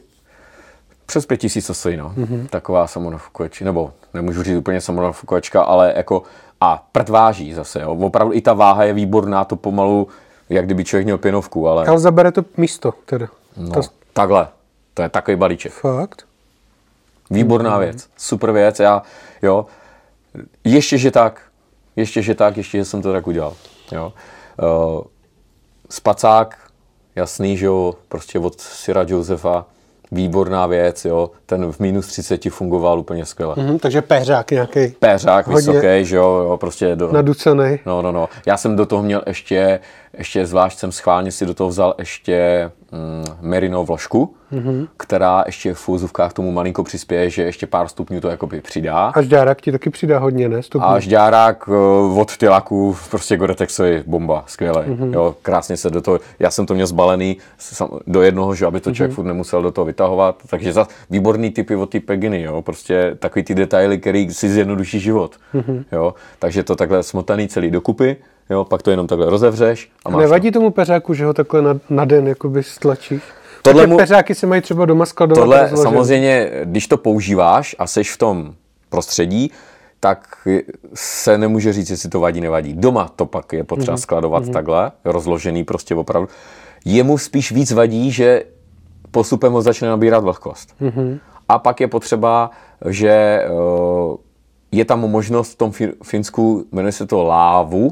přes 1.06 1.26
pět 1.26 1.36
tisíc 1.36 1.66
to 1.66 1.74
stojí, 1.74 1.96
no. 1.96 2.12
Mm-hmm. 2.18 2.46
Taková 2.48 2.86
samonafukovačka, 2.86 3.64
nebo 3.64 3.92
nemůžu 4.14 4.42
říct 4.42 4.56
úplně 4.56 4.80
samonafukovačka, 4.80 5.62
ale 5.62 5.92
jako 5.96 6.22
a 6.60 6.86
prd 6.92 7.08
váží 7.08 7.54
zase, 7.54 7.80
jo. 7.80 7.90
Opravdu 7.92 8.34
i 8.34 8.40
ta 8.40 8.52
váha 8.52 8.84
je 8.84 8.92
výborná, 8.92 9.44
to 9.44 9.56
pomalu, 9.56 10.08
jak 10.48 10.64
kdyby 10.64 10.84
člověk 10.84 11.04
měl 11.04 11.18
pěnovku, 11.18 11.68
ale 11.68 11.86
Ale 11.86 11.98
zabere 11.98 12.32
to 12.32 12.44
místo 12.56 12.94
teda. 13.04 13.26
no, 13.56 13.70
To, 13.70 13.80
takhle. 14.12 14.48
To 14.94 15.02
je 15.02 15.08
takový 15.08 15.36
balíček. 15.36 15.72
fakt? 15.72 16.22
Výborná 17.30 17.78
věc, 17.78 18.08
super 18.16 18.52
věc, 18.52 18.80
já, 18.80 19.02
jo, 19.42 19.66
ještě, 20.64 20.98
že 20.98 21.10
tak, 21.10 21.42
ještě, 21.98 22.22
že 22.22 22.34
tak, 22.34 22.56
ještě, 22.56 22.78
že 22.78 22.84
jsem 22.84 23.02
to 23.02 23.12
tak 23.12 23.26
udělal, 23.26 23.54
jo. 23.92 24.12
Uh, 24.62 25.02
spacák, 25.90 26.56
jasný, 27.16 27.56
že 27.56 27.66
jo, 27.66 27.94
prostě 28.08 28.38
od 28.38 28.60
Sira 28.60 29.04
Josefa, 29.08 29.66
výborná 30.12 30.66
věc, 30.66 31.04
jo, 31.04 31.30
ten 31.46 31.72
v 31.72 31.80
minus 31.80 32.06
30 32.06 32.50
fungoval 32.50 32.98
úplně 32.98 33.26
skvěle. 33.26 33.54
Mm. 33.58 33.64
Mhm, 33.64 33.78
takže 33.78 34.02
péřák 34.02 34.50
nějaký 34.50 34.88
Péřák 34.98 35.46
vysoký, 35.46 36.04
že 36.04 36.16
jo, 36.16 36.24
jo, 36.24 36.56
prostě 36.56 36.96
do, 36.96 37.12
naducený. 37.12 37.78
No, 37.86 38.02
no, 38.02 38.12
no. 38.12 38.28
Já 38.46 38.56
jsem 38.56 38.76
do 38.76 38.86
toho 38.86 39.02
měl 39.02 39.22
ještě, 39.26 39.80
ještě 40.18 40.46
zvlášť 40.46 40.78
jsem 40.78 40.92
schválně 40.92 41.32
si 41.32 41.46
do 41.46 41.54
toho 41.54 41.70
vzal 41.70 41.94
ještě 41.98 42.70
mm, 42.92 43.24
merino 43.40 43.84
vložku, 43.84 44.34
mm-hmm. 44.52 44.88
která 44.96 45.42
ještě 45.46 45.74
v 45.74 45.88
úzovkách 45.88 46.32
tomu 46.32 46.52
malinko 46.52 46.84
přispěje, 46.84 47.30
že 47.30 47.42
ještě 47.42 47.66
pár 47.66 47.88
stupňů 47.88 48.20
to 48.20 48.28
jakoby 48.28 48.60
přidá. 48.60 49.06
Až 49.08 49.28
dárák 49.28 49.60
ti 49.60 49.72
taky 49.72 49.90
přidá 49.90 50.18
hodně, 50.18 50.48
ne? 50.48 50.62
Stupňů. 50.62 50.88
A 50.88 51.00
žďárák 51.00 51.68
eh, 51.68 52.20
od 52.20 52.36
Tylaku, 52.36 52.96
prostě 53.10 53.36
Gore-Texovi, 53.36 54.02
bomba, 54.06 54.44
skvělé. 54.46 54.86
Mm-hmm. 54.86 55.12
Jo, 55.12 55.34
krásně 55.42 55.76
se 55.76 55.90
do 55.90 56.00
toho, 56.00 56.20
já 56.38 56.50
jsem 56.50 56.66
to 56.66 56.74
měl 56.74 56.86
zbalený 56.86 57.36
do 58.06 58.22
jednoho, 58.22 58.54
že 58.54 58.66
aby 58.66 58.80
to 58.80 58.92
člověk 58.92 59.12
mm-hmm. 59.12 59.14
furt 59.14 59.24
nemusel 59.24 59.62
do 59.62 59.70
toho 59.70 59.84
vytahovat. 59.84 60.42
Takže 60.50 60.72
za 60.72 60.86
výborný 61.10 61.50
typy 61.50 61.76
od 61.76 61.90
ty 61.90 62.00
Peginy, 62.00 62.42
jo, 62.42 62.62
prostě 62.62 63.16
takový 63.18 63.42
ty 63.42 63.54
detaily, 63.54 63.98
který 63.98 64.30
si 64.30 64.48
zjednoduší 64.48 65.00
život. 65.00 65.36
Mm-hmm. 65.54 65.84
Jo, 65.92 66.14
takže 66.38 66.62
to 66.62 66.76
takhle 66.76 67.02
smotaný 67.02 67.48
celý 67.48 67.70
dokupy, 67.70 68.16
jo, 68.50 68.64
pak 68.64 68.82
to 68.82 68.90
jenom 68.90 69.06
takhle 69.06 69.30
rozevřeš 69.30 69.90
a 70.04 70.10
máš 70.10 70.20
Nevadí 70.22 70.50
tomu 70.50 70.70
peřáku, 70.70 71.14
že 71.14 71.24
ho 71.24 71.34
takhle 71.34 71.62
na, 71.62 71.78
na 71.90 72.04
den 72.04 72.28
jakoby 72.28 72.62
stlačíš? 72.62 73.22
Tohle 73.62 73.86
mu- 73.86 73.96
peřáky 73.96 74.34
se 74.34 74.46
mají 74.46 74.62
třeba 74.62 74.84
doma 74.86 75.06
skladovat 75.06 75.40
Tohle 75.44 75.76
samozřejmě, 75.82 76.50
když 76.64 76.88
to 76.88 76.96
používáš 76.96 77.76
a 77.78 77.86
seš 77.86 78.12
v 78.14 78.18
tom 78.18 78.54
prostředí, 78.88 79.50
tak 80.00 80.48
se 80.94 81.38
nemůže 81.38 81.72
říct, 81.72 81.90
jestli 81.90 82.08
to 82.08 82.20
vadí, 82.20 82.40
nevadí. 82.40 82.72
Doma 82.74 83.08
to 83.16 83.26
pak 83.26 83.52
je 83.52 83.64
potřeba 83.64 83.92
Mhm. 83.92 83.98
skladovat 83.98 84.44
mm-hmm. 84.44 84.52
takhle, 84.52 84.92
rozložený 85.04 85.64
prostě 85.64 85.94
opravdu. 85.94 86.28
Jemu 86.84 87.18
spíš 87.18 87.52
víc 87.52 87.72
vadí, 87.72 88.10
že 88.10 88.42
postupem 89.10 89.52
ho 89.52 89.62
začne 89.62 89.88
nabírat 89.88 90.24
vlhkost. 90.24 90.74
Mhm. 90.80 90.90
Mm-hmm. 90.90 91.18
A 91.48 91.58
pak 91.58 91.80
je 91.80 91.88
potřeba, 91.88 92.50
že 92.88 93.10
eh, 93.10 93.48
je 94.72 94.84
tam 94.84 95.00
možnost 95.00 95.52
v 95.52 95.56
tom 95.56 95.70
Fi- 95.70 95.92
Finsku, 96.04 96.64
jmenuje 96.72 96.92
se 96.92 97.06
to 97.06 97.22
lávu, 97.22 97.90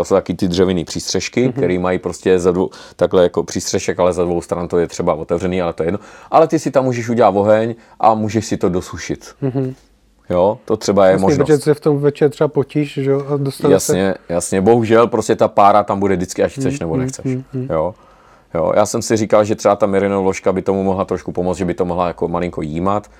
to 0.00 0.04
jsou 0.04 0.14
taky 0.14 0.34
ty 0.34 0.48
dřevěné 0.48 0.84
přístřešky, 0.84 1.48
mm-hmm. 1.48 1.52
které 1.52 1.78
mají 1.78 1.98
prostě 1.98 2.38
za 2.38 2.52
dvou, 2.52 2.70
takhle 2.96 3.22
jako 3.22 3.42
přístřešek, 3.42 4.00
ale 4.00 4.12
za 4.12 4.24
dvou 4.24 4.40
stran 4.40 4.68
to 4.68 4.78
je 4.78 4.86
třeba 4.86 5.14
otevřený, 5.14 5.62
ale 5.62 5.72
to 5.72 5.82
je 5.82 5.86
jedno. 5.86 6.00
Ale 6.30 6.48
ty 6.48 6.58
si 6.58 6.70
tam 6.70 6.84
můžeš 6.84 7.08
udělat 7.08 7.36
oheň 7.36 7.74
a 8.00 8.14
můžeš 8.14 8.46
si 8.46 8.56
to 8.56 8.68
dosušit. 8.68 9.34
Mm-hmm. 9.42 9.74
Jo, 10.30 10.58
to 10.64 10.76
třeba 10.76 11.06
je 11.06 11.12
Vlastně, 11.12 11.24
možnost. 11.24 11.46
protože 11.46 11.58
se 11.58 11.74
v 11.74 11.80
tom 11.80 11.98
večer 11.98 12.30
třeba 12.30 12.48
potíš, 12.48 12.94
že 12.94 13.10
jo, 13.10 13.24
a 13.28 13.36
dostane 13.36 13.68
se... 13.68 13.74
Jasně, 13.74 14.14
jasně. 14.28 14.60
Bohužel 14.60 15.06
prostě 15.06 15.36
ta 15.36 15.48
pára 15.48 15.82
tam 15.82 16.00
bude 16.00 16.16
vždycky, 16.16 16.42
až 16.42 16.52
chceš 16.52 16.80
nebo 16.80 16.96
nechceš. 16.96 17.38
Jo. 17.70 17.94
Jo, 18.54 18.72
já 18.76 18.86
jsem 18.86 19.02
si 19.02 19.16
říkal, 19.16 19.44
že 19.44 19.54
třeba 19.54 19.76
ta 19.76 19.86
merino 19.86 20.22
vložka 20.22 20.52
by 20.52 20.62
tomu 20.62 20.82
mohla 20.82 21.04
trošku 21.04 21.32
pomoct, 21.32 21.58
že 21.58 21.64
by 21.64 21.74
to 21.74 21.84
mohla 21.84 22.06
jako 22.06 22.28
malinko 22.28 22.62
jímat. 22.62 23.10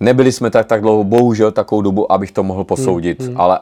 Nebyli 0.00 0.32
jsme 0.32 0.50
tak, 0.50 0.66
tak 0.66 0.80
dlouho, 0.80 1.04
bohužel 1.04 1.52
takovou 1.52 1.82
dobu, 1.82 2.12
abych 2.12 2.32
to 2.32 2.42
mohl 2.42 2.64
posoudit, 2.64 3.30
ale 3.36 3.60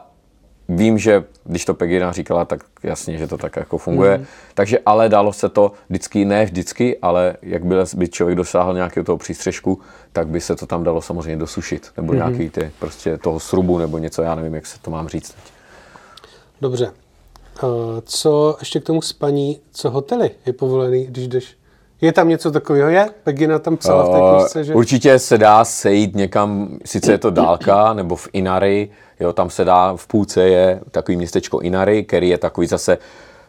vím, 0.75 0.97
že 0.97 1.23
když 1.43 1.65
to 1.65 1.73
Pegina 1.73 2.11
říkala, 2.11 2.45
tak 2.45 2.63
jasně, 2.83 3.17
že 3.17 3.27
to 3.27 3.37
tak 3.37 3.55
jako 3.55 3.77
funguje. 3.77 4.25
Takže 4.53 4.79
ale 4.85 5.09
dalo 5.09 5.33
se 5.33 5.49
to 5.49 5.71
vždycky, 5.89 6.25
ne 6.25 6.45
vždycky, 6.45 6.97
ale 7.01 7.35
jak 7.41 7.65
by, 7.65 7.75
by 7.95 8.07
člověk 8.07 8.37
dosáhl 8.37 8.73
nějakého 8.73 9.03
toho 9.03 9.17
přístřežku, 9.17 9.79
tak 10.13 10.27
by 10.27 10.41
se 10.41 10.55
to 10.55 10.65
tam 10.65 10.83
dalo 10.83 11.01
samozřejmě 11.01 11.37
dosušit. 11.37 11.91
Nebo 11.97 12.13
nějaký 12.13 12.49
ty, 12.49 12.71
prostě 12.79 13.17
toho 13.17 13.39
srubu, 13.39 13.77
nebo 13.77 13.97
něco, 13.97 14.21
já 14.21 14.35
nevím, 14.35 14.55
jak 14.55 14.65
se 14.65 14.79
to 14.79 14.91
mám 14.91 15.07
říct. 15.07 15.31
teď. 15.31 15.53
Dobře. 16.61 16.91
Uh, 17.63 17.69
co 18.03 18.57
ještě 18.59 18.79
k 18.79 18.83
tomu 18.83 19.01
spaní, 19.01 19.59
co 19.71 19.89
hotely 19.89 20.31
je 20.45 20.53
povolený, 20.53 21.05
když 21.05 21.27
jdeš? 21.27 21.57
Je 22.01 22.11
tam 22.11 22.29
něco 22.29 22.51
takového? 22.51 22.89
Je? 22.89 23.09
Pegina 23.23 23.59
tam 23.59 23.77
psala 23.77 24.03
v 24.03 24.09
té 24.09 24.17
Uh, 24.17 24.37
knižce, 24.37 24.63
že... 24.63 24.75
Určitě 24.75 25.19
se 25.19 25.37
dá 25.37 25.65
sejít 25.65 26.15
někam, 26.15 26.77
sice 26.85 27.11
je 27.11 27.17
to 27.17 27.29
dálka, 27.29 27.93
nebo 27.93 28.15
v 28.15 28.27
Inari, 28.33 28.89
jo, 29.19 29.33
tam 29.33 29.49
se 29.49 29.65
dá, 29.65 29.93
v 29.95 30.07
půlce 30.07 30.47
je 30.47 30.79
takový 30.91 31.17
městečko 31.17 31.59
Inari, 31.59 32.03
který 32.03 32.29
je 32.29 32.37
takový 32.37 32.67
zase 32.67 32.97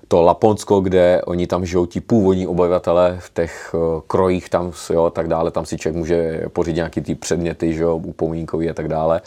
to 0.08 0.22
Laponsko, 0.22 0.80
kde 0.80 1.22
oni 1.26 1.46
tam 1.46 1.66
žijou 1.66 1.86
ti 1.86 2.00
původní 2.00 2.46
obyvatele 2.46 3.16
v 3.20 3.34
těch 3.34 3.74
uh, 3.74 4.00
krojích 4.06 4.48
tam, 4.48 4.72
jo, 4.90 5.10
tak 5.10 5.28
dále, 5.28 5.50
tam 5.50 5.66
si 5.66 5.78
člověk 5.78 5.96
může 5.96 6.42
pořídit 6.52 6.76
nějaký 6.76 7.00
ty 7.00 7.14
předměty, 7.14 7.74
že 7.74 7.82
jo, 7.82 7.96
upomínkový 7.96 8.70
a 8.70 8.74
tak 8.74 8.88
dále. 8.88 9.20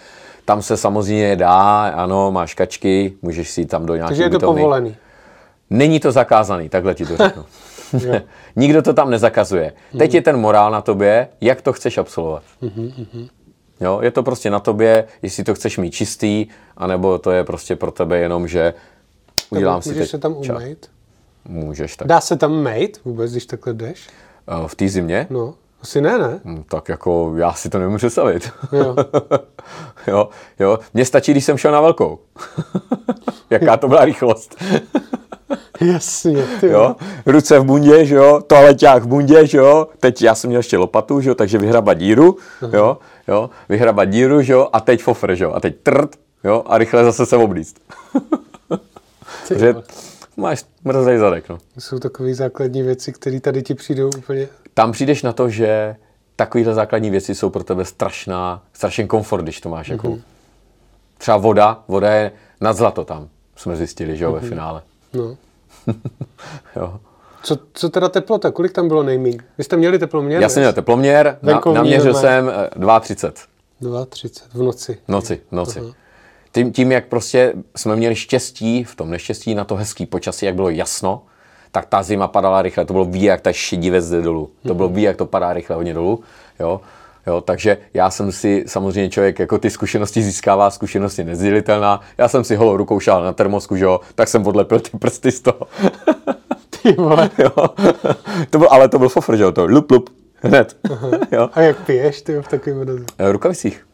Tam 0.45 0.61
se 0.61 0.77
samozřejmě 0.77 1.35
dá, 1.35 1.87
ano, 1.87 2.31
máš 2.31 2.53
kačky, 2.53 3.13
můžeš 3.21 3.49
si 3.49 3.65
tam 3.65 3.85
do 3.85 3.95
nějakého 3.95 4.09
Takže 4.09 4.23
je 4.23 4.29
to 4.29 4.39
povolený. 4.39 4.95
Není 5.69 5.99
to 5.99 6.11
zakázaný, 6.11 6.69
takhle 6.69 6.95
ti 6.95 7.05
to 7.05 7.17
řeknu. 7.17 7.45
Nikdo 8.55 8.81
to 8.81 8.93
tam 8.93 9.09
nezakazuje. 9.09 9.73
Teď 9.97 10.13
je 10.13 10.21
ten 10.21 10.37
morál 10.37 10.71
na 10.71 10.81
tobě, 10.81 11.27
jak 11.41 11.61
to 11.61 11.73
chceš 11.73 11.97
absolvovat. 11.97 12.43
Jo, 13.81 13.99
je 14.01 14.11
to 14.11 14.23
prostě 14.23 14.49
na 14.49 14.59
tobě, 14.59 15.07
jestli 15.21 15.43
to 15.43 15.55
chceš 15.55 15.77
mít 15.77 15.91
čistý, 15.91 16.47
anebo 16.77 17.17
to 17.19 17.31
je 17.31 17.43
prostě 17.43 17.75
pro 17.75 17.91
tebe 17.91 18.17
jenom, 18.17 18.47
že 18.47 18.73
udělám 19.49 19.81
si 19.81 19.89
Můžeš 19.89 20.01
teď 20.03 20.09
se 20.11 20.17
tam 20.17 20.33
umýt? 20.33 20.89
Můžeš 21.45 21.95
tak. 21.97 22.07
Dá 22.07 22.21
se 22.21 22.35
tam 22.37 22.53
mejt 22.53 22.99
vůbec, 23.05 23.31
když 23.31 23.45
takhle 23.45 23.73
jdeš? 23.73 24.07
Eh, 24.47 24.67
V 24.67 24.75
té 24.75 24.89
zimě? 24.89 25.27
No, 25.29 25.53
asi 25.81 26.01
ne, 26.01 26.17
ne? 26.17 26.39
Hm, 26.45 26.63
Tak 26.69 26.89
jako 26.89 27.33
já 27.37 27.53
si 27.53 27.69
to 27.69 27.79
nemůžu 27.79 27.97
představit. 27.97 28.51
Jo. 28.71 28.95
jo, 30.07 30.29
jo. 30.59 30.79
Mně 30.93 31.05
stačí, 31.05 31.31
když 31.31 31.45
jsem 31.45 31.57
šel 31.57 31.71
na 31.71 31.81
velkou. 31.81 32.19
Jaká 33.49 33.77
to 33.77 33.87
byla 33.87 34.05
rychlost. 34.05 34.55
Jasně, 35.81 36.43
ty 36.59 36.67
jo. 36.67 36.95
Ruce 37.25 37.59
v 37.59 37.63
bundě, 37.63 38.05
že 38.05 38.15
jo, 38.15 38.41
toaleťák 38.47 39.03
v 39.03 39.07
bundě, 39.07 39.47
že 39.47 39.57
jo. 39.57 39.87
Teď 39.99 40.21
já 40.21 40.35
jsem 40.35 40.47
měl 40.47 40.59
ještě 40.59 40.77
lopatu, 40.77 41.21
že 41.21 41.29
jo, 41.29 41.35
takže 41.35 41.57
vyhrabat 41.57 41.97
díru, 41.97 42.37
jo, 42.73 42.97
jo, 43.27 43.49
vyhrabat 43.69 44.09
díru, 44.09 44.41
že 44.41 44.53
jo, 44.53 44.69
a 44.73 44.79
teď 44.79 45.01
fofr, 45.03 45.35
že 45.35 45.43
jo, 45.43 45.51
a 45.53 45.59
teď 45.59 45.75
trt, 45.83 46.15
jo, 46.43 46.63
a 46.65 46.77
rychle 46.77 47.03
zase 47.03 47.25
se 47.25 47.37
oblíct. 47.37 47.75
Že 49.57 49.75
máš 50.37 50.65
mrzej 50.83 51.17
zadek, 51.17 51.49
no. 51.49 51.57
Jsou 51.79 51.99
takové 51.99 52.33
základní 52.33 52.81
věci, 52.81 53.13
které 53.13 53.39
tady 53.39 53.63
ti 53.63 53.75
přijdou 53.75 54.09
úplně... 54.17 54.47
Tam 54.73 54.91
přijdeš 54.91 55.23
na 55.23 55.33
to, 55.33 55.49
že 55.49 55.95
takovéhle 56.35 56.73
základní 56.73 57.09
věci 57.09 57.35
jsou 57.35 57.49
pro 57.49 57.63
tebe 57.63 57.85
strašná, 57.85 58.63
strašný 58.73 59.07
komfort, 59.07 59.43
když 59.43 59.61
to 59.61 59.69
máš 59.69 59.87
jako... 59.87 60.17
Třeba 61.17 61.37
voda, 61.37 61.83
voda 61.87 62.13
je 62.13 62.31
nad 62.61 62.77
zlato 62.77 63.05
tam, 63.05 63.29
jsme 63.55 63.75
zjistili, 63.75 64.17
že 64.17 64.23
jo, 64.23 64.31
ve 64.31 64.39
finále. 64.39 64.81
No. 65.15 65.37
Jo. 66.75 66.99
Co, 67.43 67.57
co 67.73 67.89
teda 67.89 68.09
teplota? 68.09 68.51
Kolik 68.51 68.71
tam 68.71 68.87
bylo 68.87 69.03
nejmíň? 69.03 69.37
Vy 69.57 69.63
jste 69.63 69.77
měli 69.77 69.99
teploměr? 69.99 70.41
Já 70.41 70.49
jsem 70.49 70.61
měl 70.61 70.73
teploměr, 70.73 71.37
na, 71.41 71.53
Venkovní 71.53 71.75
naměřil 71.75 72.13
normálně. 72.13 72.41
jsem 72.41 72.49
eh, 72.49 72.79
2,30 72.85 73.31
2,30 73.81 74.43
v 74.53 74.61
noci. 74.61 74.97
v 75.07 75.09
noci. 75.09 75.41
V 75.49 75.51
noci. 75.51 75.81
Tím, 76.51 76.71
tím, 76.71 76.91
jak 76.91 77.05
prostě 77.07 77.53
jsme 77.75 77.95
měli 77.95 78.15
štěstí, 78.15 78.83
v 78.83 78.95
tom 78.95 79.09
neštěstí 79.09 79.55
na 79.55 79.63
to 79.63 79.75
hezký 79.75 80.05
počasí, 80.05 80.45
jak 80.45 80.55
bylo 80.55 80.69
jasno, 80.69 81.21
tak 81.71 81.85
ta 81.85 82.03
zima 82.03 82.27
padala 82.27 82.61
rychle. 82.61 82.85
To 82.85 82.93
bylo 82.93 83.05
ví, 83.05 83.23
jak 83.23 83.41
ta 83.41 83.53
šedivec 83.53 84.09
jde 84.09 84.21
dolů. 84.21 84.49
To 84.67 84.73
bylo 84.73 84.89
ví, 84.89 85.01
jak 85.01 85.17
to 85.17 85.25
padá 85.25 85.53
rychle 85.53 85.75
hodně 85.75 85.93
dolů. 85.93 86.23
Jo? 86.59 86.81
Jo, 87.27 87.41
takže 87.41 87.77
já 87.93 88.09
jsem 88.09 88.31
si, 88.31 88.63
samozřejmě 88.67 89.09
člověk 89.09 89.39
jako 89.39 89.57
ty 89.57 89.69
zkušenosti 89.69 90.21
získává, 90.23 90.69
zkušenost 90.69 91.17
je 91.17 91.23
nezdělitelná. 91.25 92.01
Já 92.17 92.27
jsem 92.27 92.43
si 92.43 92.55
holou 92.55 92.77
rukou 92.77 92.99
šál 92.99 93.23
na 93.23 93.33
termosku, 93.33 93.75
že 93.75 93.85
jo, 93.85 93.99
tak 94.15 94.27
jsem 94.27 94.47
odlepil 94.47 94.79
ty 94.79 94.97
prsty 94.97 95.31
z 95.31 95.41
toho. 95.41 95.59
Ty 96.83 96.91
vole. 96.91 97.29
jo. 97.37 97.51
to 98.49 98.57
byl, 98.59 98.67
ale 98.71 98.89
to 98.89 98.99
byl 98.99 99.09
fofr, 99.09 99.35
že 99.37 99.43
jo, 99.43 99.51
to 99.51 99.65
lup, 99.65 99.91
lup, 99.91 100.09
hned. 100.35 100.77
jo. 101.31 101.49
A 101.53 101.61
jak 101.61 101.85
piješ 101.85 102.21
ty 102.21 102.41
v 102.41 102.47
takovém 102.47 102.77
vodozu? 102.79 103.05
Eh, 103.17 103.31
Rukavicích. 103.31 103.85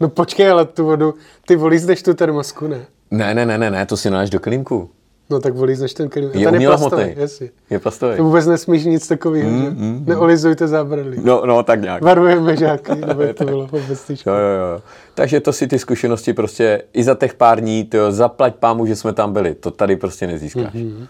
No 0.00 0.08
počkej, 0.08 0.50
ale 0.50 0.64
tu 0.64 0.84
vodu, 0.84 1.14
ty 1.46 1.56
volízneš 1.56 2.02
tu 2.02 2.14
termosku, 2.14 2.68
ne? 2.68 2.86
Ne, 3.10 3.34
ne, 3.34 3.46
ne, 3.46 3.58
ne, 3.58 3.70
ne, 3.70 3.86
to 3.86 3.96
si 3.96 4.10
naláš 4.10 4.30
do 4.30 4.40
kelímku. 4.40 4.90
No 5.30 5.40
tak 5.40 5.54
volízneš 5.54 5.94
ten 5.94 6.08
kelím. 6.08 6.30
Je 6.34 6.46
ten 6.46 6.54
uměle 6.54 6.76
plastový, 6.76 7.14
jasně. 7.16 7.50
Je 7.70 7.78
plastový. 7.78 8.16
To 8.16 8.24
vůbec 8.24 8.46
nesmíš 8.46 8.84
nic 8.84 9.08
takového, 9.08 9.50
mm, 9.50 9.62
že? 9.64 9.70
Mm, 9.70 10.04
Neolizujte 10.06 10.68
zábradlí. 10.68 11.18
No, 11.22 11.46
no, 11.46 11.62
tak 11.62 11.82
nějak. 11.82 12.02
Varujeme 12.02 12.56
žáky, 12.56 12.94
nebo 13.06 13.22
to 13.34 13.44
bylo 13.44 13.66
vůbec 13.66 14.10
Jo, 14.10 14.16
jo, 14.26 14.74
jo. 14.74 14.82
Takže 15.14 15.40
to 15.40 15.52
si 15.52 15.66
ty 15.66 15.78
zkušenosti 15.78 16.32
prostě 16.32 16.82
i 16.92 17.04
za 17.04 17.14
těch 17.14 17.34
pár 17.34 17.60
dní, 17.60 17.84
tyjo, 17.84 18.12
zaplať 18.12 18.54
pámu, 18.54 18.86
že 18.86 18.96
jsme 18.96 19.12
tam 19.12 19.32
byli. 19.32 19.54
To 19.54 19.70
tady 19.70 19.96
prostě 19.96 20.26
nezískáš. 20.26 20.74
Mm-hmm. 20.74 21.06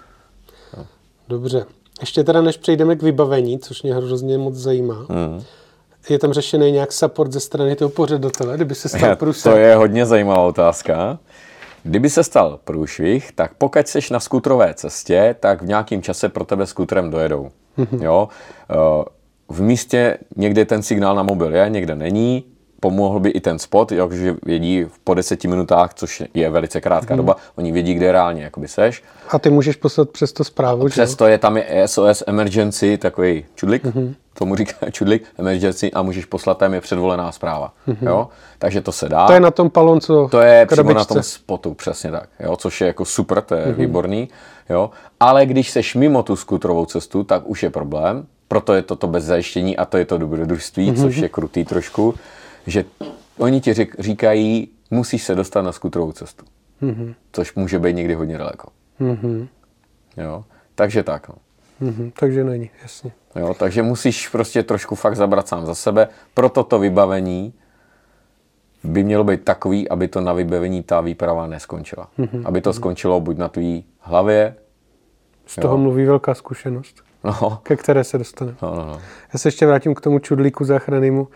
Dobře. 1.28 1.64
Ještě 2.00 2.24
teda, 2.24 2.42
než 2.42 2.56
přejdeme 2.56 2.96
k 2.96 3.02
vybavení, 3.02 3.58
což 3.58 3.82
mě 3.82 3.94
hrozně 3.94 4.38
moc 4.38 4.54
zajímá, 4.54 5.06
mm. 5.08 5.42
je 6.10 6.18
tam 6.18 6.32
řešený 6.32 6.72
nějak 6.72 6.92
support 6.92 7.32
ze 7.32 7.40
strany 7.40 7.76
toho 7.76 7.88
pořadatele, 7.88 8.56
kdyby 8.56 8.74
se 8.74 8.88
stal 8.88 9.10
To 9.10 9.16
průser. 9.16 9.58
je 9.58 9.74
hodně 9.74 10.06
zajímavá 10.06 10.42
otázka. 10.42 11.18
Kdyby 11.82 12.10
se 12.10 12.24
stal 12.24 12.60
průšvih, 12.64 13.32
tak 13.32 13.54
pokud 13.58 13.88
jsi 13.88 13.98
na 14.10 14.20
skutrové 14.20 14.74
cestě, 14.74 15.36
tak 15.40 15.62
v 15.62 15.66
nějakém 15.66 16.02
čase 16.02 16.28
pro 16.28 16.44
tebe 16.44 16.66
skutrem 16.66 17.10
dojedou. 17.10 17.50
jo? 18.00 18.28
Eh, 18.70 19.04
V 19.48 19.62
místě 19.62 20.18
někde 20.36 20.64
ten 20.64 20.82
signál 20.82 21.14
na 21.14 21.22
mobil 21.22 21.54
je, 21.54 21.68
někde 21.70 21.94
není, 21.94 22.44
pomohl 22.80 23.20
by 23.20 23.30
i 23.30 23.40
ten 23.40 23.58
spot, 23.58 23.92
že 24.10 24.36
vědí 24.42 24.86
po 25.04 25.14
deseti 25.14 25.48
minutách, 25.48 25.94
což 25.94 26.22
je 26.34 26.50
velice 26.50 26.80
krátká 26.80 27.16
doba, 27.16 27.36
oni 27.56 27.72
vědí, 27.72 27.94
kde 27.94 28.12
reálně 28.12 28.42
jakoby 28.42 28.68
seš. 28.68 29.02
A 29.28 29.38
ty 29.38 29.50
můžeš 29.50 29.76
poslat 29.76 30.10
přes 30.10 30.32
to 30.32 30.44
zprávu, 30.44 30.88
že 30.88 31.00
jo? 31.00 31.04
Přesto 31.04 31.26
je 31.26 31.38
tam 31.38 31.56
je 31.56 31.82
SOS 31.86 32.22
Emergency, 32.26 32.98
takový 32.98 33.44
čudlik, 33.54 33.84
mm-hmm. 33.84 34.14
tomu 34.38 34.56
říká 34.56 34.90
čudlik, 34.90 35.24
Emergency 35.38 35.92
a 35.92 36.02
můžeš 36.02 36.24
poslat, 36.24 36.58
tam 36.58 36.74
je 36.74 36.80
předvolená 36.80 37.32
zpráva. 37.32 37.72
Mm-hmm. 37.88 38.08
Jo? 38.08 38.28
Takže 38.58 38.80
to 38.80 38.92
se 38.92 39.08
dá. 39.08 39.26
To 39.26 39.32
je 39.32 39.40
na 39.40 39.50
tom 39.50 39.70
palon, 39.70 40.00
co 40.00 40.28
To 40.30 40.40
je 40.40 40.66
přímo 40.66 40.92
na 40.92 41.04
tom 41.04 41.22
spotu, 41.22 41.74
přesně 41.74 42.10
tak, 42.10 42.28
jo? 42.40 42.56
což 42.56 42.80
je 42.80 42.86
jako 42.86 43.04
super, 43.04 43.42
to 43.42 43.54
je 43.54 43.66
mm-hmm. 43.66 43.74
výborný. 43.74 44.28
Jo? 44.70 44.90
Ale 45.20 45.46
když 45.46 45.70
seš 45.70 45.94
mimo 45.94 46.22
tu 46.22 46.36
skutrovou 46.36 46.86
cestu, 46.86 47.24
tak 47.24 47.42
už 47.44 47.62
je 47.62 47.70
problém, 47.70 48.26
proto 48.48 48.74
je 48.74 48.82
toto 48.82 49.06
bez 49.06 49.24
zajištění 49.24 49.76
a 49.76 49.84
to 49.84 49.98
je 49.98 50.04
to 50.04 50.18
dobrodružství, 50.18 50.92
mm-hmm. 50.92 51.02
což 51.02 51.16
je 51.16 51.28
krutý 51.28 51.64
trošku, 51.64 52.14
že 52.66 52.84
oni 53.38 53.60
ti 53.60 53.74
řek, 53.74 53.96
říkají, 53.98 54.68
musíš 54.90 55.22
se 55.22 55.34
dostat 55.34 55.62
na 55.62 55.72
skutrovou 55.72 56.12
cestu, 56.12 56.44
mm-hmm. 56.82 57.14
což 57.32 57.54
může 57.54 57.78
být 57.78 57.96
někdy 57.96 58.14
hodně 58.14 58.38
daleko. 58.38 58.68
Mhm. 58.98 59.48
Jo? 60.16 60.44
Takže 60.74 61.02
tak. 61.02 61.28
No. 61.28 61.34
Mhm, 61.80 62.10
takže 62.18 62.44
není, 62.44 62.70
jasně. 62.82 63.12
Jo, 63.36 63.54
takže 63.58 63.82
musíš 63.82 64.28
prostě 64.28 64.62
trošku 64.62 64.94
fakt 64.94 65.16
zabrat 65.16 65.48
sám 65.48 65.66
za 65.66 65.74
sebe. 65.74 66.08
Proto 66.34 66.64
to 66.64 66.78
vybavení 66.78 67.54
by 68.84 69.04
mělo 69.04 69.24
být 69.24 69.44
takový, 69.44 69.88
aby 69.88 70.08
to 70.08 70.20
na 70.20 70.32
vybavení 70.32 70.82
ta 70.82 71.00
výprava 71.00 71.46
neskončila. 71.46 72.08
Mm-hmm. 72.18 72.42
Aby 72.44 72.60
to 72.60 72.72
skončilo 72.72 73.20
buď 73.20 73.36
na 73.36 73.48
tvý 73.48 73.84
hlavě, 74.00 74.54
Z 75.46 75.54
toho 75.54 75.78
mluví 75.78 76.04
velká 76.04 76.34
zkušenost, 76.34 77.02
no, 77.24 77.60
ke 77.62 77.76
které 77.76 78.04
se 78.04 78.18
dostaneme. 78.18 78.56
no, 78.62 78.74
no, 78.74 78.86
no. 78.86 79.00
Já 79.32 79.38
se 79.38 79.48
ještě 79.48 79.66
vrátím 79.66 79.94
k 79.94 80.00
tomu 80.00 80.18
čudlíku 80.18 80.64
záchrannému. 80.64 81.28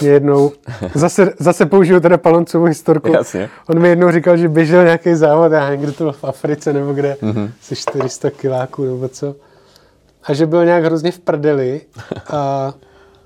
Mě 0.00 0.10
jednou, 0.10 0.52
zase, 0.94 1.32
zase 1.38 1.66
použiju 1.66 2.00
teda 2.00 2.18
Paloncovou 2.18 2.64
historku. 2.64 3.12
Jasně. 3.12 3.50
On 3.68 3.78
mi 3.78 3.88
jednou 3.88 4.10
říkal, 4.10 4.36
že 4.36 4.48
běžel 4.48 4.84
nějaký 4.84 5.14
závod, 5.14 5.52
já 5.52 5.64
nevím, 5.70 5.80
kde 5.80 5.92
to 5.92 6.04
bylo 6.04 6.12
v 6.12 6.24
Africe 6.24 6.72
nebo 6.72 6.92
kde, 6.92 7.16
Mhm. 7.22 7.32
mm-hmm. 7.32 7.50
se 7.60 7.76
400 7.76 8.30
kiláků 8.30 8.84
nebo 8.84 9.08
co. 9.08 9.34
A 10.24 10.32
že 10.34 10.46
byl 10.46 10.64
nějak 10.64 10.84
hrozně 10.84 11.12
v 11.12 11.18
prdeli 11.18 11.80
a 12.30 12.74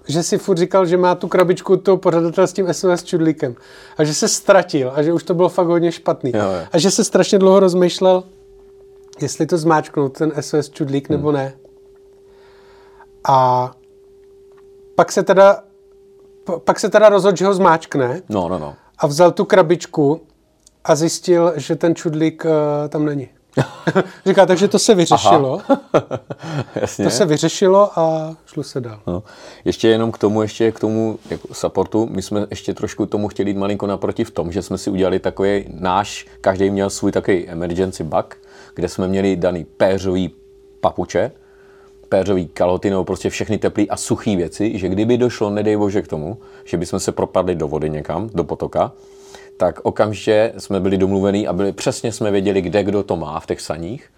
že 0.08 0.22
si 0.22 0.38
furt 0.38 0.58
říkal, 0.58 0.86
že 0.86 0.96
má 0.96 1.14
tu 1.14 1.28
krabičku 1.28 1.76
toho 1.76 1.96
pořadatele 1.96 2.46
s 2.46 2.52
tím 2.52 2.74
SOS 2.74 3.02
čudlíkem. 3.04 3.54
A 3.98 4.04
že 4.04 4.14
se 4.14 4.28
ztratil 4.28 4.92
a 4.94 5.02
že 5.02 5.12
už 5.12 5.22
to 5.24 5.34
bylo 5.34 5.48
fakt 5.48 5.66
hodně 5.66 5.92
špatný. 5.92 6.32
Jo, 6.34 6.40
jo. 6.42 6.66
A 6.72 6.78
že 6.78 6.90
se 6.90 7.04
strašně 7.04 7.38
dlouho 7.38 7.60
rozmýšlel, 7.60 8.24
jestli 9.22 9.46
to 9.46 9.58
zmáčknout, 9.58 10.18
ten 10.18 10.32
SOS 10.40 10.70
čudlík, 10.70 11.08
nebo 11.08 11.28
Hmm. 11.28 11.36
ne. 11.38 11.52
A 13.28 13.70
pak 14.94 15.12
se 15.12 15.22
teda, 15.22 15.62
pak 16.64 16.80
se 16.80 16.88
teda 16.88 17.08
rozhodl, 17.08 17.36
že 17.36 17.46
ho 17.46 17.54
zmáčkne 17.54 18.22
no, 18.28 18.48
no, 18.48 18.58
no. 18.58 18.74
a 18.98 19.06
vzal 19.06 19.32
tu 19.32 19.44
krabičku 19.44 20.20
a 20.84 20.94
zjistil, 20.94 21.52
že 21.56 21.76
ten 21.76 21.94
čudlík 21.94 22.44
uh, 22.44 22.88
tam 22.88 23.04
není. 23.04 23.28
Říká, 24.26 24.46
takže 24.46 24.68
to 24.68 24.78
se 24.78 24.94
vyřešilo. 24.94 25.60
Jasně. 26.80 27.04
To 27.04 27.10
se 27.10 27.26
vyřešilo 27.26 27.98
a 27.98 28.36
šlo 28.46 28.62
se 28.62 28.80
dál. 28.80 29.00
No. 29.06 29.22
Ještě 29.64 29.88
jenom 29.88 30.12
k 30.12 30.18
tomu, 30.18 30.42
ještě 30.42 30.72
k 30.72 30.80
tomu 30.80 31.18
jako 31.30 31.54
supportu, 31.54 32.08
my 32.10 32.22
jsme 32.22 32.46
ještě 32.50 32.74
trošku 32.74 33.06
tomu 33.06 33.28
chtěli 33.28 33.50
jít 33.50 33.56
malinko 33.56 33.86
naproti 33.86 34.24
v 34.24 34.30
tom, 34.30 34.52
že 34.52 34.62
jsme 34.62 34.78
si 34.78 34.90
udělali 34.90 35.18
takový 35.18 35.64
náš, 35.80 36.26
každý 36.40 36.70
měl 36.70 36.90
svůj 36.90 37.12
takový 37.12 37.48
emergency 37.48 38.04
bug, 38.04 38.36
kde 38.74 38.88
jsme 38.88 39.08
měli 39.08 39.36
daný 39.36 39.64
péřový 39.64 40.34
papuče, 40.80 41.32
péřový 42.08 42.48
kalhoty 42.48 42.90
nebo 42.90 43.04
prostě 43.04 43.30
všechny 43.30 43.58
teplé 43.58 43.84
a 43.84 43.96
suché 43.96 44.36
věci, 44.36 44.78
že 44.78 44.88
kdyby 44.88 45.18
došlo, 45.18 45.50
nedej 45.50 45.76
bože 45.76 46.02
k 46.02 46.08
tomu, 46.08 46.38
že 46.64 46.76
bychom 46.76 47.00
se 47.00 47.12
propadli 47.12 47.54
do 47.54 47.68
vody 47.68 47.90
někam, 47.90 48.30
do 48.34 48.44
potoka, 48.44 48.92
tak 49.56 49.80
okamžitě 49.82 50.52
jsme 50.58 50.80
byli 50.80 50.98
domluvení 50.98 51.48
a 51.48 51.52
byli, 51.52 51.72
přesně 51.72 52.12
jsme 52.12 52.30
věděli, 52.30 52.62
kde 52.62 52.84
kdo 52.84 53.02
to 53.02 53.16
má 53.16 53.40
v 53.40 53.46
těch 53.46 53.60
saních 53.60 54.10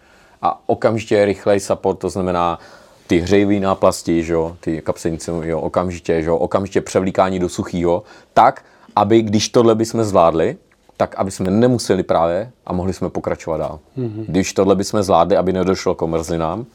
a 0.43 0.63
okamžitě 0.67 1.25
rychlej 1.25 1.61
support, 1.61 1.99
to 1.99 2.11
znamená 2.11 2.59
ty 3.07 3.19
hřejivý 3.19 3.61
náplasti, 3.61 4.25
že 4.25 4.33
jo, 4.33 4.57
ty 4.61 4.83
kapsenice, 4.83 5.33
jo, 5.43 5.61
okamžitě, 5.61 6.23
že 6.23 6.29
jo, 6.29 6.37
okamžitě 6.37 6.81
převlíkání 6.81 7.39
do 7.39 7.49
suchého, 7.49 8.03
tak, 8.35 8.65
aby 8.97 9.23
když 9.23 9.49
tohle 9.49 9.75
bychom 9.75 10.05
zvládli, 10.05 10.57
tak 10.97 11.15
aby 11.15 11.31
jsme 11.31 11.51
nemuseli 11.51 12.03
právě 12.03 12.51
a 12.67 12.73
mohli 12.73 12.93
jsme 12.93 13.11
pokračovat 13.11 13.57
dál. 13.57 13.79
Mm-hmm. 13.99 14.25
Když 14.29 14.53
tohle 14.53 14.75
bychom 14.75 15.03
zvládli, 15.03 15.37
aby 15.37 15.53
nedošlo 15.53 15.95
k 15.95 16.03
omrzlinám, 16.03 16.67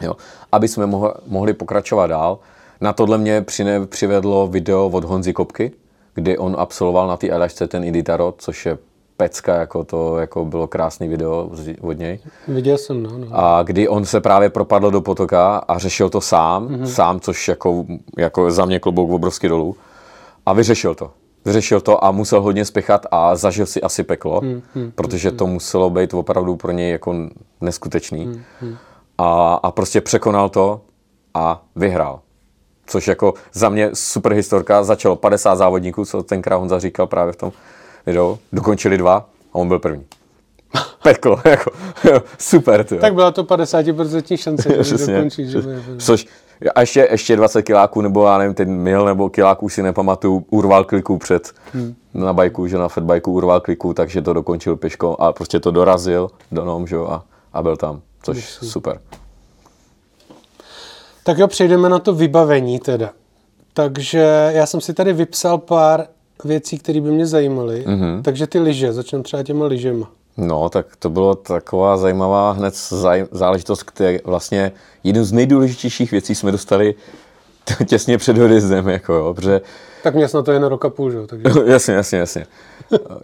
jo, 0.00 0.16
aby 0.52 0.68
jsme 0.68 0.86
mohli, 1.26 1.54
pokračovat 1.54 2.06
dál. 2.06 2.38
Na 2.80 2.92
tohle 2.92 3.18
mě 3.18 3.42
přine, 3.42 3.86
přivedlo 3.86 4.46
video 4.46 4.86
od 4.86 5.04
Honzy 5.04 5.32
Kopky, 5.32 5.72
kdy 6.14 6.38
on 6.38 6.56
absolvoval 6.58 7.08
na 7.08 7.16
té 7.16 7.36
LHC 7.36 7.62
ten 7.68 7.84
Iditarot, 7.84 8.34
což 8.38 8.66
je 8.66 8.78
pecka, 9.16 9.54
jako 9.54 9.84
to 9.84 10.18
jako 10.18 10.44
bylo 10.44 10.66
krásný 10.66 11.08
video 11.08 11.50
od 11.80 11.98
něj. 11.98 12.18
Viděl 12.48 12.78
jsem, 12.78 13.02
no. 13.02 13.18
no. 13.18 13.26
A 13.32 13.62
kdy 13.62 13.88
on 13.88 14.04
se 14.04 14.20
právě 14.20 14.50
propadl 14.50 14.90
do 14.90 15.00
potoka 15.00 15.56
a 15.56 15.78
řešil 15.78 16.10
to 16.10 16.20
sám, 16.20 16.68
mm-hmm. 16.68 16.84
sám, 16.84 17.20
což 17.20 17.48
jako, 17.48 17.84
jako 18.18 18.50
za 18.50 18.64
mě 18.64 18.80
klobouk 18.80 19.10
obrovský 19.10 19.48
dolů. 19.48 19.76
A 20.46 20.52
vyřešil 20.52 20.94
to. 20.94 21.10
vyřešil 21.44 21.80
to 21.80 22.04
a 22.04 22.10
musel 22.10 22.42
hodně 22.42 22.64
spěchat 22.64 23.06
a 23.10 23.36
zažil 23.36 23.66
si 23.66 23.82
asi 23.82 24.02
peklo, 24.02 24.40
hmm, 24.40 24.62
hmm, 24.74 24.92
protože 24.94 25.28
hmm, 25.28 25.38
to 25.38 25.46
muselo 25.46 25.90
být 25.90 26.14
opravdu 26.14 26.56
pro 26.56 26.72
něj 26.72 26.90
jako 26.90 27.14
neskutečný. 27.60 28.24
Hmm, 28.24 28.42
hmm. 28.60 28.76
A, 29.22 29.54
a 29.62 29.70
prostě 29.70 30.00
překonal 30.00 30.48
to 30.48 30.80
a 31.34 31.62
vyhrál. 31.76 32.20
Což 32.86 33.08
jako 33.08 33.34
za 33.52 33.68
mě 33.68 33.90
super 33.94 34.32
historka, 34.32 34.84
začalo 34.84 35.16
50 35.16 35.54
závodníků, 35.54 36.04
co 36.04 36.22
tenkrát 36.22 36.56
Honza 36.56 36.78
říkal 36.78 37.06
právě 37.06 37.32
v 37.32 37.36
tom 37.36 37.52
videu, 38.06 38.38
dokončili 38.52 38.98
dva 38.98 39.14
a 39.52 39.54
on 39.54 39.68
byl 39.68 39.78
první. 39.78 40.04
Peklo, 41.02 41.40
jako, 41.44 41.70
super. 42.38 42.84
Tyjo. 42.84 43.00
Tak 43.00 43.14
byla 43.14 43.30
to 43.30 43.44
50% 43.44 44.36
šance, 44.36 44.84
že 44.84 45.06
dokončíš. 45.06 45.50
Že 45.50 45.60
Což 45.98 46.26
a 46.74 46.80
ještě, 46.80 47.08
ještě 47.10 47.36
20 47.36 47.62
kiláků, 47.62 48.00
nebo 48.00 48.26
já 48.26 48.38
nevím, 48.38 48.54
ten 48.54 48.70
mil 48.70 49.04
nebo 49.04 49.28
kiláků 49.28 49.68
si 49.68 49.82
nepamatuju, 49.82 50.44
urval 50.50 50.84
kliku 50.84 51.18
před 51.18 51.52
hmm. 51.72 51.94
na 52.14 52.32
bajku, 52.32 52.66
že 52.66 52.78
na 52.78 52.88
fatbajku 52.88 53.32
urval 53.32 53.60
kliku, 53.60 53.94
takže 53.94 54.22
to 54.22 54.32
dokončil 54.32 54.76
pěškou 54.76 55.20
a 55.20 55.32
prostě 55.32 55.60
to 55.60 55.70
dorazil 55.70 56.30
do 56.52 56.64
nom, 56.64 56.86
že 56.86 56.96
a, 56.96 57.22
a 57.52 57.62
byl 57.62 57.76
tam, 57.76 58.00
což 58.22 58.36
Myslím. 58.36 58.70
super. 58.70 59.00
Tak 61.24 61.38
jo, 61.38 61.48
přejdeme 61.48 61.88
na 61.88 61.98
to 61.98 62.14
vybavení 62.14 62.78
teda. 62.78 63.10
Takže 63.74 64.50
já 64.54 64.66
jsem 64.66 64.80
si 64.80 64.94
tady 64.94 65.12
vypsal 65.12 65.58
pár 65.58 66.06
věcí, 66.44 66.78
které 66.78 67.00
by 67.00 67.10
mě 67.10 67.26
zajímaly. 67.26 67.84
Mm-hmm. 67.86 68.22
Takže 68.22 68.46
ty 68.46 68.58
lyže, 68.58 68.92
začnu 68.92 69.22
třeba 69.22 69.42
těma 69.42 69.66
lyžema. 69.66 70.10
No, 70.36 70.68
tak 70.68 70.96
to 70.96 71.10
bylo 71.10 71.34
taková 71.34 71.96
zajímavá 71.96 72.52
hned 72.52 72.74
záležitost, 73.30 73.82
která 73.82 74.18
vlastně 74.24 74.72
jednu 75.04 75.24
z 75.24 75.32
nejdůležitějších 75.32 76.10
věcí 76.10 76.34
jsme 76.34 76.52
dostali 76.52 76.94
těsně 77.86 78.18
před 78.18 78.38
odjezdem, 78.38 78.88
jako 78.88 79.14
jo, 79.14 79.34
protože... 79.34 79.60
Tak 80.02 80.14
mě 80.14 80.28
snad 80.28 80.44
to 80.44 80.52
je 80.52 80.60
na 80.60 80.68
rok 80.68 80.84
a 80.84 80.90
půl, 80.90 81.10
že? 81.10 81.26
Takže... 81.26 81.46
jasně, 81.72 81.94
jasně, 81.94 82.18
jasně. 82.18 82.46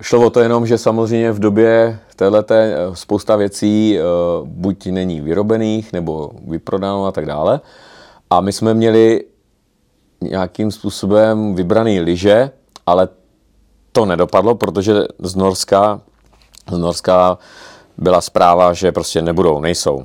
Šlo 0.00 0.26
o 0.26 0.30
to 0.30 0.40
jenom, 0.40 0.66
že 0.66 0.78
samozřejmě 0.78 1.32
v 1.32 1.38
době 1.38 1.98
téhleté 2.16 2.74
eh, 2.74 2.96
spousta 2.96 3.36
věcí 3.36 3.98
uh, 3.98 4.48
buď 4.48 4.86
není 4.86 5.20
vyrobených, 5.20 5.92
nebo 5.92 6.30
vyprodáno 6.48 7.06
a 7.06 7.12
tak 7.12 7.26
dále. 7.26 7.60
A 8.30 8.40
my 8.40 8.52
jsme 8.52 8.74
měli 8.74 9.24
nějakým 10.20 10.70
způsobem 10.70 11.54
vybraný 11.54 12.00
lyže, 12.00 12.50
ale 12.86 13.08
to 13.92 14.06
nedopadlo, 14.06 14.54
protože 14.54 14.94
z 15.18 15.36
Norska 15.36 16.00
z 16.70 16.78
Norska 16.78 17.38
byla 17.98 18.20
zpráva, 18.20 18.72
že 18.72 18.92
prostě 18.92 19.22
nebudou, 19.22 19.60
nejsou. 19.60 20.04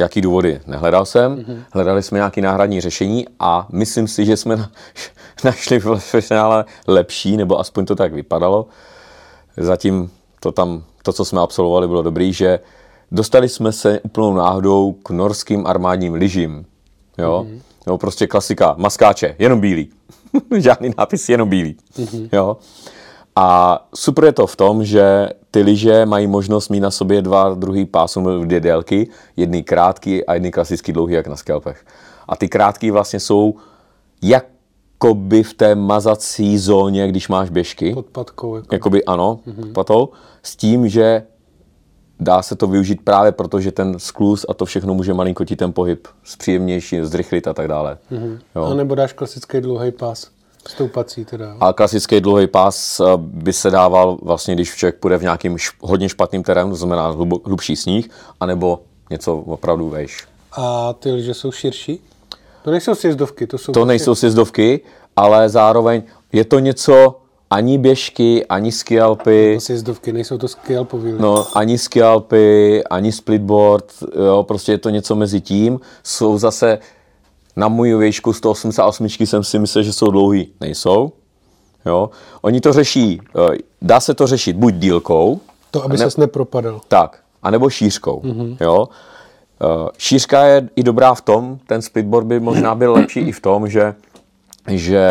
Jaký 0.00 0.20
důvody? 0.20 0.60
Nehledal 0.66 1.06
jsem. 1.06 1.36
Mm-hmm. 1.36 1.62
Hledali 1.72 2.02
jsme 2.02 2.18
nějaké 2.18 2.40
náhradní 2.40 2.80
řešení 2.80 3.26
a 3.40 3.66
myslím 3.72 4.08
si, 4.08 4.24
že 4.24 4.36
jsme 4.36 4.68
našli 5.44 5.78
v 5.78 5.98
finále 5.98 6.64
lepší, 6.86 7.36
nebo 7.36 7.58
aspoň 7.60 7.86
to 7.86 7.96
tak 7.96 8.12
vypadalo. 8.12 8.66
Zatím 9.56 10.10
to 10.40 10.52
tam, 10.52 10.82
to, 11.02 11.12
co 11.12 11.24
jsme 11.24 11.40
absolvovali, 11.40 11.88
bylo 11.88 12.02
dobrý, 12.02 12.32
že 12.32 12.60
dostali 13.12 13.48
jsme 13.48 13.72
se 13.72 14.00
úplnou 14.00 14.34
náhodou 14.34 14.92
k 14.92 15.10
norským 15.10 15.66
armádním 15.66 16.14
lyžím. 16.14 16.66
Jo? 17.18 17.46
Mm-hmm. 17.48 17.60
jo 17.86 17.98
prostě 17.98 18.26
klasika, 18.26 18.74
maskáče, 18.78 19.36
jenom 19.38 19.60
bílý. 19.60 19.88
Žádný 20.58 20.90
nápis, 20.98 21.28
jenom 21.28 21.48
bílý. 21.48 21.76
Mm-hmm. 21.98 22.28
Jo? 22.32 22.56
A 23.36 23.88
super 23.94 24.24
je 24.24 24.32
to 24.32 24.46
v 24.46 24.56
tom, 24.56 24.84
že 24.84 25.28
ty 25.50 25.62
lyže 25.62 26.06
mají 26.06 26.26
možnost 26.26 26.68
mít 26.68 26.80
na 26.80 26.90
sobě 26.90 27.22
dva 27.22 27.54
druhý 27.54 27.84
pásů, 27.84 28.44
dvě 28.44 28.60
délky, 28.60 29.08
jedny 29.36 29.62
krátký 29.62 30.26
a 30.26 30.34
jedny 30.34 30.50
klasicky 30.50 30.92
dlouhý, 30.92 31.14
jak 31.14 31.26
na 31.26 31.36
skelpech. 31.36 31.84
A 32.28 32.36
ty 32.36 32.48
krátký 32.48 32.90
vlastně 32.90 33.20
jsou 33.20 33.54
jakoby 34.22 35.42
v 35.42 35.54
té 35.54 35.74
mazací 35.74 36.58
zóně, 36.58 37.08
když 37.08 37.28
máš 37.28 37.50
běžky. 37.50 37.94
Pod 37.94 38.06
patkou. 38.06 38.56
Jako. 38.56 38.74
Jakoby 38.74 39.04
ano, 39.04 39.40
mm-hmm. 39.46 39.72
pod 39.72 39.72
patou. 39.72 40.08
S 40.42 40.56
tím, 40.56 40.88
že 40.88 41.22
dá 42.20 42.42
se 42.42 42.56
to 42.56 42.66
využít 42.66 43.00
právě 43.04 43.32
proto, 43.32 43.60
že 43.60 43.72
ten 43.72 43.98
skluz 43.98 44.46
a 44.48 44.54
to 44.54 44.64
všechno 44.64 44.94
může 44.94 45.14
malinko 45.14 45.44
ti 45.44 45.56
ten 45.56 45.72
pohyb 45.72 46.08
zpříjemnější, 46.24 46.98
zrychlit 47.02 47.48
a 47.48 47.54
tak 47.54 47.68
dále. 47.68 47.98
Mm-hmm. 48.12 48.38
Jo. 48.56 48.64
A 48.64 48.74
nebo 48.74 48.94
dáš 48.94 49.12
klasický 49.12 49.60
dlouhý 49.60 49.92
pás. 49.92 50.30
Stoupací 50.68 51.24
teda. 51.24 51.56
A 51.60 51.72
klasický 51.72 52.20
dlouhý 52.20 52.46
pás 52.46 53.00
eh, 53.00 53.04
by 53.16 53.52
se 53.52 53.70
dával 53.70 54.18
vlastně, 54.22 54.54
když 54.54 54.74
člověk 54.74 54.96
půjde 54.96 55.16
v 55.18 55.22
nějakým 55.22 55.54
š- 55.58 55.72
hodně 55.80 56.08
špatným 56.08 56.42
terénu, 56.42 56.70
to 56.70 56.76
znamená 56.76 57.12
hlub- 57.12 57.40
hlubší 57.44 57.76
sníh, 57.76 58.08
anebo 58.40 58.80
něco 59.10 59.36
opravdu 59.36 59.88
vejš. 59.88 60.24
A 60.52 60.92
ty 60.92 61.12
lyže 61.12 61.34
jsou 61.34 61.52
širší? 61.52 62.00
To 62.64 62.70
nejsou 62.70 62.94
sjezdovky, 62.94 63.46
to 63.46 63.58
jsou... 63.58 63.72
To 63.72 63.84
nejsou 63.84 64.14
sjezdovky, 64.14 64.80
ale 65.16 65.48
zároveň 65.48 66.02
je 66.32 66.44
to 66.44 66.58
něco, 66.58 67.16
ani 67.50 67.78
běžky, 67.78 68.46
ani 68.46 68.72
skialpy. 68.72 69.54
To 69.54 69.60
sjezdovky, 69.60 70.12
nejsou 70.12 70.38
to 70.38 70.48
skialpový. 70.48 71.12
No, 71.18 71.46
ani 71.56 71.78
skialpy, 71.78 72.84
ani 72.84 73.12
splitboard, 73.12 73.92
jo, 74.26 74.42
prostě 74.48 74.72
je 74.72 74.78
to 74.78 74.90
něco 74.90 75.14
mezi 75.14 75.40
tím. 75.40 75.80
Jsou 76.02 76.38
zase 76.38 76.78
na 77.60 77.68
můj 77.68 77.96
výšku 77.96 78.32
188 78.32 79.08
jsem 79.08 79.44
si 79.44 79.58
myslel, 79.58 79.84
že 79.84 79.92
jsou 79.92 80.10
dlouhý. 80.10 80.52
Nejsou. 80.60 81.12
Jo. 81.86 82.10
Oni 82.42 82.60
to 82.60 82.72
řeší, 82.72 83.20
eh, 83.52 83.58
dá 83.82 84.00
se 84.00 84.14
to 84.14 84.26
řešit 84.26 84.56
buď 84.56 84.74
dílkou. 84.74 85.40
To, 85.70 85.84
aby 85.84 85.96
ne, 85.96 85.98
ses 85.98 86.16
nepropadl. 86.16 86.80
Tak, 86.88 87.20
anebo 87.42 87.70
šířkou. 87.70 88.20
Mm-hmm. 88.20 88.56
Jo. 88.60 88.88
Eh, 89.62 89.88
šířka 89.98 90.44
je 90.44 90.68
i 90.76 90.82
dobrá 90.82 91.14
v 91.14 91.20
tom, 91.20 91.58
ten 91.66 91.82
splitboard 91.82 92.26
by 92.26 92.40
možná 92.40 92.74
byl 92.74 92.92
lepší 92.92 93.20
i 93.20 93.32
v 93.32 93.40
tom, 93.40 93.68
že, 93.68 93.94
že 94.68 95.08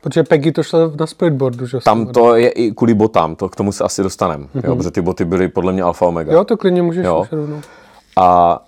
Protože 0.00 0.22
Peggy 0.22 0.52
to 0.52 0.62
šlo 0.62 0.92
na 1.00 1.06
splitboardu, 1.06 1.66
že? 1.66 1.78
Tam 1.84 2.06
to 2.06 2.34
je 2.34 2.50
i 2.50 2.72
kvůli 2.72 2.94
botám, 2.94 3.36
to 3.36 3.48
k 3.48 3.56
tomu 3.56 3.72
se 3.72 3.84
asi 3.84 4.02
dostaneme, 4.02 4.44
mm-hmm. 4.44 4.76
protože 4.76 4.90
ty 4.90 5.02
boty 5.02 5.24
byly 5.24 5.48
podle 5.48 5.72
mě 5.72 5.82
alfa 5.82 6.06
omega. 6.06 6.32
Jo, 6.32 6.44
to 6.44 6.56
klidně 6.56 6.82
můžeš 6.82 7.06
jo. 7.06 7.26
rovnou. 7.32 7.60
A 8.16 8.58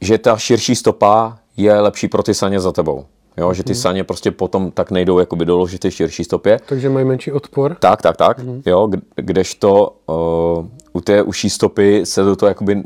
že 0.00 0.18
ta 0.18 0.36
širší 0.36 0.74
stopa 0.76 1.38
je 1.56 1.80
lepší 1.80 2.08
pro 2.08 2.22
ty 2.22 2.34
saně 2.34 2.60
za 2.60 2.72
tebou. 2.72 3.04
Jo, 3.36 3.52
že 3.52 3.62
ty 3.62 3.72
mm. 3.72 3.76
saně 3.76 4.04
prostě 4.04 4.30
potom 4.30 4.70
tak 4.70 4.90
nejdou 4.90 5.18
jakoby 5.18 5.44
doložit 5.44 5.78
ty 5.78 5.90
širší 5.90 6.24
stopě. 6.24 6.58
Takže 6.66 6.88
mají 6.88 7.06
menší 7.06 7.32
odpor. 7.32 7.76
Tak, 7.80 8.02
tak, 8.02 8.16
tak. 8.16 8.38
Mm. 8.38 8.62
Jo, 8.66 8.88
kdežto 9.14 9.96
uh, 10.06 10.66
u 10.92 11.00
té 11.00 11.22
uší 11.22 11.50
stopy 11.50 12.06
se 12.06 12.22
do 12.22 12.36
toho 12.36 12.48
jakoby, 12.48 12.82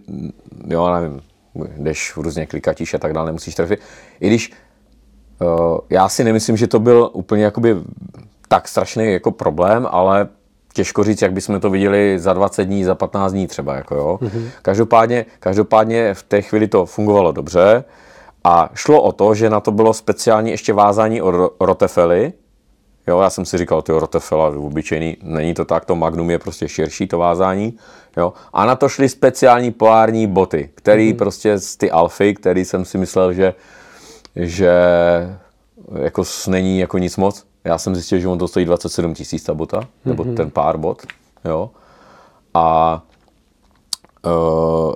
jo, 0.67 0.95
nevím, 0.95 1.21
jdeš 1.77 2.17
různě 2.17 2.47
klikatíš 2.47 2.95
a 2.95 2.99
tak 2.99 3.13
dále, 3.13 3.27
nemusíš 3.27 3.55
trefit. 3.55 3.81
I 4.21 4.27
když 4.27 4.53
uh, 5.41 5.79
já 5.91 6.09
si 6.09 6.25
nemyslím, 6.25 6.57
že 6.57 6.67
to 6.67 6.81
byl 6.81 7.11
úplně 7.13 7.45
jakoby 7.45 7.77
tak 8.49 8.69
strašný 8.69 9.13
jako 9.13 9.31
problém, 9.31 9.89
ale 9.91 10.29
těžko 10.73 11.05
říct, 11.05 11.23
jak 11.23 11.33
bychom 11.33 11.61
to 11.61 11.71
viděli 11.71 12.19
za 12.19 12.33
20 12.33 12.65
dní, 12.65 12.85
za 12.85 12.95
15 12.95 13.33
dní 13.33 13.47
třeba. 13.47 13.75
Jako 13.75 13.95
jo. 13.95 14.19
Mm-hmm. 14.23 14.49
Každopádně, 14.63 15.27
každopádně 15.41 16.15
v 16.15 16.23
té 16.23 16.43
chvíli 16.43 16.69
to 16.69 16.87
fungovalo 16.87 17.33
dobře 17.33 17.85
a 18.45 18.71
šlo 18.75 19.03
o 19.03 19.13
to, 19.13 19.35
že 19.35 19.51
na 19.51 19.61
to 19.61 19.73
bylo 19.73 19.95
speciální 19.95 20.51
ještě 20.51 20.73
vázání 20.73 21.23
o 21.23 21.51
rotefely. 21.61 22.33
Jo, 23.07 23.21
já 23.21 23.31
jsem 23.31 23.45
si 23.45 23.59
říkal, 23.59 23.83
ty 23.83 23.93
rotefela 23.93 24.47
obyčejný, 24.47 25.17
není 25.23 25.55
to 25.55 25.65
tak, 25.65 25.85
to 25.85 25.97
Magnum 25.97 26.31
je 26.31 26.39
prostě 26.39 26.69
širší 26.69 27.07
to 27.07 27.19
vázání. 27.19 27.77
Jo. 28.17 28.33
A 28.53 28.67
na 28.67 28.77
to 28.77 28.89
šly 28.89 29.09
speciální 29.09 29.71
polární 29.71 30.27
boty, 30.27 30.71
které 30.75 31.03
mm-hmm. 31.03 31.17
prostě 31.17 31.59
z 31.59 31.77
ty 31.77 31.91
alfy, 31.91 32.35
který 32.35 32.65
jsem 32.65 32.85
si 32.85 32.99
myslel, 32.99 33.33
že, 33.33 33.55
že 34.37 34.73
jako 36.03 36.23
není 36.49 36.79
jako 36.79 36.99
nic 36.99 37.17
moc, 37.17 37.45
já 37.65 37.79
jsem 37.79 37.95
zjistil, 37.95 38.19
že 38.19 38.29
on 38.29 38.39
to 38.39 38.49
stojí 38.49 38.67
27 38.67 39.15
tisíc 39.15 39.43
ta 39.43 39.55
bota, 39.55 39.89
nebo 40.05 40.25
mm-hmm. 40.25 40.37
ten 40.37 40.51
pár 40.51 40.77
bot, 40.77 41.03
jo. 41.45 41.71
A 42.55 43.03
uh, 44.27 44.93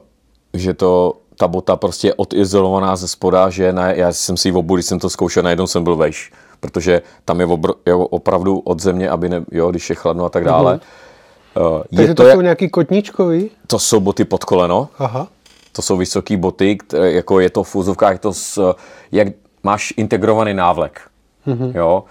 že 0.55 0.75
to, 0.75 1.17
ta 1.37 1.49
bota 1.49 1.77
prostě 1.77 2.09
je 2.09 2.15
odizolovaná 2.15 2.97
ze 2.97 3.09
spoda, 3.09 3.51
že 3.51 3.73
ne, 3.73 3.95
já 3.97 4.13
jsem 4.13 4.37
si 4.37 4.49
ji 4.49 4.53
obu, 4.53 4.75
když 4.75 4.87
jsem 4.87 4.99
to 4.99 5.11
zkoušel, 5.11 5.43
najednou 5.43 5.67
jsem 5.67 5.85
byl 5.85 5.97
vejš, 5.97 6.33
protože 6.61 7.03
tam 7.25 7.41
je, 7.41 7.47
obr, 7.47 7.73
je 7.87 7.95
opravdu 7.95 8.59
od 8.59 8.81
země, 8.81 9.11
aby 9.11 9.29
ne, 9.29 9.45
jo, 9.51 9.71
když 9.71 9.91
je 9.91 9.97
chladno 9.97 10.25
a 10.25 10.29
tak 10.29 10.45
dále. 10.45 10.77
Mm-hmm. 10.77 11.77
Uh, 11.77 11.83
Takže 11.97 12.15
to, 12.15 12.23
to 12.23 12.31
jsou 12.31 12.39
je, 12.39 12.43
nějaký 12.43 12.69
kotníčkový? 12.69 13.51
To 13.67 13.79
jsou 13.79 14.01
boty 14.01 14.25
pod 14.25 14.45
koleno. 14.45 14.89
Aha. 14.99 15.29
To 15.73 15.83
jsou 15.83 15.97
vysoké 15.97 16.37
boty, 16.37 16.77
které, 16.77 17.13
jako 17.13 17.41
je 17.41 17.51
to 17.51 17.63
v 17.63 17.69
fúzovkách, 17.69 18.19
to 18.19 18.33
s, 18.33 18.75
jak 19.13 19.29
máš 19.63 19.95
integrovaný 19.97 20.55
návlek. 20.55 21.01
Mm-hmm. 21.47 21.73
Jo, 21.75 22.05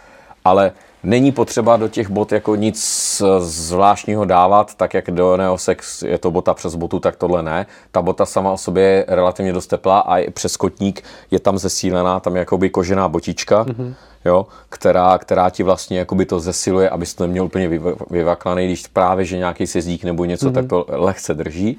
ale 0.45 0.71
není 1.04 1.32
potřeba 1.32 1.78
do 1.78 1.88
těch 1.88 2.10
bot 2.10 2.32
jako 2.32 2.56
nic 2.56 3.22
zvláštního 3.39 4.25
dávat, 4.25 4.75
tak 4.75 4.93
jak 4.93 5.12
do 5.12 5.38
Neosex 5.38 6.04
je 6.04 6.17
to 6.17 6.32
bota 6.32 6.54
přes 6.54 6.75
botu, 6.75 7.00
tak 7.00 7.16
tohle 7.16 7.43
ne. 7.43 7.66
Ta 7.92 8.01
bota 8.01 8.25
sama 8.25 8.51
o 8.51 8.58
sobě 8.58 8.84
je 8.84 9.05
relativně 9.08 9.54
dost 9.54 9.67
teplá 9.67 10.00
a 10.00 10.17
i 10.17 10.32
přes 10.32 10.58
kotník 10.58 11.04
je 11.32 11.39
tam 11.39 11.58
zesílená, 11.58 12.20
tam 12.20 12.36
je 12.36 12.39
jakoby 12.39 12.70
kožená 12.70 13.08
botička, 13.08 13.63
mm-hmm. 13.63 13.93
jo, 14.25 14.46
která, 14.70 15.17
která 15.17 15.50
ti 15.50 15.63
vlastně 15.63 16.00
jakoby 16.00 16.25
to 16.25 16.39
zesiluje, 16.39 16.89
abys 16.89 17.13
to 17.13 17.24
neměl 17.24 17.46
úplně 17.46 17.70
vyvaklaný, 18.09 18.66
když 18.66 18.88
právě, 18.88 19.25
že 19.25 19.38
nějaký 19.38 19.67
sezdík 19.67 20.04
nebo 20.04 20.25
něco, 20.25 20.50
mm-hmm. 20.50 20.54
tak 20.54 20.66
to 20.67 20.86
lehce 20.89 21.34
drží. 21.34 21.78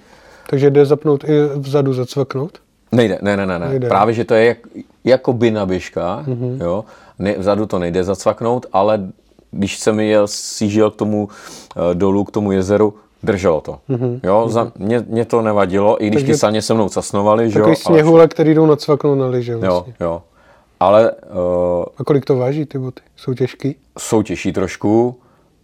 Takže 0.50 0.70
jde 0.70 0.86
zapnout 0.86 1.24
i 1.24 1.46
vzadu, 1.56 1.92
zacvaknout? 1.92 2.58
Nejde, 2.92 3.18
ne, 3.22 3.36
ne, 3.36 3.46
ne, 3.46 3.58
ne. 3.58 3.68
Nejde. 3.68 3.88
Právě, 3.88 4.14
že 4.14 4.24
to 4.24 4.34
je 4.34 4.44
jak, 4.44 4.58
jako 5.04 5.32
by 5.32 5.50
na 5.50 5.66
běžkách, 5.66 6.26
mm-hmm. 6.28 6.62
jo. 6.62 6.84
Ne, 7.18 7.34
vzadu 7.38 7.66
to 7.66 7.78
nejde 7.78 8.04
zacvaknout, 8.04 8.66
ale 8.72 9.00
když 9.50 9.78
jsem 9.78 10.00
jel, 10.00 10.26
sížil 10.28 10.90
k 10.90 10.96
tomu 10.96 11.24
uh, 11.24 11.94
dolů, 11.94 12.24
k 12.24 12.30
tomu 12.30 12.52
jezeru, 12.52 12.94
drželo 13.22 13.60
to. 13.60 13.78
Mm-hmm. 13.90 14.20
Jo, 14.22 14.48
za, 14.48 14.72
mě, 14.78 15.04
mě, 15.08 15.24
to 15.24 15.42
nevadilo, 15.42 16.04
i 16.04 16.06
když 16.06 16.22
Takže 16.22 16.32
ty 16.32 16.38
saně 16.38 16.62
se 16.62 16.74
mnou 16.74 16.88
casnovaly, 16.88 17.50
že 17.50 17.58
jo. 17.58 17.64
Takový 17.66 17.76
ale- 17.86 17.94
sněhule, 17.96 18.28
který 18.28 18.54
jdou 18.54 18.66
nacvaknout 18.66 19.18
na 19.18 19.26
lyže 19.26 19.52
Jo, 19.52 19.58
vlastně. 19.60 19.94
jo. 20.00 20.22
Ale 20.80 21.12
uh, 21.12 21.84
A 21.98 22.04
kolik 22.04 22.24
to 22.24 22.36
váží 22.36 22.66
ty 22.66 22.78
boty? 22.78 23.02
Jsou 23.16 23.34
těžký? 23.34 23.76
jsou 23.98 24.22
těžší 24.22 24.52
trošku, 24.52 25.16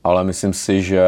ale 0.05 0.25
myslím 0.25 0.53
si, 0.53 0.83
že 0.83 1.03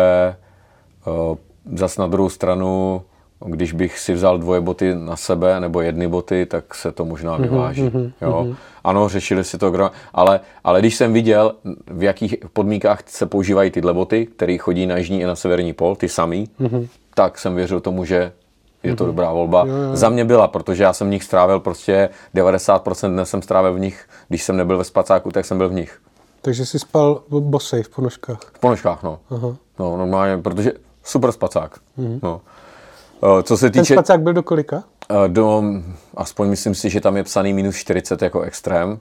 uh, 1.07 1.37
zas 1.79 1.99
na 1.99 2.07
druhou 2.07 2.29
stranu, 2.29 3.03
když 3.47 3.73
bych 3.73 3.99
si 3.99 4.15
vzal 4.15 4.39
dvoje 4.39 4.61
boty 4.61 4.95
na 4.95 5.17
sebe 5.17 5.61
nebo 5.61 5.81
jedny 5.81 6.09
boty, 6.09 6.47
tak 6.47 6.75
se 6.75 6.93
to 6.93 7.05
možná 7.05 7.37
vyváží. 7.37 7.91
jo. 8.23 8.47
Ano, 8.85 9.09
řešili 9.09 9.45
si 9.45 9.59
to, 9.59 9.91
ale, 10.15 10.41
ale 10.65 10.81
když 10.81 10.97
jsem 10.97 11.13
viděl, 11.13 11.55
v 11.87 12.03
jakých 12.03 12.35
podmínkách 12.53 13.03
se 13.07 13.27
používají 13.27 13.71
tyhle 13.71 13.95
boty, 13.95 14.27
které 14.27 14.59
chodí 14.59 14.87
na 14.87 14.97
jižní 14.97 15.21
i 15.21 15.25
na 15.25 15.37
severní 15.37 15.73
pol, 15.73 15.97
ty 15.97 16.09
samý, 16.09 16.49
tak 17.15 17.39
jsem 17.39 17.55
věřil 17.55 17.81
tomu, 17.81 18.05
že 18.05 18.33
je 18.83 18.97
to 18.97 19.07
dobrá 19.07 19.33
volba. 19.33 19.67
Za 19.93 20.09
mě 20.09 20.25
byla, 20.25 20.49
protože 20.49 20.83
já 20.83 20.93
jsem 20.93 21.07
v 21.07 21.11
nich 21.11 21.25
strávil 21.25 21.61
prostě 21.61 22.09
90% 22.35 23.09
dnes 23.09 23.31
jsem 23.31 23.43
strávil 23.43 23.75
v 23.75 23.79
nich, 23.81 24.09
když 24.29 24.43
jsem 24.43 24.57
nebyl 24.57 24.79
ve 24.79 24.85
spacáku, 24.85 25.31
tak 25.31 25.45
jsem 25.45 25.59
byl 25.59 25.69
v 25.69 25.73
nich. 25.73 25.99
Takže 26.43 26.67
jsi 26.67 26.79
spal 26.79 27.23
bosej 27.29 27.83
v 27.83 27.89
ponožkách. 27.89 28.41
V 28.55 28.59
ponožkách, 28.59 29.03
no. 29.03 29.19
Aha. 29.31 29.57
No, 29.79 29.97
normálně, 29.97 30.43
protože 30.43 30.73
super 31.05 31.33
spacák. 31.33 31.79
No. 32.23 32.41
Eh, 33.25 33.43
Co 33.43 33.57
se 33.57 33.71
Ten 33.71 33.83
týče 33.83 33.95
spacák 33.95 34.23
byl 34.23 34.33
do 34.33 34.43
kolika? 34.43 34.83
eh, 35.11 35.29
do, 35.29 35.63
aspoň 36.17 36.49
myslím 36.49 36.75
si, 36.75 36.91
že 36.91 37.01
tam 37.01 37.17
je 37.17 37.23
psaný 37.23 37.53
minus 37.53 37.77
40 37.77 38.23
jako 38.23 38.41
extrém, 38.41 38.99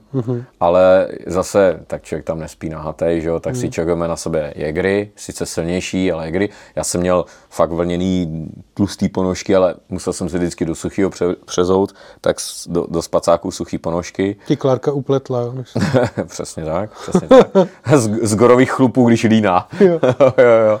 ale 0.60 1.08
zase, 1.26 1.80
tak 1.86 2.02
člověk 2.02 2.24
tam 2.26 2.38
nespí 2.38 2.68
na 2.68 2.80
hatej, 2.80 3.20
že 3.20 3.28
jo, 3.28 3.40
tak 3.40 3.56
si 3.56 3.70
čekujeme 3.70 4.08
na 4.08 4.16
sebe 4.16 4.52
jegry, 4.56 5.10
sice 5.16 5.46
silnější, 5.46 6.12
ale 6.12 6.24
jegry. 6.26 6.48
Já 6.76 6.84
jsem 6.84 7.00
měl 7.00 7.24
fakt 7.50 7.70
vlněný 7.72 8.48
tlustý 8.74 9.08
ponožky, 9.08 9.56
ale 9.56 9.74
musel 9.88 10.12
jsem 10.12 10.28
si 10.28 10.38
vždycky 10.38 10.64
do 10.64 10.74
suchého 10.74 11.10
pře, 11.10 11.24
přezout, 11.44 11.92
tak 12.20 12.36
do, 12.66 12.86
do 12.90 13.02
spacáků 13.02 13.50
suchý 13.50 13.78
ponožky. 13.78 14.36
Ti 14.46 14.56
Klárka 14.56 14.92
upletla. 14.92 15.40
jo, 15.40 15.54
přesně 16.26 16.64
tak, 16.64 16.90
přesně 17.00 17.28
tak. 17.28 17.46
Z, 17.94 18.10
z 18.22 18.34
gorových 18.34 18.70
chlupů, 18.70 19.04
když 19.08 19.24
líná. 19.24 19.68
Jo. 19.80 20.00
jo, 20.38 20.50
jo. 20.68 20.80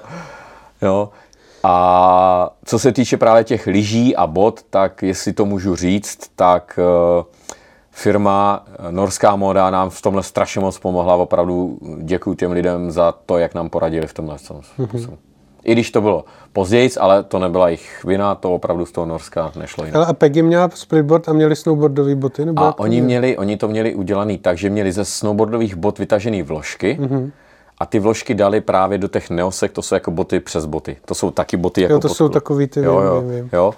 jo. 0.82 1.10
A 1.64 2.50
co 2.64 2.78
se 2.78 2.92
týče 2.92 3.16
právě 3.16 3.44
těch 3.44 3.66
lyží 3.66 4.16
a 4.16 4.26
bot, 4.26 4.60
tak 4.70 5.02
jestli 5.02 5.32
to 5.32 5.44
můžu 5.46 5.76
říct, 5.76 6.30
tak 6.36 6.78
eh, 6.78 7.24
firma 7.90 8.64
eh, 8.88 8.92
Norská 8.92 9.36
moda 9.36 9.70
nám 9.70 9.90
v 9.90 10.02
tomhle 10.02 10.22
strašně 10.22 10.60
moc 10.60 10.78
pomohla. 10.78 11.14
Opravdu 11.14 11.78
děkuji 12.02 12.34
těm 12.34 12.52
lidem 12.52 12.90
za 12.90 13.12
to, 13.26 13.38
jak 13.38 13.54
nám 13.54 13.70
poradili 13.70 14.06
v 14.06 14.14
tomhle 14.14 14.36
způsobu. 14.38 15.18
I 15.64 15.72
když 15.72 15.90
to 15.90 16.00
bylo 16.00 16.24
později, 16.52 16.90
ale 17.00 17.22
to 17.22 17.38
nebyla 17.38 17.68
jejich 17.68 18.04
vina, 18.04 18.34
to 18.34 18.54
opravdu 18.54 18.86
z 18.86 18.92
toho 18.92 19.06
Norska 19.06 19.52
nešlo 19.58 19.84
jinak. 19.84 20.08
A 20.08 20.12
Peggy 20.12 20.42
měla 20.42 20.70
splitboard 20.74 21.28
a 21.28 21.32
měli 21.32 21.56
snowboardové 21.56 22.14
boty? 22.14 22.44
Nebo 22.44 22.62
A 22.62 22.78
oni, 22.78 23.00
měli, 23.00 23.36
oni 23.36 23.56
to 23.56 23.68
měli 23.68 23.94
udělaný 23.94 24.38
tak, 24.38 24.58
že 24.58 24.70
měli 24.70 24.92
ze 24.92 25.04
snowboardových 25.04 25.76
bot 25.76 25.98
vytažený 25.98 26.42
vložky 26.42 26.98
Mhm. 27.00 27.32
A 27.82 27.86
ty 27.86 27.98
vložky 27.98 28.34
dali 28.34 28.60
právě 28.60 28.98
do 28.98 29.08
těch 29.08 29.30
neosek, 29.30 29.72
to 29.72 29.82
jsou 29.82 29.94
jako 29.94 30.10
boty 30.10 30.40
přes 30.40 30.66
boty. 30.66 30.96
To 31.04 31.14
jsou 31.14 31.30
taky 31.30 31.56
boty 31.56 31.80
jako 31.82 31.98
to 31.98 32.08
pod 32.08 32.14
jsou 32.14 32.28
takový 32.28 32.66
ty, 32.66 32.80
jo, 32.80 32.96
vím, 33.00 33.06
jo, 33.06 33.20
vím, 33.20 33.50
jo. 33.52 33.74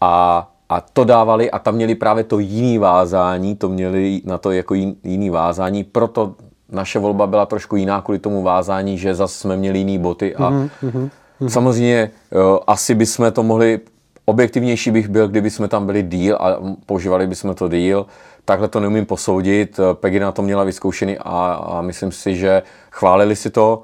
A, 0.00 0.48
a 0.68 0.80
to 0.80 1.04
dávali 1.04 1.50
a 1.50 1.58
tam 1.58 1.74
měli 1.74 1.94
právě 1.94 2.24
to 2.24 2.38
jiný 2.38 2.78
vázání, 2.78 3.56
to 3.56 3.68
měli 3.68 4.20
na 4.24 4.38
to 4.38 4.50
jako 4.50 4.74
jin, 4.74 4.94
jiný 5.04 5.30
vázání, 5.30 5.84
proto 5.84 6.34
naše 6.72 6.98
volba 6.98 7.26
byla 7.26 7.46
trošku 7.46 7.76
jiná 7.76 8.00
kvůli 8.00 8.18
tomu 8.18 8.42
vázání, 8.42 8.98
že 8.98 9.14
zase 9.14 9.38
jsme 9.38 9.56
měli 9.56 9.78
jiný 9.78 9.98
boty 9.98 10.36
a 10.36 10.50
Mhm, 10.82 11.10
samozřejmě 11.48 12.10
jo, 12.32 12.60
asi 12.66 12.94
bychom 12.94 13.32
to 13.32 13.42
mohli, 13.42 13.80
objektivnější 14.24 14.90
bych 14.90 15.08
byl, 15.08 15.28
kdyby 15.28 15.50
jsme 15.50 15.68
tam 15.68 15.86
byli 15.86 16.02
díl 16.02 16.36
a 16.40 16.56
používali 16.86 17.26
bychom 17.26 17.54
to 17.54 17.68
díl, 17.68 18.06
takhle 18.50 18.68
to 18.68 18.80
neumím 18.80 19.06
posoudit, 19.06 19.80
Peggy 19.94 20.20
na 20.20 20.32
to 20.32 20.42
měla 20.42 20.64
vyzkoušený 20.64 21.18
a, 21.18 21.52
a 21.52 21.82
myslím 21.82 22.12
si, 22.12 22.36
že 22.36 22.62
chválili 22.90 23.36
si 23.36 23.50
to, 23.50 23.82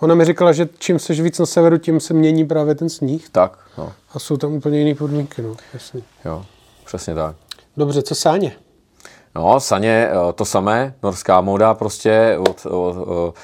Ona 0.00 0.14
mi 0.14 0.24
říkala, 0.24 0.52
že 0.52 0.68
čím 0.78 0.98
seš 0.98 1.20
víc 1.20 1.38
na 1.38 1.46
severu, 1.46 1.78
tím 1.78 2.00
se 2.00 2.14
mění 2.14 2.44
právě 2.44 2.74
ten 2.74 2.88
sníh. 2.88 3.28
tak, 3.32 3.58
no, 3.78 3.92
A 4.14 4.18
jsou 4.18 4.36
tam 4.36 4.52
úplně 4.52 4.78
jiné 4.78 4.94
podmínky. 4.94 5.42
No, 5.42 5.56
jasně. 5.74 6.02
jo, 6.24 6.44
přesně 6.84 7.14
tak. 7.14 7.36
Dobře, 7.76 8.02
co 8.02 8.14
sáně? 8.14 8.52
No, 9.34 9.60
saně 9.60 10.08
eh, 10.10 10.32
to 10.32 10.44
samé, 10.44 10.94
norská 11.02 11.40
móda 11.40 11.74
prostě, 11.74 12.36
od, 12.38 12.66
od, 12.66 12.96
od, 12.96 13.34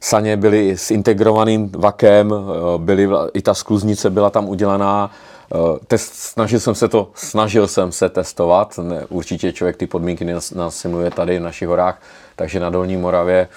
saně 0.00 0.36
byly 0.36 0.78
s 0.78 0.90
integrovaným 0.90 1.70
vakem, 1.78 2.34
eh, 2.34 2.78
byly, 2.78 3.08
i 3.34 3.42
ta 3.42 3.54
skluznice 3.54 4.10
byla 4.10 4.30
tam 4.30 4.48
udělaná, 4.48 5.10
eh, 5.10 5.31
test, 5.86 6.14
snažil 6.14 6.60
jsem 6.60 6.74
se 6.74 6.88
to, 6.88 7.10
snažil 7.14 7.66
jsem 7.66 7.92
se 7.92 8.08
testovat, 8.08 8.78
ne, 8.78 9.06
určitě 9.08 9.52
člověk 9.52 9.76
ty 9.76 9.86
podmínky 9.86 10.24
nas- 10.24 10.56
nasimuluje 10.56 11.10
tady 11.10 11.38
v 11.38 11.42
našich 11.42 11.68
horách, 11.68 12.02
takže 12.36 12.60
na 12.60 12.70
Dolní 12.70 12.96
Moravě 12.96 13.48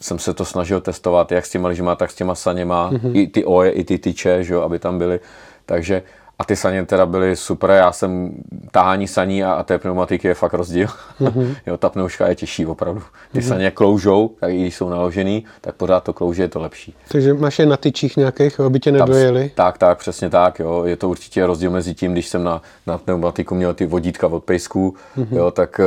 jsem 0.00 0.18
se 0.18 0.34
to 0.34 0.44
snažil 0.44 0.80
testovat, 0.80 1.32
jak 1.32 1.46
s 1.46 1.50
těma 1.50 1.68
lyžima, 1.68 1.94
tak 1.94 2.10
s 2.10 2.14
těma 2.14 2.34
saněma, 2.34 2.90
mm-hmm. 2.92 3.16
i 3.16 3.26
ty 3.26 3.44
oje, 3.44 3.70
i 3.70 3.84
ty 3.84 3.98
tyče, 3.98 4.44
že 4.44 4.54
jo, 4.54 4.62
aby 4.62 4.78
tam 4.78 4.98
byly, 4.98 5.20
takže 5.66 6.02
a 6.38 6.44
ty 6.44 6.56
saně 6.56 6.86
teda 6.86 7.06
byly 7.06 7.36
super, 7.36 7.70
já 7.70 7.92
jsem 7.92 8.34
tahání 8.70 9.08
saní 9.08 9.44
a, 9.44 9.52
a 9.52 9.62
té 9.62 9.78
pneumatiky 9.78 10.28
je 10.28 10.34
fakt 10.34 10.54
rozdíl. 10.54 10.88
Mm-hmm. 11.20 11.56
jo, 11.66 11.76
ta 11.76 11.88
pneuška 11.88 12.28
je 12.28 12.34
těžší 12.34 12.66
opravdu. 12.66 13.02
Ty 13.32 13.38
mm-hmm. 13.38 13.48
saně 13.48 13.70
kloužou, 13.70 14.30
tak 14.40 14.50
i 14.50 14.60
když 14.60 14.76
jsou 14.76 14.88
naložený, 14.88 15.44
tak 15.60 15.74
pořád 15.74 16.04
to 16.04 16.12
klouže, 16.12 16.42
je 16.42 16.48
to 16.48 16.60
lepší. 16.60 16.94
Takže 17.08 17.34
máš 17.34 17.58
je 17.58 17.66
na 17.66 17.76
tyčích 17.76 18.16
nějakých, 18.16 18.60
aby 18.60 18.80
tě 18.80 18.92
Tam- 18.92 19.00
nedojeli. 19.00 19.50
Tak, 19.54 19.78
tak, 19.78 19.98
přesně 19.98 20.30
tak. 20.30 20.58
Jo. 20.58 20.84
Je 20.84 20.96
to 20.96 21.08
určitě 21.08 21.46
rozdíl 21.46 21.70
mezi 21.70 21.94
tím, 21.94 22.12
když 22.12 22.28
jsem 22.28 22.44
na, 22.44 22.62
na 22.86 22.98
pneumatiku 22.98 23.54
měl 23.54 23.74
ty 23.74 23.86
vodítka 23.86 24.26
od 24.26 24.44
pejsků, 24.44 24.94
mm-hmm. 25.16 25.36
jo, 25.36 25.50
tak 25.50 25.80
eh, 25.80 25.84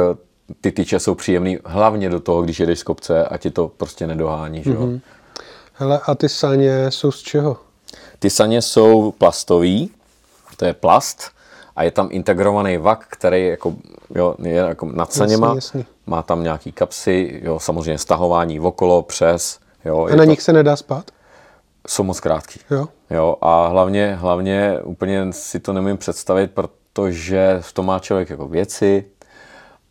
ty 0.62 0.72
tyče 0.72 1.00
jsou 1.00 1.16
příjemný, 1.16 1.58
hlavně 1.66 2.10
do 2.10 2.20
toho, 2.20 2.42
když 2.42 2.60
jedeš 2.60 2.80
z 2.80 2.84
kopce 2.84 3.26
a 3.26 3.38
ti 3.38 3.52
to 3.52 3.72
prostě 3.78 4.08
nedohání. 4.08 4.64
Že 4.64 4.72
jo. 4.72 4.82
Mm-hmm. 4.82 5.00
Hele, 5.74 6.00
a 6.06 6.16
ty 6.16 6.30
sáně 6.30 6.92
jsou 6.92 7.12
z 7.12 7.22
čeho? 7.22 7.58
Ty 8.20 8.30
saně 8.30 8.62
jsou 8.62 9.12
plastový, 9.12 9.92
to 10.56 10.66
je 10.66 10.74
plast 10.74 11.32
a 11.76 11.84
je 11.84 11.92
tam 11.92 12.08
integrovaný 12.12 12.78
vak, 12.78 13.06
který 13.10 13.48
jako, 13.48 13.74
jo, 14.16 14.36
je 14.44 14.54
jako 14.54 14.86
nad 14.86 15.14
saněma. 15.14 15.48
Jasně, 15.48 15.58
jasně. 15.58 15.86
Má 16.08 16.22
tam 16.22 16.44
nějaký 16.44 16.72
kapsy, 16.72 17.40
jo, 17.44 17.60
samozřejmě 17.60 17.98
stahování 17.98 18.60
okolo, 18.60 19.02
přes. 19.02 19.60
Jo, 19.86 20.06
A 20.06 20.16
na 20.16 20.24
to, 20.24 20.30
nich 20.30 20.42
se 20.42 20.54
nedá 20.54 20.76
spát? 20.76 21.12
jsou 21.88 22.04
moc 22.04 22.20
krátký. 22.20 22.60
Jo. 22.72 22.88
Jo, 23.10 23.36
a 23.42 23.68
hlavně, 23.68 24.16
hlavně 24.16 24.80
úplně 24.84 25.34
si 25.34 25.60
to 25.60 25.74
nemůžu 25.74 25.98
představit, 25.98 26.52
protože 26.52 27.58
v 27.62 27.74
tom 27.74 27.86
má 27.86 28.00
člověk 28.00 28.30
jako 28.30 28.48
věci 28.48 29.06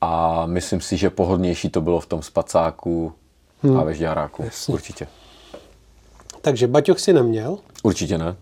a 0.01 0.43
myslím 0.47 0.81
si, 0.81 0.97
že 0.97 1.11
pohodnější 1.11 1.71
to 1.71 1.81
bylo 1.81 2.01
v 2.01 2.07
tom 2.07 2.23
spacáku 2.23 3.13
a 3.79 3.85
ve 3.85 3.95
žďáráku. 3.95 4.43
Jasně. 4.43 4.75
Určitě. 4.75 5.07
Takže 6.41 6.67
baťoch 6.67 7.01
si 7.01 7.13
neměl. 7.13 7.59
Určitě 7.83 8.19
ne. 8.19 8.37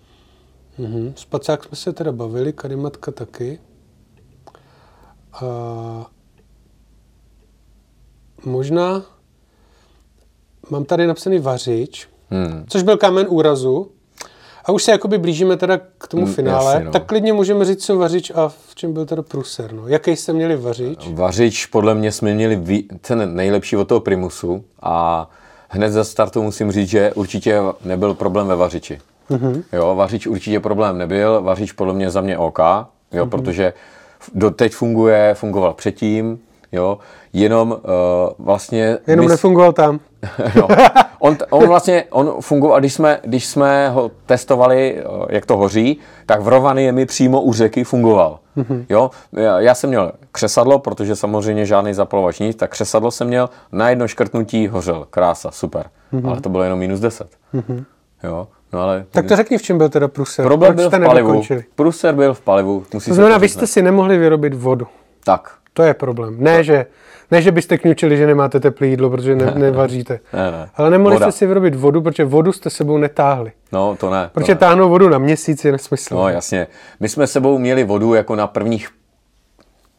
Mhm. 0.78 1.12
Spacák 1.16 1.64
jsme 1.64 1.76
se 1.76 1.92
teda 1.92 2.12
bavili, 2.12 2.52
karimatka 2.52 3.10
taky. 3.12 3.58
A 5.32 6.06
možná 8.44 9.02
mám 10.70 10.84
tady 10.84 11.06
napsaný 11.06 11.38
vařič, 11.38 12.08
Hmm. 12.30 12.64
což 12.68 12.82
byl 12.82 12.96
kámen 12.96 13.26
úrazu. 13.30 13.90
A 14.64 14.72
už 14.72 14.82
se 14.84 14.90
jakoby 14.90 15.18
blížíme 15.18 15.56
teda 15.56 15.78
k 15.98 16.08
tomu 16.08 16.26
Mm, 16.26 16.32
finále, 16.32 16.72
jasně, 16.72 16.84
no. 16.84 16.92
tak 16.92 17.06
klidně 17.06 17.32
můžeme 17.32 17.64
říct, 17.64 17.84
co 17.84 17.96
vařič 17.96 18.30
a 18.34 18.48
v 18.48 18.74
čem 18.74 18.92
byl 18.92 19.06
teda 19.06 19.22
pruser. 19.22 19.72
No. 19.72 19.88
Jaký 19.88 20.16
jste 20.16 20.32
měli 20.32 20.56
vařič? 20.56 21.08
Vařič, 21.12 21.66
podle 21.66 21.94
mě 21.94 22.12
jsme 22.12 22.34
měli 22.34 22.84
ten 23.00 23.34
nejlepší 23.36 23.76
od 23.76 23.88
toho 23.88 24.00
Primusu 24.00 24.64
a 24.82 25.30
hned 25.68 25.90
za 25.90 26.04
startu 26.04 26.42
musím 26.42 26.72
říct, 26.72 26.88
že 26.88 27.12
určitě 27.14 27.60
nebyl 27.84 28.14
problém 28.14 28.46
ve 28.46 28.56
vařiči. 28.56 29.00
Mm-hmm. 29.30 29.62
Jo, 29.72 29.94
vařič 29.94 30.26
určitě 30.26 30.60
problém 30.60 30.98
nebyl, 30.98 31.42
vařič 31.42 31.72
podle 31.72 31.94
mě 31.94 32.10
za 32.10 32.20
mě 32.20 32.38
OK, 32.38 32.58
jo, 32.58 32.86
mm-hmm. 33.12 33.28
protože 33.28 33.72
doteď 34.34 34.72
funguje, 34.72 35.34
fungoval 35.34 35.74
předtím, 35.74 36.38
jo, 36.72 36.98
jenom 37.32 37.70
uh, 37.70 37.78
vlastně... 38.38 38.98
Jenom 39.06 39.26
my- 39.26 39.30
nefungoval 39.30 39.72
tam. 39.72 40.00
jo. 40.54 40.68
On, 41.24 41.36
on 41.50 41.68
vlastně, 41.68 42.04
on 42.10 42.34
fungoval, 42.40 42.80
když 42.80 42.94
jsme, 42.94 43.20
když 43.24 43.46
jsme 43.46 43.88
ho 43.90 44.10
testovali, 44.26 44.96
eh, 44.98 45.04
jak 45.28 45.46
to 45.46 45.56
hoří, 45.56 45.98
tak 46.26 46.40
v 46.40 46.48
Rovaniemi 46.48 47.06
přímo 47.06 47.42
u 47.42 47.52
řeky 47.52 47.84
fungoval. 47.84 48.38
Mm-hmm. 48.56 48.84
Jo? 48.88 49.10
Já, 49.32 49.60
já 49.60 49.74
jsem 49.74 49.90
měl 49.90 50.12
křesadlo, 50.32 50.78
protože 50.78 51.16
samozřejmě 51.16 51.66
žádný 51.66 51.94
zapalovač 51.94 52.38
nic, 52.38 52.56
tak 52.56 52.70
křesadlo 52.70 53.10
jsem 53.10 53.26
měl, 53.26 53.50
na 53.72 53.90
jedno 53.90 54.08
škrtnutí 54.08 54.68
hořel. 54.68 55.06
Krása, 55.10 55.50
super. 55.50 55.86
Mm-hmm. 56.12 56.28
Ale 56.28 56.40
to 56.40 56.48
bylo 56.48 56.62
jenom 56.62 56.78
minus 56.78 57.00
10. 57.00 57.30
Mm-hmm. 57.54 57.84
Jo? 58.22 58.48
No 58.72 58.80
ale 58.80 59.04
Tak 59.10 59.26
to 59.26 59.36
řekni, 59.36 59.58
v 59.58 59.62
čem 59.62 59.78
byl 59.78 59.88
teda 59.88 60.08
pruser. 60.08 60.46
problém 60.46 60.72
Proč 60.74 60.76
byl 60.76 60.90
jste 60.90 60.98
v 60.98 61.04
palivu. 61.04 61.28
nedokončili? 61.28 61.64
Pruser 61.74 62.14
byl 62.14 62.34
v 62.34 62.40
palivu. 62.40 62.84
Musí 62.94 63.10
To 63.10 63.14
znamená, 63.14 63.38
vy 63.38 63.48
jste 63.48 63.66
si 63.66 63.82
nemohli 63.82 64.18
vyrobit 64.18 64.54
vodu. 64.54 64.86
Tak, 65.24 65.54
To 65.72 65.82
je 65.82 65.94
problém. 65.94 66.36
Ne, 66.38 66.64
že, 66.64 66.86
ne, 67.30 67.42
že 67.42 67.52
byste 67.52 67.78
kňučili, 67.78 68.16
že 68.16 68.26
nemáte 68.26 68.60
teplé 68.60 68.86
jídlo, 68.86 69.10
protože 69.10 69.36
ne, 69.36 69.52
nevaříte. 69.56 70.20
Ne, 70.32 70.50
ne. 70.50 70.68
Ale 70.74 70.90
nemohli 70.90 71.16
Voda. 71.16 71.30
jste 71.30 71.38
si 71.38 71.46
vyrobit 71.46 71.74
vodu, 71.74 72.02
protože 72.02 72.24
vodu 72.24 72.52
jste 72.52 72.70
sebou 72.70 72.98
netáhli. 72.98 73.52
No, 73.72 73.96
to 74.00 74.10
ne. 74.10 74.24
to 74.24 74.40
Protože 74.40 74.52
ne. 74.54 74.58
táhnout 74.58 74.88
vodu 74.90 75.08
na 75.08 75.18
měsíc 75.18 75.64
je 75.64 75.72
nesmysl. 75.72 76.14
No 76.14 76.28
jasně. 76.28 76.66
My 77.00 77.08
jsme 77.08 77.26
sebou 77.26 77.58
měli 77.58 77.84
vodu 77.84 78.14
jako 78.14 78.36
na 78.36 78.46
prvních 78.46 78.88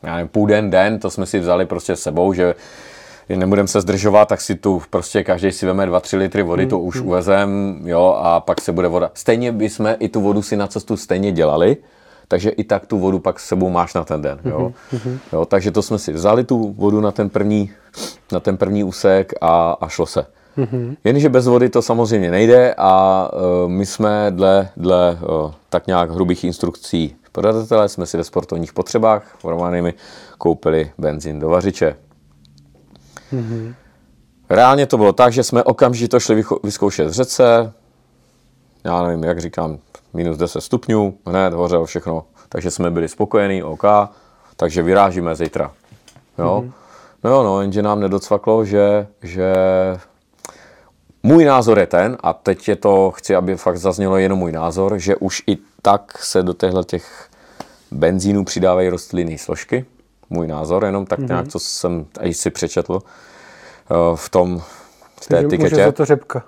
já 0.04 0.16
nevím, 0.16 0.28
půl 0.28 0.48
den, 0.48 0.70
den, 0.70 1.00
to 1.00 1.10
jsme 1.10 1.26
si 1.26 1.40
vzali 1.40 1.66
prostě 1.66 1.96
s 1.96 2.02
sebou, 2.02 2.34
že 2.34 2.56
nebudeme 3.30 3.68
se 3.68 3.82
zdržovat, 3.82 4.28
tak 4.28 4.42
si 4.42 4.56
tu 4.56 4.82
prostě 4.90 5.24
každý 5.24 5.52
si 5.52 5.66
veme 5.66 5.86
2-3 5.86 6.18
litry 6.18 6.44
vody, 6.44 6.66
to 6.68 6.80
už 6.80 7.00
uvezem, 7.00 7.80
jo, 7.86 8.16
a 8.18 8.40
pak 8.40 8.62
se 8.62 8.72
bude 8.72 8.88
voda. 8.88 9.12
Stejně 9.14 9.52
bychom 9.52 9.96
i 10.00 10.10
tu 10.10 10.22
vodu 10.22 10.42
si 10.42 10.58
na 10.58 10.68
cestu 10.68 10.98
stejně 10.98 11.32
dělali, 11.32 11.78
takže 12.28 12.50
i 12.50 12.64
tak 12.64 12.86
tu 12.86 13.00
vodu 13.00 13.20
pak 13.20 13.40
s 13.40 13.48
sebou 13.48 13.70
máš 13.70 13.94
na 13.94 14.04
ten 14.04 14.22
den, 14.22 14.40
jo. 14.46 14.74
jo 15.34 15.46
takže 15.46 15.72
to 15.72 15.82
jsme 15.82 16.00
si 16.00 16.14
vzali 16.14 16.44
tu 16.44 16.74
vodu 16.78 17.02
na 17.02 17.12
ten 17.12 17.30
první, 17.30 17.72
na 18.32 18.40
ten 18.40 18.58
první 18.58 18.84
úsek 18.84 19.34
a, 19.42 19.78
a 19.82 19.88
šlo 19.88 20.06
se. 20.06 20.26
Jenže 21.04 21.30
bez 21.30 21.48
vody 21.48 21.70
to 21.70 21.82
samozřejmě 21.82 22.32
nejde 22.32 22.76
a 22.78 23.30
uh, 23.34 23.72
my 23.72 23.86
jsme 23.86 24.28
dle, 24.30 24.70
dle 24.78 25.20
uh, 25.22 25.52
tak 25.70 25.88
nějak 25.88 26.12
hrubých 26.12 26.44
instrukcí 26.44 27.16
podadatele 27.34 27.90
jsme 27.90 28.06
si 28.06 28.18
ve 28.18 28.24
sportovních 28.24 28.74
potřebách 28.74 29.36
formovanými 29.40 29.94
koupili 30.38 30.92
benzín 30.98 31.40
do 31.40 31.50
vařiče. 31.50 31.96
Reálně 34.50 34.86
to 34.86 34.98
bylo 34.98 35.14
tak, 35.14 35.34
že 35.34 35.44
jsme 35.44 35.64
okamžitě 35.64 36.20
šli 36.20 36.44
vyzkoušet 36.64 37.08
v 37.08 37.12
řece, 37.12 37.74
já 38.84 39.04
nevím, 39.04 39.24
jak 39.24 39.42
říkám, 39.42 39.78
minus 40.14 40.38
10 40.38 40.62
stupňů, 40.62 41.18
hned 41.26 41.54
hořelo 41.54 41.86
všechno, 41.86 42.26
takže 42.50 42.72
jsme 42.72 42.92
byli 42.92 43.08
spokojení, 43.08 43.64
OK, 43.64 43.84
takže 44.56 44.84
vyrážíme 44.84 45.36
zítra. 45.36 45.72
Jo? 46.38 46.66
No 47.24 47.30
jo, 47.30 47.44
no, 47.44 47.62
jenže 47.62 47.82
nám 47.82 48.00
nedocvaklo, 48.00 48.66
že, 48.66 49.08
že 49.22 49.54
můj 51.24 51.46
názor 51.46 51.80
je 51.80 51.88
ten, 51.88 52.18
a 52.24 52.34
teď 52.34 52.68
je 52.68 52.76
to, 52.76 53.12
chci, 53.12 53.36
aby 53.36 53.56
fakt 53.56 53.78
zaznělo 53.78 54.18
jenom 54.18 54.40
můj 54.40 54.52
názor, 54.52 55.00
že 55.00 55.16
už 55.16 55.44
i 55.48 55.58
tak 55.82 56.18
se 56.24 56.44
do 56.44 56.54
těchto 56.54 56.84
těch 56.84 57.30
benzínů 57.92 58.46
přidávají 58.46 58.90
rostlinné 58.90 59.38
složky. 59.38 59.86
Můj 60.34 60.48
názor, 60.48 60.86
jenom 60.86 61.06
tak 61.06 61.20
nějak, 61.20 61.48
co 61.48 61.60
jsem 61.60 62.06
i 62.22 62.34
si 62.34 62.50
přečetl 62.50 63.00
eh, 63.02 63.96
v 64.16 64.30
tom, 64.30 64.60
v 65.22 65.28
té 65.28 65.36
Takže 65.36 65.44
může 65.44 65.56
etiketě, 65.56 65.86
za 65.86 65.92
to 65.92 66.06
řepka. 66.06 66.44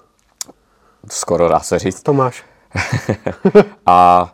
skoro 1.09 1.49
dá 1.49 1.59
se 1.59 1.79
říct. 1.79 2.03
Tomáš. 2.03 2.43
A, 3.85 4.31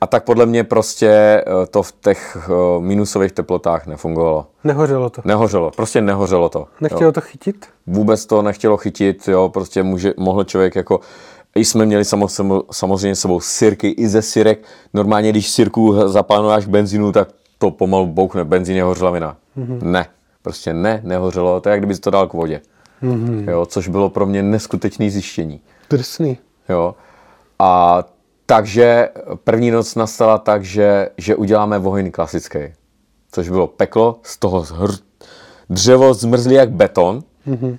a 0.00 0.06
tak 0.06 0.24
podle 0.24 0.46
mě 0.46 0.64
prostě 0.64 1.08
eh, 1.08 1.66
to 1.70 1.82
v 1.82 1.92
těch 1.92 2.36
eh, 2.50 2.80
minusových 2.80 3.32
teplotách 3.32 3.86
nefungovalo. 3.86 4.46
Nehořelo 4.64 5.10
to. 5.10 5.22
Nehořelo, 5.24 5.70
prostě 5.70 6.00
nehořelo 6.00 6.48
to. 6.48 6.58
jo. 6.58 6.66
Nechtělo 6.80 7.12
to 7.12 7.20
chytit? 7.20 7.66
vůbec 7.86 8.26
to 8.26 8.42
nechtělo 8.42 8.76
chytit, 8.76 9.28
jo, 9.28 9.48
prostě 9.48 9.82
může, 9.82 10.14
mohl 10.16 10.44
člověk 10.44 10.76
jako, 10.76 11.00
i 11.54 11.64
jsme 11.64 11.86
měli 11.86 12.04
samo, 12.04 12.28
samo, 12.28 12.62
samozřejmě 12.70 13.16
s 13.16 13.20
sebou 13.20 13.40
sirky 13.40 13.88
i 13.88 14.08
ze 14.08 14.22
syrek, 14.22 14.58
normálně 14.94 15.30
když 15.30 15.50
sirku 15.50 16.08
zapáluješ 16.08 16.64
k 16.64 16.68
benzínu, 16.68 17.12
tak 17.12 17.28
to 17.58 17.70
pomalu 17.70 18.06
bouchne, 18.06 18.44
benzín 18.44 18.76
je 18.76 18.82
hořlavina. 18.82 19.36
Mm-hmm. 19.58 19.82
Ne, 19.82 20.06
prostě 20.42 20.74
ne, 20.74 21.00
nehořelo, 21.04 21.60
to 21.60 21.68
je 21.68 21.70
jak 21.70 21.80
kdyby 21.80 21.94
to 21.94 22.10
dal 22.10 22.26
k 22.26 22.32
vodě. 22.32 22.60
Mm-hmm. 23.02 23.50
Jo, 23.50 23.66
což 23.66 23.88
bylo 23.88 24.10
pro 24.10 24.26
mě 24.26 24.42
neskutečné 24.42 25.10
zjištění. 25.10 25.60
Drsný. 25.90 26.38
Jo. 26.68 26.94
A 27.58 28.04
takže 28.46 29.08
první 29.44 29.70
noc 29.70 29.94
nastala 29.94 30.38
tak, 30.38 30.64
že, 30.64 31.08
že 31.16 31.36
uděláme 31.36 31.78
oheň 31.78 32.10
klasický. 32.10 32.58
Což 33.32 33.48
bylo 33.48 33.66
peklo, 33.66 34.20
z 34.22 34.36
toho 34.36 34.60
hr... 34.60 34.90
dřevo 35.70 36.14
zmrzlý 36.14 36.54
jak 36.54 36.70
beton 36.70 37.22
mm-hmm. 37.46 37.78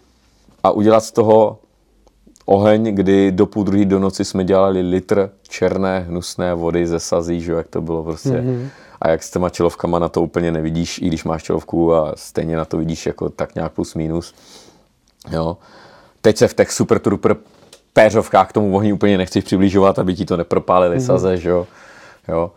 a 0.64 0.72
udělat 0.72 1.04
z 1.04 1.12
toho 1.12 1.60
oheň, 2.46 2.96
kdy 2.96 3.32
do 3.32 3.46
půl 3.46 3.64
druhý 3.64 3.86
do 3.86 4.00
noci 4.00 4.26
jsme 4.26 4.44
dělali 4.44 4.82
litr 4.82 5.30
černé 5.48 6.00
hnusné 6.00 6.54
vody 6.54 6.88
ze 6.88 7.00
sazí, 7.00 7.42
že 7.42 7.52
jo, 7.52 7.58
jak 7.58 7.68
to 7.68 7.82
bylo 7.82 8.04
prostě. 8.04 8.30
Mm-hmm. 8.30 8.68
A 9.02 9.10
jak 9.10 9.24
s 9.24 9.32
těma 9.32 9.50
čelovkama 9.50 10.00
na 10.00 10.10
to 10.10 10.22
úplně 10.22 10.52
nevidíš, 10.52 10.98
i 11.02 11.08
když 11.08 11.24
máš 11.24 11.44
čelovku 11.44 11.94
a 11.94 12.14
stejně 12.16 12.58
na 12.58 12.66
to 12.66 12.78
vidíš 12.78 13.06
jako 13.06 13.30
tak 13.30 13.56
nějak 13.56 13.72
plus 13.72 13.96
minus. 13.96 14.34
Jo. 15.32 15.58
Teď 16.22 16.38
se 16.38 16.48
v 16.48 16.54
těch 16.54 16.72
super 16.72 17.00
trooper 17.00 17.36
péřovkách 17.94 18.50
k 18.50 18.54
tomu 18.54 18.76
ohni 18.76 18.94
úplně 18.94 19.18
nechci 19.18 19.42
přiblížovat, 19.42 20.00
aby 20.00 20.16
ti 20.16 20.26
to 20.26 20.38
nepropálili 20.38 20.98
mm-hmm. 20.98 21.06
saze, 21.06 21.38
že 21.38 21.50
jo. 21.50 21.68
jo. 22.28 22.52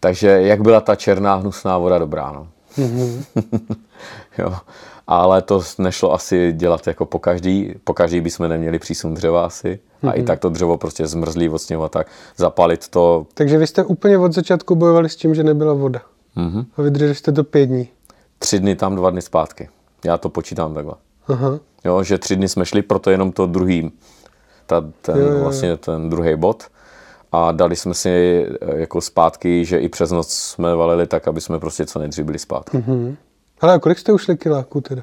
Takže 0.00 0.28
jak 0.28 0.60
byla 0.60 0.80
ta 0.80 0.94
černá 0.94 1.34
hnusná 1.34 1.78
voda 1.78 1.98
dobrá, 1.98 2.32
no. 2.32 2.48
Mm-hmm. 2.78 3.24
jo. 4.38 4.56
Ale 5.10 5.42
to 5.42 5.62
nešlo 5.78 6.12
asi 6.12 6.52
dělat 6.52 6.86
jako 6.86 7.06
po 7.06 7.18
každý. 7.18 7.74
Po 7.84 7.94
každý 7.94 8.20
bychom 8.20 8.48
neměli 8.48 8.78
přísun 8.78 9.14
dřeva 9.14 9.44
asi. 9.44 9.78
Mm-hmm. 10.02 10.08
A 10.08 10.12
i 10.12 10.22
tak 10.22 10.38
to 10.38 10.48
dřevo 10.48 10.76
prostě 10.76 11.06
zmrzlý 11.06 11.48
od 11.48 11.58
sněhu 11.58 11.82
a 11.82 11.88
tak. 11.88 12.06
Zapalit 12.36 12.88
to 12.88 13.26
Takže 13.34 13.58
vy 13.58 13.66
jste 13.66 13.84
úplně 13.84 14.18
od 14.18 14.32
začátku 14.32 14.74
bojovali 14.74 15.08
s 15.08 15.16
tím, 15.16 15.34
že 15.34 15.42
nebyla 15.44 15.72
voda. 15.72 16.00
Mhm. 16.36 16.64
A 16.76 16.82
vydrželi 16.82 17.14
jste 17.14 17.32
to 17.32 17.44
pět 17.44 17.66
dní. 17.66 17.88
tři 18.38 18.58
dny 18.60 18.76
tam, 18.76 18.96
dva 18.96 19.10
dny 19.10 19.22
zpátky. 19.22 19.68
Já 20.04 20.18
to 20.18 20.28
počítám 20.28 20.74
takhle. 20.74 20.94
Aha. 21.28 21.58
Jo, 21.84 22.02
že 22.02 22.18
tři 22.18 22.36
dny 22.36 22.48
jsme 22.48 22.66
šli, 22.66 22.82
proto 22.82 23.10
jenom 23.10 23.32
to 23.32 23.46
druhý, 23.46 23.92
ta, 24.66 24.84
ten, 25.02 25.16
Jo, 25.16 25.26
jo, 25.26 25.32
jo. 25.32 25.42
vlastně 25.42 25.76
ten 25.76 26.10
druhý 26.10 26.36
bod. 26.36 26.64
A 27.32 27.52
dali 27.52 27.76
jsme 27.76 27.94
si 27.94 28.46
eh, 28.60 28.78
jako 28.80 29.00
zpátky, 29.00 29.64
že 29.64 29.78
i 29.78 29.88
přes 29.88 30.10
noc 30.10 30.32
jsme 30.32 30.74
valili 30.74 31.06
tak, 31.06 31.28
aby 31.28 31.40
jsme 31.40 31.58
prostě 31.58 31.86
co 31.86 31.98
nejdřív 31.98 32.24
byli 32.24 32.38
zpátky. 32.38 32.76
Mhm. 32.76 33.16
Ale 33.60 33.74
a 33.74 33.78
kolik 33.78 33.98
jste 33.98 34.12
ušli 34.12 34.36
kiláků 34.36 34.80
teda? 34.80 35.02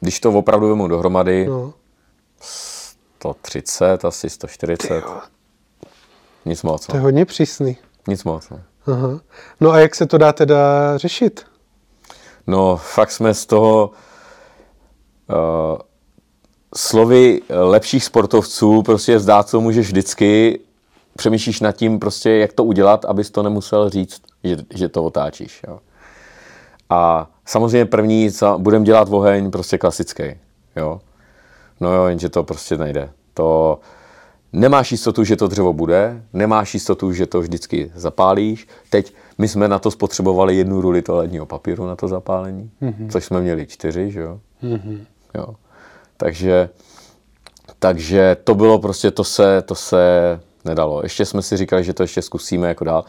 Když 0.00 0.20
to 0.20 0.32
opravdu 0.32 0.68
vemu 0.68 0.88
dohromady, 0.88 1.46
No. 1.46 1.74
130, 2.40 4.04
asi 4.04 4.30
140. 4.30 5.04
Nic 6.44 6.62
moc, 6.62 6.86
To 6.86 6.96
je 6.96 7.00
no. 7.00 7.04
hodně 7.04 7.24
přísný. 7.24 7.76
Nic 8.08 8.24
moc, 8.24 8.48
no. 8.50 8.60
Aha. 8.86 9.20
No 9.60 9.70
a 9.70 9.78
jak 9.78 9.94
se 9.94 10.06
to 10.06 10.18
dá 10.18 10.32
teda 10.32 10.58
řešit? 10.98 11.46
No, 12.46 12.76
fakt 12.76 13.10
jsme 13.10 13.34
z 13.34 13.46
toho 13.46 13.90
uh, 15.30 15.78
slovy 16.76 17.40
lepších 17.50 18.04
sportovců, 18.04 18.82
prostě 18.82 19.20
zdát, 19.20 19.48
co 19.48 19.60
můžeš 19.60 19.86
vždycky, 19.86 20.60
přemýšlíš 21.16 21.60
nad 21.60 21.72
tím, 21.72 21.98
prostě, 21.98 22.30
jak 22.30 22.52
to 22.52 22.64
udělat, 22.64 23.04
abys 23.04 23.30
to 23.30 23.42
nemusel 23.42 23.90
říct, 23.90 24.22
že, 24.44 24.56
že 24.74 24.88
to 24.88 25.04
otáčíš. 25.04 25.60
Jo. 25.68 25.80
A 26.90 27.30
samozřejmě 27.46 27.84
první, 27.84 28.30
co 28.30 28.58
budeme 28.58 28.84
dělat 28.84 29.08
oheň, 29.10 29.50
prostě 29.50 29.78
klasický. 29.78 30.22
Jo. 30.76 31.00
No 31.80 31.94
jo, 31.94 32.06
jenže 32.06 32.28
to 32.28 32.44
prostě 32.44 32.76
nejde. 32.76 33.10
To 33.34 33.78
nemáš 34.52 34.92
jistotu, 34.92 35.24
že 35.24 35.36
to 35.36 35.48
dřevo 35.48 35.72
bude, 35.72 36.22
nemáš 36.32 36.74
jistotu, 36.74 37.12
že 37.12 37.26
to 37.26 37.40
vždycky 37.40 37.92
zapálíš. 37.94 38.68
Teď 38.90 39.14
my 39.38 39.48
jsme 39.48 39.68
na 39.68 39.78
to 39.78 39.90
spotřebovali 39.90 40.56
jednu 40.56 40.80
ruli 40.80 41.02
toaletního 41.02 41.46
papíru 41.46 41.86
na 41.86 41.96
to 41.96 42.08
zapálení, 42.08 42.70
mm-hmm. 42.82 43.10
což 43.10 43.24
jsme 43.24 43.40
měli 43.40 43.66
čtyři, 43.66 44.10
že 44.10 44.20
jo. 44.20 44.40
Mm-hmm. 44.62 44.98
jo. 45.34 45.46
Takže, 46.16 46.68
takže 47.78 48.36
to 48.44 48.54
bylo 48.54 48.78
prostě, 48.78 49.10
to 49.10 49.24
se, 49.24 49.62
to 49.62 49.74
se 49.74 50.00
nedalo. 50.64 51.00
Ještě 51.02 51.24
jsme 51.24 51.42
si 51.42 51.56
říkali, 51.56 51.84
že 51.84 51.94
to 51.94 52.02
ještě 52.02 52.22
zkusíme 52.22 52.68
jako 52.68 52.84
dál. 52.84 53.04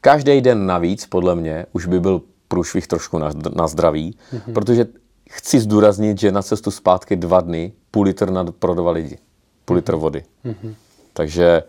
Každý 0.00 0.40
den 0.40 0.66
navíc, 0.66 1.06
podle 1.06 1.34
mě, 1.34 1.66
už 1.72 1.86
by 1.86 2.00
byl 2.00 2.22
průšvih 2.48 2.86
trošku 2.86 3.18
na, 3.18 3.30
na 3.54 3.66
zdraví, 3.66 4.18
mm-hmm. 4.32 4.52
protože 4.52 4.86
chci 5.30 5.60
zdůraznit, 5.60 6.20
že 6.20 6.32
na 6.32 6.42
cestu 6.42 6.70
zpátky 6.70 7.16
dva 7.16 7.40
dny 7.40 7.72
půl 7.90 8.04
litr 8.04 8.30
na, 8.30 8.44
pro 8.44 8.74
dva 8.74 8.90
lidi. 8.90 9.18
Půl 9.64 9.76
litr 9.76 9.94
vody. 9.94 10.24
Mm-hmm. 10.44 10.74
Takže 11.12 11.62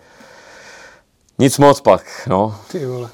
nic 1.40 1.58
moc 1.58 1.82
pak, 1.82 2.28
no. 2.30 2.56
Ty 2.72 2.86
vole. 2.86 3.10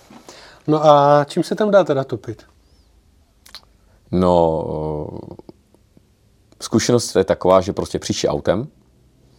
No 0.68 0.86
a 0.86 1.26
čím 1.30 1.44
se 1.44 1.56
tam 1.56 1.72
dá 1.72 1.84
teda 1.84 2.04
topit? 2.04 2.44
No, 4.12 5.10
zkušenost 6.62 7.16
je 7.16 7.24
taková, 7.24 7.62
že 7.62 7.74
prostě 7.74 8.00
příště 8.00 8.28
autem, 8.28 8.68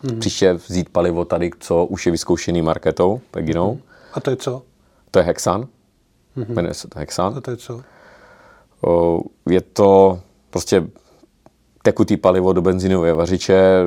mm-hmm. 0.03 0.19
příště 0.19 0.53
vzít 0.53 0.89
palivo 0.89 1.25
tady, 1.25 1.51
co 1.61 1.85
už 1.85 2.07
je 2.07 2.13
vyzkoušený 2.13 2.63
marketou, 2.63 3.21
tak 3.31 3.49
jinou. 3.49 3.75
Mm-hmm. 3.75 4.11
A 4.13 4.21
to 4.21 4.31
je 4.31 4.37
co? 4.37 4.63
To 5.11 5.19
je 5.19 5.25
Hexan. 5.25 5.69
Mm-hmm. 6.37 6.53
Jmenuje 6.55 6.75
se 6.75 6.89
to 6.89 6.99
Hexan. 6.99 7.35
A 7.37 7.41
to 7.41 7.51
je 7.51 7.57
co? 7.57 7.83
Je 9.51 9.61
to 9.61 10.19
prostě 10.51 10.87
tekutý 11.83 12.17
palivo 12.17 12.53
do 12.53 12.63
benzinové 12.63 13.13
vařiče. 13.13 13.85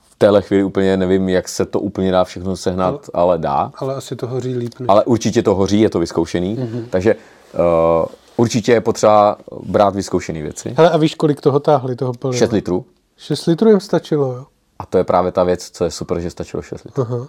V 0.00 0.16
téhle 0.18 0.42
chvíli 0.42 0.64
úplně 0.64 0.96
nevím, 0.96 1.28
jak 1.28 1.48
se 1.48 1.64
to 1.64 1.80
úplně 1.80 2.12
dá 2.12 2.24
všechno 2.24 2.56
sehnat, 2.56 3.10
ale, 3.14 3.24
ale 3.24 3.38
dá. 3.38 3.72
Ale 3.76 3.94
asi 3.94 4.16
to 4.16 4.26
hoří 4.26 4.54
líp. 4.54 4.74
Než... 4.80 4.88
Ale 4.88 5.04
určitě 5.04 5.42
to 5.42 5.54
hoří, 5.54 5.80
je 5.80 5.90
to 5.90 5.98
vyzkoušený. 5.98 6.56
Mm-hmm. 6.56 6.84
Takže 6.90 7.14
uh, 7.14 8.06
určitě 8.36 8.72
je 8.72 8.80
potřeba 8.80 9.36
brát 9.62 9.94
vyzkoušené 9.94 10.42
věci. 10.42 10.74
Hele, 10.76 10.90
a 10.90 10.96
víš, 10.96 11.14
kolik 11.14 11.40
toho 11.40 11.60
táhli, 11.60 11.96
toho 11.96 12.12
paliva? 12.12 12.38
6 12.38 12.52
litrů. 12.52 12.84
6 13.16 13.46
litrů 13.46 13.70
jim 13.70 13.80
stačilo, 13.80 14.32
jo? 14.32 14.46
A 14.78 14.86
to 14.86 14.98
je 14.98 15.04
právě 15.04 15.32
ta 15.32 15.44
věc, 15.44 15.70
co 15.70 15.84
je 15.84 15.90
super, 15.90 16.20
že 16.20 16.30
stačilo 16.30 16.62
6 16.62 16.84
litrů. 16.84 17.02
Aha. 17.02 17.28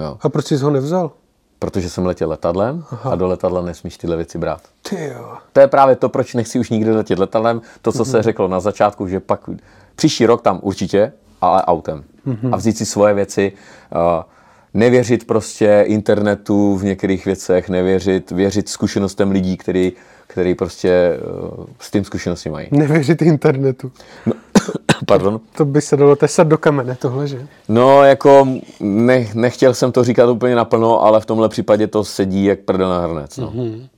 Jo. 0.00 0.18
A 0.20 0.28
proč 0.28 0.46
jsi 0.46 0.56
ho 0.56 0.70
nevzal? 0.70 1.10
Protože 1.58 1.90
jsem 1.90 2.06
letěl 2.06 2.28
letadlem 2.28 2.84
Aha. 2.90 3.10
a 3.10 3.14
do 3.14 3.26
letadla 3.26 3.62
nesmíš 3.62 3.96
tyhle 3.96 4.16
věci 4.16 4.38
brát. 4.38 4.60
Ty 4.88 5.04
jo. 5.04 5.34
To 5.52 5.60
je 5.60 5.68
právě 5.68 5.96
to, 5.96 6.08
proč 6.08 6.34
nechci 6.34 6.58
už 6.58 6.70
nikdy 6.70 6.90
letět 6.90 7.18
letadlem. 7.18 7.62
To, 7.82 7.92
co 7.92 8.02
mm-hmm. 8.02 8.10
se 8.10 8.22
řeklo 8.22 8.48
na 8.48 8.60
začátku, 8.60 9.06
že 9.08 9.20
pak 9.20 9.40
příští 9.96 10.26
rok 10.26 10.42
tam 10.42 10.58
určitě, 10.62 11.12
ale 11.40 11.62
autem. 11.62 12.04
Mm-hmm. 12.26 12.54
A 12.54 12.56
vzít 12.56 12.78
si 12.78 12.86
svoje 12.86 13.14
věci. 13.14 13.52
Uh, 13.94 14.22
nevěřit 14.74 15.26
prostě 15.26 15.84
internetu 15.86 16.76
v 16.76 16.84
některých 16.84 17.24
věcech, 17.24 17.68
nevěřit, 17.68 18.30
věřit 18.30 18.68
zkušenostem 18.68 19.30
lidí, 19.30 19.56
který, 19.56 19.92
který 20.26 20.54
prostě 20.54 21.18
uh, 21.58 21.64
s 21.80 21.90
tím 21.90 22.04
zkušenosti 22.04 22.50
mají. 22.50 22.68
Nevěřit 22.70 23.22
internetu. 23.22 23.92
No, 24.26 24.32
pardon? 25.06 25.40
To 25.56 25.64
by 25.64 25.80
se 25.80 25.96
dalo 25.96 26.16
tesat 26.16 26.46
do 26.46 26.58
kamene, 26.58 26.96
tohle, 27.00 27.28
že? 27.28 27.46
No, 27.68 28.04
jako 28.04 28.46
ne, 28.80 29.28
nechtěl 29.34 29.74
jsem 29.74 29.92
to 29.92 30.04
říkat 30.04 30.30
úplně 30.30 30.54
naplno, 30.54 31.02
ale 31.02 31.20
v 31.20 31.26
tomhle 31.26 31.48
případě 31.48 31.86
to 31.86 32.04
sedí 32.04 32.44
jak 32.44 32.60
prdel 32.60 32.88
na 32.88 33.00
hrnec. 33.00 33.36
No. 33.36 33.50
Mm-hmm. 33.50 33.88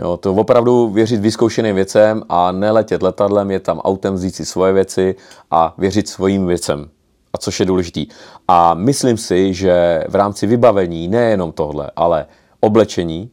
Jo, 0.00 0.16
to 0.16 0.34
opravdu 0.34 0.88
věřit 0.88 1.20
vyzkoušeným 1.20 1.74
věcem 1.74 2.22
a 2.28 2.52
neletět 2.52 3.02
letadlem, 3.02 3.50
je 3.50 3.60
tam 3.60 3.78
autem, 3.78 4.14
vzít 4.14 4.34
si 4.34 4.46
svoje 4.46 4.72
věci 4.72 5.14
a 5.50 5.74
věřit 5.78 6.08
svým 6.08 6.46
věcem. 6.46 6.90
A 7.32 7.38
což 7.38 7.60
je 7.60 7.66
důležitý. 7.66 8.06
A 8.48 8.74
myslím 8.74 9.16
si, 9.16 9.54
že 9.54 10.04
v 10.08 10.14
rámci 10.14 10.46
vybavení 10.46 11.08
nejenom 11.08 11.52
tohle, 11.52 11.90
ale 11.96 12.26
oblečení, 12.60 13.30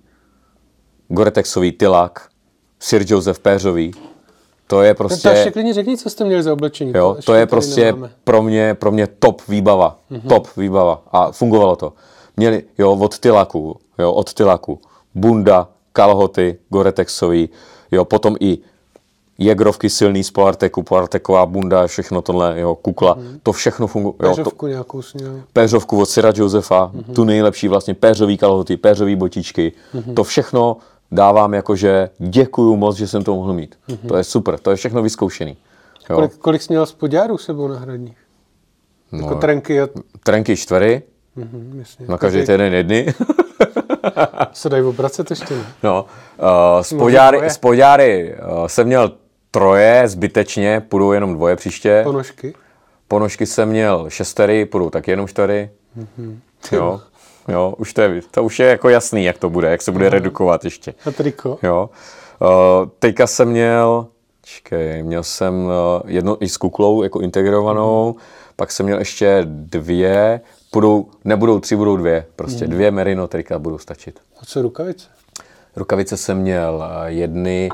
Goretexový 1.08 1.72
tylak, 1.72 2.30
Sir 2.80 3.06
Joseph 3.08 3.40
Péřový, 3.40 3.92
to 4.72 4.82
je 4.82 4.94
prostě... 4.94 5.30
Tak 5.30 5.54
klidně 5.54 5.74
řekni, 5.74 5.98
co 5.98 6.10
jste 6.10 6.24
měli 6.24 6.44
za 6.44 6.54
oblečení. 6.54 6.94
Jo, 6.96 7.18
to 7.26 7.34
je 7.34 7.46
prostě 7.46 7.96
pro 8.24 8.42
mě, 8.42 8.74
pro 8.74 8.92
mě 8.92 9.08
top 9.08 9.42
výbava. 9.48 9.98
Mm-hmm. 10.12 10.28
Top 10.30 10.48
výbava. 10.58 11.02
A 11.12 11.32
fungovalo 11.32 11.76
to. 11.76 11.94
Měli, 12.38 12.64
jo, 12.78 12.92
od 12.92 13.20
tylaku, 13.20 13.78
jo, 14.00 14.14
od 14.14 14.34
tylaku. 14.34 14.80
Bunda, 15.16 15.68
kalhoty, 15.94 16.58
Goretexový, 16.70 17.50
jo, 17.92 18.06
potom 18.06 18.36
i 18.40 18.58
jegrovky 19.38 19.90
silný 19.90 20.24
z 20.24 20.32
Poarteku, 20.32 20.84
Poarteková 20.84 21.46
bunda, 21.46 21.88
všechno 21.88 22.22
tohle, 22.22 22.60
jo, 22.60 22.76
kukla, 22.76 23.14
mm. 23.20 23.40
to 23.44 23.52
všechno 23.52 23.88
funguje. 23.88 24.14
Péřovku 24.18 24.66
to, 24.66 24.68
nějakou 24.68 25.02
sněl. 25.02 25.42
Péřovku 25.54 26.02
od 26.02 26.10
Syra 26.10 26.32
Josefa, 26.36 26.92
mm-hmm. 26.94 27.14
tu 27.14 27.24
nejlepší 27.24 27.68
vlastně 27.68 27.94
péřový 27.94 28.38
kalhoty, 28.38 28.78
péřový 28.78 29.16
botičky, 29.16 29.72
mm-hmm. 29.96 30.14
to 30.14 30.24
všechno 30.24 30.78
dávám 31.12 31.54
jakože 31.54 32.10
děkuju 32.18 32.76
moc, 32.76 32.98
že 32.98 33.08
jsem 33.08 33.24
to 33.24 33.36
mohl 33.36 33.54
mít. 33.54 33.76
Mm-hmm. 33.90 34.08
To 34.08 34.18
je 34.18 34.24
super, 34.24 34.60
to 34.60 34.70
je 34.70 34.76
všechno 34.76 35.02
vyzkoušený. 35.02 35.58
Jo. 36.10 36.16
Kolik, 36.16 36.38
kolik 36.38 36.62
jsi 36.62 36.74
měl 36.74 36.86
spodňárů 36.86 37.38
sebou 37.38 37.68
na 37.68 37.80
hradních? 37.80 38.18
No, 39.12 39.20
jako 39.20 39.36
trenky? 39.36 39.82
A... 39.82 39.88
Trenky 40.24 40.58
čtvery, 40.58 41.02
mm-hmm, 41.38 41.80
jasně. 41.80 42.06
na 42.10 42.18
každý 42.18 42.40
týden 42.40 42.74
jedny. 42.74 43.14
se 44.54 44.70
dají 44.70 44.84
obracet 44.84 45.30
ještě? 45.30 45.54
Ne? 45.54 45.66
No, 45.84 46.06
uh, 46.40 46.82
spodňáry, 46.82 47.50
spodňáry 47.50 48.36
uh, 48.36 48.68
jsem 48.68 48.88
měl 48.88 49.12
troje 49.52 50.08
zbytečně, 50.08 50.80
půjdou 50.90 51.12
jenom 51.12 51.34
dvoje 51.34 51.56
příště. 51.56 52.02
Ponožky? 52.04 52.54
Ponožky 53.08 53.46
jsem 53.46 53.70
měl 53.70 54.06
šestery, 54.10 54.66
půjdou 54.66 54.90
tak 54.90 55.08
jenom 55.08 55.28
čtyři. 55.28 55.70
Mm-hmm. 55.98 56.38
Jo. 56.72 57.02
Jo, 57.48 57.74
už 57.78 57.94
to 57.94 58.02
je, 58.02 58.22
to 58.32 58.44
už 58.44 58.60
je 58.60 58.68
jako 58.68 58.90
jasný, 58.90 59.24
jak 59.24 59.38
to 59.38 59.50
bude, 59.50 59.70
jak 59.70 59.82
se 59.82 59.92
bude 59.92 60.06
Aha. 60.06 60.14
redukovat 60.14 60.64
ještě. 60.64 60.94
A 61.06 61.12
triko? 61.12 61.60
Jo. 61.64 61.90
Uh, 62.42 62.50
teďka 63.00 63.28
jsem 63.28 63.50
měl, 63.50 64.08
čekej, 64.42 65.04
měl 65.04 65.24
jsem 65.24 65.66
uh, 65.66 65.72
jedno 66.06 66.44
i 66.44 66.50
s 66.50 66.58
kuklou 66.58 67.04
jako 67.04 67.20
integrovanou, 67.20 68.14
mm. 68.14 68.20
pak 68.56 68.72
jsem 68.72 68.86
měl 68.86 69.00
ještě 69.00 69.42
dvě, 69.46 70.42
budou, 70.74 71.08
nebudou 71.26 71.60
tři, 71.60 71.76
budou 71.76 71.98
dvě, 71.98 72.26
prostě 72.36 72.66
mm. 72.66 72.72
dvě 72.72 72.92
merino 72.92 73.28
trika 73.28 73.60
budou 73.60 73.78
stačit. 73.78 74.20
A 74.42 74.46
co 74.46 74.62
rukavice? 74.62 75.08
Rukavice 75.76 76.18
jsem 76.18 76.38
měl 76.38 76.76
uh, 76.76 77.06
jedny, 77.06 77.70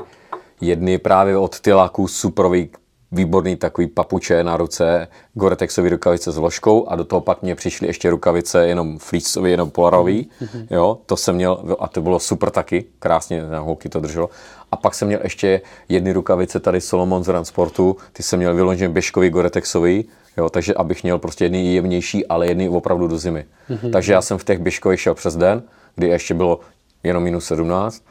jedny 0.60 0.98
právě 0.98 1.36
od 1.36 1.60
Tylaku 1.60 2.08
superový 2.08 2.70
výborný 3.12 3.56
takový 3.56 3.86
papuče 3.86 4.44
na 4.44 4.56
ruce, 4.56 5.08
Gore-Texový 5.34 5.88
rukavice 5.88 6.32
s 6.32 6.36
vložkou 6.36 6.88
a 6.88 6.96
do 6.96 7.04
toho 7.04 7.20
pak 7.20 7.42
mě 7.42 7.54
přišly 7.54 7.86
ještě 7.86 8.10
rukavice 8.10 8.66
jenom 8.66 8.98
fleeceový, 8.98 9.50
jenom 9.50 9.70
polarový, 9.70 10.30
mm-hmm. 10.42 10.66
jo, 10.70 10.98
to 11.06 11.16
jsem 11.16 11.34
měl 11.34 11.76
a 11.78 11.88
to 11.88 12.02
bylo 12.02 12.20
super 12.20 12.50
taky, 12.50 12.84
krásně, 12.98 13.42
na 13.42 13.60
holky 13.60 13.88
to 13.88 14.00
drželo. 14.00 14.30
A 14.72 14.76
pak 14.76 14.94
jsem 14.94 15.08
měl 15.08 15.20
ještě 15.22 15.60
jedny 15.88 16.12
rukavice 16.12 16.60
tady 16.60 16.80
Solomon 16.80 17.24
z 17.24 17.28
Ransportu, 17.28 17.96
ty 18.12 18.22
jsem 18.22 18.38
měl 18.38 18.54
vyloženě 18.54 18.88
běžkový 18.88 19.30
Gore-Texový, 19.30 20.04
jo, 20.36 20.48
takže 20.48 20.74
abych 20.74 21.02
měl 21.02 21.18
prostě 21.18 21.44
jedny 21.44 21.74
jemnější, 21.74 22.26
ale 22.26 22.46
jedny 22.46 22.68
opravdu 22.68 23.08
do 23.08 23.18
zimy. 23.18 23.44
Mm-hmm. 23.70 23.92
Takže 23.92 24.12
já 24.12 24.22
jsem 24.22 24.38
v 24.38 24.44
těch 24.44 24.58
běžkových 24.58 25.00
šel 25.00 25.14
přes 25.14 25.36
den, 25.36 25.62
kdy 25.94 26.08
ještě 26.08 26.34
bylo 26.34 26.60
jenom 27.02 27.22
minus 27.22 27.44
17, 27.44 28.02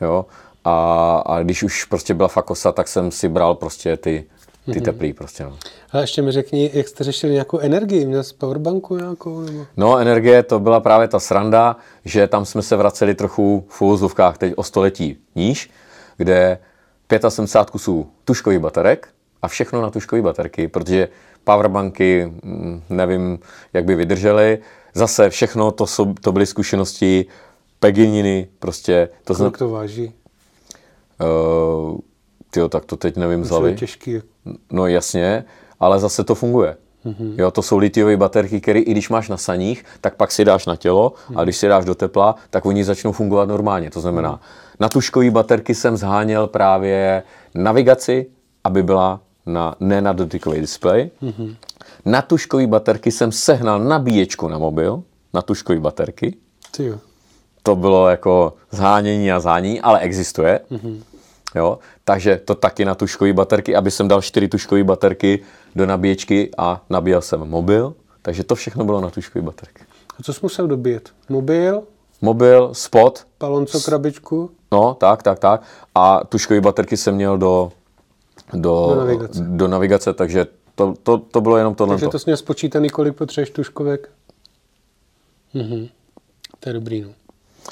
jo, 0.00 0.26
a, 0.64 1.22
a 1.26 1.42
když 1.42 1.62
už 1.62 1.84
prostě 1.84 2.14
byla 2.14 2.28
fakosa, 2.28 2.72
tak 2.72 2.88
jsem 2.88 3.10
si 3.10 3.28
bral 3.28 3.54
prostě 3.54 3.96
ty 3.96 4.24
ty 4.72 4.72
mm-hmm. 4.72 4.84
teplý 4.84 5.12
prostě. 5.12 5.44
No. 5.44 5.58
A 5.92 5.98
ještě 5.98 6.22
mi 6.22 6.32
řekni, 6.32 6.70
jak 6.74 6.88
jste 6.88 7.04
řešili 7.04 7.32
nějakou 7.32 7.58
energii? 7.58 8.06
Měl 8.06 8.24
jsi 8.24 8.34
powerbanku 8.34 8.96
nějakou? 8.96 9.40
Nebo? 9.40 9.66
No, 9.76 9.98
energie 9.98 10.42
to 10.42 10.60
byla 10.60 10.80
právě 10.80 11.08
ta 11.08 11.20
sranda, 11.20 11.76
že 12.04 12.26
tam 12.26 12.44
jsme 12.44 12.62
se 12.62 12.76
vraceli 12.76 13.14
trochu 13.14 13.64
v 13.68 13.82
úvozovkách 13.82 14.38
teď 14.38 14.52
o 14.56 14.62
století 14.62 15.16
níž, 15.34 15.70
kde 16.16 16.58
75 17.28 17.70
kusů 17.70 18.10
tuškových 18.24 18.58
baterek 18.58 19.08
a 19.42 19.48
všechno 19.48 19.82
na 19.82 19.90
tuškové 19.90 20.22
baterky, 20.22 20.68
protože 20.68 21.08
powerbanky, 21.44 22.32
mm, 22.42 22.82
nevím, 22.88 23.38
jak 23.72 23.84
by 23.84 23.94
vydržely. 23.94 24.58
Zase 24.94 25.30
všechno, 25.30 25.70
to, 25.70 25.86
jsou, 25.86 26.14
to 26.14 26.32
byly 26.32 26.46
zkušenosti, 26.46 27.26
pegininy, 27.80 28.48
prostě. 28.58 29.08
To 29.24 29.34
Kolik 29.34 29.58
to 29.58 29.70
váží? 29.70 30.12
Uh, 31.20 31.98
tyjo, 32.56 32.68
tak 32.68 32.84
to 32.84 32.96
teď 32.96 33.16
nevím 33.16 33.44
zali. 33.44 33.74
těžký. 33.74 34.20
No 34.72 34.86
jasně, 34.86 35.44
ale 35.80 36.00
zase 36.00 36.24
to 36.24 36.34
funguje. 36.34 36.76
Mm-hmm. 37.06 37.34
Jo, 37.38 37.50
to 37.50 37.62
jsou 37.62 37.78
litiové 37.78 38.16
baterky, 38.16 38.60
které 38.60 38.80
i 38.80 38.90
když 38.90 39.08
máš 39.08 39.28
na 39.28 39.36
saních, 39.36 39.84
tak 40.00 40.14
pak 40.16 40.32
si 40.32 40.44
dáš 40.44 40.66
na 40.66 40.76
tělo 40.76 41.12
a 41.36 41.44
když 41.44 41.56
si 41.56 41.68
dáš 41.68 41.84
do 41.84 41.94
tepla, 41.94 42.34
tak 42.50 42.66
oni 42.66 42.84
začnou 42.84 43.12
fungovat 43.12 43.48
normálně. 43.48 43.90
To 43.90 44.00
znamená, 44.00 44.32
mm-hmm. 44.32 44.80
na 44.80 44.88
tuškové 44.88 45.30
baterky 45.30 45.74
jsem 45.74 45.96
zháněl 45.96 46.46
právě 46.46 47.22
navigaci, 47.54 48.26
aby 48.64 48.82
byla 48.82 49.20
na, 49.46 49.74
ne 49.80 50.00
na 50.00 50.12
dotykový 50.12 50.60
displej. 50.60 51.10
Mm-hmm. 51.22 51.56
Na 52.04 52.22
tuškové 52.22 52.66
baterky 52.66 53.12
jsem 53.12 53.32
sehnal 53.32 53.78
nabíječku 53.78 54.48
na 54.48 54.58
mobil, 54.58 55.02
na 55.34 55.42
tuškové 55.42 55.80
baterky. 55.80 56.36
Tyjo. 56.76 56.98
To 57.62 57.76
bylo 57.76 58.08
jako 58.08 58.54
zhánění 58.70 59.32
a 59.32 59.40
zhání, 59.40 59.80
ale 59.80 60.00
existuje. 60.00 60.60
Mm-hmm. 60.70 61.15
Jo? 61.54 61.78
Takže 62.04 62.40
to 62.44 62.54
taky 62.54 62.84
na 62.84 62.94
tuškové 62.94 63.32
baterky, 63.32 63.76
aby 63.76 63.90
jsem 63.90 64.08
dal 64.08 64.22
čtyři 64.22 64.48
tuškové 64.48 64.84
baterky 64.84 65.42
do 65.76 65.86
nabíječky 65.86 66.50
a 66.58 66.84
nabíjel 66.90 67.22
jsem 67.22 67.40
mobil. 67.40 67.94
Takže 68.22 68.44
to 68.44 68.54
všechno 68.54 68.84
bylo 68.84 69.00
na 69.00 69.10
tuškové 69.10 69.42
baterky. 69.42 69.84
A 70.18 70.22
co 70.22 70.32
jsi 70.32 70.40
musel 70.42 70.66
dobíjet? 70.66 71.10
Mobil? 71.28 71.82
Mobil, 72.22 72.74
spot. 72.74 73.26
Palonco, 73.38 73.80
krabičku? 73.80 74.50
No, 74.72 74.94
tak, 74.94 75.22
tak, 75.22 75.38
tak. 75.38 75.62
A 75.94 76.24
tuškové 76.24 76.60
baterky 76.60 76.96
jsem 76.96 77.14
měl 77.14 77.38
do, 77.38 77.72
do, 78.52 78.86
do, 78.88 78.94
navigace. 78.94 79.40
do 79.40 79.68
navigace, 79.68 80.12
takže 80.12 80.46
to, 80.74 80.94
to, 81.02 81.18
to 81.18 81.40
bylo 81.40 81.56
jenom 81.56 81.74
tohle. 81.74 81.94
Takže 81.94 82.08
to 82.08 82.18
jsi 82.18 82.24
měl 82.26 82.36
spočítaný, 82.36 82.90
kolik 82.90 83.14
potřebuješ 83.14 83.50
tuškovek? 83.50 84.10
Mhm. 85.54 85.88
To 86.60 86.68
je 86.68 86.72
dobrý, 86.72 87.00
no. 87.00 87.08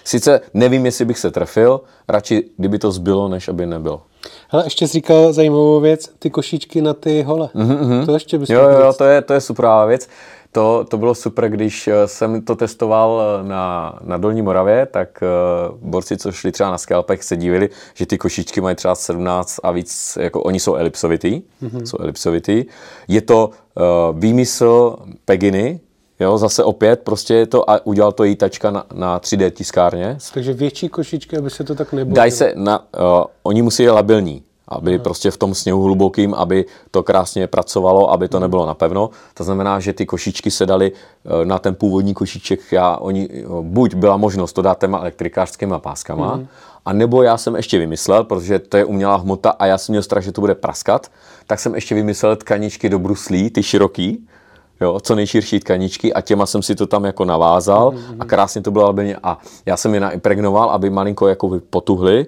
Sice 0.05 0.41
nevím, 0.55 0.87
jestli 0.87 1.05
bych 1.05 1.19
se 1.19 1.31
trefil, 1.31 1.81
radši 2.09 2.45
kdyby 2.57 2.79
to 2.79 2.93
zbylo, 2.93 3.29
než 3.29 3.49
aby 3.49 3.67
nebylo. 3.67 4.03
Hele, 4.49 4.67
ještě 4.67 4.89
jsi 4.89 4.93
říkal 4.93 5.33
zajímavou 5.33 5.81
věc, 5.81 6.11
ty 6.19 6.31
košičky 6.31 6.83
na 6.83 6.95
ty 6.95 7.23
hole. 7.23 7.49
Mm-hmm. 7.55 8.07
To 8.07 8.15
ještě 8.15 8.39
bys 8.39 8.51
Jo, 8.51 8.69
jo, 8.69 8.93
to 8.99 9.05
je, 9.05 9.23
to 9.23 9.33
je 9.33 9.41
super 9.41 9.67
věc. 9.87 10.09
To, 10.53 10.87
to 10.89 10.99
bylo 10.99 11.15
super, 11.15 11.49
když 11.49 11.89
eh, 11.89 12.09
jsem 12.09 12.43
to 12.43 12.57
testoval 12.57 13.23
eh, 13.23 13.49
na, 13.49 13.99
na 14.05 14.17
Dolní 14.17 14.43
Moravě, 14.43 14.87
tak 14.87 15.23
uh, 15.23 15.91
borci, 15.91 16.17
co 16.17 16.33
šli 16.33 16.53
třeba 16.53 16.71
na 16.71 16.79
skalpech, 16.79 17.23
se 17.25 17.37
divili, 17.37 17.69
že 17.95 18.07
ty 18.07 18.19
košičky 18.19 18.61
mají 18.61 18.77
třeba 18.77 18.95
17 18.95 19.61
a 19.63 19.71
víc, 19.71 20.19
jako 20.21 20.43
oni 20.43 20.61
jsou 20.61 20.75
elipsovitý. 20.75 21.43
Mm-hmm. 21.63 21.83
Jsou 21.85 21.97
elipsovitý. 22.01 22.65
Je 23.09 23.21
to 23.21 23.51
uh, 23.75 24.19
výmysl 24.19 24.97
Peginy, 25.25 25.81
Jo, 26.21 26.39
zase 26.39 26.65
opět 26.65 27.01
prostě 27.01 27.35
je 27.35 27.47
to 27.47 27.71
a 27.71 27.87
udělal 27.87 28.13
to 28.13 28.25
tačka 28.37 28.71
na, 28.71 28.85
na 28.95 29.21
3D 29.21 29.51
tiskárně. 29.51 30.19
Takže 30.35 30.53
větší 30.53 30.89
košičky, 30.89 31.37
aby 31.37 31.51
se 31.51 31.65
to 31.65 31.75
tak 31.75 31.93
nebolo. 31.93 32.17
Daj 32.17 32.31
se 32.31 32.53
na, 32.57 32.79
uh, 32.79 33.25
oni 33.43 33.63
musí 33.63 33.83
být 33.83 33.91
labilní, 33.91 34.43
aby 34.69 34.95
Aha. 34.95 35.03
prostě 35.03 35.31
v 35.31 35.37
tom 35.37 35.55
sněhu 35.55 35.83
hlubokým, 35.83 36.35
aby 36.35 36.65
to 36.91 37.03
krásně 37.03 37.47
pracovalo, 37.47 38.11
aby 38.11 38.29
to 38.29 38.41
nebylo 38.41 38.67
napevno. 38.67 39.11
To 39.35 39.45
znamená, 39.45 39.81
že 39.81 39.93
ty 39.93 40.07
košičky 40.07 40.51
se 40.51 40.67
daly 40.67 40.93
uh, 40.93 41.45
na 41.45 41.59
ten 41.59 41.75
původní 41.75 42.15
košiček, 42.15 42.61
já, 42.73 42.97
oni, 42.97 43.29
uh, 43.29 43.65
buď 43.65 43.95
byla 43.95 44.17
možnost 44.17 44.53
to 44.53 44.63
dát 44.63 44.81
těma 44.81 44.99
elektrikářskýma 44.99 45.79
páskama, 45.79 46.37
mm. 46.37 46.47
a 46.85 46.93
nebo 46.93 47.23
já 47.23 47.37
jsem 47.37 47.57
ještě 47.57 47.79
vymyslel, 47.79 48.25
protože 48.25 48.59
to 48.59 48.77
je 48.77 48.85
umělá 48.85 49.17
hmota 49.17 49.51
a 49.51 49.67
já 49.67 49.79
jsem 49.79 49.93
měl 49.93 50.03
strach, 50.03 50.25
že 50.25 50.33
to 50.33 50.41
bude 50.41 50.55
praskat, 50.55 51.11
tak 51.47 51.61
jsem 51.61 51.75
ještě 51.75 51.95
vymyslel 51.95 52.37
tkaničky 52.37 52.89
do 52.89 52.99
bruslí, 52.99 53.51
ty 53.51 53.63
široký, 53.63 54.27
jo, 54.81 55.01
co 55.01 55.15
nejširší 55.15 55.61
tkaničky 55.61 56.15
a 56.15 56.21
těma 56.21 56.47
jsem 56.47 56.63
si 56.63 56.75
to 56.75 56.87
tam 56.87 57.05
jako 57.05 57.25
navázal 57.25 57.91
mm-hmm. 57.91 58.17
a 58.21 58.25
krásně 58.25 58.63
to 58.63 58.71
bylo 58.71 58.85
albině 58.87 59.17
a 59.23 59.39
já 59.67 59.77
jsem 59.77 59.95
je 59.95 60.01
naimpregnoval, 60.01 60.71
aby 60.71 60.91
malinko 60.91 61.29
jako 61.29 61.61
potuhly, 61.71 62.27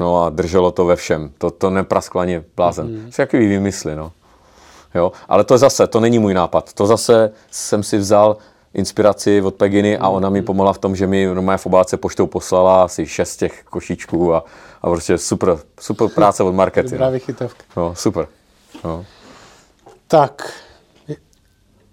no 0.00 0.22
a 0.22 0.30
drželo 0.30 0.70
to 0.70 0.84
ve 0.84 0.96
všem. 0.96 1.30
To, 1.38 1.50
to 1.50 1.70
neprasklo 1.70 2.20
ani 2.20 2.42
blázen. 2.56 2.86
Mm-hmm. 2.86 3.08
Jsou 3.10 3.22
jaký 3.22 3.38
vymysly, 3.38 3.96
no. 3.96 4.12
Jo, 4.94 5.12
ale 5.28 5.44
to 5.44 5.58
zase, 5.58 5.86
to 5.86 6.00
není 6.00 6.18
můj 6.18 6.34
nápad. 6.34 6.72
To 6.72 6.86
zase 6.86 7.30
jsem 7.50 7.82
si 7.82 7.98
vzal 7.98 8.36
inspiraci 8.74 9.42
od 9.42 9.54
Peginy 9.54 9.98
a 9.98 10.08
ona 10.08 10.28
mi 10.28 10.42
pomohla 10.42 10.72
v 10.72 10.78
tom, 10.78 10.96
že 10.96 11.06
mi 11.06 11.26
normálně 11.26 11.58
v 11.58 11.66
obálce 11.66 11.96
poštou 11.96 12.26
poslala 12.26 12.84
asi 12.84 13.06
šest 13.06 13.36
těch 13.36 13.62
košíčků 13.64 14.34
a, 14.34 14.44
a 14.82 14.90
prostě 14.90 15.18
super, 15.18 15.58
super 15.80 16.08
práce 16.08 16.42
od 16.42 16.52
marketingu. 16.54 16.96
Dobrá 16.96 17.10
vychytavka. 17.10 17.64
No, 17.76 17.94
super. 17.94 18.28
No. 18.84 19.04
Tak, 20.08 20.52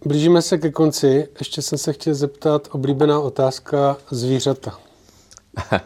blížíme 0.06 0.42
se 0.42 0.58
ke 0.58 0.72
konci. 0.72 1.28
Ještě 1.40 1.62
jsem 1.62 1.78
se 1.78 1.94
chtěl 1.94 2.14
zeptat, 2.14 2.68
oblíbená 2.72 3.20
otázka 3.20 3.98
zvířata. 4.12 4.80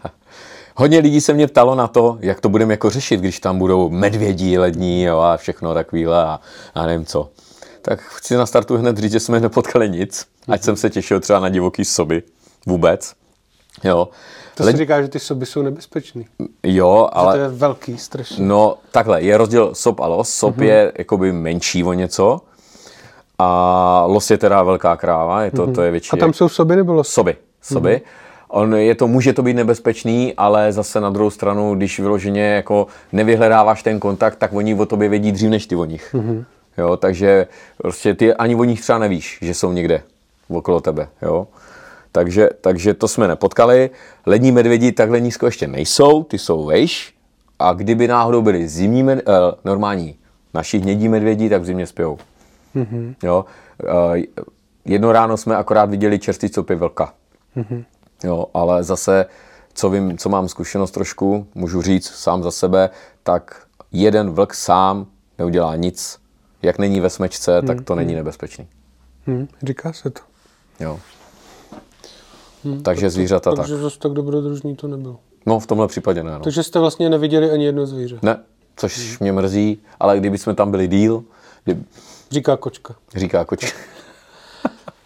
Hodně 0.75 0.99
lidí 0.99 1.21
se 1.21 1.33
mě 1.33 1.47
ptalo 1.47 1.75
na 1.75 1.87
to, 1.87 2.17
jak 2.21 2.41
to 2.41 2.49
budeme 2.49 2.73
jako 2.73 2.89
řešit, 2.89 3.19
když 3.19 3.39
tam 3.39 3.59
budou 3.59 3.89
medvědí 3.89 4.57
lední 4.57 5.03
jo, 5.03 5.19
a 5.19 5.37
všechno 5.37 5.73
takovýhle 5.73 6.23
a, 6.23 6.39
a 6.75 6.85
nevím 6.85 7.05
co. 7.05 7.29
Tak 7.81 8.01
chci 8.01 8.35
na 8.35 8.45
startu 8.45 8.77
hned 8.77 8.97
říct, 8.97 9.11
že 9.11 9.19
jsme 9.19 9.39
nepotkali 9.39 9.89
nic, 9.89 10.25
ať 10.47 10.63
jsem 10.63 10.75
se 10.75 10.89
těšil 10.89 11.19
třeba 11.19 11.39
na 11.39 11.49
divoký 11.49 11.85
soby. 11.85 12.23
Vůbec. 12.65 13.13
Jo. 13.83 14.09
To 14.55 14.63
Led... 14.63 14.71
si 14.71 14.77
říká, 14.77 15.01
že 15.01 15.07
ty 15.07 15.19
soby 15.19 15.45
jsou 15.45 15.61
nebezpečný. 15.61 16.27
Jo, 16.63 17.09
ale... 17.11 17.33
Že 17.33 17.37
to 17.37 17.43
je 17.43 17.57
velký, 17.57 17.97
strašně. 17.97 18.45
No, 18.45 18.77
takhle, 18.91 19.21
je 19.21 19.37
rozdíl 19.37 19.75
sob 19.75 19.99
a 19.99 20.07
los. 20.07 20.29
Sob 20.29 20.57
uh-huh. 20.57 20.63
je 20.63 20.91
jakoby 20.97 21.31
menší 21.31 21.83
o 21.83 21.93
něco 21.93 22.41
a 23.39 24.03
los 24.07 24.31
je 24.31 24.37
teda 24.37 24.63
velká 24.63 24.95
kráva, 24.95 25.43
je 25.43 25.51
to, 25.51 25.67
uh-huh. 25.67 25.75
to 25.75 25.81
je 25.81 25.91
větší. 25.91 26.09
A 26.13 26.17
tam 26.17 26.33
jsou 26.33 26.49
soby 26.49 26.75
nebo 26.75 26.93
los? 26.93 27.09
Soby, 27.09 27.35
soby. 27.61 27.95
Uh-huh. 27.95 28.27
On 28.49 28.75
je 28.75 28.95
to, 28.95 29.07
může 29.07 29.33
to 29.33 29.43
být 29.43 29.53
nebezpečný, 29.53 30.33
ale 30.37 30.71
zase 30.71 31.01
na 31.01 31.09
druhou 31.09 31.29
stranu, 31.29 31.75
když 31.75 31.99
vyloženě 31.99 32.41
jako 32.41 32.87
nevyhledáváš 33.11 33.83
ten 33.83 33.99
kontakt, 33.99 34.35
tak 34.35 34.53
oni 34.53 34.75
o 34.75 34.85
tobě 34.85 35.09
vědí 35.09 35.31
dřív 35.31 35.49
než 35.49 35.65
ty 35.65 35.75
o 35.75 35.85
nich. 35.85 36.15
Mm-hmm. 36.15 36.45
Jo, 36.77 36.97
takže 36.97 37.47
prostě 37.77 38.13
ty 38.13 38.33
ani 38.33 38.55
o 38.55 38.63
nich 38.63 38.81
třeba 38.81 38.99
nevíš, 38.99 39.37
že 39.41 39.53
jsou 39.53 39.71
někde 39.71 40.01
okolo 40.49 40.81
tebe. 40.81 41.07
Jo. 41.21 41.47
Takže, 42.11 42.49
takže 42.61 42.93
to 42.93 43.07
jsme 43.07 43.27
nepotkali. 43.27 43.89
Lední 44.25 44.51
medvědi 44.51 44.91
takhle 44.91 45.19
nízko 45.19 45.45
ještě 45.45 45.67
nejsou, 45.67 46.23
ty 46.23 46.37
jsou 46.37 46.65
vejš. 46.65 47.13
A 47.59 47.73
kdyby 47.73 48.07
náhodou 48.07 48.41
byli 48.41 48.67
zimní 48.67 49.03
med, 49.03 49.19
eh, 49.19 49.31
normální 49.65 50.15
naši 50.53 50.77
hnědí 50.77 51.09
medvědi, 51.09 51.49
tak 51.49 51.61
v 51.61 51.65
zimě 51.65 51.87
spějou. 51.87 52.17
Mm-hmm. 52.75 53.15
Jo. 53.23 53.45
Eh, 54.15 54.21
jedno 54.85 55.11
ráno 55.11 55.37
jsme 55.37 55.55
akorát 55.55 55.89
viděli 55.89 56.19
čerstvý 56.19 56.49
copy 56.49 56.75
vlka. 56.75 57.13
Mm-hmm. 57.57 57.85
Jo, 58.23 58.45
ale 58.53 58.83
zase, 58.83 59.25
co 59.73 59.89
vím, 59.89 60.17
co 60.17 60.29
mám 60.29 60.47
zkušenost 60.47 60.91
trošku, 60.91 61.47
můžu 61.55 61.81
říct 61.81 62.07
sám 62.07 62.43
za 62.43 62.51
sebe, 62.51 62.89
tak 63.23 63.67
jeden 63.91 64.31
vlk 64.31 64.53
sám 64.53 65.07
neudělá 65.37 65.75
nic. 65.75 66.19
Jak 66.61 66.77
není 66.77 66.99
ve 66.99 67.09
smečce, 67.09 67.61
tak 67.61 67.81
to 67.81 67.95
není 67.95 68.09
hmm. 68.09 68.17
nebezpečný. 68.17 68.67
Hmm, 69.25 69.47
říká 69.63 69.93
se 69.93 70.09
to. 70.09 70.21
Jo. 70.79 70.99
Hmm, 72.63 72.83
takže 72.83 73.09
zvířata 73.09 73.49
tak. 73.49 73.57
Takže 73.57 73.77
zase 73.77 73.99
tak 73.99 74.11
dobrodružný 74.11 74.75
to 74.75 74.87
nebylo. 74.87 75.19
No, 75.45 75.59
v 75.59 75.67
tomhle 75.67 75.87
případě 75.87 76.23
ne. 76.23 76.31
No. 76.31 76.39
Takže 76.39 76.63
jste 76.63 76.79
vlastně 76.79 77.09
neviděli 77.09 77.51
ani 77.51 77.65
jedno 77.65 77.85
zvíře. 77.85 78.19
Ne, 78.21 78.39
což 78.75 79.07
hmm. 79.07 79.17
mě 79.19 79.31
mrzí, 79.31 79.81
ale 79.99 80.19
kdyby 80.19 80.37
jsme 80.37 80.55
tam 80.55 80.71
byli 80.71 80.87
díl... 80.87 81.23
Kdy... 81.63 81.77
Říká 82.31 82.57
kočka. 82.57 82.95
Říká 83.15 83.45
kočka. 83.45 83.77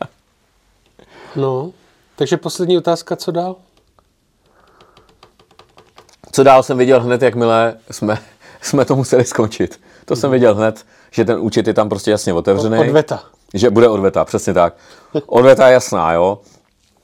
no, 1.36 1.72
takže 2.16 2.38
poslední 2.38 2.78
otázka, 2.78 3.16
co 3.16 3.32
dál? 3.32 3.56
Co 6.32 6.44
dál 6.44 6.64
jsem 6.64 6.78
viděl 6.78 7.02
hned, 7.02 7.22
jakmile 7.22 7.78
jsme, 7.92 8.18
jsme 8.62 8.86
to 8.86 8.96
museli 8.96 9.26
skončit. 9.26 9.82
To 10.06 10.16
jsem 10.16 10.32
viděl 10.32 10.56
hned, 10.56 10.86
že 11.12 11.26
ten 11.26 11.40
účet 11.40 11.68
je 11.68 11.74
tam 11.74 11.90
prostě 11.90 12.12
jasně 12.12 12.34
otevřený. 12.34 12.80
Odveta. 12.80 13.24
Že 13.54 13.70
bude 13.70 13.90
odveta, 13.90 14.26
přesně 14.26 14.54
tak. 14.54 14.76
Odveta 15.26 15.68
je 15.68 15.74
jasná, 15.74 16.14
jo. 16.14 16.40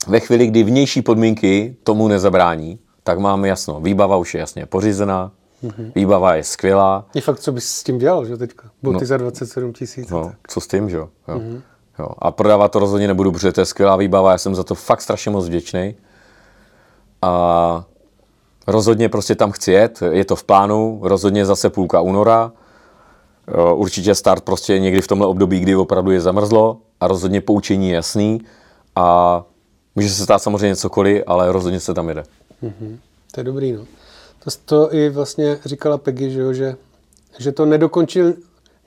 Ve 0.07 0.19
chvíli, 0.19 0.47
kdy 0.47 0.63
vnější 0.63 1.01
podmínky 1.01 1.75
tomu 1.83 2.07
nezabrání, 2.07 2.79
tak 3.03 3.19
máme 3.19 3.47
jasno. 3.47 3.79
Výbava 3.79 4.17
už 4.17 4.33
je 4.33 4.39
jasně 4.39 4.65
pořízená, 4.65 5.31
mm-hmm. 5.63 5.91
výbava 5.95 6.35
je 6.35 6.43
skvělá. 6.43 7.05
Je 7.13 7.21
fakt, 7.21 7.39
co 7.39 7.51
bys 7.51 7.69
s 7.69 7.83
tím 7.83 7.97
dělal, 7.97 8.25
že 8.25 8.37
teďka? 8.37 8.69
Boty 8.83 8.97
no, 9.01 9.05
za 9.05 9.17
27 9.17 9.73
tisíc. 9.73 10.09
No, 10.09 10.33
co 10.47 10.61
s 10.61 10.67
tím, 10.67 10.89
že 10.89 10.97
jo. 10.97 11.09
Mm-hmm. 11.27 11.61
Jo. 11.99 12.07
A 12.17 12.31
prodávat 12.31 12.71
to 12.71 12.79
rozhodně 12.79 13.07
nebudu, 13.07 13.31
protože 13.31 13.51
to 13.51 13.61
je 13.61 13.65
skvělá 13.65 13.95
výbava, 13.95 14.31
já 14.31 14.37
jsem 14.37 14.55
za 14.55 14.63
to 14.63 14.75
fakt 14.75 15.01
strašně 15.01 15.31
moc 15.31 15.45
vděčný. 15.45 15.95
A 17.21 17.85
rozhodně 18.67 19.09
prostě 19.09 19.35
tam 19.35 19.51
chci 19.51 19.71
jet, 19.71 20.03
je 20.11 20.25
to 20.25 20.35
v 20.35 20.43
plánu, 20.43 20.99
rozhodně 21.03 21.45
zase 21.45 21.69
půlka 21.69 22.01
února. 22.01 22.51
Určitě 23.73 24.15
start 24.15 24.43
prostě 24.43 24.79
někdy 24.79 25.01
v 25.01 25.07
tomhle 25.07 25.27
období, 25.27 25.59
kdy 25.59 25.75
opravdu 25.75 26.11
je 26.11 26.21
zamrzlo 26.21 26.77
a 26.99 27.07
rozhodně 27.07 27.41
poučení 27.41 27.89
je 27.89 27.95
jasný 27.95 28.41
a 28.95 29.43
může 29.95 30.09
se 30.09 30.23
stát 30.23 30.43
samozřejmě 30.43 30.75
cokoliv, 30.75 31.23
ale 31.27 31.51
rozhodně 31.51 31.79
se 31.79 31.93
tam 31.93 32.09
jede. 32.09 32.23
Mm-hmm. 32.63 32.97
To 33.31 33.39
je 33.39 33.43
dobrý, 33.43 33.71
no. 33.71 33.85
To, 34.43 34.49
to 34.65 34.93
i 34.93 35.09
vlastně 35.09 35.59
říkala 35.65 35.97
Peggy, 35.97 36.29
že, 36.29 36.41
jo, 36.41 36.53
že, 36.53 36.75
že 37.39 37.51
to 37.51 37.65
nedokončil 37.65 38.33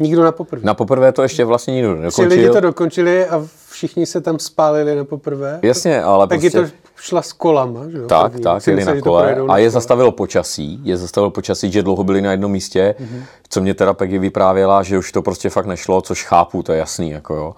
Nikdo 0.01 0.25
na 0.25 0.33
poprvé. 0.33 0.63
Na 0.65 0.75
poprvé 0.75 1.13
to 1.13 1.23
ještě 1.23 1.45
vlastně 1.45 1.75
nikdo 1.75 1.89
nedokončil. 1.89 2.27
Tři 2.29 2.41
lidi 2.41 2.51
to 2.51 2.61
dokončili 2.61 3.27
a 3.27 3.47
všichni 3.71 4.07
se 4.07 4.21
tam 4.21 4.39
spálili 4.39 4.97
na 4.97 5.05
poprvé. 5.05 5.59
Jasně, 5.63 6.03
ale 6.03 6.27
tak 6.27 6.41
prostě... 6.41 6.61
to 6.61 6.67
šla 6.97 7.23
s 7.23 7.33
kolama, 7.33 7.89
že 7.89 7.99
jo? 7.99 8.07
Tak, 8.07 8.33
První. 8.33 8.45
tak, 8.45 8.67
jeli 8.67 8.85
na 8.85 9.01
kole 9.01 9.37
a 9.49 9.59
je 9.59 9.71
zastavilo 9.71 10.13
počasí, 10.13 10.81
je 10.85 10.97
zastavilo 10.97 11.31
počasí, 11.31 11.73
že 11.73 11.83
dlouho 11.83 12.05
byli 12.05 12.23
na 12.23 12.31
jednom 12.31 12.53
místě, 12.53 12.95
mm-hmm. 13.01 13.23
co 13.49 13.61
mě 13.61 13.75
teda 13.75 13.95
Peggy 13.95 14.19
vyprávěla, 14.19 14.83
že 14.83 14.99
už 14.99 15.13
to 15.13 15.23
prostě 15.23 15.51
fakt 15.51 15.67
nešlo, 15.67 16.01
což 16.01 16.25
chápu, 16.25 16.63
to 16.63 16.73
je 16.73 16.79
jasný, 16.79 17.11
jako 17.11 17.35
jo. 17.35 17.55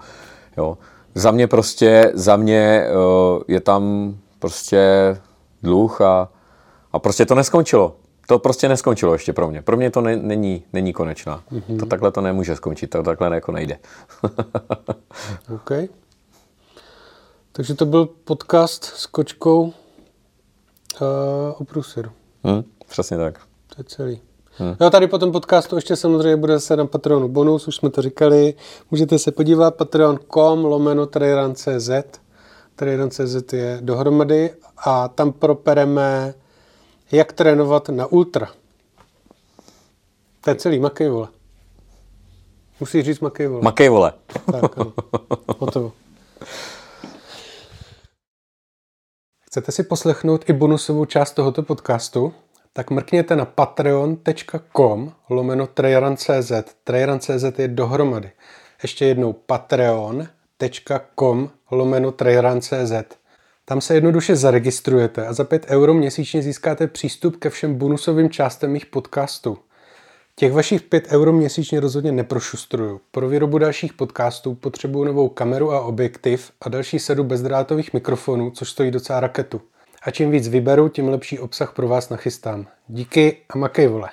jo. 0.57 0.77
Za 1.15 1.31
mě 1.31 1.47
prostě, 1.47 2.11
za 2.13 2.35
mě 2.35 2.87
uh, 3.35 3.41
je 3.47 3.59
tam 3.59 4.13
prostě 4.39 4.81
dluh 5.63 6.01
a, 6.01 6.29
a 6.93 6.99
prostě 6.99 7.25
to 7.25 7.35
neskončilo 7.35 7.95
to 8.27 8.39
prostě 8.39 8.69
neskončilo 8.69 9.13
ještě 9.13 9.33
pro 9.33 9.47
mě. 9.47 9.61
Pro 9.61 9.77
mě 9.77 9.91
to 9.91 10.01
ne, 10.01 10.15
není, 10.15 10.63
není 10.73 10.93
konečná. 10.93 11.43
Mm-hmm. 11.51 11.79
To 11.79 11.85
takhle 11.85 12.11
to 12.11 12.21
nemůže 12.21 12.55
skončit, 12.55 12.87
to 12.87 13.03
takhle 13.03 13.35
jako 13.35 13.51
nejde. 13.51 13.77
OK. 15.55 15.71
Takže 17.51 17.73
to 17.73 17.85
byl 17.85 18.05
podcast 18.05 18.83
s 18.83 19.05
kočkou 19.05 19.61
uh, 19.63 19.71
o 21.57 21.65
průsiru. 21.65 22.11
Hmm, 22.43 22.63
přesně 22.87 23.17
tak. 23.17 23.39
To 23.67 23.75
je 23.77 23.83
celý. 23.83 24.21
Hmm. 24.57 24.75
Jo, 24.81 24.89
tady 24.89 25.07
po 25.07 25.17
tom 25.17 25.31
podcastu 25.31 25.75
ještě 25.75 25.95
samozřejmě 25.95 26.37
bude 26.37 26.59
se 26.59 26.75
na 26.75 26.85
Patreonu 26.85 27.27
bonus, 27.27 27.67
už 27.67 27.75
jsme 27.75 27.89
to 27.89 28.01
říkali. 28.01 28.53
Můžete 28.91 29.19
se 29.19 29.31
podívat 29.31 29.75
patreon.com 29.75 30.65
lomeno 30.65 31.05
traderan.cz 31.05 31.89
Traderan.cz 32.75 33.53
je 33.53 33.77
dohromady 33.81 34.49
a 34.77 35.07
tam 35.07 35.31
propereme 35.31 36.33
jak 37.13 37.33
trénovat 37.33 37.89
na 37.89 38.05
ultra. 38.05 38.47
To 40.41 40.49
je 40.49 40.55
celý, 40.55 40.79
makej 40.79 41.09
vole. 41.09 41.27
Musíš 42.79 43.05
říct 43.05 43.19
makej 43.19 43.47
vole. 43.47 43.61
Makej 43.61 43.89
vole. 43.89 44.13
Tak, 44.51 44.77
ano. 44.77 44.93
Hotovo. 45.57 45.91
Chcete 49.47 49.71
si 49.71 49.83
poslechnout 49.83 50.49
i 50.49 50.53
bonusovou 50.53 51.05
část 51.05 51.31
tohoto 51.31 51.63
podcastu? 51.63 52.33
Tak 52.73 52.91
mrkněte 52.91 53.35
na 53.35 53.45
patreon.com 53.45 55.13
lomeno 55.29 55.67
trajaran.cz. 55.67 56.51
Trajaran.cz 56.83 57.59
je 57.59 57.67
dohromady. 57.67 58.31
Ještě 58.83 59.05
jednou 59.05 59.33
patreon.com 59.33 60.29
lomeno 61.71 62.11
trajaran.cz. 62.11 63.22
Tam 63.65 63.81
se 63.81 63.93
jednoduše 63.93 64.35
zaregistrujete 64.35 65.27
a 65.27 65.33
za 65.33 65.43
5 65.43 65.65
euro 65.69 65.93
měsíčně 65.93 66.41
získáte 66.41 66.87
přístup 66.87 67.37
ke 67.37 67.49
všem 67.49 67.75
bonusovým 67.75 68.29
částem 68.29 68.71
mých 68.71 68.85
podcastů. 68.85 69.57
Těch 70.35 70.51
vašich 70.51 70.81
5 70.81 71.07
euro 71.11 71.33
měsíčně 71.33 71.79
rozhodně 71.79 72.11
neprošustruju. 72.11 73.01
Pro 73.11 73.29
výrobu 73.29 73.57
dalších 73.57 73.93
podcastů 73.93 74.55
potřebuju 74.55 75.05
novou 75.05 75.29
kameru 75.29 75.71
a 75.71 75.81
objektiv 75.81 76.51
a 76.61 76.69
další 76.69 76.99
sedu 76.99 77.23
bezdrátových 77.23 77.93
mikrofonů, 77.93 78.51
což 78.51 78.69
stojí 78.69 78.91
docela 78.91 79.19
raketu. 79.19 79.61
A 80.03 80.11
čím 80.11 80.31
víc 80.31 80.47
vyberu, 80.47 80.89
tím 80.89 81.09
lepší 81.09 81.39
obsah 81.39 81.73
pro 81.73 81.87
vás 81.87 82.09
nachystám. 82.09 82.67
Díky 82.87 83.37
a 83.49 83.57
makej 83.57 83.87
vole. 83.87 84.09